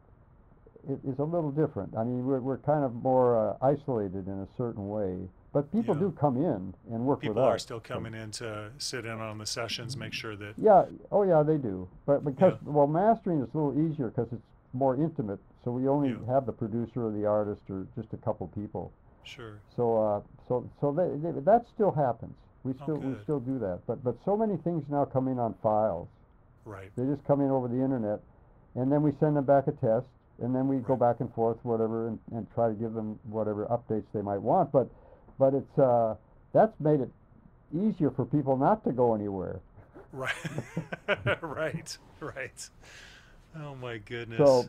i- 0.88 0.92
is 1.08 1.18
a 1.18 1.24
little 1.24 1.50
different. 1.50 1.96
I 1.96 2.04
mean, 2.04 2.26
we're 2.26 2.40
we're 2.40 2.58
kind 2.58 2.84
of 2.84 2.92
more 2.94 3.36
uh, 3.60 3.66
isolated 3.66 4.26
in 4.28 4.38
a 4.40 4.48
certain 4.58 4.88
way. 4.90 5.16
But 5.54 5.72
people 5.72 5.94
Yeah. 5.94 6.00
do 6.02 6.10
come 6.20 6.36
in 6.36 6.74
and 6.92 7.06
work 7.06 7.22
People 7.22 7.36
with 7.36 7.38
us. 7.38 7.44
People 7.44 7.54
are 7.54 7.58
still 7.58 7.80
coming 7.80 8.12
in 8.12 8.30
to 8.32 8.70
sit 8.76 9.06
in 9.06 9.18
on 9.22 9.38
the 9.38 9.46
sessions, 9.46 9.96
make 9.96 10.12
sure 10.12 10.36
that 10.36 10.52
Yeah. 10.58 10.84
Oh, 11.10 11.22
yeah, 11.22 11.42
they 11.42 11.56
do. 11.56 11.88
But 12.04 12.24
because 12.26 12.60
well, 12.62 12.86
mastering 12.86 13.40
is 13.40 13.48
a 13.54 13.56
little 13.56 13.72
easier 13.90 14.08
because 14.08 14.30
it's 14.34 14.42
more 14.76 14.94
intimate. 14.96 15.38
So 15.64 15.70
we 15.72 15.88
only 15.88 16.10
Yeah. 16.10 16.32
have 16.34 16.46
the 16.46 16.52
producer 16.52 17.06
or 17.06 17.10
the 17.12 17.26
artist 17.26 17.62
or 17.70 17.86
just 17.96 18.12
a 18.12 18.16
couple 18.18 18.46
people. 18.48 18.92
sure. 19.24 19.60
So 19.74 19.84
uh, 19.98 20.20
so 20.48 20.68
so 20.80 20.92
they, 20.92 21.08
that 21.40 21.66
still 21.74 21.90
happens. 21.92 22.34
We 22.64 22.72
Oh, 22.80 22.82
still 22.84 22.96
we 22.98 23.14
still 23.24 23.40
do 23.40 23.58
that. 23.60 23.80
But 23.86 24.02
but 24.04 24.16
so 24.24 24.36
many 24.36 24.56
things 24.58 24.84
now 24.88 25.04
come 25.04 25.28
in 25.28 25.38
on 25.38 25.54
files. 25.62 26.08
Right. 26.64 26.90
They 26.96 27.04
just 27.04 27.24
come 27.26 27.40
in 27.40 27.50
over 27.50 27.68
the 27.68 27.80
internet, 27.82 28.20
and 28.74 28.90
then 28.90 29.02
we 29.02 29.12
send 29.20 29.36
them 29.36 29.44
back 29.44 29.66
a 29.68 29.72
test, 29.72 30.06
and 30.42 30.54
then 30.54 30.66
we 30.68 30.78
go 30.78 30.96
back 30.96 31.20
and 31.20 31.32
forth, 31.34 31.58
whatever, 31.64 32.08
and, 32.08 32.18
and 32.32 32.46
try 32.54 32.66
to 32.68 32.74
give 32.74 32.92
them 32.92 33.18
whatever 33.24 33.66
updates 33.66 34.06
they 34.12 34.22
might 34.22 34.42
want. 34.42 34.72
But 34.72 34.88
but 35.38 35.54
it's 35.54 35.78
uh, 35.78 36.16
that's 36.52 36.78
made 36.80 37.00
it 37.00 37.10
easier 37.74 38.10
for 38.10 38.24
people 38.24 38.56
not 38.56 38.82
to 38.84 38.92
go 38.92 39.14
anywhere. 39.14 39.60
Right. 40.12 40.34
right. 41.42 41.98
Right. 42.20 42.68
Oh 43.62 43.74
my 43.74 43.98
goodness. 43.98 44.38
So, 44.38 44.68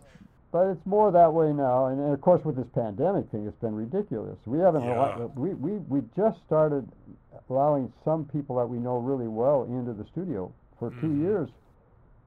but 0.52 0.68
it's 0.68 0.86
more 0.86 1.12
that 1.12 1.32
way 1.34 1.52
now, 1.54 1.88
and, 1.88 2.00
and 2.00 2.14
of 2.14 2.22
course 2.22 2.44
with 2.46 2.56
this 2.56 2.68
pandemic 2.74 3.30
thing, 3.32 3.46
it's 3.46 3.60
been 3.60 3.76
ridiculous. 3.76 4.38
We 4.46 4.60
haven't 4.60 4.84
Yeah. 4.84 4.94
allowed, 4.94 5.36
we, 5.38 5.54
we 5.54 5.72
we 5.90 6.02
just 6.16 6.40
started 6.46 6.88
allowing 7.50 7.92
some 8.06 8.26
people 8.26 8.56
that 8.58 8.66
we 8.68 8.78
know 8.78 8.98
really 8.98 9.28
well 9.28 9.64
into 9.64 9.94
the 9.94 10.06
studio. 10.06 10.52
For 10.80 10.92
two 11.02 11.08
Mhm. 11.08 11.20
years, 11.20 11.50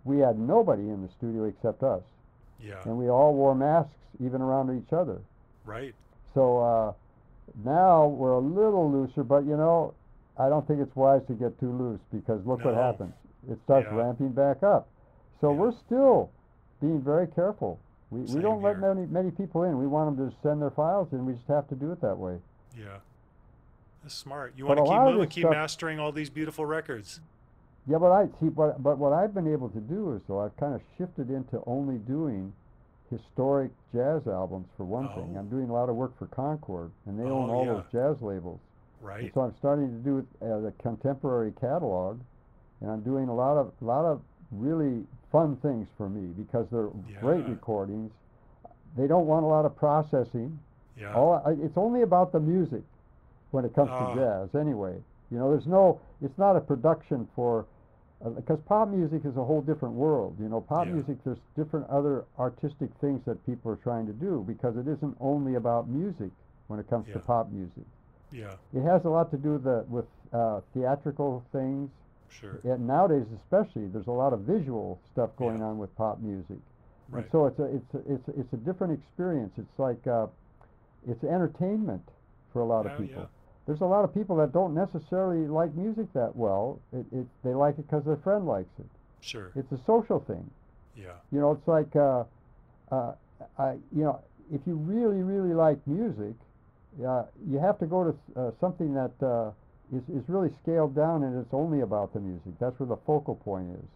we 0.05 0.19
had 0.19 0.39
nobody 0.39 0.89
in 0.91 1.03
the 1.03 1.09
studio 1.09 1.45
except 1.45 1.83
us, 1.83 2.03
yeah. 2.61 2.83
and 2.85 2.99
we 2.99 3.09
all 3.09 3.35
wore 3.35 3.55
masks 3.55 3.95
even 4.19 4.43
around 4.43 4.71
each 4.77 4.93
other. 4.93 5.21
Right. 5.65 5.95
So 6.35 6.59
uh, 6.59 6.93
now 7.65 8.07
we're 8.07 8.33
a 8.33 8.39
little 8.39 8.91
looser, 8.91 9.25
but 9.25 9.45
you 9.45 9.57
know, 9.57 9.95
I 10.37 10.49
don't 10.49 10.67
think 10.67 10.81
it's 10.81 10.95
wise 10.97 11.23
to 11.27 11.35
get 11.35 11.59
too 11.59 11.71
loose 11.73 12.01
because 12.13 12.45
look 12.47 12.65
what 12.65 12.75
No. 12.75 12.83
happens. 12.83 13.15
It 13.49 13.59
starts 13.65 13.89
Yeah. 13.91 13.97
ramping 13.99 14.31
back 14.33 14.63
up. 14.63 14.89
So 15.41 15.53
Yeah. 15.53 15.59
we're 15.59 15.73
still 15.73 16.31
being 16.81 17.01
very 17.01 17.26
careful. 17.28 17.78
We, 18.11 18.20
we 18.22 18.41
don't 18.41 18.61
let 18.62 18.78
many 18.81 19.07
many 19.07 19.31
people 19.31 19.62
in. 19.64 19.78
We 19.78 19.87
want 19.87 20.16
them 20.16 20.31
to 20.31 20.37
send 20.43 20.61
their 20.61 20.70
files 20.70 21.09
in. 21.12 21.24
We 21.26 21.35
just 21.35 21.47
have 21.49 21.68
to 21.68 21.74
do 21.74 21.93
it 21.93 22.01
that 22.01 22.16
way. 22.18 22.39
Yeah. 22.76 22.99
That's 24.03 24.14
smart. 24.14 24.55
You 24.57 24.66
But 24.66 24.78
want 24.78 24.89
to 24.89 24.93
keep 24.95 25.14
moving, 25.14 25.28
keep 25.28 25.43
stuff- 25.43 25.53
mastering 25.53 26.01
all 26.01 26.11
these 26.11 26.31
beautiful 26.31 26.64
records. 26.66 27.20
Yeah, 27.87 27.99
but 27.99 28.11
I 28.12 28.26
see. 28.41 28.49
But 28.49 28.83
but 28.83 28.99
what 28.99 29.12
I've 29.12 29.33
been 29.35 29.51
able 29.53 29.68
to 29.70 29.81
do 29.81 30.12
is 30.14 30.22
though 30.26 30.41
I've 30.41 30.57
kind 30.57 30.74
of 30.74 30.81
shifted 30.99 31.31
into 31.31 31.62
only 31.66 31.99
doing 31.99 32.53
historic 33.11 33.70
jazz 33.93 34.26
albums 34.26 34.68
for 34.76 34.85
one 34.85 35.09
thing. 35.11 35.33
Oh. 35.37 35.39
I'm 35.41 35.49
doing 35.49 35.68
a 35.68 35.72
lot 35.72 35.89
of 35.89 35.97
work 35.97 36.16
for 36.18 36.26
Concord, 36.26 36.91
and 37.07 37.18
they 37.18 37.24
own 37.24 37.51
Oh, 37.51 37.53
all 37.55 37.66
yeah. 37.66 37.72
those 37.74 37.85
jazz 37.93 38.22
labels. 38.22 38.61
And 39.01 39.09
Right. 39.09 39.33
so 39.35 39.41
I'm 39.43 39.55
starting 39.59 39.89
to 39.91 39.99
do 39.99 40.26
uh, 40.43 40.61
the 40.61 40.72
contemporary 40.83 41.53
catalog, 41.61 42.20
and 42.81 42.91
I'm 42.91 43.01
doing 43.03 43.28
a 43.28 43.35
lot 43.35 43.57
of 43.57 43.72
a 43.81 43.85
lot 43.85 44.05
of 44.05 44.20
really 44.53 45.05
fun 45.33 45.57
things 45.57 45.89
for 45.97 46.09
me 46.09 46.28
because 46.37 46.66
they're 46.70 46.91
great 47.20 47.47
recordings. 47.49 48.11
They 48.97 49.07
don't 49.07 49.26
want 49.26 49.45
a 49.45 49.49
lot 49.49 49.64
of 49.64 49.76
processing. 49.76 50.59
Yeah. 50.97 51.14
All 51.14 51.43
it's 51.47 51.76
only 51.76 52.03
about 52.03 52.33
the 52.33 52.41
music 52.41 52.83
when 53.53 53.64
it 53.64 53.74
comes 53.74 53.91
Ah. 53.93 54.14
to 54.14 54.20
jazz, 54.20 54.55
anyway. 54.55 54.97
You 55.31 55.39
know, 55.39 55.51
there's 55.51 55.66
no. 55.66 56.01
It's 56.20 56.37
not 56.39 56.57
a 56.57 56.61
production 56.61 57.28
for 57.37 57.66
because 58.37 58.59
pop 58.66 58.89
music 58.89 59.24
is 59.24 59.37
a 59.37 59.45
whole 59.45 59.62
different 59.62 59.95
world. 59.95 60.37
You 60.41 60.49
know, 60.49 60.61
pop 60.61 60.87
Yeah. 60.87 60.93
music 60.95 61.16
there's 61.24 61.39
different 61.57 61.89
other 61.89 62.24
artistic 62.39 62.91
things 63.01 63.24
that 63.24 63.45
people 63.47 63.70
are 63.72 63.76
trying 63.76 64.07
to 64.09 64.12
do 64.12 64.45
because 64.47 64.76
it 64.76 64.87
isn't 64.89 65.16
only 65.20 65.55
about 65.55 65.89
music 65.89 66.31
when 66.66 66.78
it 66.81 66.89
comes 66.91 67.07
to 67.07 67.18
pop 67.20 67.51
music. 67.51 67.85
Yeah. 68.33 68.55
It 68.74 68.83
has 68.83 69.05
a 69.05 69.09
lot 69.09 69.31
to 69.31 69.39
do 69.39 69.53
with 69.53 69.64
the, 69.64 69.85
with 69.89 70.05
uh, 70.33 70.61
theatrical 70.74 71.43
things, 71.51 71.91
Sure. 72.31 72.61
and 72.64 72.87
nowadays 72.87 73.26
especially, 73.43 73.87
there's 73.89 74.07
a 74.07 74.11
lot 74.12 74.33
of 74.33 74.41
visual 74.41 75.01
stuff 75.12 75.31
going 75.37 75.59
Yeah. 75.59 75.66
on 75.66 75.78
with 75.78 75.95
pop 75.97 76.20
music, 76.20 76.59
Right. 77.11 77.22
and 77.24 77.31
so 77.33 77.47
it's 77.47 77.59
a 77.59 77.64
it's 77.64 77.95
a, 77.95 77.99
it's 78.14 78.28
a, 78.28 78.41
it's 78.41 78.53
a 78.53 78.57
different 78.59 78.93
experience. 78.95 79.53
It's 79.59 79.78
like 79.78 80.07
uh, 80.07 80.26
it's 81.09 81.22
entertainment 81.24 82.09
for 82.53 82.62
a 82.62 82.64
lot 82.64 82.87
of 82.87 82.93
Oh, 82.93 82.97
people. 83.03 83.22
yeah. 83.22 83.28
There's 83.66 83.81
a 83.83 83.87
lot 83.87 84.05
of 84.05 84.12
people 84.14 84.37
that 84.37 84.53
don't 84.53 84.74
necessarily 84.74 85.47
like 85.47 85.74
music 85.74 86.12
that 86.14 86.35
well. 86.35 86.81
It, 86.93 87.05
it 87.12 87.26
they 87.45 87.53
like 87.55 87.78
it 87.78 87.87
because 87.89 88.05
their 88.05 88.16
friend 88.16 88.47
likes 88.47 88.78
it. 88.78 88.87
Sure. 89.20 89.53
It's 89.55 89.70
a 89.72 89.78
social 89.87 90.18
thing. 90.20 90.49
Yeah. 90.97 91.12
You 91.31 91.41
know, 91.41 91.53
it's 91.53 91.68
like 91.68 91.95
uh, 91.95 92.24
uh, 92.91 93.12
I, 93.59 93.72
you 93.95 94.03
know, 94.05 94.20
if 94.53 94.61
you 94.66 94.74
really, 94.76 95.22
really 95.22 95.55
like 95.55 95.78
music, 95.87 96.35
uh, 97.07 97.24
you 97.49 97.59
have 97.59 97.78
to 97.78 97.87
go 97.87 98.05
to 98.11 98.41
uh, 98.41 98.50
something 98.61 98.92
that 98.95 99.13
uh, 99.25 99.50
is 99.92 100.03
is 100.08 100.29
really 100.29 100.50
scaled 100.62 100.95
down 100.95 101.22
and 101.25 101.38
it's 101.41 101.53
only 101.54 101.80
about 101.80 102.12
the 102.12 102.21
music. 102.21 102.53
That's 102.61 102.79
where 102.79 102.87
the 102.88 102.96
focal 103.07 103.37
point 103.37 103.71
is. 103.71 103.88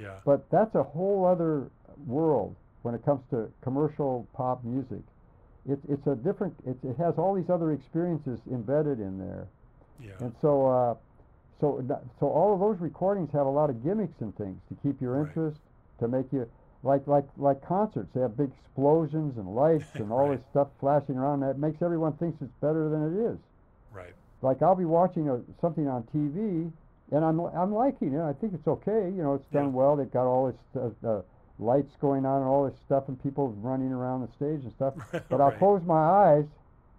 Yeah. 0.00 0.18
But 0.24 0.48
that's 0.50 0.74
a 0.74 0.82
whole 0.82 1.24
other 1.24 1.70
world 2.06 2.56
when 2.82 2.94
it 2.94 3.04
comes 3.04 3.22
to 3.30 3.50
commercial 3.62 4.26
pop 4.34 4.64
music. 4.64 5.02
It's 5.68 5.84
it's 5.88 6.06
a 6.06 6.14
different. 6.16 6.54
It, 6.66 6.76
it 6.82 6.96
has 6.98 7.14
all 7.16 7.34
these 7.34 7.48
other 7.50 7.72
experiences 7.72 8.38
embedded 8.50 9.00
in 9.00 9.18
there, 9.18 9.48
Yeah. 10.00 10.12
and 10.20 10.34
so 10.42 10.66
uh, 10.66 10.94
so 11.60 11.82
so 12.20 12.26
all 12.28 12.52
of 12.52 12.60
those 12.60 12.78
recordings 12.80 13.30
have 13.32 13.46
a 13.46 13.50
lot 13.50 13.70
of 13.70 13.82
gimmicks 13.82 14.20
and 14.20 14.36
things 14.36 14.60
to 14.68 14.74
keep 14.82 15.00
your 15.00 15.12
Right. 15.18 15.28
interest, 15.28 15.58
to 16.00 16.08
make 16.08 16.30
you 16.32 16.46
like 16.82 17.06
like 17.06 17.24
like 17.38 17.64
concerts. 17.64 18.10
They 18.12 18.20
have 18.20 18.36
big 18.36 18.50
explosions 18.62 19.38
and 19.38 19.54
lights 19.54 19.86
and 19.94 20.12
all 20.12 20.28
Right. 20.28 20.36
this 20.38 20.46
stuff 20.50 20.68
flashing 20.80 21.16
around. 21.16 21.40
That 21.40 21.58
makes 21.58 21.80
everyone 21.80 22.12
thinks 22.14 22.42
it's 22.42 22.52
better 22.60 22.90
than 22.90 23.16
it 23.16 23.32
is. 23.32 23.38
Right. 23.90 24.12
Like 24.44 24.60
I'll 24.62 24.74
be 24.76 24.84
watching 24.84 25.28
a, 25.30 25.40
something 25.60 25.88
on 25.88 26.02
TV, 26.14 26.70
and 27.10 27.24
I'm 27.24 27.40
I'm 27.40 27.72
liking 27.74 28.12
it. 28.12 28.20
I 28.20 28.34
think 28.34 28.52
it's 28.52 28.68
okay. 28.68 29.06
You 29.14 29.22
know, 29.22 29.34
it's 29.34 29.46
done 29.46 29.64
Yeah. 29.66 29.70
well. 29.70 29.96
They've 29.96 30.10
got 30.12 30.26
all 30.26 30.46
this 30.52 30.82
uh, 31.04 31.08
uh, 31.08 31.22
lights 31.58 31.92
going 32.00 32.26
on 32.26 32.42
and 32.42 32.46
all 32.48 32.64
this 32.68 32.78
stuff, 32.84 33.08
and 33.08 33.20
people 33.22 33.48
running 33.62 33.90
around 33.90 34.20
the 34.20 34.28
stage 34.36 34.62
and 34.64 34.72
stuff. 34.74 34.94
But 35.30 35.40
I'll 35.40 35.48
Right. 35.50 35.58
close 35.58 35.82
my 35.84 36.04
eyes, 36.04 36.44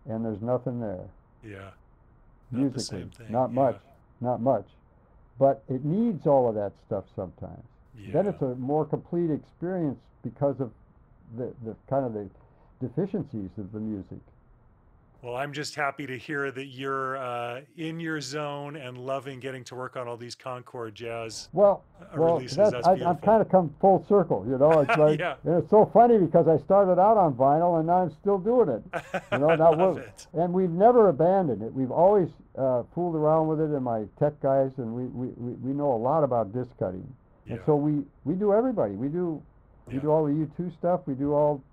and 0.10 0.26
there's 0.26 0.42
nothing 0.42 0.80
there 0.80 1.06
Yeah. 1.44 1.58
Not 1.60 1.72
the 2.52 2.58
musically. 2.58 3.02
same 3.02 3.10
thing. 3.12 3.32
Not 3.32 3.50
yeah. 3.52 3.56
much, 3.62 3.82
not 4.22 4.42
much. 4.42 4.66
But 5.38 5.64
it 5.70 5.86
needs 5.86 6.26
all 6.26 6.48
of 6.50 6.56
that 6.56 6.74
stuff 6.88 7.04
sometimes. 7.16 7.64
Yeah. 7.96 8.14
Then 8.14 8.28
it's 8.28 8.42
a 8.42 8.56
more 8.56 8.86
complete 8.86 9.30
experience 9.30 10.00
because 10.24 10.60
of 10.62 10.72
the, 11.38 11.54
the 11.64 11.76
kind 11.90 12.06
of 12.06 12.14
the 12.14 12.28
deficiencies 12.80 13.50
of 13.58 13.72
the 13.72 13.80
music. 13.80 14.20
Well, 15.26 15.38
I'm 15.38 15.54
just 15.54 15.74
happy 15.74 16.06
to 16.06 16.20
hear 16.20 16.52
that 16.52 16.66
you're 16.68 17.18
uh, 17.18 17.62
in 17.78 18.00
your 18.00 18.22
zone 18.22 18.76
and 18.76 18.96
loving 18.96 19.40
getting 19.40 19.64
to 19.64 19.74
work 19.74 19.98
on 19.98 20.08
all 20.08 20.18
these 20.18 20.36
Concord 20.36 20.94
jazz. 20.94 21.50
Well, 21.52 21.84
uh, 22.00 22.06
well, 22.16 22.36
releases. 22.36 22.58
that's, 22.58 22.72
That's 22.74 22.88
I, 22.88 23.10
I've 23.10 23.22
kind 23.22 23.42
of 23.42 23.50
come 23.50 23.74
full 23.82 24.06
circle. 24.08 24.46
You 24.48 24.60
know, 24.60 24.82
it's 24.82 24.96
like 25.00 25.20
Yeah. 25.20 25.38
it's 25.44 25.72
so 25.72 25.90
funny 25.92 26.20
because 26.20 26.48
I 26.48 26.64
started 26.64 27.02
out 27.02 27.18
on 27.18 27.34
vinyl 27.34 27.80
and 27.80 27.88
now 27.88 28.04
I'm 28.04 28.12
still 28.22 28.38
doing 28.38 28.70
it. 28.70 28.84
You 29.32 29.40
know, 29.40 29.56
now 29.56 29.74
love 29.74 29.98
it. 29.98 30.28
and 30.34 30.54
we've 30.54 30.70
never 30.70 31.10
abandoned 31.10 31.64
it. 31.64 31.74
We've 31.74 31.90
always 31.90 32.30
uh, 32.56 32.84
fooled 32.94 33.16
around 33.16 33.48
with 33.48 33.60
it, 33.62 33.72
and 33.72 33.84
my 33.84 34.04
tech 34.20 34.40
guys, 34.44 34.74
and 34.78 34.94
we, 34.94 35.06
we, 35.06 35.54
we, 35.54 35.74
know 35.74 35.92
a 35.92 35.98
lot 35.98 36.24
about 36.24 36.54
disc 36.54 36.70
cutting. 36.78 37.04
yeah. 37.48 37.54
And 37.54 37.62
so 37.66 37.76
we, 37.76 38.04
we 38.26 38.36
do 38.36 38.54
everybody. 38.54 38.94
We 38.94 39.08
do 39.08 39.42
we 39.88 39.96
Yeah. 39.96 40.02
do 40.02 40.12
all 40.12 40.26
the 40.28 40.34
U2 40.34 40.72
stuff. 40.78 41.02
We 41.08 41.16
do 41.16 41.34
all 41.34 41.64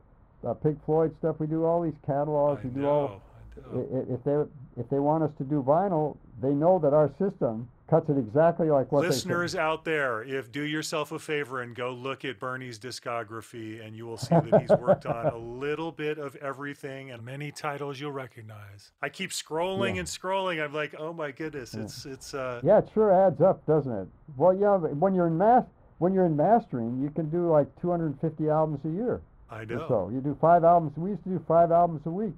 uh, 0.43 0.55
Pink 0.55 0.83
Floyd 0.87 1.15
stuff. 1.19 1.37
We 1.39 1.47
do 1.47 1.66
all 1.66 1.83
these 1.83 1.99
catalogs. 2.07 2.62
I 2.65 2.69
we 2.69 2.74
do 2.74 2.81
know, 2.81 2.89
all. 2.89 3.23
I 3.57 3.69
i- 3.70 3.73
know. 3.74 4.07
i- 4.09 4.12
If 4.15 4.24
they 4.24 4.81
if 4.81 4.89
they 4.89 4.99
want 4.99 5.23
us 5.24 5.31
to 5.39 5.45
do 5.45 5.62
vinyl, 5.62 6.16
they 6.41 6.53
know 6.55 6.79
that 6.79 6.93
our 6.95 7.11
system 7.19 7.69
cuts 7.89 8.09
it 8.09 8.16
exactly 8.16 8.70
like 8.70 8.91
what 8.91 9.03
Listeners 9.03 9.55
out 9.55 9.85
there, 9.85 10.23
if 10.23 10.51
do 10.51 10.62
yourself 10.62 11.12
a 11.12 11.19
favor 11.19 11.61
and 11.61 11.74
go 11.77 11.91
look 11.93 12.24
at 12.24 12.41
Bernie's 12.41 12.79
discography, 12.79 13.85
and 13.85 13.95
you 13.95 14.07
will 14.07 14.16
see 14.16 14.35
that 14.35 14.61
he's 14.62 14.70
worked 14.81 15.05
on 15.05 15.27
a 15.27 15.37
little 15.37 15.93
bit 15.93 16.16
of 16.19 16.35
everything 16.37 17.11
and 17.11 17.23
many 17.23 17.53
titles 17.53 18.01
you'll 18.01 18.11
recognize. 18.12 18.93
I 19.03 19.11
keep 19.11 19.31
scrolling 19.31 19.95
Yeah. 19.95 20.01
and 20.01 20.09
scrolling. 20.09 20.65
I'm 20.65 20.73
like, 20.73 20.95
oh 20.99 21.12
my 21.12 21.31
goodness, 21.33 21.74
it's 21.74 22.07
it's 22.07 22.33
uh. 22.33 22.61
Yeah, 22.65 22.79
it 22.79 22.89
sure 22.95 23.12
adds 23.12 23.43
up, 23.43 23.65
doesn't 23.66 23.93
it? 23.93 24.09
Well, 24.39 24.55
yeah. 24.55 24.77
When 24.79 25.15
you're 25.15 25.27
in 25.27 25.37
mas- 25.37 25.66
when 25.99 26.15
you're 26.15 26.27
in 26.27 26.37
mastering, 26.37 26.99
you 27.03 27.11
can 27.11 27.29
do 27.29 27.51
like 27.51 27.66
250 27.83 28.49
albums 28.49 28.81
a 28.87 28.89
year. 28.89 29.20
I 29.51 29.66
know. 29.66 29.87
So 29.87 30.09
you 30.12 30.20
do 30.23 30.35
five 30.41 30.65
albums. 30.65 30.97
We 30.97 31.11
used 31.11 31.24
to 31.24 31.29
do 31.29 31.45
five 31.47 31.70
albums 31.70 32.01
a 32.07 32.11
week. 32.11 32.35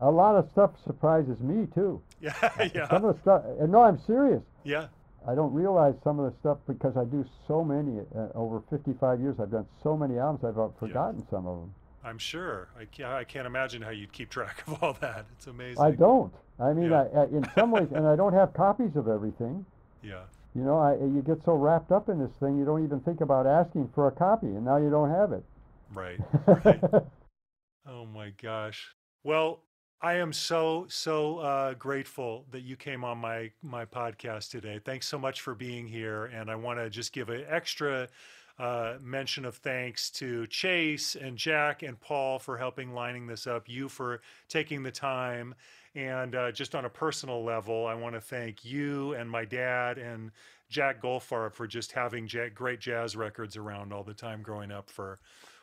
A 0.00 0.10
lot 0.10 0.36
of 0.36 0.48
stuff 0.52 0.70
surprises 0.84 1.38
me 1.40 1.66
too. 1.74 2.00
Yeah, 2.20 2.32
yeah. 2.74 2.88
Some 2.88 3.04
of 3.04 3.14
the 3.14 3.20
stuff. 3.22 3.44
And 3.60 3.70
no, 3.70 3.82
I'm 3.82 3.98
serious. 4.04 4.42
yeah. 4.64 4.88
I 5.26 5.34
don't 5.34 5.52
realize 5.52 5.94
some 6.02 6.18
of 6.18 6.32
the 6.32 6.38
stuff 6.38 6.58
because 6.66 6.96
I 6.96 7.04
do 7.04 7.24
so 7.46 7.62
many. 7.62 8.00
Uh, 8.16 8.28
over 8.34 8.60
55 8.70 9.20
years, 9.20 9.36
I've 9.40 9.50
done 9.50 9.66
so 9.82 9.96
many 9.96 10.18
albums. 10.18 10.44
I've 10.44 10.58
uh, 10.58 10.68
forgotten 10.80 11.24
some 11.30 11.46
of 11.46 11.60
them. 11.60 11.74
I'm 12.02 12.18
sure. 12.18 12.68
I 12.78 12.86
can't, 12.86 13.12
I 13.12 13.24
can't 13.24 13.46
imagine 13.46 13.82
how 13.82 13.90
you'd 13.90 14.12
keep 14.12 14.30
track 14.30 14.64
of 14.66 14.82
all 14.82 14.94
that. 15.00 15.26
It's 15.36 15.46
amazing. 15.48 15.82
I 15.82 15.90
don't. 15.90 16.32
I 16.58 16.72
mean, 16.72 16.90
Yeah. 16.90 17.02
I, 17.14 17.20
I, 17.20 17.24
in 17.26 17.46
some 17.54 17.70
ways, 17.72 17.88
and 17.94 18.06
I 18.06 18.16
don't 18.16 18.32
have 18.32 18.52
copies 18.54 18.96
of 18.96 19.06
everything. 19.06 19.64
Yeah. 20.02 20.22
You 20.54 20.62
know, 20.64 20.78
I, 20.78 20.94
you 20.94 21.22
get 21.24 21.44
so 21.44 21.54
wrapped 21.54 21.92
up 21.92 22.08
in 22.08 22.18
this 22.18 22.32
thing, 22.40 22.56
you 22.58 22.64
don't 22.64 22.82
even 22.82 22.98
think 23.00 23.20
about 23.20 23.46
asking 23.46 23.90
for 23.94 24.08
a 24.08 24.12
copy, 24.12 24.46
and 24.46 24.64
now 24.64 24.78
you 24.78 24.90
don't 24.90 25.10
have 25.10 25.30
it. 25.32 25.44
Right. 25.94 26.18
Right. 26.64 26.80
Oh 27.86 28.06
my 28.06 28.30
gosh. 28.42 28.94
Well, 29.24 29.60
I 30.00 30.14
am 30.14 30.32
so 30.32 30.86
so 30.88 31.38
uh, 31.38 31.74
grateful 31.74 32.44
that 32.52 32.60
you 32.60 32.76
came 32.76 33.02
on 33.02 33.18
my 33.18 33.50
my 33.62 33.84
podcast 33.84 34.50
today. 34.50 34.78
Thanks 34.84 35.08
so 35.08 35.18
much 35.18 35.40
for 35.40 35.56
being 35.56 35.88
here, 35.88 36.26
and 36.26 36.48
I 36.50 36.54
want 36.54 36.78
to 36.78 36.88
just 36.88 37.12
give 37.12 37.30
an 37.30 37.44
extra 37.48 38.08
uh, 38.60 38.94
mention 39.00 39.44
of 39.44 39.56
thanks 39.56 40.08
to 40.10 40.46
Chase 40.46 41.16
and 41.16 41.36
Jack 41.36 41.82
and 41.82 41.98
Paul 41.98 42.38
for 42.38 42.56
helping 42.56 42.92
lining 42.92 43.26
this 43.26 43.48
up. 43.48 43.68
You 43.68 43.88
for 43.88 44.20
taking 44.48 44.84
the 44.84 44.92
time, 44.92 45.52
and 45.96 46.36
uh, 46.36 46.52
just 46.52 46.76
on 46.76 46.84
a 46.84 46.90
personal 46.90 47.42
level, 47.42 47.84
I 47.84 47.94
want 47.94 48.14
to 48.14 48.20
thank 48.20 48.64
you 48.64 49.14
and 49.14 49.28
my 49.28 49.44
dad 49.44 49.98
and 49.98 50.30
Jack 50.70 51.02
Goldfarb 51.02 51.54
for 51.54 51.66
just 51.66 51.90
having 51.90 52.28
great 52.54 52.78
jazz 52.78 53.16
records 53.16 53.56
around 53.56 53.92
all 53.92 54.04
the 54.04 54.14
time 54.14 54.42
growing 54.42 54.70
up 54.70 54.90
for. 54.90 55.18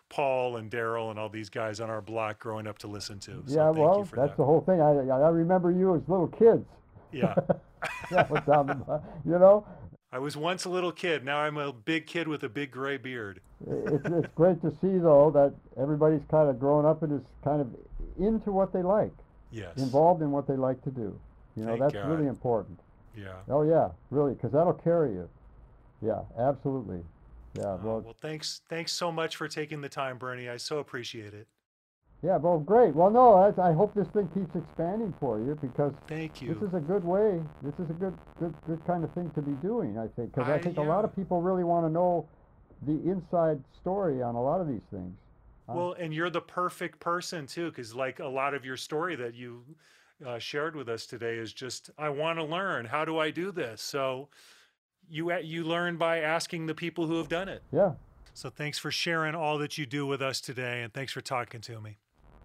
Paul 0.10 0.57
and 0.57 0.69
Daryl 0.69 1.10
and 1.10 1.19
all 1.19 1.30
these 1.30 1.49
guys 1.49 1.80
on 1.80 1.90
our 1.90 2.02
block 2.02 2.40
growing 2.40 2.68
up 2.68 2.77
to 2.80 2.88
listen 2.88 3.19
to. 3.19 3.44
So 3.48 3.56
yeah, 3.56 3.69
well, 3.69 3.99
that's 4.03 4.11
that. 4.11 4.38
the 4.38 4.45
whole 4.45 4.61
thing. 4.61 4.82
I, 4.82 4.91
I 4.91 5.30
remember 5.30 5.72
you 5.72 5.95
as 5.95 6.02
little 6.07 6.27
kids. 6.27 6.65
Yeah. 7.11 7.36
that 8.11 8.30
was 8.30 8.44
down 8.45 8.68
the, 8.68 9.02
you 9.26 9.38
know, 9.40 9.65
I 10.11 10.19
was 10.19 10.38
once 10.38 10.65
a 10.65 10.69
little 10.69 10.91
kid. 10.91 11.26
Now 11.26 11.40
I'm 11.40 11.57
a 11.57 11.73
big 11.73 12.07
kid 12.07 12.27
with 12.27 12.44
a 12.44 12.49
big 12.49 12.72
gray 12.72 12.98
beard. 12.98 13.41
it's, 13.68 14.06
it's 14.06 14.27
great 14.36 14.61
to 14.61 14.72
see 14.82 14.98
though 14.98 15.32
that 15.32 15.53
everybody's 15.82 16.22
kind 16.30 16.49
of 16.49 16.60
grown 16.60 16.86
up 16.86 17.03
and 17.03 17.14
is 17.19 17.26
kind 17.44 17.61
of 17.61 17.68
into 18.18 18.52
what 18.52 18.72
they 18.72 18.82
like, 18.82 19.11
Yes. 19.52 19.77
involved 19.77 20.22
in 20.22 20.32
what 20.32 20.48
they 20.48 20.56
like 20.56 20.82
to 20.84 20.91
do. 20.91 21.19
You 21.57 21.64
know, 21.64 21.69
Thank 21.72 21.82
that's 21.82 21.94
God. 21.94 22.10
really 22.10 22.27
important. 22.27 22.80
Yeah. 23.18 23.34
Oh 23.49 23.64
yeah, 23.64 23.90
really, 24.10 24.34
because 24.34 24.52
that'll 24.52 24.73
carry 24.73 25.11
you. 25.11 25.30
Yeah, 26.02 26.22
absolutely. 26.38 26.99
Yeah, 27.57 27.64
Uh, 27.64 27.77
well, 27.84 28.02
well, 28.02 28.15
thanks. 28.22 28.61
Thanks 28.69 28.91
so 28.91 29.11
much 29.11 29.36
for 29.36 29.48
taking 29.48 29.82
the 29.82 29.90
time, 29.90 30.18
Bernie. 30.18 30.49
I 30.49 30.57
so 30.57 30.80
appreciate 30.80 31.34
it. 31.34 31.48
yeah, 32.23 32.38
well, 32.38 32.60
great. 32.60 32.94
Well, 32.95 33.10
no, 33.11 33.34
I, 33.36 33.69
I 33.69 33.73
hope 33.73 33.94
this 33.94 34.07
thing 34.10 34.27
keeps 34.34 34.56
expanding 34.56 35.14
for 35.19 35.40
you 35.40 35.57
because 35.61 35.94
Thank 36.07 36.41
you. 36.41 36.53
this 36.56 36.64
is 36.69 36.73
a 36.73 36.80
good 36.80 37.03
way. 37.03 37.41
This 37.61 37.73
is 37.80 37.90
a 37.90 37.94
good, 37.94 38.18
good, 38.40 38.53
good 38.68 38.84
kind 38.86 39.03
of 39.03 39.14
thing 39.14 39.30
to 39.36 39.41
be 39.41 39.52
doing. 39.61 39.98
I 39.98 40.07
think 40.15 40.34
because 40.34 40.49
I, 40.49 40.56
I- 40.56 40.61
think 40.61 40.77
a 40.77 40.82
lot 40.82 41.06
of 41.06 41.15
people 41.15 41.41
really 41.41 41.64
want 41.64 41.86
to 41.86 41.91
know 41.91 42.27
the 42.86 42.99
inside 43.10 43.64
story 43.80 44.22
on 44.22 44.36
a 44.36 44.41
lot 44.41 44.60
of 44.60 44.68
these 44.68 44.84
things. 44.91 45.15
Um, 45.69 45.76
well, 45.77 45.95
and 45.98 46.14
you're 46.14 46.30
the 46.30 46.41
perfect 46.41 46.99
person 46.99 47.48
too, 47.48 47.69
because 47.69 47.95
like 47.95 48.19
a 48.19 48.27
lot 48.27 48.53
of 48.53 48.65
your 48.65 48.77
story 48.77 49.15
that 49.15 49.34
you 49.34 49.64
uh, 50.26 50.40
shared 50.40 50.76
with 50.76 50.90
us 50.90 51.06
today 51.06 51.36
is 51.38 51.53
just, 51.53 51.90
I 51.98 52.10
want 52.10 52.38
to 52.40 52.44
learn. 52.44 52.86
How 52.86 53.06
do 53.06 53.18
I 53.18 53.32
do 53.32 53.52
this? 53.52 53.82
So 53.82 54.30
you 55.10 55.32
a- 55.32 55.41
you 55.41 55.64
learn 55.64 55.98
by 55.98 56.19
asking 56.22 56.65
the 56.68 56.76
people 56.76 57.07
who 57.07 57.18
have 57.18 57.27
done 57.30 57.49
it. 57.49 57.64
Yeah. 57.72 57.94
So 58.34 58.49
thanks 58.49 58.77
for 58.77 58.91
sharing 58.91 59.34
all 59.36 59.57
that 59.60 59.77
you 59.77 59.86
do 59.86 60.06
with 60.06 60.22
us 60.22 60.41
today, 60.41 60.82
and 60.84 60.91
thanks 60.94 61.14
for 61.14 61.22
talking 61.22 61.61
to 61.61 61.80
me. 61.80 61.98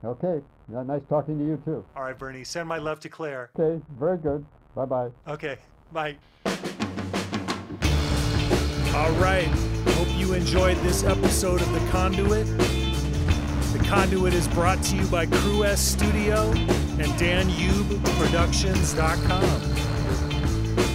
Okay. 0.04 0.40
Yeah, 0.72 0.82
nice 0.84 1.02
talking 1.08 1.36
to 1.38 1.44
you 1.44 1.56
too. 1.64 1.84
All 1.96 2.04
right, 2.04 2.16
Bernie, 2.18 2.44
send 2.44 2.68
my 2.68 2.78
love 2.78 3.00
to 3.00 3.08
Claire. 3.08 3.50
Okay. 3.58 3.82
Very 3.98 4.18
good. 4.18 4.44
Bye 4.74 4.84
bye. 4.86 5.10
Okay, 5.26 5.56
bye. 5.92 6.16
All 8.94 9.10
right, 9.12 9.46
hope 9.96 10.08
you 10.16 10.32
enjoyed 10.34 10.76
this 10.78 11.04
episode 11.04 11.60
of 11.60 11.70
The 11.72 11.80
Conduit. 11.90 12.46
The 13.72 13.78
Conduit 13.88 14.34
is 14.34 14.46
brought 14.48 14.82
to 14.84 14.96
you 14.96 15.06
by 15.06 15.26
Crew 15.26 15.64
S 15.64 15.80
Studio 15.80 16.50
and 16.50 17.12
DanUbeProductions.com. 17.18 19.69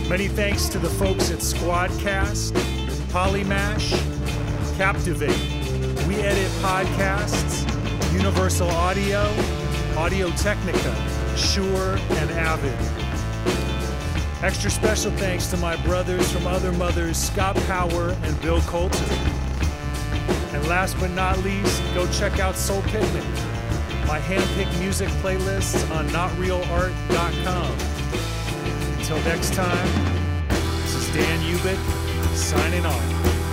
Many 0.10 0.28
thanks 0.28 0.70
to 0.70 0.78
the 0.78 0.90
folks 0.90 1.32
at 1.32 1.40
Squadcast, 1.40 2.52
Polymash, 3.10 3.90
Captivate, 4.78 5.36
We 6.08 6.16
Edit 6.18 6.52
Podcasts, 6.62 7.66
Universal 8.14 8.70
Audio, 8.70 9.24
Audio 9.98 10.30
Technica, 10.32 10.96
Shure, 11.36 11.98
and 12.20 12.30
Avid. 12.30 12.78
Extra 14.44 14.70
special 14.70 15.12
thanks 15.14 15.48
to 15.48 15.58
my 15.58 15.76
brothers 15.78 16.32
from 16.32 16.46
Other 16.46 16.72
Mothers, 16.74 17.18
Scott 17.18 17.56
Power 17.66 18.16
and 18.22 18.42
Bill 18.44 18.62
Coulter. 18.62 19.04
And 20.54 20.68
last 20.68 20.96
but 21.00 21.10
not 21.12 21.40
least, 21.40 21.82
go 21.96 22.06
check 22.12 22.40
out 22.40 22.56
Soul 22.56 22.84
Picnic, 22.84 23.24
my 24.06 24.20
handpicked 24.20 24.80
music 24.80 25.10
playlists 25.24 25.90
on 25.90 26.08
notrealart.com. 26.10 27.95
Until 29.08 29.24
next 29.26 29.54
time, 29.54 29.88
this 30.82 30.96
is 30.96 31.14
Dan 31.14 31.40
Ubick 31.42 31.78
signing 32.36 32.88
off. 32.88 33.45